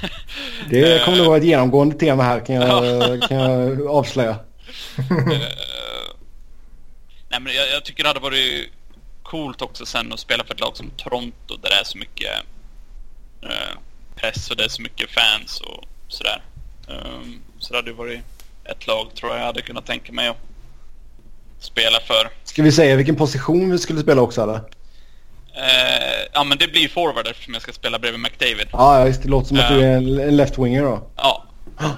Det 0.70 1.04
kommer 1.04 1.20
att 1.20 1.26
vara 1.26 1.36
ett 1.36 1.44
genomgående 1.44 1.98
tema 1.98 2.22
här 2.22 2.40
kan 2.46 2.54
jag, 2.54 3.22
kan 3.28 3.36
jag 3.40 3.86
avslöja. 3.86 4.36
Eh, 4.98 5.38
nej 7.28 7.40
men 7.40 7.54
jag, 7.54 7.70
jag 7.70 7.84
tycker 7.84 8.02
det 8.02 8.08
hade 8.08 8.20
varit 8.20 8.68
coolt 9.22 9.62
också 9.62 9.86
sen 9.86 10.12
att 10.12 10.20
spela 10.20 10.44
för 10.44 10.54
ett 10.54 10.60
lag 10.60 10.76
som 10.76 10.90
Toronto 10.96 11.56
där 11.62 11.70
det 11.70 11.76
är 11.80 11.84
så 11.84 11.98
mycket 11.98 12.30
eh, 13.42 13.78
press 14.16 14.50
och 14.50 14.56
det 14.56 14.64
är 14.64 14.68
så 14.68 14.82
mycket 14.82 15.10
fans 15.10 15.60
och 15.60 15.84
sådär. 16.08 16.42
Um, 16.86 17.40
så 17.58 17.72
det 17.72 17.78
hade 17.78 17.92
varit 17.92 18.20
ett 18.64 18.86
lag 18.86 19.14
tror 19.14 19.32
jag 19.32 19.40
jag 19.40 19.46
hade 19.46 19.62
kunnat 19.62 19.86
tänka 19.86 20.12
mig 20.12 20.28
att 20.28 20.36
spela 21.60 22.00
för. 22.00 22.30
Ska 22.44 22.62
vi 22.62 22.72
säga 22.72 22.96
vilken 22.96 23.16
position 23.16 23.70
vi 23.70 23.78
skulle 23.78 24.00
spela 24.00 24.22
också 24.22 24.42
eller? 24.42 24.54
Eh, 24.54 26.26
ja 26.32 26.44
men 26.44 26.58
det 26.58 26.68
blir 26.68 26.88
forward 26.88 27.26
eftersom 27.26 27.54
jag 27.54 27.62
ska 27.62 27.72
spela 27.72 27.98
bredvid 27.98 28.20
McDavid. 28.20 28.68
Ja, 28.72 28.98
ja 28.98 29.04
visst. 29.04 29.22
Det 29.22 29.28
låter 29.28 29.48
som 29.48 29.56
att 29.56 29.62
Ja. 29.70 29.76
du 29.76 29.82
är 29.84 29.96
en, 29.96 30.36
left-winger 30.40 30.82
då. 30.82 31.02
Ja. 31.16 31.44
Eh, 31.80 31.90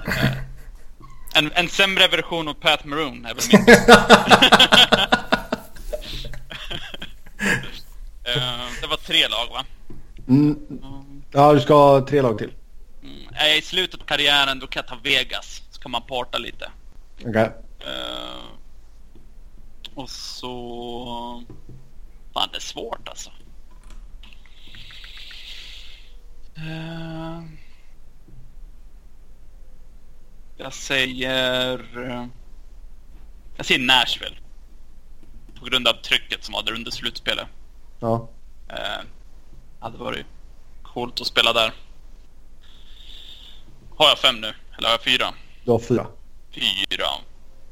en, 1.35 1.51
en 1.55 1.69
sämre 1.69 2.07
version 2.07 2.47
av 2.47 2.53
Pat 2.53 2.85
Maroon 2.85 3.25
är 3.25 3.33
väl 3.33 3.43
min. 3.51 3.75
Eh, 8.23 8.67
det 8.81 8.87
var 8.87 8.97
tre 8.97 9.27
lag 9.27 9.47
va? 9.53 9.65
Mm. 10.27 10.57
Ja, 11.31 11.53
du 11.53 11.59
ska 11.59 11.73
ha 11.73 12.07
tre 12.07 12.21
lag 12.21 12.37
till. 12.37 12.51
Mm, 13.03 13.15
jag 13.39 13.57
i 13.57 13.61
slutet 13.61 14.01
av 14.01 14.05
karriären 14.05 14.59
då 14.59 14.67
kan 14.67 14.83
jag 14.85 14.87
ta 14.87 14.97
Vegas. 15.03 15.61
Så 15.71 15.81
kan 15.81 15.91
man 15.91 16.01
parta 16.01 16.37
lite. 16.37 16.69
Okej. 17.25 17.51
Eh, 17.79 18.41
och 19.95 20.09
så... 20.09 21.43
Fan 22.33 22.49
det 22.51 22.57
är 22.57 22.61
svårt 22.61 23.07
alltså. 23.07 23.31
Eh, 26.55 27.41
jag 30.57 30.73
säger... 30.73 31.79
eh, 32.09 32.25
Jag 33.57 33.65
säger 33.65 33.79
Nashville. 33.85 34.35
På 35.59 35.65
grund 35.65 35.87
av 35.87 35.93
trycket 35.93 36.43
som 36.43 36.53
var 36.53 36.63
där 36.63 36.73
under 36.73 36.91
slutspelet. 36.91 37.47
Ja. 37.99 38.29
Eh, 38.69 39.05
hade 39.79 39.97
varit 39.97 40.25
coolt 40.83 41.21
att 41.21 41.27
spela 41.27 41.53
där. 41.53 41.73
Har 43.95 44.07
jag 44.07 44.19
fem 44.19 44.41
nu? 44.41 44.47
Eller 44.77 44.87
har 44.87 44.93
jag 44.93 45.03
fyra? 45.03 45.33
Du 45.65 45.71
har 45.71 45.79
fyra. 45.79 46.07
Fyra. 46.51 47.07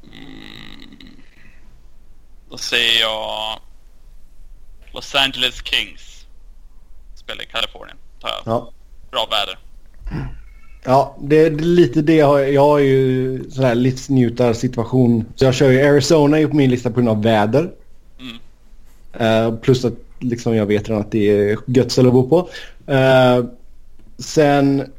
Mm. 0.02 0.79
Då 2.50 2.56
säger 2.56 3.00
jag 3.00 3.60
Los 4.92 5.14
Angeles 5.14 5.54
Kings. 5.64 6.26
Spelar 7.14 7.42
i 7.42 7.46
Kalifornien. 7.46 7.96
Tar 8.20 8.28
jag. 8.28 8.42
Ja. 8.44 8.72
Bra 9.10 9.28
väder. 9.30 9.58
Ja, 10.84 11.16
det 11.20 11.38
är 11.46 11.50
lite 11.50 12.02
det 12.02 12.14
jag 12.14 12.62
har. 12.62 12.78
Ju 12.78 13.50
sån 13.50 13.64
här 13.64 13.74
livsnjutarsituation. 13.74 15.24
Så 15.34 15.44
jag 15.44 15.54
kör 15.54 15.70
ju 15.70 15.88
Arizona 15.88 16.48
på 16.48 16.56
min 16.56 16.70
lista 16.70 16.90
på 16.90 16.94
grund 16.94 17.08
av 17.08 17.22
väder. 17.22 17.70
Mm. 18.20 18.38
Eh, 19.12 19.58
plus 19.58 19.84
att 19.84 19.94
liksom 20.18 20.56
jag 20.56 20.66
vet 20.66 20.88
redan 20.88 21.02
att 21.02 21.12
det 21.12 21.30
är 21.30 21.58
gött 21.66 21.98
att 21.98 22.12
bo 22.12 22.28
på. 22.28 22.50
Eh, 22.92 23.44
sen, 24.18 24.92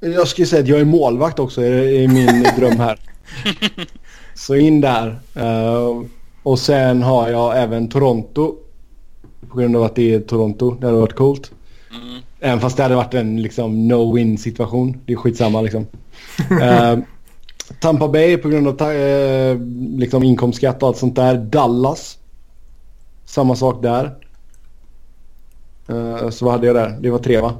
jag 0.00 0.28
skulle 0.28 0.46
säga 0.46 0.62
att 0.62 0.68
jag 0.68 0.80
är 0.80 0.84
målvakt 0.84 1.38
också, 1.38 1.62
är 1.62 2.08
min 2.08 2.42
dröm 2.56 2.78
här. 2.80 2.98
Så 4.34 4.54
in 4.54 4.80
där. 4.80 5.20
Eh, 5.34 6.02
och 6.42 6.58
sen 6.58 7.02
har 7.02 7.28
jag 7.28 7.62
även 7.62 7.88
Toronto. 7.88 8.54
På 9.48 9.58
grund 9.58 9.76
av 9.76 9.82
att 9.82 9.94
det 9.94 10.14
är 10.14 10.20
Toronto. 10.20 10.76
Det 10.80 10.86
hade 10.86 10.98
varit 10.98 11.16
coolt. 11.16 11.50
Mm. 11.90 12.22
Även 12.40 12.60
fast 12.60 12.76
det 12.76 12.82
hade 12.82 12.94
varit 12.94 13.14
en 13.14 13.42
liksom 13.42 13.92
no-win 13.92 14.36
situation. 14.36 15.00
Det 15.06 15.12
är 15.12 15.16
skitsamma 15.16 15.60
liksom. 15.60 15.86
eh, 16.62 16.98
Tampa 17.80 18.08
Bay 18.08 18.36
på 18.36 18.48
grund 18.48 18.82
av 18.82 18.90
eh, 18.90 19.58
liksom 19.96 20.22
inkomstskatt 20.22 20.82
och 20.82 20.88
allt 20.88 20.96
sånt 20.96 21.16
där. 21.16 21.36
Dallas. 21.36 22.18
Samma 23.24 23.56
sak 23.56 23.82
där. 23.82 24.14
Eh, 25.88 26.30
så 26.30 26.44
vad 26.44 26.54
hade 26.54 26.66
jag 26.66 26.76
där? 26.76 26.98
Det 27.00 27.10
var 27.10 27.18
tre 27.18 27.40
va? 27.40 27.54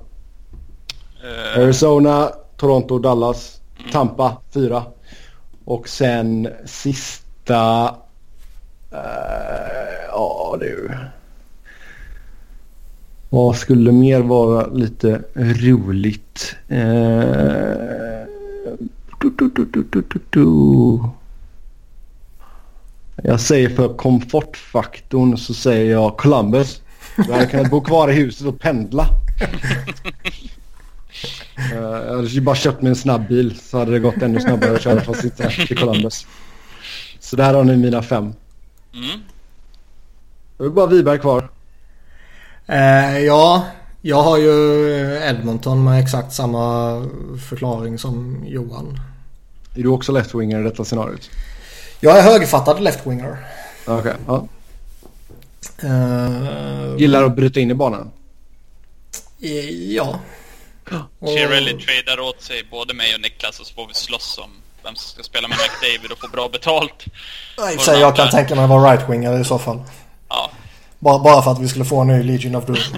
Eh, 1.25 1.63
Arizona, 1.63 2.31
Toronto, 2.57 2.99
Dallas, 2.99 3.61
Tampa, 3.93 4.37
fyra. 4.55 4.83
Och 5.65 5.89
sen 5.89 6.49
sista... 6.65 7.95
Uh, 8.95 9.93
Ja 10.13 10.57
du. 10.61 10.91
Vad 13.31 13.57
skulle 13.57 13.93
mer 13.93 14.21
vara 14.21 14.67
lite 14.67 15.23
roligt? 15.35 16.57
Uh, 16.71 16.79
du, 19.21 19.31
du, 19.39 19.49
du, 19.49 19.65
du, 19.65 20.03
du, 20.03 20.21
du. 20.31 20.99
Jag 23.25 23.41
säger 23.41 23.69
för 23.69 23.95
komfortfaktorn 23.97 25.39
så 25.39 25.55
säger 25.55 25.93
jag 25.93 26.17
Columbus. 26.17 26.83
Jag 27.17 27.25
hade 27.25 27.47
kunnat 27.47 27.71
bo 27.71 27.81
kvar 27.81 28.11
i 28.11 28.13
huset 28.13 28.47
och 28.47 28.61
pendla. 28.61 29.07
Eh, 31.57 31.79
jag 31.79 32.17
hade 32.17 32.41
bara 32.41 32.57
köpt 32.57 32.83
mig 32.83 32.89
en 32.89 32.97
snabb 32.97 33.29
bil 33.29 33.59
så 33.59 33.79
hade 33.79 33.91
det 33.93 33.99
gått 33.99 34.23
ännu 34.23 34.41
snabbare 34.41 34.75
att 34.75 34.83
köra 34.83 35.01
från 35.01 35.15
sitt 35.15 35.37
till 35.37 35.79
Columbus. 35.79 36.27
Så 37.21 37.37
där 37.37 37.55
har 37.55 37.65
ni 37.65 37.77
mina 37.77 38.03
fem 38.03 38.33
mm. 38.95 39.21
Det 40.59 40.65
är 40.65 40.69
bara 40.69 40.87
Wiberg 40.87 41.19
kvar. 41.19 41.49
Eh, 42.67 43.19
ja, 43.19 43.67
jag 44.03 44.23
har 44.23 44.39
ju 44.39 44.51
Edmonton 45.23 45.85
med 45.85 46.03
exakt 46.03 46.33
samma 46.33 46.95
förklaring 47.49 47.99
som 47.99 48.45
Johan. 48.47 49.01
Är 49.75 49.83
du 49.83 49.89
också 49.89 50.13
left-winger 50.13 50.61
i 50.61 50.63
detta 50.63 50.85
scenariot? 50.85 51.31
Jag 52.01 52.19
är 52.19 52.23
högerfattad 52.23 52.81
left-winger. 52.81 53.37
Okej. 53.87 54.15
ja. 54.27 54.47
Eh, 55.83 56.97
Gillar 56.99 57.25
att 57.25 57.37
bryta 57.37 57.61
in 57.61 57.71
i 57.71 57.75
banan? 57.75 58.11
eh, 59.41 59.71
Ja. 59.71 60.19
Chiarelli 61.21 61.73
tradar 61.73 62.21
åt 62.21 62.43
sig 62.43 62.65
både 62.71 62.95
mig 62.95 63.15
och 63.15 63.21
Niklas 63.21 63.61
och 63.61 63.67
så 63.67 63.75
får 63.75 63.89
vi 63.89 63.95
slåss 63.95 64.39
om 64.39 64.51
vem 64.85 64.95
som 64.95 65.09
ska 65.09 65.23
spela 65.23 65.49
med 65.49 65.59
McDavid 65.59 66.13
och 66.13 66.19
få 66.19 66.29
bra 66.29 66.49
betalt. 66.49 67.07
I 67.07 67.11
och 67.61 67.69
för 67.69 67.79
sig, 67.79 68.01
jag 68.01 68.17
kan 68.17 68.31
tänka 68.31 68.55
mig 68.55 68.65
att 68.65 68.71
vara 68.71 68.97
right-winger 68.97 69.41
i 69.41 69.45
så 69.45 69.59
fall. 69.59 69.83
Ja, 70.29 70.51
Bara, 70.99 71.19
bara 71.19 71.43
för 71.43 71.51
att 71.51 71.59
vi 71.59 71.69
skulle 71.69 71.85
få 71.85 72.01
en 72.01 72.07
ny 72.07 72.23
Legion 72.23 72.55
of 72.55 72.67
Doom. 72.67 72.77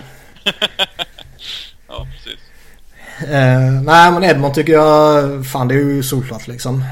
ja 1.88 2.06
precis. 2.12 2.40
Eh, 3.30 3.60
nej 3.82 4.12
men 4.12 4.24
Edmond 4.24 4.54
tycker 4.54 4.72
jag, 4.72 5.46
fan 5.46 5.68
det 5.68 5.74
är 5.74 5.78
ju 5.78 6.02
solklart 6.02 6.46
liksom. 6.48 6.84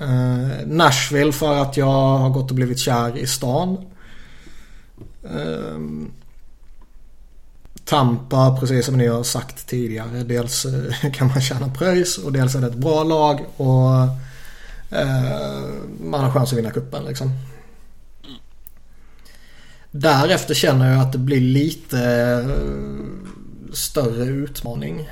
Eh, 0.00 0.66
Nashville 0.66 1.32
för 1.32 1.54
att 1.62 1.76
jag 1.76 1.86
har 1.86 2.28
gått 2.28 2.50
och 2.50 2.54
blivit 2.56 2.78
kär 2.78 3.18
i 3.18 3.26
stan. 3.26 3.86
Eh, 5.24 5.78
Tampa, 7.88 8.56
precis 8.60 8.86
som 8.86 8.98
ni 8.98 9.06
har 9.06 9.22
sagt 9.22 9.66
tidigare. 9.66 10.22
Dels 10.22 10.64
eh, 10.64 11.10
kan 11.12 11.28
man 11.28 11.40
tjäna 11.40 11.68
pröjs 11.68 12.18
och 12.18 12.32
dels 12.32 12.54
är 12.54 12.60
det 12.60 12.66
ett 12.66 12.74
bra 12.74 13.04
lag 13.04 13.40
och 13.56 13.92
eh, 14.98 15.60
man 16.00 16.24
har 16.24 16.30
chans 16.30 16.52
att 16.52 16.58
vinna 16.58 16.70
kuppen 16.70 17.04
liksom. 17.04 17.30
Därefter 19.90 20.54
känner 20.54 20.92
jag 20.92 21.00
att 21.00 21.12
det 21.12 21.18
blir 21.18 21.40
lite 21.40 22.00
eh, 22.48 23.72
större 23.72 24.24
utmaning. 24.24 25.08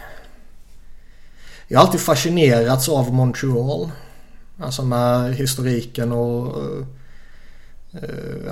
Jag 1.68 1.78
har 1.78 1.86
alltid 1.86 2.00
fascinerats 2.00 2.88
av 2.88 3.14
Montreal. 3.14 3.90
Alltså 4.58 4.82
med 4.82 5.34
historiken 5.34 6.12
och 6.12 6.62
eh, 6.62 6.86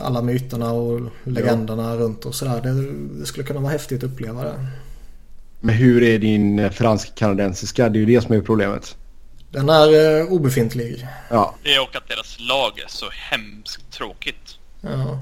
alla 0.03 0.23
myterna 0.23 0.73
och 0.73 1.01
legenderna 1.25 1.97
runt 1.97 2.25
och 2.25 2.35
sådär. 2.35 2.61
Det, 2.63 2.73
det 3.21 3.27
skulle 3.27 3.47
kunna 3.47 3.61
vara 3.61 3.73
häftigt 3.73 4.05
att 4.05 4.11
uppleva 4.11 4.45
det. 4.45 4.67
Men 5.61 5.75
hur 5.75 6.03
är 6.03 6.19
din 6.19 6.59
eh, 6.59 6.71
fransk-kanadensiska? 6.71 7.89
Det 7.89 7.99
är 7.99 8.01
ju 8.01 8.07
det 8.07 8.21
som 8.21 8.35
är 8.35 8.41
problemet. 8.41 8.97
Den 9.51 9.69
är 9.69 10.21
eh, 10.21 10.27
obefintlig. 10.33 11.07
Ja. 11.31 11.55
Det 11.63 11.75
är 11.75 11.83
och 11.83 11.97
att 11.97 12.09
deras 12.09 12.37
lag 12.41 12.79
är 12.79 12.89
så 12.89 13.07
hemskt 13.11 13.91
tråkigt. 13.91 14.59
Ja. 14.81 15.19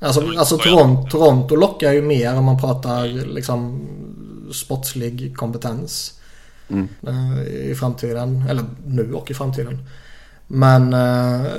Alltså, 0.00 0.38
alltså 0.38 0.58
Toronto, 0.58 1.10
Toronto 1.10 1.56
lockar 1.56 1.92
ju 1.92 2.02
mer 2.02 2.36
om 2.36 2.44
man 2.44 2.60
pratar 2.60 3.06
liksom 3.34 3.88
sportslig 4.52 5.36
kompetens. 5.36 6.20
Mm. 6.68 6.88
eh, 7.06 7.70
I 7.70 7.74
framtiden. 7.74 8.44
Eller 8.48 8.64
nu 8.86 9.14
och 9.14 9.30
i 9.30 9.34
framtiden. 9.34 9.78
Men 10.46 10.92
eh, 10.92 11.46
eh, 11.46 11.52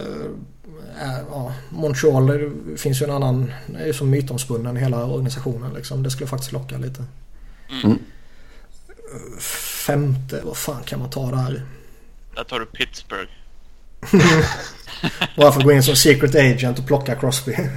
ja, 1.31 1.53
Montreal 1.69 2.27
det 2.27 2.77
finns 2.77 3.01
ju 3.01 3.05
en 3.05 3.11
annan. 3.11 3.51
Det 3.65 3.79
är 3.79 3.85
ju 3.85 3.93
som 3.93 4.09
mytomspunnen 4.09 4.77
i 4.77 4.79
hela 4.79 5.05
organisationen 5.05 5.73
liksom. 5.73 6.03
Det 6.03 6.11
skulle 6.11 6.27
faktiskt 6.27 6.51
locka 6.51 6.77
lite. 6.77 7.03
Mm. 7.83 7.99
Femte, 9.85 10.41
vad 10.43 10.57
fan 10.57 10.83
kan 10.83 10.99
man 10.99 11.09
ta 11.09 11.31
där? 11.31 11.65
Där 12.35 12.43
tar 12.43 12.59
du 12.59 12.65
Pittsburgh. 12.65 13.31
Bara 15.37 15.51
för 15.51 15.59
att 15.59 15.65
gå 15.65 15.71
in 15.71 15.83
som 15.83 15.95
secret 15.95 16.35
agent 16.35 16.79
och 16.79 16.87
plocka 16.87 17.15
Crosby. 17.15 17.55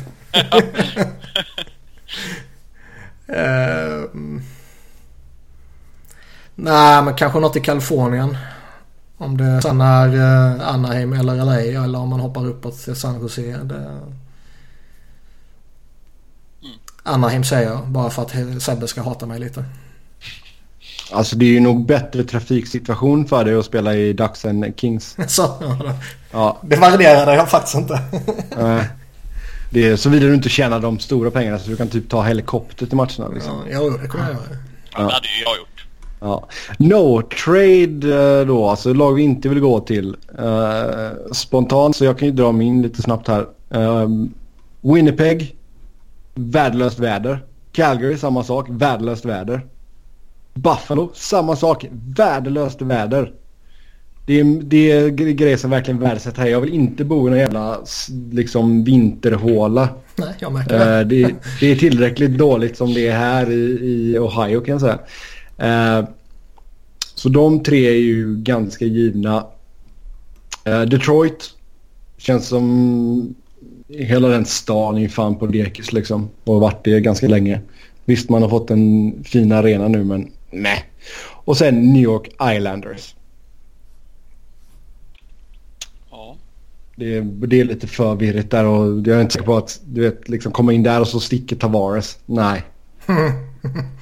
Ehm. 3.33 4.43
nej, 6.55 7.03
men 7.03 7.15
kanske 7.15 7.41
något 7.41 7.57
i 7.57 7.61
Kalifornien. 7.61 8.37
Om 9.21 9.37
det 9.37 9.63
sen 9.63 9.81
är 9.81 10.09
uh, 10.15 10.69
Anaheim 10.69 11.13
eller 11.13 11.45
LA 11.45 11.61
eller 11.61 11.99
om 11.99 12.09
man 12.09 12.21
hoppar 12.21 12.47
uppåt 12.47 12.79
till 12.85 12.97
San 12.97 13.21
Jose. 13.21 13.43
Det... 13.63 14.01
Anaheim 17.03 17.45
säger 17.45 17.69
jag 17.71 17.89
bara 17.89 18.11
för 18.11 18.23
att 18.23 18.63
Sebbe 18.63 18.89
ska 18.89 19.03
hata 19.03 19.27
mig 19.27 19.39
lite. 19.41 19.65
Alltså 21.13 21.37
det 21.37 21.45
är 21.45 21.51
ju 21.51 21.61
nog 21.61 21.87
bättre 21.87 22.25
trafiksituation 22.25 23.27
för 23.27 23.45
dig 23.45 23.55
att 23.55 23.65
spela 23.65 23.95
i 23.95 24.13
Ducks 24.13 24.45
än 24.45 24.75
Kings. 24.77 25.17
Så, 25.29 25.43
ja, 25.61 25.77
det- 25.85 25.95
Ja. 26.33 26.59
det 26.63 26.77
värderade 26.77 27.35
jag 27.35 27.51
faktiskt 27.51 27.75
inte. 27.77 27.95
eh, 28.59 28.83
det 29.71 29.89
är 29.89 29.97
såvida 29.97 30.27
du 30.27 30.35
inte 30.35 30.49
tjänar 30.49 30.81
de 30.81 30.99
stora 30.99 31.31
pengarna 31.31 31.59
så 31.59 31.71
du 31.71 31.77
kan 31.77 31.89
typ 31.89 32.09
ta 32.11 32.23
helikopter 32.23 32.87
till 32.87 32.97
matcherna 32.97 33.29
liksom. 33.35 33.53
ja, 33.71 33.79
jo, 33.83 33.91
det 34.03 34.09
kommer 34.09 34.25
jag 34.25 34.35
göra. 34.35 34.43
Ja. 34.93 34.99
Det 34.99 35.13
hade 35.13 35.29
ju 35.39 35.43
jag 35.45 35.57
gjort. 35.59 35.70
Ja. 36.21 36.49
No 36.79 37.23
trade 37.23 38.41
eh, 38.41 38.47
då, 38.47 38.69
alltså 38.69 38.93
lag 38.95 39.13
vi 39.15 39.23
inte 39.23 39.49
vill 39.49 39.61
gå 39.61 39.81
till. 39.81 40.17
Eh, 40.39 41.33
spontant, 41.33 41.97
så 41.97 42.05
jag 42.05 42.19
kan 42.19 42.29
ju 42.29 42.35
dra 42.35 42.53
min 42.53 42.83
lite 42.83 43.03
snabbt 43.03 43.29
här. 43.29 43.47
Eh, 43.71 44.09
Winnipeg, 44.81 45.57
värdelöst 46.35 46.99
väder. 46.99 47.45
Calgary, 47.73 48.17
samma 48.17 48.45
sak, 48.45 48.67
värdelöst 48.71 49.25
väder. 49.25 49.67
Buffalo, 50.55 51.11
samma 51.15 51.57
sak, 51.57 51.87
värdelöst 52.17 52.83
väder. 52.83 53.33
Det 54.27 54.41
är, 54.41 54.45
det 54.63 54.91
är 54.91 55.09
gre- 55.09 55.33
grejer 55.33 55.57
som 55.57 55.71
verkligen 55.71 56.01
värdesätter 56.01 56.43
här. 56.43 56.49
Jag 56.49 56.61
vill 56.61 56.75
inte 56.75 57.05
bo 57.05 57.27
i 57.27 57.31
någon 57.31 57.39
jävla 57.39 57.79
liksom 58.33 58.85
vinterhåla. 58.85 59.89
Nej, 60.17 60.29
jag 60.39 60.53
märker 60.53 60.79
det. 60.79 60.99
Eh, 61.01 61.07
det, 61.07 61.35
det 61.61 61.67
är 61.67 61.77
tillräckligt 61.77 62.39
dåligt 62.39 62.77
som 62.77 62.95
det 62.95 63.09
är 63.09 63.17
här 63.19 63.51
i, 63.51 63.55
i 63.55 64.19
Ohio 64.19 64.61
kan 64.61 64.73
jag 64.73 64.81
säga. 64.81 64.99
Eh, 65.61 66.05
så 67.15 67.29
de 67.29 67.63
tre 67.63 67.87
är 67.89 67.99
ju 67.99 68.37
ganska 68.37 68.85
givna. 68.85 69.47
Eh, 70.65 70.81
Detroit 70.81 71.55
känns 72.17 72.49
som 72.49 73.35
hela 73.89 74.29
den 74.29 74.45
stan 74.45 74.97
är 74.97 75.01
ju 75.01 75.09
fan 75.09 75.37
på 75.37 75.47
dekis 75.47 75.93
liksom. 75.93 76.31
Och 76.45 76.55
har 76.55 76.61
varit 76.61 76.85
det 76.85 77.01
ganska 77.01 77.29
länge. 77.29 77.61
Visst 78.05 78.31
man 78.31 78.43
har 78.43 78.49
fått 78.49 78.71
en 78.71 79.15
fin 79.25 79.53
arena 79.53 79.89
nu 79.89 80.05
men 80.05 80.31
nej. 80.51 80.85
Och 81.29 81.57
sen 81.57 81.93
New 81.93 82.03
York 82.03 82.29
Islanders. 82.57 83.15
Ja. 86.11 86.37
Det 86.97 87.17
är, 87.17 87.23
det 87.23 87.61
är 87.61 87.65
lite 87.65 87.87
för 87.87 88.15
virrigt 88.15 88.51
där 88.51 88.65
och 88.65 89.07
jag 89.07 89.09
är 89.09 89.21
inte 89.21 89.33
säker 89.33 89.47
på 89.47 89.57
att 89.57 89.81
du 89.85 90.01
vet 90.01 90.29
liksom 90.29 90.53
komma 90.53 90.73
in 90.73 90.83
där 90.83 91.01
och 91.01 91.09
så 91.09 91.21
sticker 91.21 91.57
Tavares. 91.57 92.19
Nej. 92.27 92.63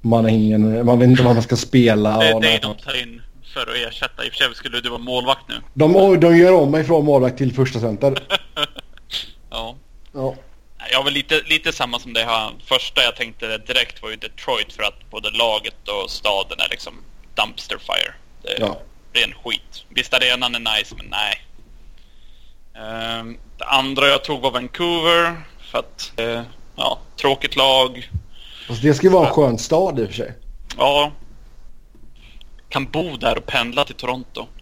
Man 0.00 0.24
har 0.24 0.30
ingen, 0.30 0.86
man 0.86 0.98
vet 0.98 1.08
inte 1.08 1.22
vad 1.22 1.34
man 1.34 1.42
ska 1.42 1.56
spela. 1.56 2.18
Det 2.18 2.26
är 2.28 2.40
nej. 2.40 2.58
de 2.62 2.74
tar 2.76 3.02
in 3.02 3.22
för 3.54 3.60
att 3.60 3.88
ersätta. 3.88 4.24
I 4.24 4.28
och 4.28 4.32
för 4.32 4.44
sig 4.44 4.54
skulle 4.54 4.80
du 4.80 4.88
vara 4.88 4.98
målvakt 5.00 5.48
nu. 5.48 5.54
de, 5.74 6.20
de 6.20 6.36
gör 6.38 6.52
om 6.54 6.70
mig 6.70 6.84
från 6.84 7.04
målvakt 7.04 7.38
till 7.38 7.54
första 7.54 7.80
center. 7.80 8.18
Ja. 9.50 9.76
Ja. 10.12 10.34
Jag 10.92 11.02
var 11.04 11.10
lite, 11.10 11.40
lite 11.46 11.72
samma 11.72 11.98
som 11.98 12.12
det 12.12 12.24
här. 12.24 12.50
Första 12.64 13.02
jag 13.02 13.16
tänkte 13.16 13.58
direkt 13.58 14.02
var 14.02 14.10
ju 14.10 14.16
Detroit 14.16 14.72
för 14.72 14.82
att 14.82 15.10
både 15.10 15.30
laget 15.30 15.88
och 15.88 16.10
staden 16.10 16.60
är 16.60 16.68
liksom 16.70 16.92
dumpster 17.34 17.78
fire. 17.78 18.14
Det 18.42 18.48
är 18.56 18.60
Ja. 18.60 18.78
ren 19.12 19.34
skit. 19.44 19.84
Visst 19.88 20.14
arenan 20.14 20.54
är 20.54 20.58
nice, 20.78 20.94
men 20.96 21.06
nej. 21.10 21.44
Ehm, 22.84 23.36
det 23.58 23.64
andra 23.64 24.06
jag 24.06 24.24
tog 24.24 24.40
var 24.40 24.50
Vancouver. 24.50 25.36
För 25.70 25.78
att, 25.78 26.12
eh, 26.16 26.42
ja, 26.76 26.98
tråkigt 27.20 27.56
lag. 27.56 28.10
Fast 28.68 28.82
det 28.82 28.94
ska 28.94 29.06
ju 29.06 29.12
vara 29.12 29.28
en 29.28 29.34
skön 29.34 29.58
stad 29.58 29.98
i 29.98 30.02
och 30.04 30.06
för 30.06 30.14
sig. 30.14 30.34
Ja. 30.76 31.12
Kan 32.68 32.84
bo 32.90 33.16
där 33.16 33.38
och 33.38 33.46
pendla 33.46 33.84
till 33.84 33.94
Toronto. 33.94 34.46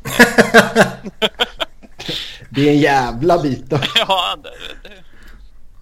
Det 2.50 2.68
är 2.68 2.72
en 2.72 2.78
jävla 2.78 3.42
bit 3.42 3.64
då. 3.66 3.78
ja, 3.94 4.36
det... 4.42 4.50
det, 4.82 4.94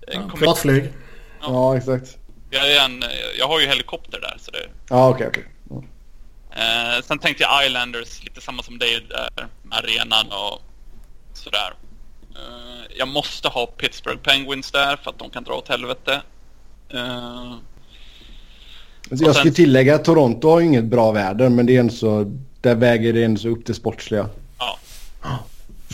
det 0.06 0.12
kommer- 0.12 0.28
Privatflyg. 0.36 0.92
Ja, 1.40 1.76
exakt. 1.76 2.18
jag, 2.50 2.72
är 2.72 2.84
en, 2.84 3.04
jag 3.38 3.48
har 3.48 3.60
ju 3.60 3.66
helikopter 3.66 4.20
där, 4.20 4.36
så 4.40 4.50
det... 4.50 4.58
Ja, 4.88 5.08
okej, 5.08 5.26
okej. 5.28 5.44
Ja. 5.70 5.82
Eh, 6.62 7.02
sen 7.04 7.18
tänkte 7.18 7.42
jag 7.42 7.66
Islanders, 7.66 8.24
lite 8.24 8.40
samma 8.40 8.62
som 8.62 8.78
dig 8.78 9.06
där 9.08 9.46
med 9.62 9.78
arenan 9.78 10.26
och 10.26 10.62
sådär. 11.32 11.74
Eh, 12.34 12.96
jag 12.98 13.08
måste 13.08 13.48
ha 13.48 13.66
Pittsburgh 13.66 14.20
Penguins 14.22 14.70
där 14.70 14.96
för 14.96 15.10
att 15.10 15.18
de 15.18 15.30
kan 15.30 15.44
dra 15.44 15.54
åt 15.54 15.68
helvete. 15.68 16.22
Eh, 16.88 17.52
Alltså, 17.52 17.58
jag 19.10 19.28
Och 19.28 19.34
sen- 19.34 19.44
ska 19.44 19.50
tillägga 19.50 19.94
att 19.94 20.04
Toronto 20.04 20.48
har 20.50 20.60
inget 20.60 20.84
bra 20.84 21.12
väder 21.12 21.48
men 21.48 21.66
det 21.66 21.76
är 21.76 21.88
så, 21.88 22.32
där 22.60 22.74
väger 22.74 23.12
det 23.12 23.24
ändå 23.24 23.48
upp 23.48 23.66
det 23.66 23.74
sportsliga. 23.74 24.28
ja. 24.58 24.78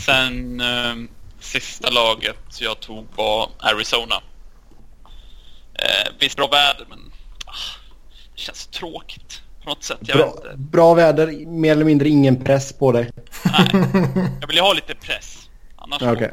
Sen 0.05 0.61
eh, 0.61 0.95
sista 1.39 1.89
laget 1.89 2.61
jag 2.61 2.79
tog 2.79 3.05
var 3.15 3.49
Arizona. 3.59 4.15
Eh, 5.73 6.11
visst 6.19 6.35
bra 6.37 6.47
väder 6.47 6.85
men 6.89 6.99
ah, 7.45 7.53
det 8.35 8.39
känns 8.41 8.67
tråkigt 8.67 9.41
på 9.63 9.69
något 9.69 9.83
sätt. 9.83 9.97
Jag, 10.01 10.17
Bra, 10.17 10.33
bra 10.55 10.93
väder, 10.93 11.45
mer 11.47 11.71
eller 11.71 11.85
mindre 11.85 12.09
ingen 12.09 12.43
press 12.43 12.73
på 12.73 12.91
dig. 12.91 13.11
jag 14.41 14.47
vill 14.47 14.55
ju 14.55 14.61
ha 14.61 14.73
lite 14.73 14.95
press. 14.95 15.49
Annars 15.75 16.01
Okej. 16.01 16.31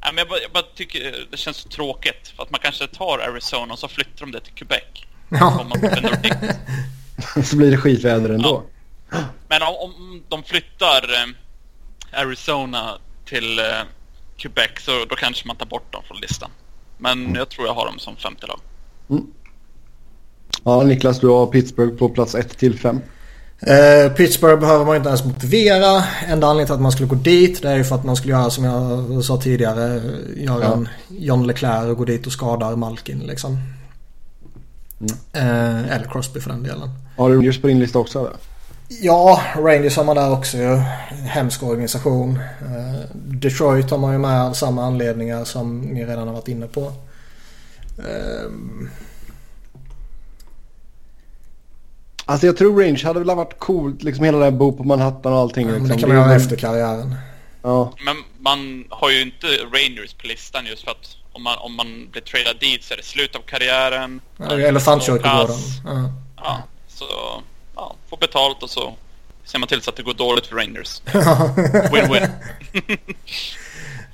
Nej, 0.00 0.10
men 0.12 0.18
jag, 0.18 0.28
bara, 0.28 0.40
jag 0.40 0.50
bara 0.50 0.62
tycker 0.74 1.26
det 1.30 1.36
känns 1.36 1.56
så 1.56 1.68
tråkigt. 1.68 2.32
För 2.36 2.42
att 2.42 2.50
man 2.50 2.60
kanske 2.62 2.86
tar 2.86 3.18
Arizona 3.18 3.72
och 3.72 3.78
så 3.78 3.88
flyttar 3.88 4.20
de 4.20 4.32
det 4.32 4.40
till 4.40 4.52
Quebec. 4.54 4.82
Ja. 5.28 5.66
Så 7.44 7.56
blir 7.56 7.70
det 7.70 7.76
skitväder 7.76 8.30
ändå. 8.30 8.62
Men 9.48 9.62
om, 9.62 9.74
om 9.80 10.22
de 10.28 10.42
flyttar 10.42 11.02
eh, 11.02 12.20
Arizona 12.20 12.90
till 13.24 13.58
eh, 13.58 13.64
Quebec 14.36 14.70
så 14.80 14.90
då 15.10 15.16
kanske 15.16 15.46
man 15.46 15.56
tar 15.56 15.66
bort 15.66 15.92
dem 15.92 16.02
från 16.08 16.16
listan. 16.20 16.50
Men 16.98 17.34
jag 17.34 17.48
tror 17.48 17.66
jag 17.66 17.74
har 17.74 17.86
dem 17.86 17.98
som 17.98 18.16
femte 18.16 18.46
lag. 18.46 18.60
Ja, 20.64 20.82
Niklas, 20.82 21.20
du 21.20 21.26
har 21.28 21.46
Pittsburgh 21.46 21.96
på 21.96 22.08
plats 22.08 22.34
1 22.34 22.58
till 22.58 22.78
5. 22.78 23.00
Eh, 23.60 24.12
Pittsburgh 24.12 24.60
behöver 24.60 24.84
man 24.84 24.96
inte 24.96 25.08
ens 25.08 25.24
motivera. 25.24 26.04
Enda 26.26 26.46
anledningen 26.46 26.66
till 26.66 26.74
att 26.74 26.80
man 26.80 26.92
skulle 26.92 27.08
gå 27.08 27.14
dit 27.14 27.62
det 27.62 27.70
är 27.70 27.76
ju 27.76 27.84
för 27.84 27.94
att 27.94 28.04
man 28.04 28.16
skulle 28.16 28.32
göra 28.32 28.50
som 28.50 28.64
jag 28.64 29.24
sa 29.24 29.36
tidigare. 29.40 30.00
Göra 30.36 30.64
Ja. 30.64 30.72
en 30.72 30.88
John 31.08 31.46
Leclerc 31.46 31.90
och 31.90 31.96
gå 31.96 32.04
dit 32.04 32.26
och 32.26 32.32
skadar 32.32 32.76
Malkin 32.76 33.18
liksom. 33.18 33.58
Eh, 35.32 35.78
eller 35.94 36.08
Crosby 36.12 36.40
för 36.40 36.50
den 36.50 36.62
delen. 36.62 36.90
Har 37.16 37.28
du 37.30 37.36
Rangers 37.36 37.60
på 37.60 37.66
din 37.66 37.78
lista 37.78 37.98
också? 37.98 38.18
Eller? 38.18 38.32
Ja, 38.88 39.42
Rangers 39.56 39.96
har 39.96 40.04
man 40.04 40.16
där 40.16 40.32
också 40.32 40.56
ju. 40.56 40.76
Hemsk 41.26 41.62
organisation. 41.62 42.38
Eh, 42.60 43.00
Detroit 43.14 43.90
har 43.90 43.98
man 43.98 44.12
ju 44.12 44.18
med 44.18 44.42
av 44.42 44.52
samma 44.52 44.84
anledningar 44.84 45.44
som 45.44 45.80
ni 45.80 46.06
redan 46.06 46.26
har 46.28 46.34
varit 46.34 46.48
inne 46.48 46.66
på. 46.66 46.92
Ehm, 47.98 48.90
Alltså 52.24 52.46
jag 52.46 52.56
tror 52.56 52.82
Rangers 52.82 53.04
hade 53.04 53.18
väl 53.20 53.36
varit 53.36 53.58
coolt, 53.58 54.02
liksom 54.02 54.24
hela 54.24 54.38
det 54.38 54.44
här 54.44 54.50
bo 54.50 54.72
på 54.72 54.84
Manhattan 54.84 55.32
och 55.32 55.38
allting. 55.38 55.66
men 55.66 55.74
Liksom. 55.74 55.96
det 55.96 56.00
kan 56.00 56.08
man 56.08 56.18
göra 56.18 56.34
efter 56.34 56.56
karriären. 56.56 57.14
Ja, 57.62 57.92
Men 58.04 58.16
man 58.38 58.84
har 58.90 59.10
ju 59.10 59.22
inte 59.22 59.46
Rangers 59.46 60.14
på 60.14 60.26
listan 60.26 60.66
just 60.66 60.84
för 60.84 60.90
att 60.90 61.16
om 61.38 61.44
man, 61.44 61.58
om 61.58 61.74
man 61.74 62.08
blir 62.10 62.22
tradad 62.22 62.56
dit 62.60 62.84
så 62.84 62.94
är 62.94 62.96
det 62.96 63.04
slut 63.04 63.36
av 63.36 63.40
karriären. 63.40 64.20
Ja, 64.36 64.60
Elefantkyrkogården. 64.60 65.56
Småkass. 65.56 65.80
Ja. 65.84 66.12
Ja, 66.36 66.62
så 66.88 67.04
ja, 67.76 67.96
få 68.10 68.16
betalt 68.16 68.62
och 68.62 68.70
så 68.70 68.94
ser 69.44 69.58
man 69.58 69.68
till 69.68 69.82
så 69.82 69.90
att 69.90 69.96
det 69.96 70.02
går 70.02 70.14
dåligt 70.14 70.46
för 70.46 70.56
Rangers. 70.56 71.02
Win-win. 71.92 72.28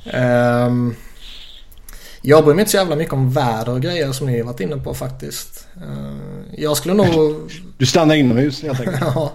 Ehm, 0.07 0.97
jag 2.23 2.45
bryr 2.45 2.55
mig 2.55 2.63
inte 2.63 2.71
så 2.71 2.77
jävla 2.77 2.97
mycket 2.97 3.13
om 3.13 3.33
väder 3.33 3.73
och 3.73 3.81
grejer 3.83 4.13
som 4.13 4.27
ni 4.27 4.39
har 4.39 4.47
varit 4.47 4.61
inne 4.61 4.77
på 4.77 4.95
faktiskt. 4.95 5.67
Ehm, 5.77 6.45
jag 6.57 6.77
skulle 6.77 6.95
nog... 6.95 7.51
du 7.79 7.87
stannar 7.87 8.15
inomhus 8.15 8.63
helt 8.63 8.81
enkelt. 8.81 9.01
ja. 9.15 9.33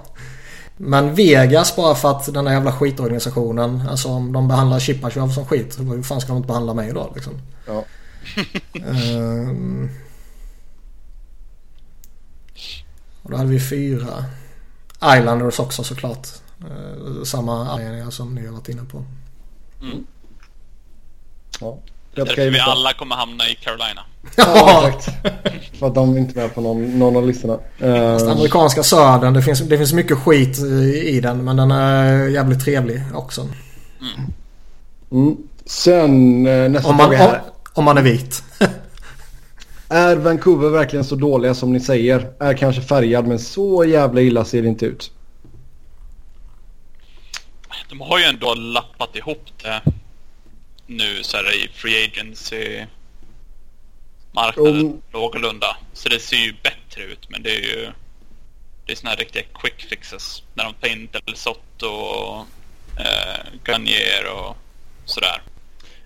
Men 0.81 1.15
Vegas 1.15 1.75
bara 1.75 1.95
för 1.95 2.11
att 2.11 2.33
den 2.33 2.45
där 2.45 2.51
jävla 2.51 2.71
skitorganisationen. 2.71 3.81
Alltså 3.89 4.09
om 4.09 4.31
de 4.31 4.47
behandlar 4.47 4.79
Chipachov 4.79 5.29
som 5.29 5.45
skit. 5.45 5.79
Hur 5.79 6.03
fan 6.03 6.21
ska 6.21 6.27
de 6.27 6.37
inte 6.37 6.47
behandla 6.47 6.73
mig 6.73 6.93
då 6.93 7.11
liksom? 7.15 7.33
Ja. 7.67 7.83
Ehm, 8.73 9.89
och 13.23 13.31
då 13.31 13.37
hade 13.37 13.49
vi 13.49 13.59
fyra. 13.59 14.25
Islanders 15.17 15.59
också 15.59 15.83
såklart. 15.83 16.27
Ehm, 16.59 17.25
samma 17.25 17.69
anledningar 17.69 18.09
som 18.09 18.35
ni 18.35 18.45
har 18.45 18.53
varit 18.53 18.69
inne 18.69 18.83
på. 18.83 19.05
Ja. 21.59 21.77
Därför 22.25 22.41
grej 22.41 22.49
vi 22.49 22.59
alla 22.59 22.93
kommer 22.93 23.15
hamna 23.15 23.49
i 23.49 23.55
Carolina. 23.55 24.01
Ja, 24.37 24.89
exakt. 24.89 25.79
För 25.79 25.87
att 25.87 25.95
de 25.95 26.15
är 26.15 26.19
inte 26.19 26.39
med 26.39 26.55
på 26.55 26.61
någon, 26.61 26.99
någon 26.99 27.15
av 27.15 27.27
listorna. 27.27 27.59
Uh, 27.83 28.31
Amerikanska 28.31 28.83
södern, 28.83 29.33
det 29.33 29.41
finns, 29.41 29.59
det 29.59 29.77
finns 29.77 29.93
mycket 29.93 30.17
skit 30.17 30.59
i, 31.03 31.19
den 31.21 31.43
men 31.43 31.55
den 31.55 31.71
är 31.71 32.27
jävligt 32.27 32.65
trevlig 32.65 33.01
också. 33.13 33.47
mm. 35.11 35.37
Sen 35.65 36.47
uh, 36.47 36.69
nästa 36.69 36.89
Om 36.89 36.95
man, 36.95 37.09
fråga 37.09 37.23
om, 37.25 37.31
här. 37.31 37.41
om 37.73 37.83
man 37.83 37.97
är 37.97 38.01
vit. 38.01 38.43
Är 39.89 40.15
Vancouver 40.15 40.69
verkligen 40.69 41.05
så 41.05 41.15
dåliga 41.15 41.53
som 41.53 41.73
ni 41.73 41.79
säger? 41.79 42.33
Är 42.39 42.53
kanske 42.53 42.81
färgad 42.81 43.27
men 43.27 43.39
så 43.39 43.85
jävla 43.85 44.21
illa 44.21 44.45
ser 44.45 44.61
det 44.61 44.67
inte 44.67 44.85
ut. 44.85 45.11
De 47.89 48.01
har 48.01 48.19
ju 48.19 48.25
ändå 48.25 48.53
lappat 48.53 49.15
ihop 49.15 49.43
det 49.63 49.81
nu 50.89 51.23
så 51.23 51.37
här 51.37 51.65
i 51.65 51.69
Free 51.73 52.05
Agency 52.05 52.85
marknaden 54.31 54.79
Mm. 54.79 55.01
någorlunda. 55.13 55.77
Så 55.93 56.09
det 56.09 56.19
ser 56.19 56.37
ju 56.37 56.53
bättre 56.63 57.03
ut 57.03 57.29
men 57.29 57.43
det 57.43 57.49
är 57.49 57.61
ju 57.61 57.87
det 58.85 58.91
är 58.91 58.95
såna 58.95 59.09
här 59.09 59.17
riktiga 59.17 59.43
quick 59.53 59.81
fixes. 59.89 60.43
När 60.53 60.63
de 60.63 60.73
tar 60.73 60.87
in 60.87 61.07
Del 61.11 61.35
Sotto 61.35 61.87
och 61.87 62.37
eh, 62.99 63.45
Garnier 63.65 64.23
och 64.37 64.57
sådär. 65.05 65.41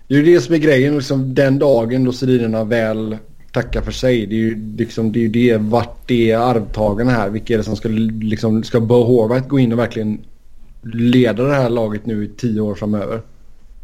Det 0.08 0.14
är 0.14 0.18
ju 0.18 0.34
det 0.34 0.40
som 0.40 0.54
är 0.54 0.58
grejen. 0.58 0.96
Liksom, 0.96 1.34
den 1.34 1.58
dagen 1.58 2.04
då 2.04 2.12
striderna 2.12 2.64
väl 2.64 3.18
tackar 3.52 3.82
för 3.82 3.92
sig. 3.92 4.26
Det 4.26 4.34
är 4.34 4.38
ju 4.38 4.76
liksom, 4.76 5.12
det 5.12 5.24
är 5.24 5.28
det. 5.28 5.56
Vart 5.56 6.10
är 6.10 6.36
arvtagarna 6.36 7.10
här? 7.10 7.28
Vilka 7.30 7.54
är 7.54 7.58
det 7.58 7.64
som 7.64 7.76
ska, 7.76 7.88
liksom, 8.22 8.64
ska 8.64 8.80
Bo 8.80 9.02
Horvath 9.04 9.48
gå 9.48 9.58
in 9.58 9.72
och 9.72 9.78
verkligen 9.78 10.24
leda 10.82 11.42
det 11.42 11.54
här 11.54 11.70
laget 11.70 12.06
nu 12.06 12.24
i 12.24 12.28
tio 12.28 12.60
år 12.60 12.74
framöver? 12.74 13.20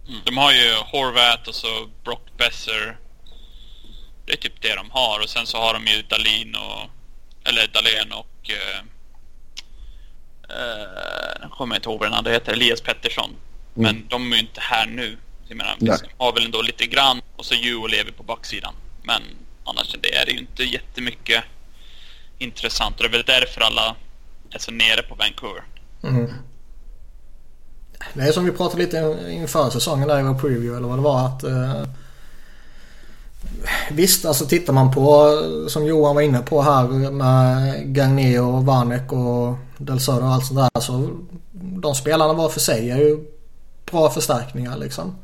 Mm. 0.08 0.20
De 0.24 0.36
har 0.36 0.52
ju 0.52 0.74
Horvat 0.74 1.48
och 1.48 1.54
så 1.54 1.88
Brock 2.04 2.26
Besser. 2.36 2.96
Det 4.26 4.32
är 4.32 4.36
typ 4.36 4.62
det 4.62 4.74
de 4.74 4.90
har 4.90 5.20
och 5.22 5.28
sen 5.28 5.46
så 5.46 5.58
har 5.58 5.74
de 5.74 5.86
ju 5.86 6.02
Dalin 6.02 6.54
och 6.54 6.90
eller 7.48 7.66
Dahlén 7.66 8.12
och 8.12 8.50
eh, 8.50 8.78
eh, 10.56 11.40
jag 11.40 11.50
kommer 11.50 11.76
inte 11.76 11.88
ihåg 11.88 11.98
vad 11.98 12.08
den 12.08 12.18
andra 12.18 12.32
heter, 12.32 12.52
Elias 12.52 12.80
Pettersson. 12.80 13.30
Men 13.74 14.08
de 14.08 14.32
är 14.32 14.36
ju 14.36 14.42
inte 14.42 14.60
här 14.60 14.86
nu. 14.86 15.16
Jag 15.48 15.56
menar, 15.56 15.76
de 15.78 15.96
har 16.18 16.32
väl 16.32 16.44
ändå 16.44 16.62
lite 16.62 16.86
grann 16.86 17.20
och 17.36 17.44
så 17.44 17.54
Ju 17.54 17.76
och 17.76 17.90
lever 17.90 18.12
på 18.12 18.22
backsidan. 18.22 18.74
Men 19.02 19.22
annars 19.64 19.96
det 20.00 20.14
är 20.14 20.26
det 20.26 20.32
ju 20.32 20.38
inte 20.38 20.64
jättemycket 20.64 21.44
intressant 22.38 22.96
och 22.96 23.02
det 23.02 23.08
är 23.08 23.12
väl 23.12 23.22
därför 23.26 23.60
alla 23.60 23.96
är 24.50 24.58
så 24.58 24.70
nere 24.70 25.02
på 25.02 25.14
Vancouver. 25.14 25.62
Mm. 26.02 26.32
Det 28.14 28.22
är 28.22 28.32
som 28.32 28.44
vi 28.44 28.52
pratade 28.52 28.82
lite 28.82 29.18
inför 29.30 29.70
säsongen 29.70 30.08
där 30.08 30.20
i 30.20 30.22
vår 30.22 30.34
preview 30.34 30.76
eller 30.76 30.88
vad 30.88 30.98
det 30.98 31.02
var 31.02 31.26
att 31.26 31.44
eh, 31.44 31.82
Visst, 33.90 34.24
alltså 34.24 34.46
tittar 34.46 34.72
man 34.72 34.90
på 34.90 35.38
som 35.68 35.86
Johan 35.86 36.14
var 36.14 36.22
inne 36.22 36.38
på 36.38 36.62
här 36.62 37.10
med 37.10 37.94
Gagné 37.94 38.38
och 38.38 38.66
Vanek 38.66 39.12
och 39.12 39.56
Del 39.78 40.00
Söder 40.00 40.22
och 40.22 40.28
allt 40.28 40.46
sånt 40.46 40.72
där. 40.74 40.80
Så 40.80 41.10
de 41.52 41.94
spelarna 41.94 42.32
var 42.32 42.48
för 42.48 42.60
sig 42.60 42.90
är 42.90 42.96
ju 42.96 43.26
bra 43.90 44.10
förstärkningar 44.10 44.76
liksom. 44.76 45.16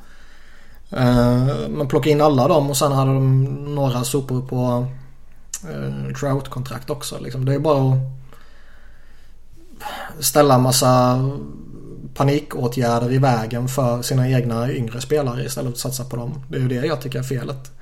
Eh, 0.90 1.46
men 1.68 1.88
plocka 1.88 2.10
in 2.10 2.20
alla 2.20 2.48
dem 2.48 2.70
och 2.70 2.76
sen 2.76 2.92
hade 2.92 3.14
de 3.14 3.74
några 3.74 4.04
sopor 4.04 4.42
på 4.42 4.86
eh, 5.70 6.14
Trout-kontrakt 6.20 6.90
också. 6.90 7.18
Liksom. 7.20 7.44
Det 7.44 7.54
är 7.54 7.58
bara 7.58 7.92
att 7.92 7.98
ställa 10.24 10.54
en 10.54 10.62
massa 10.62 11.20
panikåtgärder 12.16 13.12
i 13.12 13.18
vägen 13.18 13.68
för 13.68 14.02
sina 14.02 14.30
egna 14.30 14.72
yngre 14.72 15.00
spelare 15.00 15.44
istället 15.44 15.80
för 15.80 15.88
att 15.88 15.94
satsa 15.94 16.10
på 16.10 16.16
dem. 16.16 16.42
Det 16.48 16.56
är 16.56 16.60
ju 16.60 16.68
det 16.68 16.86
jag 16.86 17.00
tycker 17.00 17.18
är 17.18 17.22
felet. 17.22 17.72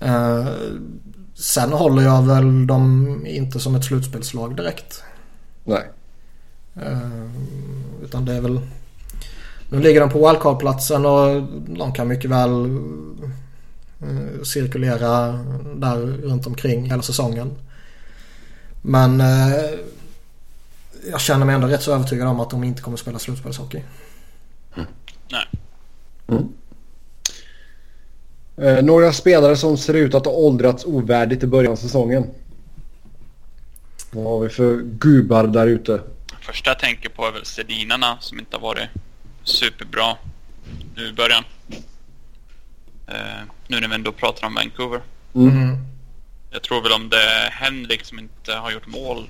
Eh, 0.00 0.48
sen 1.34 1.72
håller 1.72 2.02
jag 2.02 2.22
väl 2.22 2.66
dem 2.66 3.16
inte 3.26 3.60
som 3.60 3.74
ett 3.74 3.84
slutspelslag 3.84 4.56
direkt. 4.56 5.02
Nej. 5.64 5.82
Eh, 6.76 7.30
utan 8.04 8.24
det 8.24 8.32
är 8.32 8.40
väl... 8.40 8.60
Nu 9.70 9.80
ligger 9.80 10.00
de 10.00 10.10
på 10.10 10.28
wildcard-platsen 10.28 11.06
och 11.06 11.42
de 11.68 11.92
kan 11.92 12.08
mycket 12.08 12.30
väl 12.30 12.76
eh, 14.00 14.42
cirkulera 14.44 15.38
där 15.74 15.96
runt 15.96 16.46
omkring 16.46 16.90
hela 16.90 17.02
säsongen. 17.02 17.50
Men 18.82 19.22
jag 21.10 21.20
känner 21.20 21.46
mig 21.46 21.54
ändå 21.54 21.66
rätt 21.66 21.82
så 21.82 21.94
övertygad 21.94 22.28
om 22.28 22.40
att 22.40 22.50
de 22.50 22.64
inte 22.64 22.82
kommer 22.82 22.96
spela 22.96 23.18
slutspelshockey. 23.18 23.82
Nej. 25.30 25.46
Eh, 28.56 28.82
några 28.82 29.12
spelare 29.12 29.56
som 29.56 29.76
ser 29.76 29.94
ut 29.94 30.14
att 30.14 30.24
ha 30.24 30.32
åldrats 30.32 30.84
ovärdigt 30.84 31.42
i 31.42 31.46
början 31.46 31.72
av 31.72 31.76
säsongen. 31.76 32.26
Vad 34.10 34.24
har 34.24 34.40
vi 34.40 34.48
för 34.48 34.76
gubbar 34.82 35.46
där 35.46 35.66
ute? 35.66 36.02
Första 36.40 36.70
jag 36.70 36.78
tänker 36.78 37.08
på 37.08 37.26
är 37.26 37.32
väl 37.32 37.44
Sedinarna 37.44 38.18
som 38.20 38.38
inte 38.38 38.56
har 38.56 38.62
varit 38.62 38.88
superbra 39.44 40.16
nu 40.96 41.08
i 41.08 41.12
början. 41.12 41.44
Eh, 43.06 43.42
nu 43.68 43.80
när 43.80 43.88
vi 43.88 43.94
ändå 43.94 44.12
pratar 44.12 44.46
om 44.46 44.54
Vancouver. 44.54 45.00
Mm. 45.34 45.76
Jag 46.50 46.62
tror 46.62 46.82
väl 46.82 46.92
om 46.92 47.08
det 47.08 47.22
är 47.22 47.50
Henrik 47.50 48.04
som 48.04 48.18
inte 48.18 48.52
har 48.52 48.70
gjort 48.70 48.86
mål 48.86 49.28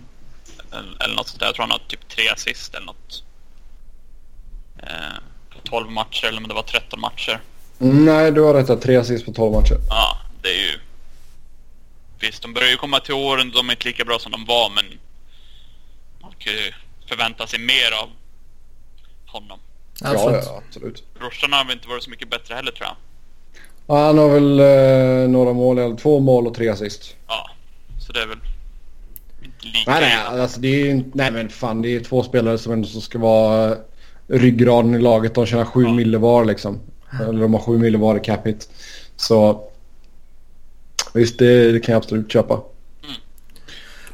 eller, 0.72 1.04
eller 1.04 1.14
något 1.16 1.28
sånt 1.28 1.40
där. 1.40 1.46
Jag 1.46 1.54
tror 1.54 1.62
han 1.62 1.70
har 1.70 1.82
typ 1.88 2.08
tre 2.08 2.28
assist 2.28 2.74
eller 2.74 2.86
något. 2.86 3.22
Eh, 4.82 5.18
på 5.50 5.58
12 5.64 5.90
matcher 5.90 6.26
eller 6.26 6.38
om 6.38 6.48
det 6.48 6.54
var 6.54 6.62
13 6.62 7.00
matcher. 7.00 7.40
Nej, 7.78 8.32
du 8.32 8.40
har 8.40 8.54
rätt. 8.54 8.70
att 8.70 8.82
Tre 8.82 8.96
assist 8.96 9.26
på 9.26 9.32
12 9.32 9.52
matcher. 9.52 9.76
Ja, 9.88 10.18
det 10.42 10.48
är 10.48 10.62
ju... 10.72 10.78
Visst, 12.20 12.42
de 12.42 12.54
börjar 12.54 12.68
ju 12.70 12.76
komma 12.76 13.00
till 13.00 13.14
åren. 13.14 13.50
De 13.54 13.68
är 13.68 13.72
inte 13.72 13.86
lika 13.88 14.04
bra 14.04 14.18
som 14.18 14.32
de 14.32 14.44
var, 14.44 14.70
men... 14.70 14.84
Man 16.22 16.32
kan 16.38 16.52
ju 16.52 16.72
förvänta 17.08 17.46
sig 17.46 17.58
mer 17.58 17.92
av 18.02 18.08
honom. 19.26 19.58
Ja, 20.00 20.10
Absolut. 20.10 20.44
ja, 20.46 20.62
absolut. 20.68 21.14
Brorsan 21.18 21.52
har 21.52 21.64
väl 21.64 21.72
inte 21.76 21.88
varit 21.88 22.02
så 22.02 22.10
mycket 22.10 22.30
bättre 22.30 22.54
heller, 22.54 22.72
tror 22.72 22.86
jag. 22.86 22.96
Ja, 23.86 24.06
han 24.06 24.18
har 24.18 24.28
väl 24.28 24.60
eh, 24.60 25.30
några 25.30 25.52
mål, 25.52 25.78
eller 25.78 25.96
två 25.96 26.20
mål 26.20 26.46
och 26.46 26.54
tre 26.54 26.68
assist. 26.68 27.16
Ja, 27.26 27.50
så 28.06 28.12
det 28.12 28.22
är 28.22 28.26
väl 28.26 28.38
lika 29.40 29.90
Nej, 29.90 30.00
nej, 30.00 30.40
alltså 30.40 30.60
det 30.60 30.68
är 30.68 30.84
ju 30.84 30.90
inte- 30.90 31.10
Nej, 31.18 31.30
men 31.30 31.48
fan 31.48 31.82
det 31.82 31.96
är 31.96 32.00
två 32.00 32.22
spelare 32.22 32.58
som 32.58 32.72
ändå 32.72 32.88
ska 32.88 33.18
vara 33.18 33.70
eh, 33.70 33.76
ryggraden 34.28 34.94
i 34.94 34.98
laget. 34.98 35.34
De 35.34 35.46
tjänar 35.46 35.64
sju 35.64 35.82
Ja. 35.84 35.92
mille 35.94 36.18
var 36.18 36.44
liksom. 36.44 36.80
Eller 37.28 37.40
de 37.42 37.54
har 37.54 37.60
sju 37.60 37.78
mille 37.78 37.98
var 37.98 38.16
i 38.16 38.20
cap 38.20 38.46
hit. 38.46 38.68
Så 39.16 39.62
visst, 41.14 41.38
det, 41.38 41.72
det 41.72 41.80
kan 41.80 41.92
jag 41.92 42.00
absolut 42.02 42.32
köpa. 42.32 42.60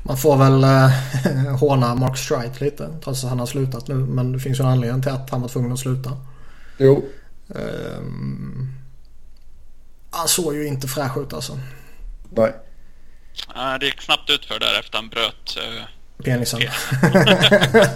Man 0.03 0.17
får 0.17 0.37
väl 0.37 0.65
eh, 0.65 1.57
håna 1.61 1.95
Mark 1.95 2.19
Strite 2.19 2.65
lite 2.65 2.89
trots 3.05 3.25
att 3.25 3.31
han 3.31 3.39
har 3.39 3.47
slutat 3.47 3.89
nu. 3.89 3.95
Men 3.95 4.33
det 4.33 4.39
finns 4.39 4.61
ju 4.61 4.63
en 4.65 4.71
anledning 4.71 5.03
till 5.03 5.13
att 5.13 5.31
han 5.31 5.41
var 5.41 5.49
tvungen 5.49 5.73
att 5.73 5.79
sluta. 5.79 6.13
Jo. 6.79 7.05
Ehm, 7.55 8.69
han 10.11 10.29
såg 10.29 10.55
ju 10.55 10.67
inte 10.67 10.89
fräsch 10.89 11.19
ut 11.19 11.33
alltså. 11.33 11.59
Nej. 12.31 12.53
Ja, 13.55 13.79
det 13.79 13.87
gick 13.87 14.01
snabbt 14.03 14.31
ut 14.31 14.45
för 14.45 14.59
där 14.59 14.79
efter 14.81 14.99
han 14.99 15.09
bröt. 15.09 15.57
eh, 15.57 15.83
Penisen. 16.25 16.61
Ja. 16.63 16.71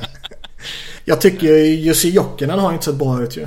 jag 1.05 1.21
tycker 1.21 1.55
Jussi 1.65 2.11
Jokinen 2.11 2.59
har 2.59 2.73
inte 2.73 2.85
sett 2.85 2.95
bra 2.95 3.23
ut 3.23 3.37
ju. 3.37 3.43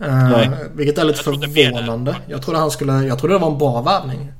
Eh, 0.00 0.50
vilket 0.74 0.98
är 0.98 1.04
lite 1.04 1.22
Jag 1.24 1.40
förvånande. 1.40 2.16
Jag 2.28 2.42
trodde 2.42 2.58
han 2.58 2.70
skulle, 2.70 2.92
jag 2.92 3.18
trodde 3.18 3.34
det 3.34 3.38
var 3.38 3.50
en 3.50 3.58
bra 3.58 3.80
värvning. 3.82 4.32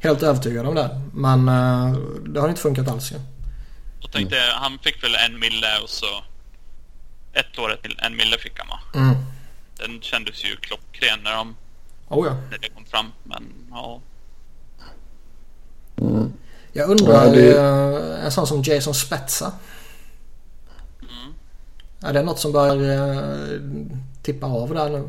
Helt 0.00 0.22
övertygad 0.22 0.66
om 0.66 0.74
det. 0.74 1.00
Men 1.12 1.48
eh, 1.48 1.98
det 2.26 2.40
har 2.40 2.48
inte 2.48 2.60
funkat 2.60 2.88
alls 2.88 3.12
ju. 3.12 3.16
Och 4.02 4.12
tänkte, 4.12 4.36
han 4.52 4.78
fick 4.78 5.04
väl 5.04 5.14
en 5.14 5.38
mille 5.38 5.78
och 5.82 5.90
så... 5.90 6.06
Ett 7.32 7.58
år 7.58 7.78
till 7.82 7.98
en 8.02 8.16
mille 8.16 8.38
fick 8.38 8.58
han 8.58 8.68
va? 8.68 8.80
Mm. 8.94 9.14
Den 9.78 10.02
kändes 10.02 10.44
ju 10.44 10.56
klockren 10.56 11.18
när, 11.24 11.32
de, 11.36 11.56
Oh 12.08 12.26
ja. 12.26 12.34
när 12.50 12.58
det 12.58 12.68
kom 12.68 12.84
fram. 12.84 13.12
Men 13.22 13.42
ja, 13.70 14.00
Mm. 15.96 16.32
Jag 16.72 16.90
undrar 16.90 17.24
Ja, 17.26 17.30
det- 17.32 17.58
eh, 18.18 18.24
en 18.24 18.32
sån 18.32 18.46
som 18.46 18.62
Jason 18.62 18.94
Spezza. 18.94 19.52
Mm. 21.00 21.34
Är 22.02 22.12
det 22.12 22.22
något 22.22 22.38
som 22.38 22.52
bör 22.52 22.90
eh, 22.90 23.60
tippa 24.22 24.46
av 24.46 24.74
där 24.74 24.88
nu? 24.90 25.08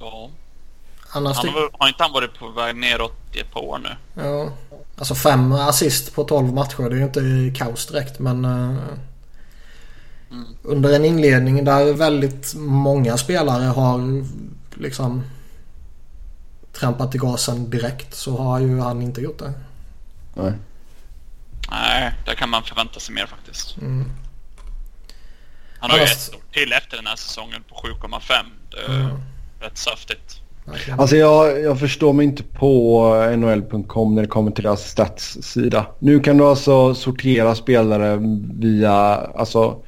ja. 0.00 0.30
Annars 1.12 1.36
Han 1.36 1.48
har, 1.48 1.70
har 1.72 1.88
inte 1.88 2.02
han 2.02 2.12
varit 2.12 2.38
på 2.38 2.48
väg 2.48 2.76
neråt 2.76 3.12
i 3.32 3.40
ett 3.40 3.52
par 3.52 3.60
år 3.64 3.78
nu? 3.78 4.22
ja. 4.22 4.48
Alltså 4.98 5.14
fem 5.14 5.52
assist 5.52 6.14
på 6.14 6.24
12 6.24 6.54
matcher. 6.54 6.82
Det 6.82 6.96
är 6.96 6.98
ju 6.98 7.44
inte 7.46 7.58
kaos 7.64 7.86
direkt 7.86 8.18
men 8.18 8.44
eh, 8.44 8.76
Mm. 10.30 10.44
under 10.62 10.92
en 10.92 11.04
inledning 11.04 11.64
där 11.64 11.92
väldigt 11.92 12.54
många 12.56 13.16
spelare 13.16 13.64
har 13.64 14.24
liksom 14.74 15.22
trampat 16.78 17.14
i 17.14 17.18
gasen 17.18 17.70
direkt 17.70 18.14
så 18.14 18.36
har 18.36 18.58
ju 18.60 18.80
han 18.80 19.02
inte 19.02 19.20
gjort 19.20 19.38
det. 19.38 19.52
Nej. 20.34 20.52
Nej, 21.70 22.12
där 22.26 22.34
kan 22.34 22.50
man 22.50 22.62
förvänta 22.62 23.00
sig 23.00 23.14
mer 23.14 23.26
faktiskt. 23.26 23.76
Mm. 23.76 24.10
Han 25.78 25.90
har 25.90 25.98
ju 25.98 26.04
ett 26.04 26.34
år 26.34 26.40
till 26.52 26.72
efter 26.72 26.96
den 26.96 27.06
här 27.06 27.16
säsongen 27.16 27.62
på 27.68 27.74
7,5. 27.74 28.20
Det 28.70 28.92
är 28.92 29.00
Mm. 29.00 29.16
rätt 29.60 29.78
saftigt. 29.78 30.40
Alltså 30.98 31.16
jag, 31.16 31.60
jag 31.60 31.78
förstår 31.80 32.12
mig 32.12 32.26
inte 32.26 32.42
på 32.42 33.04
NHL.com 33.36 34.14
när 34.14 34.22
det 34.22 34.28
kommer 34.28 34.50
till 34.50 34.64
deras 34.64 34.90
stats-sida. 34.90 35.86
Nu 35.98 36.20
kan 36.20 36.36
du 36.38 36.44
alltså 36.44 36.94
sortera 36.94 37.54
spelare 37.54 38.18
via, 38.54 38.92
alltså 39.14 39.82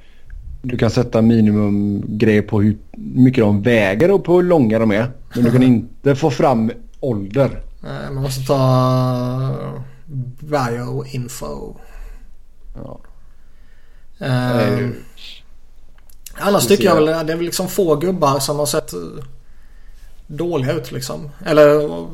du 0.62 0.78
kan 0.78 0.90
sätta 0.90 1.23
minimumgrej 1.23 2.43
på 2.43 2.60
hur 2.62 2.77
mycket 2.97 3.44
de 3.44 3.62
väger 3.62 4.10
och 4.10 4.24
på 4.24 4.36
hur 4.36 4.43
långa 4.43 4.78
de 4.78 4.90
är. 4.93 5.10
Men 5.34 5.44
du 5.44 5.50
kan 5.52 5.62
inte 5.62 6.16
få 6.16 6.30
fram 6.30 6.72
ålder. 7.00 7.62
Nej, 7.80 8.10
Man 8.12 8.22
måste 8.22 8.46
ta 8.46 9.74
bioinfo. 10.40 11.76
Ja. 12.74 13.00
Eh, 14.18 14.28
Nej. 14.30 14.92
annars 16.34 16.62
Det 16.62 16.68
tycker 16.68 16.84
jag 16.88 16.94
väl 17.05 17.26
det 17.26 17.32
är 17.32 17.36
liksom 17.36 17.68
få 17.68 17.96
gubbar 17.96 18.38
som 18.38 18.59
har 18.59 18.66
sett 18.66 18.92
eh, 18.92 18.98
dåliga 20.26 20.72
ut 20.72 20.92
liksom. 20.92 21.30
Eller 21.46 21.80
eh, 21.80 22.06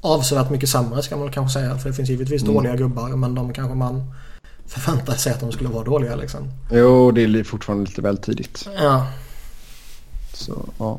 avsevärt 0.00 0.50
mycket 0.50 0.68
sämre 0.68 1.02
ska 1.02 1.16
man 1.16 1.32
kanske 1.32 1.60
säga. 1.60 1.78
För 1.78 1.88
det 1.88 1.94
finns 1.94 2.08
givetvis 2.08 2.42
Mm. 2.42 2.54
dåliga 2.54 2.76
gubbar 2.76 3.08
men 3.08 3.34
de 3.34 3.52
kanske 3.52 3.74
man 3.74 4.14
förväntar 4.66 5.14
sig 5.14 5.32
att 5.32 5.40
de 5.40 5.52
skulle 5.52 5.68
vara 5.70 5.84
dåliga 5.84 6.16
liksom. 6.16 6.52
Jo, 6.72 7.10
det 7.10 7.22
är 7.22 7.44
fortfarande 7.44 7.84
lite 7.84 8.02
väl 8.02 8.18
tidigt. 8.18 8.68
Ja. 8.78 9.06
Så, 10.34 10.68
ja. 10.78 10.98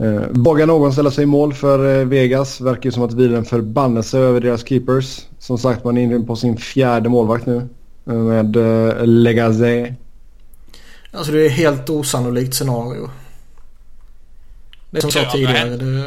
Eh, 0.00 0.22
vågar 0.30 0.66
någon 0.66 0.92
ställa 0.92 1.10
sig 1.10 1.22
i 1.22 1.26
mål 1.26 1.54
för 1.54 2.00
eh, 2.00 2.06
Vegas? 2.06 2.60
Verkar 2.60 2.84
ju 2.84 2.92
som 2.92 3.02
att 3.02 3.10
det 3.10 3.16
vilar 3.16 3.38
en 3.38 3.44
förbannelse 3.44 4.18
över 4.18 4.40
deras 4.40 4.66
keepers. 4.68 5.26
Som 5.38 5.58
sagt, 5.58 5.84
man 5.84 5.98
är 5.98 6.02
inne 6.02 6.20
på 6.26 6.36
sin 6.36 6.56
fjärde 6.56 7.08
målvakt 7.08 7.46
nu. 7.46 7.68
eh, 8.06 8.12
Med 8.14 8.56
eh, 8.56 9.06
Legazé. 9.06 9.94
Alltså 11.12 11.32
det 11.32 11.42
är 11.42 11.46
ett 11.46 11.52
helt 11.52 11.90
osannolikt 11.90 12.54
scenario. 12.54 13.10
Det 14.90 14.98
är 14.98 15.00
som 15.00 15.10
jag 15.14 15.26
sa 15.26 15.32
tidigare. 15.32 15.76
Det, 15.76 15.84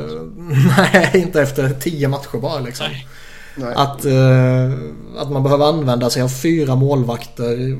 nej, 0.93 1.11
inte 1.13 1.41
efter 1.41 1.69
tio 1.69 2.07
matcher 2.07 2.37
bara 2.41 2.59
liksom. 2.59 2.85
Nej. 2.89 3.07
Nej. 3.55 3.73
Att, 3.75 4.05
eh, 4.05 4.73
att 5.21 5.31
man 5.31 5.43
behöver 5.43 5.65
använda 5.65 6.09
sig 6.09 6.21
av 6.21 6.29
fyra 6.29 6.75
målvakter. 6.75 7.77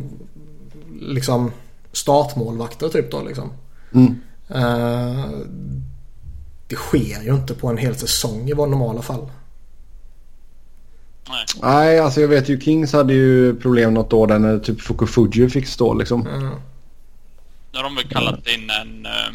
Liksom 1.01 1.51
startmålvakter 1.91 2.89
typ 2.89 3.11
då 3.11 3.21
liksom. 3.27 3.49
Mm. 3.93 4.15
Eh, 4.49 5.25
det 6.73 6.77
sker 6.77 7.21
ju 7.23 7.33
inte 7.35 7.53
på 7.53 7.67
en 7.67 7.77
hel 7.77 7.95
säsong 7.95 8.49
i 8.49 8.53
våra 8.53 8.69
normala 8.69 9.01
fall. 9.01 9.31
Nej. 11.29 11.45
Nej, 11.61 11.99
alltså 11.99 12.21
jag 12.21 12.27
vet 12.27 12.49
ju 12.49 12.59
Kings 12.61 12.93
hade 12.93 13.13
ju 13.13 13.55
problem 13.59 13.93
något 13.93 14.13
år 14.13 14.27
där 14.27 14.39
när 14.39 14.59
typ 14.59 14.81
Fukufuji 14.81 15.49
fick 15.49 15.67
stå 15.67 15.93
liksom. 15.93 16.27
Eh, 16.27 16.39
Nu 17.71 17.77
har 17.77 17.83
de 17.83 17.95
väl 17.95 18.07
kallat 18.09 18.47
in 18.47 18.69
en 18.69 19.05
eh, 19.05 19.27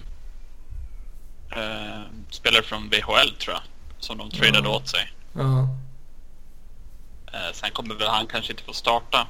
eh, 1.50 2.02
spelare 2.30 2.62
från 2.62 2.88
VHL 2.88 3.30
tror 3.40 3.54
jag. 3.54 3.62
Som 3.98 4.18
de 4.18 4.30
tradade 4.30 4.68
Ja. 4.68 4.76
åt 4.76 4.88
sig. 4.88 5.12
ja. 5.32 5.68
Eh, 7.32 7.52
sen 7.54 7.70
kommer 7.70 7.94
väl 7.94 8.08
han 8.08 8.26
kanske 8.26 8.52
inte 8.52 8.62
få 8.64 8.72
starta. 8.72 9.26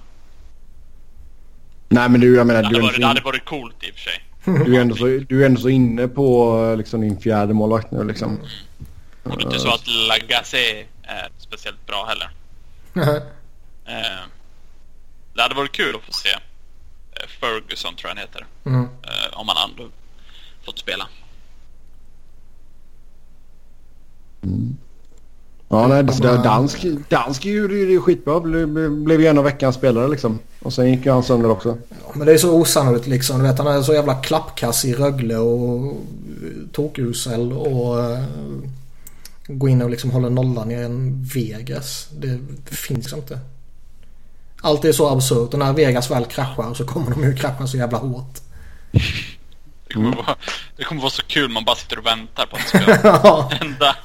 Nej 1.89 2.09
men 2.09 2.21
du, 2.21 2.37
jag 2.37 2.47
menar 2.47 2.63
Det 2.63 2.69
du 2.69 2.75
hade, 2.75 2.79
är, 2.79 2.83
varit, 2.83 2.93
det 2.93 2.97
ändå, 2.97 3.09
hade 3.09 3.21
varit 3.21 3.45
coolt 3.45 3.77
i 3.85 3.91
och 3.91 3.95
för 3.95 4.01
sig. 4.01 4.25
Du, 4.55 4.77
är 4.77 4.81
ändå 4.81 4.97
så, 4.97 5.07
du 5.29 5.43
är 5.43 5.47
ändå 5.47 5.61
så 5.61 5.69
inne 5.69 6.09
på 6.09 6.59
eh, 6.71 6.77
liksom, 6.77 7.01
din 7.01 7.21
fjärde 7.21 7.55
målvakt 7.55 7.91
nu 7.91 8.05
liksom. 8.05 8.39
Och 9.23 9.37
det 9.37 9.43
är 9.43 9.47
inte 9.47 9.59
så 9.59 9.69
att 9.69 9.87
Lagacé 9.87 10.87
är 11.03 11.29
speciellt 11.39 11.87
bra 11.87 12.05
heller. 12.09 12.31
Eh, 13.91 14.23
det 15.35 15.43
hade 15.43 15.55
varit 15.55 15.73
kul 15.73 15.97
att 15.97 16.03
få 16.03 16.13
se 16.13 16.29
eh, 16.29 17.29
Ferguson 17.41 17.97
tror 17.97 18.11
jag 18.11 18.17
han 18.17 18.19
heter. 18.19 18.47
mm. 18.65 18.83
Eh, 18.83 19.39
om 19.39 19.49
han 19.49 19.71
ändå 19.71 19.91
fått 20.65 20.79
spela. 20.79 21.09
Ja, 25.71 25.87
nej, 25.87 25.99
alltså, 25.99 26.23
det- 26.23 26.43
dansk, 26.43 26.85
dansk 27.09 27.45
gjorde 27.45 27.75
ju 27.75 27.87
det 27.95 28.01
skitbra. 28.01 28.41
Blev, 28.41 28.91
blev 28.91 29.21
ju 29.21 29.27
en 29.27 29.39
av 29.39 29.45
veckans 29.45 29.77
spelare 29.77 30.09
liksom. 30.09 30.39
Och 30.63 30.73
sen 30.73 30.91
gick 30.93 31.07
ju 31.07 31.13
han 31.13 31.23
sönder 31.23 31.51
också. 31.51 31.79
Men 32.15 32.27
det 32.27 32.33
är 32.33 32.39
så 32.39 32.53
osannolikt 32.61 33.07
liksom. 33.07 33.39
Du 33.39 33.43
vet 33.43 33.59
han 33.59 33.67
är 33.67 33.83
så 33.83 33.93
jävla 33.95 34.15
klappkass 34.15 34.85
i 34.85 34.95
Rögle 34.95 35.37
och 35.37 35.97
tokusel 36.73 37.53
och 37.53 37.99
uh, 37.99 38.19
gå 39.47 39.69
in 39.69 39.83
och 39.83 39.91
liksom 39.91 40.11
hålla 40.11 40.29
nollan 40.29 40.71
i 40.71 40.75
en 40.75 41.25
Vegas. 41.35 42.09
Det, 42.19 42.39
finns 42.77 43.13
inte. 43.13 43.39
Allt 44.61 44.85
är 44.85 44.93
så 44.93 45.09
absurt 45.09 45.53
och 45.53 45.59
när 45.59 45.73
Vegas 45.73 46.11
väl 46.11 46.25
kraschar 46.25 46.75
så 46.75 46.85
kommer 46.85 47.11
de 47.11 47.23
ju 47.25 47.37
krascha 47.37 47.67
så 47.67 47.77
jävla 47.77 47.99
hårt. 47.99 48.39
Det 49.89 49.95
kommer, 49.95 50.17
vara, 50.17 50.37
det 50.77 50.85
kommer 50.85 51.01
vara 51.03 51.11
så 51.11 51.23
kul 51.23 51.51
man 51.51 51.65
bara 51.65 51.77
sitter 51.77 51.99
och 51.99 52.07
väntar 52.07 52.47
på 52.47 52.57
att 52.57 52.63
det 52.73 52.99
ska 52.99 53.09
Ja. 53.09 53.51
hända. 53.53 53.97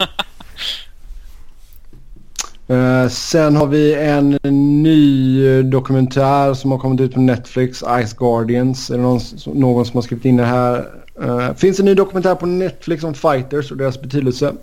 Eh, 2.74 3.10
sen 3.10 3.56
har 3.56 3.68
vi 3.68 3.94
en 3.94 4.40
ny 4.84 5.62
dokumentär 5.64 6.54
som 6.54 6.72
har 6.72 6.78
kommit 6.78 7.02
ut 7.02 7.14
på 7.14 7.20
Netflix, 7.20 7.78
Ice 7.80 8.14
Guardians. 8.14 8.90
Är 8.90 8.98
det 8.98 9.04
någon, 9.04 9.20
som- 9.20 9.54
någon 9.54 9.86
som 9.86 9.98
har 9.98 10.02
skrivit 10.02 10.26
in 10.26 10.38
det 10.38 10.46
här? 10.46 10.86
Uh, 11.24 11.54
finns 11.54 11.80
en 11.80 11.86
ny 11.86 11.94
dokumentär 11.94 12.36
på 12.36 12.46
Netflix 12.46 13.04
om 13.04 13.14
fighters 13.14 13.72
och 13.72 13.78
deras 13.78 14.02
betydelse. 14.02 14.54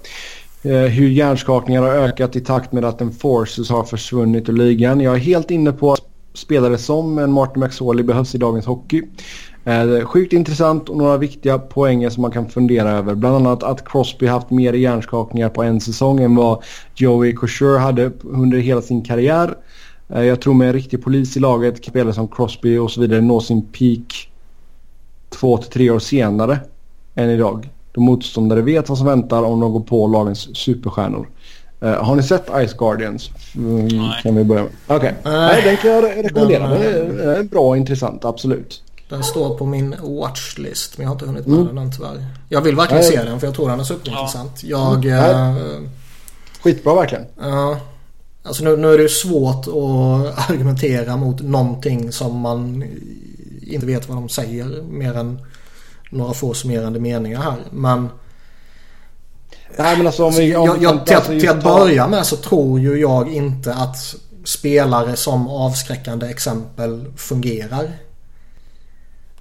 Uh, 0.66 0.72
hur 0.72 1.08
hjärnskakningar 1.08 1.82
har 1.82 1.88
ökat 1.88 2.36
i 2.36 2.40
takt 2.40 2.72
med 2.72 2.84
att 2.84 3.00
en 3.00 3.12
Forces 3.12 3.70
har 3.70 3.84
försvunnit 3.84 4.48
ur 4.48 4.52
ligan. 4.52 5.00
Jag 5.00 5.14
är 5.14 5.18
helt 5.18 5.50
inne 5.50 5.72
på 5.72 5.92
att 5.92 6.00
spelare 6.34 6.78
som 6.78 7.18
en 7.18 7.32
Martin 7.32 7.62
McSorley 7.62 8.04
behövs 8.04 8.34
i 8.34 8.38
dagens 8.38 8.66
hockey. 8.66 9.02
Eh, 9.70 10.04
sjukt 10.04 10.32
intressant 10.32 10.88
och 10.88 10.96
några 10.96 11.16
viktiga 11.16 11.58
poänger 11.58 12.10
som 12.10 12.22
man 12.22 12.30
kan 12.30 12.48
fundera 12.48 12.90
över. 12.90 13.14
Bland 13.14 13.36
annat 13.36 13.62
att 13.62 13.88
Crosby 13.88 14.26
haft 14.26 14.50
mer 14.50 14.72
hjärnskakningar 14.72 15.48
på 15.48 15.62
en 15.62 15.80
säsong 15.80 16.20
än 16.20 16.34
vad 16.36 16.62
Joey 16.94 17.32
Couture 17.32 17.78
hade 17.78 18.10
under 18.22 18.58
hela 18.58 18.82
sin 18.82 19.02
karriär. 19.02 19.54
Eh, 20.08 20.22
jag 20.22 20.40
tror 20.40 20.54
med 20.54 20.66
en 20.68 20.72
riktig 20.74 21.04
polis 21.04 21.36
i 21.36 21.40
laget, 21.40 21.84
spelare 21.84 22.14
som 22.14 22.28
Crosby 22.28 22.76
och 22.78 22.90
så 22.90 23.00
vidare 23.00 23.20
når 23.20 23.40
sin 23.40 23.62
peak 23.62 24.28
två 25.28 25.56
till 25.58 25.70
tre 25.70 25.90
år 25.90 25.98
senare 25.98 26.58
än 27.14 27.30
idag. 27.30 27.68
Då 27.92 28.00
motståndare 28.00 28.60
vet 28.62 28.88
vad 28.88 28.98
som 28.98 29.06
väntar 29.06 29.42
om 29.42 29.60
de 29.60 29.72
går 29.72 29.80
på 29.80 30.06
lagens 30.06 30.56
superstjärnor. 30.56 31.28
Eh, 31.80 31.92
har 32.04 32.16
ni 32.16 32.22
sett 32.22 32.46
Ice 32.68 32.74
Guardians? 32.78 33.30
Mm, 33.56 33.88
Nej. 33.88 34.20
Kan 34.22 34.34
vi 34.36 34.44
börja 34.44 34.62
med. 34.62 34.72
Okej. 34.86 35.14
Nej. 35.24 35.32
Nej, 35.52 35.62
den 35.64 35.76
kan 35.76 35.90
jag 35.90 36.04
re- 36.04 36.22
rekommendera. 36.22 36.68
Den, 36.68 36.80
Den 37.16 37.20
är, 37.28 37.34
är 37.38 37.42
bra 37.42 37.60
och 37.60 37.76
intressant, 37.76 38.24
absolut. 38.24 38.82
Den 39.10 39.24
står 39.24 39.58
på 39.58 39.66
min 39.66 39.96
watchlist 40.02 40.98
men 40.98 41.04
jag 41.04 41.08
har 41.10 41.14
inte 41.14 41.26
hunnit 41.26 41.46
med 41.46 41.58
Mm. 41.60 41.74
den 41.76 41.92
tyvärr. 41.92 42.26
Jag 42.48 42.60
vill 42.60 42.76
verkligen 42.76 43.02
Nej. 43.02 43.12
se 43.12 43.22
den 43.24 43.40
för 43.40 43.46
jag 43.46 43.54
tror 43.56 43.68
den 43.68 43.80
är 43.80 43.84
superintressant. 43.84 44.64
Jag... 44.64 45.04
Mm. 45.04 45.56
eh, 45.56 45.80
Skitbra 46.62 46.94
verkligen. 46.94 47.24
Ja. 47.40 47.76
Alltså 48.42 48.64
nu, 48.64 48.76
nu 48.76 48.92
är 48.92 48.96
det 48.96 49.02
ju 49.02 49.08
svårt 49.08 49.66
att 49.68 50.50
argumentera 50.50 51.16
mot 51.16 51.40
någonting 51.40 52.12
som 52.12 52.36
man 52.40 52.84
inte 53.62 53.86
vet 53.86 54.08
vad 54.08 54.16
de 54.16 54.28
säger 54.28 54.82
mer 54.82 55.14
än 55.16 55.40
några 56.10 56.32
få 56.34 56.54
summerande 56.54 57.00
meningar 57.00 57.40
här. 57.42 57.56
Men 57.70 58.08
Nej 59.78 59.96
men 59.96 60.06
alltså 60.06 60.24
om 60.24 60.32
vi... 60.34 60.56
Om, 60.56 60.66
jag, 60.66 60.82
jag, 60.82 61.06
till, 61.06 61.16
alltså, 61.16 61.30
till 61.32 61.48
att 61.48 61.62
ta- 61.62 61.78
börja 61.78 62.08
med 62.08 62.26
så 62.26 62.36
tror 62.36 62.80
ju 62.80 63.00
jag 63.00 63.32
inte 63.32 63.74
att 63.74 64.14
spelare 64.44 65.16
som 65.16 65.48
avskräckande 65.48 66.26
exempel 66.26 67.04
fungerar. 67.16 67.90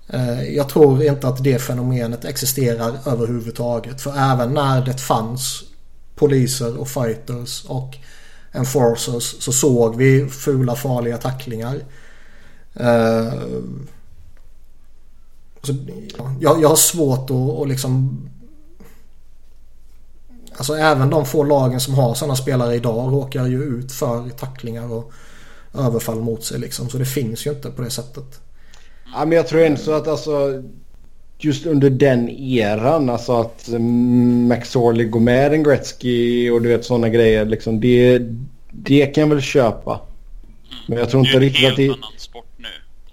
Eh, 0.09 0.43
jag 0.43 0.69
tror 0.69 1.03
inte 1.03 1.27
att 1.27 1.43
det 1.43 1.59
fenomenet 1.59 2.25
existerar 2.25 2.97
överhuvudtaget. 3.05 4.01
För 4.01 4.11
även 4.17 4.53
när 4.53 4.85
det 4.85 4.93
fanns 4.93 5.63
poliser 6.15 6.77
och 6.77 6.87
fighters 6.87 7.65
och 7.65 7.97
enforcers 8.51 9.35
så 9.39 9.51
såg 9.51 9.95
vi 9.95 10.29
fula 10.29 10.75
farliga 10.75 11.17
tacklingar. 11.17 11.81
Eh, 12.73 13.33
så, 15.61 15.73
jag, 16.39 16.61
jag 16.61 16.69
har 16.69 16.75
svårt 16.75 17.29
att, 17.29 17.61
att 17.61 17.67
liksom 17.67 18.19
Alltså 20.57 20.77
även 20.77 21.09
de 21.09 21.25
få 21.25 21.43
lagen 21.43 21.79
som 21.79 21.93
har 21.93 22.13
sådana 22.13 22.35
spelare 22.35 22.75
idag 22.75 23.13
råkar 23.13 23.47
ju 23.47 23.63
ut 23.63 23.91
för 23.91 24.29
tacklingar 24.29 24.91
och 24.91 25.11
överfall 25.73 26.21
mot 26.21 26.43
sig 26.43 26.59
liksom. 26.59 26.89
Så 26.89 26.97
det 26.97 27.05
finns 27.05 27.47
ju 27.47 27.51
inte 27.51 27.71
på 27.71 27.81
det 27.81 27.89
sättet. 27.89 28.41
Ja, 29.13 29.25
men 29.25 29.31
jag 29.31 29.47
tror 29.47 29.61
ändå 29.61 29.81
så 29.81 29.91
att 29.91 30.07
alltså 30.07 30.63
just 31.37 31.65
under 31.65 31.89
den 31.89 32.29
eran, 32.29 33.09
alltså 33.09 33.33
att 33.41 33.67
McSorley 34.49 35.05
går 35.05 35.19
med 35.19 35.53
en 35.53 35.63
Gretzky 35.63 36.49
och 36.49 36.61
du 36.61 36.69
vet 36.69 36.85
sådana 36.85 37.09
grejer 37.09 37.45
liksom. 37.45 37.79
Det, 37.79 38.21
det 38.71 39.05
kan 39.05 39.21
jag 39.21 39.29
väl 39.29 39.41
köpa. 39.41 40.01
Men 40.87 40.97
jag 40.97 41.09
tror 41.09 41.23
Det 41.23 41.29
är 41.29 41.33
inte 41.33 41.39
riktigt 41.45 41.69
att 41.69 41.75
det... 41.77 41.85
annan 41.89 42.11
sport 42.17 42.45
nu. 42.57 42.67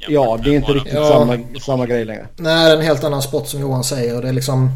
Ja, 0.08 0.40
det 0.44 0.50
är 0.50 0.54
inte 0.54 0.72
riktigt 0.72 0.92
Ja. 0.94 1.08
samma, 1.08 1.38
samma 1.60 1.86
grej 1.86 2.04
längre. 2.04 2.26
Nej, 2.36 2.66
det 2.66 2.72
är 2.72 2.76
en 2.76 2.82
helt 2.82 3.04
annan 3.04 3.22
sport 3.22 3.46
som 3.48 3.60
Johan 3.60 3.84
säger. 3.84 4.16
Och 4.16 4.22
det 4.22 4.28
är 4.28 4.32
liksom... 4.32 4.70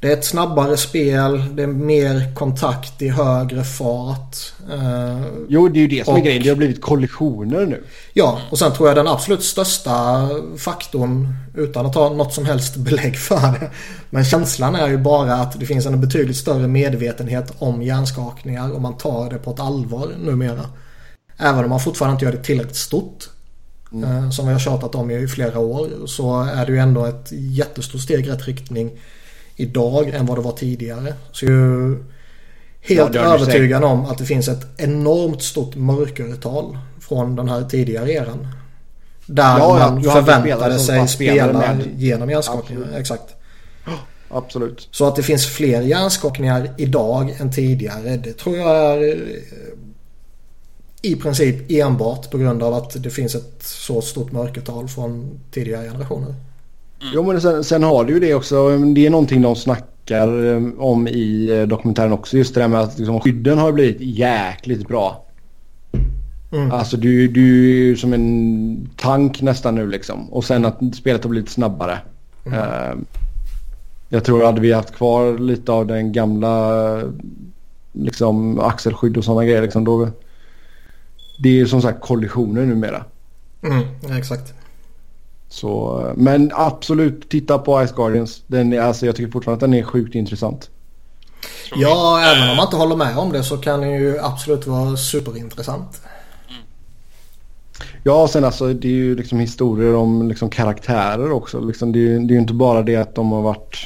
Det 0.00 0.08
är 0.08 0.12
ett 0.12 0.24
snabbare 0.24 0.76
spel. 0.76 1.44
Det 1.56 1.62
är 1.62 1.66
mer 1.66 2.34
kontakt 2.34 3.02
i 3.02 3.08
högre 3.08 3.64
fart. 3.64 4.36
Eh, 4.72 5.20
Jo, 5.48 5.68
det 5.68 5.78
är 5.78 5.80
ju 5.80 5.88
det 5.88 6.04
som 6.04 6.14
är 6.14 6.18
Och- 6.18 6.24
grejen. 6.24 6.42
Det 6.42 6.48
har 6.48 6.56
blivit 6.56 6.80
kollisioner 6.80 7.66
nu. 7.66 7.84
Ja, 8.12 8.38
och 8.50 8.58
sen 8.58 8.72
tror 8.72 8.88
jag 8.88 8.96
den 8.96 9.08
absolut 9.08 9.42
största 9.44 10.28
faktorn, 10.58 11.34
utan 11.54 11.86
att 11.86 11.94
ha 11.94 12.08
något 12.12 12.32
som 12.34 12.46
helst 12.46 12.76
belägg 12.76 13.18
för 13.18 13.40
det. 13.60 13.70
Men 14.10 14.24
känslan 14.24 14.74
är 14.74 14.88
ju 14.88 14.96
bara 14.98 15.34
att 15.34 15.60
det 15.60 15.66
finns 15.66 15.86
en 15.86 16.00
betydligt 16.00 16.36
större 16.36 16.68
medvetenhet 16.68 17.52
om 17.58 17.82
hjärnskakningar 17.82 18.70
och 18.72 18.80
man 18.82 18.96
tar 18.96 19.30
det 19.30 19.38
på 19.38 19.50
ett 19.50 19.60
allvar 19.60 20.08
numera. 20.24 20.64
Även 21.38 21.64
om 21.64 21.70
man 21.70 21.80
fortfarande 21.80 22.12
inte 22.12 22.24
gör 22.24 22.32
det 22.32 22.44
tillräckligt 22.44 22.76
stort. 22.76 23.28
eh, 24.04 24.30
Som 24.30 24.46
vi 24.46 24.52
har 24.52 24.60
tjatat 24.60 24.94
om 24.94 25.10
i 25.10 25.28
flera 25.28 25.58
år. 25.58 25.88
Så 26.06 26.42
är 26.42 26.66
det 26.66 26.72
ju 26.72 26.78
ändå 26.78 27.04
ett 27.04 27.28
jättestort 27.32 28.00
steg 28.00 28.26
i 28.26 28.30
rätt 28.30 28.46
riktning 28.46 28.90
idag 29.58 30.08
än 30.08 30.26
vad 30.26 30.38
det 30.38 30.42
var 30.42 30.52
tidigare. 30.52 31.14
Så 31.32 31.44
jag 31.44 31.52
är 31.54 31.96
helt 32.80 33.14
Ja, 33.14 33.34
övertygad 33.34 33.84
om 33.84 34.04
att 34.04 34.18
det 34.18 34.24
finns 34.24 34.48
ett 34.48 34.66
enormt 34.76 35.42
stort 35.42 35.74
mörkertal 35.76 36.78
från 37.00 37.36
den 37.36 37.48
här 37.48 37.62
tidigare 37.62 38.12
eran. 38.12 38.48
Där 39.26 39.58
Ja, 39.58 39.78
man 39.78 40.02
förväntade 40.02 40.78
sig 40.78 41.08
spela 41.08 41.76
genom 41.96 42.30
hjärnskakningar. 42.30 42.88
Exakt. 42.96 43.34
Absolut. 44.30 44.88
Så 44.90 45.08
att 45.08 45.16
det 45.16 45.22
finns 45.22 45.46
fler 45.46 45.82
hjärnskakningar 45.82 46.74
idag 46.76 47.36
än 47.38 47.52
tidigare. 47.52 48.16
Det 48.16 48.32
tror 48.32 48.56
jag 48.56 48.76
är 48.76 49.02
eh, 49.02 49.26
i 51.02 51.16
princip 51.16 51.70
enbart 51.70 52.30
på 52.30 52.38
grund 52.38 52.62
av 52.62 52.74
att 52.74 53.02
det 53.02 53.10
finns 53.10 53.34
ett 53.34 53.62
så 53.62 54.00
stort 54.02 54.32
mörkertal 54.32 54.88
från 54.88 55.40
tidigare 55.50 55.84
generationer. 55.84 56.34
Jo, 57.00 57.22
men 57.22 57.40
sen, 57.40 57.64
sen 57.64 57.82
har 57.82 58.04
du 58.04 58.12
ju 58.12 58.20
det 58.20 58.34
också. 58.34 58.78
Det 58.78 59.06
är 59.06 59.10
någonting 59.10 59.42
de 59.42 59.56
snackar 59.56 60.54
eh, 60.54 60.62
om 60.78 61.08
i 61.08 61.50
eh, 61.50 61.66
dokumentären 61.66 62.12
också. 62.12 62.36
Just 62.36 62.54
det 62.54 62.60
där 62.60 62.68
med 62.68 62.80
att 62.80 62.98
liksom, 62.98 63.20
skydden 63.20 63.58
har 63.58 63.72
blivit 63.72 64.00
jäkligt 64.00 64.88
bra. 64.88 65.24
Mm. 66.52 66.72
Alltså 66.72 66.96
du, 66.96 67.28
du 67.28 67.70
är 67.70 67.76
ju 67.76 67.96
som 67.96 68.12
en 68.12 68.88
tank 68.96 69.42
nästan 69.42 69.74
nu 69.74 69.86
liksom. 69.86 70.32
Och 70.32 70.44
sen 70.44 70.64
att 70.64 70.80
spelet 70.94 71.24
har 71.24 71.30
blivit 71.30 71.50
snabbare. 71.50 71.98
Eh, 72.44 72.94
jag 74.08 74.24
tror 74.24 74.44
hade 74.44 74.60
vi 74.60 74.72
haft 74.72 74.94
kvar 74.94 75.38
lite 75.38 75.72
av 75.72 75.86
den 75.86 76.12
gamla 76.12 77.02
liksom 77.92 78.60
axelskydd 78.60 79.16
och 79.16 79.24
sådana 79.24 79.44
grejer 79.44 79.62
liksom 79.62 79.84
då. 79.84 80.08
Det 81.38 81.48
är 81.48 81.52
ju 81.52 81.66
som 81.66 81.82
sagt 81.82 82.00
kollisioner 82.00 82.66
numera. 82.66 83.04
Mm, 83.62 84.18
exakt. 84.18 84.54
Så, 85.48 86.02
men 86.16 86.50
absolut 86.54 87.28
titta 87.28 87.58
på 87.58 87.86
Ice 87.86 87.92
Guardians. 87.92 88.42
Den 88.46 88.72
är, 88.72 88.80
alltså, 88.80 89.06
jag 89.06 89.16
tycker 89.16 89.32
fortfarande 89.32 89.64
att 89.64 89.70
den 89.70 89.78
är 89.78 89.82
sjukt 89.84 90.14
intressant. 90.14 90.70
Ja, 91.76 92.20
även 92.20 92.50
om 92.50 92.56
man 92.56 92.66
inte 92.66 92.76
håller 92.76 92.96
med 92.96 93.18
om 93.18 93.32
det 93.32 93.42
så 93.42 93.56
kan 93.56 93.80
det 93.80 93.88
ju 93.98 94.18
absolut 94.18 94.66
vara 94.66 94.96
superintressant. 94.96 96.02
Ja, 98.02 98.22
och 98.22 98.30
sen 98.30 98.44
alltså 98.44 98.72
det 98.74 98.88
är 98.88 98.92
ju 98.92 99.14
liksom 99.16 99.38
historier 99.40 99.94
om 99.94 100.28
liksom 100.28 100.50
karaktärer 100.50 101.32
också. 101.32 101.60
Liksom, 101.60 101.92
det, 101.92 101.98
är, 101.98 102.02
ju- 102.02 102.18
det 102.18 102.32
är 102.32 102.34
ju 102.34 102.40
inte 102.40 102.54
bara 102.54 102.82
det 102.82 102.96
att 102.96 103.14
de 103.14 103.32
har 103.32 103.42
varit 103.42 103.76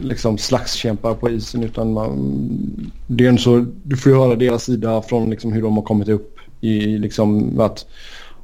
liksom 0.00 0.38
slagskämpar 0.38 1.14
på 1.14 1.30
isen 1.30 1.62
utan 1.62 1.92
man, 1.92 2.92
det 3.06 3.24
är 3.24 3.28
en 3.28 3.38
så, 3.38 3.66
du 3.82 3.96
får 3.96 4.12
ju 4.12 4.18
höra 4.18 4.34
deras 4.36 4.64
sida 4.64 5.02
från 5.02 5.30
liksom 5.30 5.52
hur 5.52 5.62
de 5.62 5.76
har 5.76 5.82
kommit 5.82 6.08
upp 6.08 6.38
i 6.60 6.78
liksom 6.98 7.60
att 7.60 7.86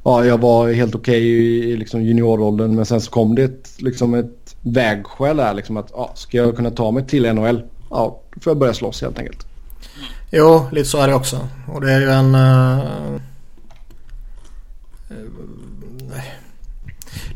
ja, 0.05 0.24
jag 0.24 0.39
var 0.39 0.72
helt 0.72 0.94
okej 0.94 1.22
i, 1.22 1.72
i 1.72 1.76
liksom 1.76 2.02
junioråldern 2.02 2.74
men 2.74 2.86
sen 2.86 3.01
så 3.01 3.10
kom 3.10 3.35
det 3.35 3.43
ett, 3.43 3.70
liksom 3.78 4.14
ett 4.14 4.56
vägskäl 4.60 5.36
där 5.36 5.55
liksom 5.55 5.76
att 5.76 5.90
ja, 5.93 6.12
ska 6.14 6.36
jag 6.36 6.56
kunna 6.56 6.70
ta 6.70 6.90
mig 6.90 7.06
till 7.06 7.35
NHL? 7.35 7.62
Ja, 7.90 8.20
då 8.35 8.40
får 8.40 8.51
jag 8.51 8.59
börja 8.59 8.74
slåss 8.74 9.02
helt 9.02 9.18
enkelt. 9.18 9.47
Jo, 10.31 10.66
lite 10.72 10.89
så 10.89 10.98
är 10.98 11.09
det 11.09 11.14
också. 11.14 11.48
Och 11.68 11.81
det 11.81 11.93
är 11.93 12.01
ju 12.01 12.10
en... 12.10 12.35
eh, 12.35 13.20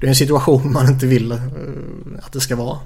det 0.01 0.07
är 0.07 0.09
en 0.09 0.15
situation 0.15 0.73
man 0.73 0.89
inte 0.89 1.07
vill 1.07 1.33
eh, 1.33 1.39
att 2.23 2.33
det 2.33 2.41
ska 2.41 2.57
vara. 2.57 2.79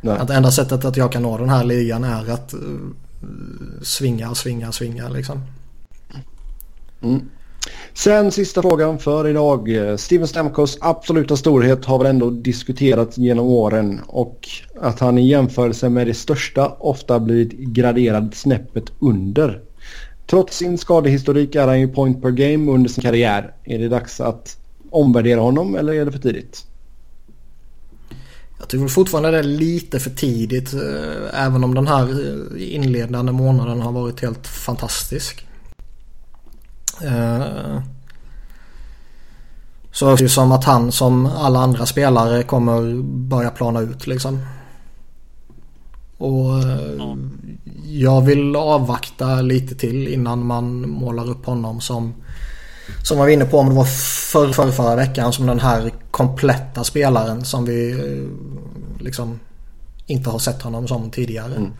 Nej. 0.00 0.18
Att 0.18 0.30
enda 0.30 0.50
sättet 0.50 0.84
att 0.84 0.96
jag 0.96 1.12
kan 1.12 1.22
nå 1.22 1.38
den 1.38 1.48
här 1.48 1.64
ligan 1.64 2.04
är 2.04 2.30
att 2.30 2.52
eh, 2.52 2.60
svingar, 3.82 4.34
svingar, 4.34 4.70
svingar 4.70 5.10
liksom. 5.10 5.42
Mm. 7.02 7.28
Sen 7.94 8.32
sista 8.32 8.62
frågan 8.62 8.98
för 8.98 9.28
idag. 9.28 9.68
Steven 9.96 10.28
Stamkos 10.28 10.78
absoluta 10.80 11.36
storhet 11.36 11.84
har 11.84 11.98
väl 11.98 12.06
ändå 12.06 12.30
diskuterats 12.30 13.18
genom 13.18 13.46
åren 13.46 14.00
och 14.06 14.48
att 14.80 15.00
han 15.00 15.18
i 15.18 15.28
jämförelse 15.28 15.88
med 15.88 16.06
det 16.06 16.14
största 16.14 16.68
ofta 16.78 17.20
blivit 17.20 17.52
graderad 17.52 18.34
snäppet 18.34 18.84
under. 18.98 19.60
Trots 20.26 20.56
sin 20.56 20.78
skadehistorik 20.78 21.54
är 21.54 21.66
han 21.66 21.80
ju 21.80 21.88
point 21.88 22.22
per 22.22 22.30
game 22.30 22.72
under 22.72 22.90
sin 22.90 23.02
karriär. 23.02 23.54
Är 23.64 23.78
det 23.78 23.88
dags 23.88 24.20
att 24.20 24.56
omvärdera 24.90 25.40
honom 25.40 25.74
eller 25.76 25.92
är 25.92 26.04
det 26.04 26.12
för 26.12 26.18
tidigt? 26.18 26.64
Jag 28.58 28.68
tycker 28.68 28.88
fortfarande 28.88 29.30
det 29.30 29.38
är 29.38 29.42
lite 29.42 30.00
för 30.00 30.10
tidigt. 30.10 30.72
Eh, 30.72 31.44
även 31.46 31.64
om 31.64 31.74
den 31.74 31.86
här 31.86 32.02
eh, 32.02 32.74
inledande 32.74 33.32
månaden 33.32 33.80
har 33.80 33.92
varit 33.92 34.20
helt 34.20 34.46
fantastisk. 34.46 35.46
Eh, 37.04 37.82
Så 39.92 40.06
det 40.06 40.12
är 40.12 40.22
ju 40.22 40.28
som 40.28 40.52
att 40.52 40.64
han 40.64 40.92
som 40.92 41.26
alla 41.26 41.58
andra 41.60 41.86
spelare 41.86 42.42
kommer 42.42 43.02
börja 43.02 43.50
plana 43.50 43.80
ut 43.80 44.06
liksom. 44.06 44.38
Och 46.18 46.58
eh, 46.58 46.94
Ja. 46.98 47.16
jag 47.86 48.20
vill 48.22 48.56
avvakta 48.56 49.40
lite 49.40 49.74
till 49.74 50.08
innan 50.08 50.46
man 50.46 50.90
målar 50.90 51.30
upp 51.30 51.46
honom 51.46 51.80
som 51.80 52.14
som 53.02 53.18
var 53.18 53.28
inne 53.28 53.44
på 53.44 53.58
om 53.58 53.68
det 53.68 53.74
var 53.74 53.84
för, 54.32 54.52
för 54.52 54.70
förra 54.70 54.96
veckan 54.96 55.32
som 55.32 55.46
den 55.46 55.60
här 55.60 55.90
kompletta 56.10 56.84
spelaren 56.84 57.44
som 57.44 57.64
vi 57.64 57.90
eh, 57.92 58.28
liksom 59.04 59.40
inte 60.06 60.30
har 60.30 60.38
sett 60.38 60.62
honom 60.62 60.88
som 60.88 61.10
tidigare. 61.10 61.54
Mm. 61.54 61.70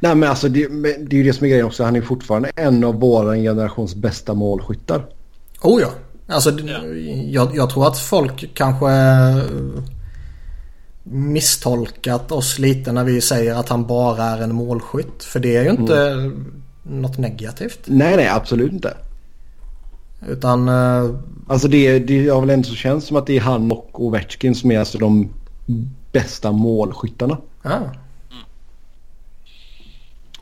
Nej 0.00 0.14
men 0.14 0.28
alltså 0.30 0.48
det, 0.48 0.68
men 0.68 1.08
det 1.08 1.16
är 1.16 1.18
ju 1.18 1.24
det 1.24 1.32
som 1.32 1.44
är 1.44 1.48
grejen 1.48 1.66
också. 1.66 1.84
Han 1.84 1.96
är 1.96 2.00
fortfarande 2.00 2.50
en 2.56 2.84
av 2.84 3.00
vår 3.00 3.34
generations 3.34 3.94
bästa 3.94 4.34
målskyttar. 4.34 5.06
Oh 5.62 5.80
ja. 5.80 5.88
Alltså 6.28 6.50
Ja. 6.50 6.84
jag, 7.26 7.56
jag 7.56 7.70
tror 7.70 7.86
att 7.86 7.98
folk 7.98 8.50
kanske 8.54 8.90
eh, 8.90 9.38
misstolkat 11.02 12.32
oss 12.32 12.58
lite 12.58 12.92
när 12.92 13.04
vi 13.04 13.20
säger 13.20 13.54
att 13.54 13.68
han 13.68 13.86
bara 13.86 14.24
är 14.24 14.42
en 14.42 14.54
målskytt. 14.54 15.24
För 15.24 15.40
det 15.40 15.56
är 15.56 15.62
ju 15.64 15.70
inte 15.70 16.30
något 16.82 17.18
negativt. 17.18 17.80
Nej 17.86 18.16
nej 18.16 18.28
absolut 18.28 18.72
inte. 18.72 18.96
Utan 20.28 20.68
eh, 20.68 21.10
Alltså 21.48 21.68
det, 21.68 21.98
det 21.98 22.28
har 22.28 22.40
väl 22.40 22.50
ändå 22.50 22.68
så 22.68 22.74
känns 22.74 23.04
som 23.04 23.16
att 23.16 23.26
det 23.26 23.36
är 23.36 23.40
han 23.40 23.72
och 23.72 24.04
Ovechkin 24.04 24.54
som 24.54 24.70
är 24.70 24.78
alltså 24.78 24.98
de 24.98 25.28
bästa 26.12 26.52
målskyttarna. 26.52 27.38
ja. 27.62 27.80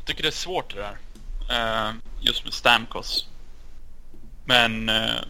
Tycker 0.04 0.22
det 0.22 0.28
är 0.28 0.32
svårt 0.32 0.74
det 0.74 0.80
där. 0.80 0.98
Eh, 1.50 1.94
just 2.20 2.44
med 2.44 2.52
Stamkos. 2.52 3.28
Men... 4.44 4.88
Uh, 4.88 5.20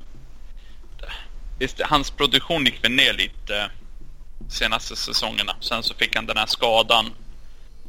visst, 1.58 1.80
hans 1.82 2.10
produktion 2.10 2.64
gick 2.64 2.84
väl 2.84 2.92
ner 2.92 3.12
lite 3.12 3.70
senaste 4.48 4.96
säsongerna. 4.96 5.56
Sen 5.60 5.82
så 5.82 5.94
fick 5.94 6.16
han 6.16 6.26
den 6.26 6.36
här 6.36 6.46
skadan 6.46 7.10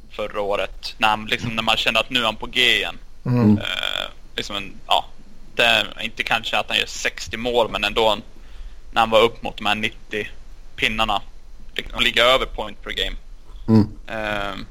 förra 0.10 0.41
året. 0.41 0.95
När, 0.98 1.07
han, 1.07 1.26
liksom, 1.26 1.56
när 1.56 1.64
man 1.64 1.78
kände 1.78 1.99
att 1.99 2.10
nu 2.10 2.20
är 2.20 2.26
han 2.26 2.36
på 2.36 2.48
G 2.48 2.76
igen. 2.76 2.98
Mm. 3.26 3.57
Eh, 3.57 4.06
liksom 4.36 4.56
en, 4.56 4.74
ja, 4.88 5.06
det 5.56 5.86
inte 6.02 6.24
kanske 6.24 6.57
att 6.57 6.70
han 6.70 6.78
gör 6.78 6.86
60 6.86 7.38
mål 7.38 7.72
men 7.72 7.84
ändå 7.84 8.10
en, 8.10 8.22
när 8.91 9.02
han 9.02 9.10
var 9.10 9.22
upp 9.22 9.44
mot 9.44 9.57
de 9.57 9.66
här 9.66 9.76
90 9.76 10.30
pinnarna. 10.76 11.22
Och 11.94 12.02
ligga 12.02 12.24
över 12.24 12.45
point 12.45 12.82
per 12.84 12.91
game. 12.91 13.16
Mm. 13.68 13.88
Eh, 14.07 14.66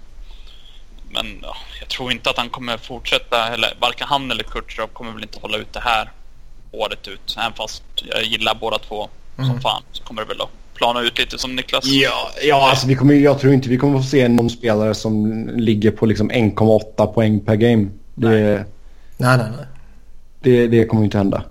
men 1.14 1.38
ja, 1.42 1.56
jag 1.80 1.88
tror 1.88 2.12
inte 2.12 2.30
att 2.30 2.36
han 2.38 2.48
kommer 2.50 2.76
fortsätta, 2.78 3.48
eller 3.48 3.74
varken 3.80 4.06
han 4.08 4.30
eller 4.30 4.42
Kutjerov 4.44 4.88
kommer 4.88 5.12
väl 5.12 5.22
inte 5.22 5.38
hålla 5.40 5.56
ut 5.56 5.72
det 5.72 5.80
här 5.80 6.10
året 6.72 7.08
ut. 7.08 7.36
Även 7.38 7.52
fast 7.52 7.82
jag 8.04 8.24
gillar 8.24 8.54
båda 8.54 8.78
två 8.78 9.08
som 9.36 9.44
Mm. 9.44 9.60
fan 9.60 9.82
så 9.92 10.02
kommer 10.04 10.22
det 10.22 10.28
väl 10.28 10.40
att 10.40 10.50
plana 10.74 11.00
ut 11.00 11.18
lite 11.18 11.38
som 11.38 11.56
Niklas. 11.56 11.84
Ja, 11.86 12.30
ja 12.42 12.70
alltså 12.70 12.86
vi 12.86 12.94
kommer, 12.94 13.14
jag 13.14 13.40
tror 13.40 13.52
inte 13.52 13.68
vi 13.68 13.76
kommer 13.76 13.98
få 13.98 14.04
se 14.04 14.28
någon 14.28 14.50
spelare 14.50 14.94
som 14.94 15.46
ligger 15.56 15.90
på 15.90 16.06
liksom 16.06 16.30
1,8 16.30 17.06
poäng 17.06 17.40
per 17.40 17.54
game. 17.56 17.88
Det, 18.14 18.28
Nej, 19.16 19.36
nej, 19.38 19.38
nej. 19.56 19.66
det, 20.40 20.66
det 20.66 20.86
kommer 20.86 21.04
inte 21.04 21.18
hända. 21.18 21.42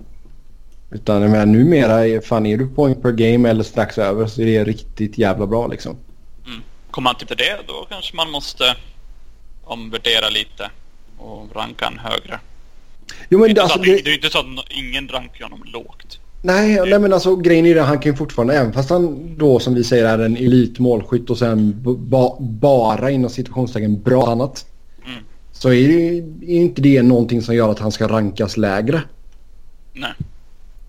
Utan 0.92 1.22
jag 1.22 1.32
menar, 1.32 1.46
numera, 1.46 2.08
är, 2.08 2.22
fan 2.22 2.46
är 2.46 2.58
du 2.58 2.68
poäng 2.68 2.96
per 3.02 3.12
game 3.12 3.50
eller 3.50 3.64
strax 3.64 3.98
över 3.98 4.28
så 4.28 4.42
är 4.42 4.46
det 4.46 4.64
riktigt 4.64 5.18
jävla 5.18 5.48
bra 5.48 5.68
liksom. 5.68 5.98
Mm. 6.46 6.62
Kommer 6.92 7.10
han 7.10 7.16
till 7.18 7.28
det 7.38 7.60
då 7.68 7.88
kanske 7.90 8.16
man 8.16 8.32
måste 8.32 8.76
omvärdera 9.64 10.30
lite 10.30 10.70
och 11.18 11.56
ranka 11.56 11.86
han 11.86 12.00
högre. 12.00 12.40
Jo, 13.10 13.16
Det 13.30 13.36
är 13.36 13.40
men 13.40 13.50
inte 13.50 13.62
alltså, 13.62 13.76
så 13.78 13.80
att, 13.82 13.86
det, 13.86 14.02
det 14.04 14.10
är 14.10 14.16
inte 14.16 14.30
så 14.30 14.40
att 14.40 14.46
ingen 14.70 15.08
rankar 15.08 15.44
honom 15.44 15.64
lågt. 15.74 16.20
nej, 16.42 16.80
nej, 16.90 17.00
men 17.00 17.14
alltså 17.14 17.36
grejen 17.36 17.66
är 17.66 17.76
det 17.76 17.82
han 17.82 18.00
kan 18.00 18.12
ju 18.12 18.16
fortfarande, 18.18 18.54
även 18.58 18.74
fast 18.74 18.90
han 18.90 19.36
då 19.38 19.60
som 19.60 19.74
vi 19.74 19.84
säger 19.84 20.06
är 20.06 20.20
en 20.26 20.38
elitmålskytt 20.38 21.30
och 21.30 21.38
sen 21.38 21.82
ba, 22.10 22.38
bara 22.40 23.12
inom 23.12 23.30
situationstecken 23.30 24.02
bra 24.02 24.32
annat. 24.32 24.66
Mm. 25.06 25.24
Så 25.52 25.74
är, 25.74 25.88
det, 25.88 26.54
är 26.54 26.56
inte 26.62 26.82
det 26.82 27.02
någonting 27.02 27.42
som 27.42 27.56
gör 27.56 27.70
att 27.70 27.80
han 27.80 27.92
ska 27.92 28.08
rankas 28.08 28.58
lägre. 28.58 29.02
Nej. 29.94 30.12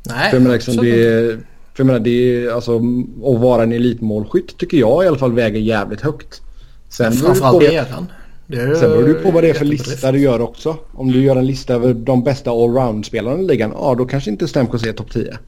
Nej, 0.06 0.30
För 0.30 0.36
jag 0.36 0.42
menar, 0.42 0.54
liksom, 0.54 0.76
det, 0.76 0.90
är- 1.06 1.38
för 1.74 1.80
jag 1.80 1.86
menar, 1.86 2.00
det 2.00 2.10
är, 2.44 2.50
alltså, 2.50 2.76
att 3.24 3.40
vara 3.40 3.62
en 3.62 3.72
elitmålskytt 3.72 4.56
tycker 4.58 4.76
jag 4.76 5.04
i 5.04 5.08
alla 5.08 5.18
fall 5.18 5.32
väger 5.32 5.60
jävligt 5.60 6.00
högt. 6.00 6.40
Sen 6.88 7.12
beror 7.12 7.34
det 7.34 7.40
på, 7.40 7.60
Framförallt 7.60 8.08
det, 8.46 8.76
sen 8.76 8.90
beror 8.90 9.08
det 9.08 9.14
på 9.14 9.30
vad 9.30 9.42
det 9.42 9.50
är 9.50 9.54
för 9.54 9.64
lista 9.64 10.12
du 10.12 10.18
gör 10.18 10.40
också. 10.40 10.76
Om 10.92 11.12
du 11.12 11.22
gör 11.22 11.36
en 11.36 11.46
lista 11.46 11.74
över 11.74 11.94
de 11.94 12.24
bästa 12.24 12.50
allround-spelarna 12.50 13.42
i 13.42 13.46
ligan, 13.46 13.72
ja 13.74 13.94
då 13.94 14.06
kanske 14.06 14.30
inte 14.30 14.48
Stamkos 14.48 14.86
är 14.86 14.92
topp 14.92 15.12
10. 15.12 15.24
Nej. 15.24 15.38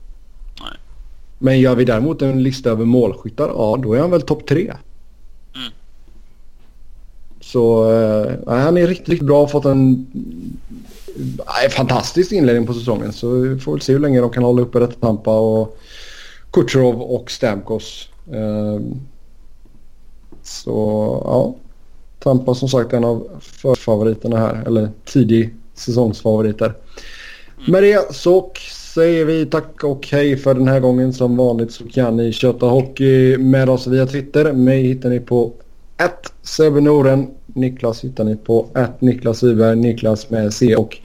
Men 1.38 1.60
gör 1.60 1.74
vi 1.74 1.84
däremot 1.84 2.22
en 2.22 2.42
lista 2.42 2.70
över 2.70 2.84
målskyttar, 2.84 3.48
ja 3.48 3.78
då 3.82 3.94
är 3.94 4.00
han 4.00 4.10
väl 4.10 4.22
topp 4.22 4.46
3. 4.46 4.60
Mm. 4.60 4.76
Så 7.40 7.92
eh, 7.92 8.32
nej, 8.46 8.60
han 8.60 8.76
är 8.76 8.86
riktigt, 8.86 9.08
riktigt 9.08 9.26
bra. 9.26 9.48
Fått 9.48 9.64
en 9.64 10.06
nej, 11.16 11.70
fantastisk 11.70 12.32
inledning 12.32 12.66
på 12.66 12.74
säsongen. 12.74 13.12
Så 13.12 13.30
vi 13.30 13.58
får 13.58 13.72
väl 13.72 13.80
se 13.80 13.92
hur 13.92 14.00
länge 14.00 14.20
de 14.20 14.30
kan 14.30 14.42
hålla 14.42 14.62
uppe 14.62 14.78
detta 14.78 15.00
Tampa 15.00 15.38
och 15.38 15.78
Kucherov 16.50 17.02
och 17.02 17.30
Stamkos. 17.30 18.08
Eh, 18.32 18.80
så 20.42 20.72
ja, 21.24 21.54
Tampa 22.26 22.54
som 22.54 22.68
sagt 22.68 22.92
en 22.92 23.04
av 23.04 23.28
förfavoriterna 23.40 24.38
här. 24.38 24.62
Eller 24.66 24.88
tidig 25.04 25.54
säsongsfavoriter. 25.74 26.74
Med 27.68 27.82
det 27.82 28.14
så 28.14 28.50
säger 28.94 29.24
vi 29.24 29.46
tack 29.46 29.84
och 29.84 30.08
hej 30.12 30.36
för 30.36 30.54
den 30.54 30.68
här 30.68 30.80
gången. 30.80 31.12
Som 31.12 31.36
vanligt 31.36 31.72
så 31.72 31.84
kan 31.88 32.16
ni 32.16 32.32
köta 32.32 32.66
hockey 32.66 33.36
med 33.38 33.68
oss 33.68 33.86
via 33.86 34.06
Twitter. 34.06 34.52
Mig 34.52 34.82
hittar 34.82 35.08
ni 35.08 35.20
på 35.20 35.52
1 35.98 36.32
Sebenoren. 36.42 37.30
Niklas 37.46 38.04
hittar 38.04 38.24
ni 38.24 38.36
på 38.36 38.66
1 38.74 39.00
Niklas 39.00 39.42
Wiberg. 39.42 39.76
Niklas 39.76 40.30
med 40.30 40.54
C 40.54 40.76
och 40.76 40.96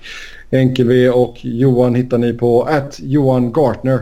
enkel 0.51 0.87
V 0.87 1.09
och 1.09 1.37
Johan 1.41 1.95
hittar 1.95 2.17
ni 2.17 2.33
på 2.33 2.67
1 2.69 2.99
Johan 2.99 3.51
Gartner. 3.53 3.99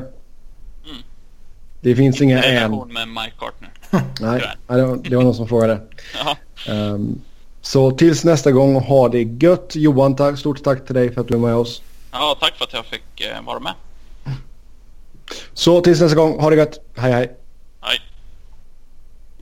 Det 1.81 1.95
finns 1.95 2.21
inga 2.21 2.43
en. 2.43 2.71
Med 2.71 3.07
Mike 3.07 3.33
Gartner. 3.41 3.69
Nej, 4.21 4.41
det 4.67 4.85
var- 4.85 5.09
det 5.09 5.15
var 5.15 5.23
någon 5.23 5.35
som 5.35 5.47
frågade. 5.47 5.79
Jaha. 6.23 6.35
Ehm, 6.68 7.22
så 7.61 7.91
tills 7.91 8.23
nästa 8.23 8.52
gång, 8.52 8.76
ha 8.76 9.10
det 9.10 9.23
gött. 9.23 9.76
Johan, 9.76 10.15
tack, 10.15 10.40
stort 10.40 10.64
tack 10.64 10.86
till 10.86 10.95
dig 10.95 11.14
för 11.14 11.22
att 11.22 11.27
du 11.27 11.34
är 11.34 11.40
med 11.40 11.56
oss. 11.56 11.81
Ja, 12.11 12.38
tack 12.40 12.56
för 12.57 12.65
att 12.65 12.73
jag 12.73 12.86
fick 12.86 13.22
eh, 13.22 13.41
vara 13.45 13.60
med. 13.60 13.73
Så 15.53 15.81
tills 15.81 16.02
nästa 16.02 16.15
gång, 16.15 16.40
ha 16.40 16.49
det 16.49 16.56
gött. 16.56 16.80
Hej 16.95 17.11
hej. 17.11 17.38
Hej. 17.81 17.99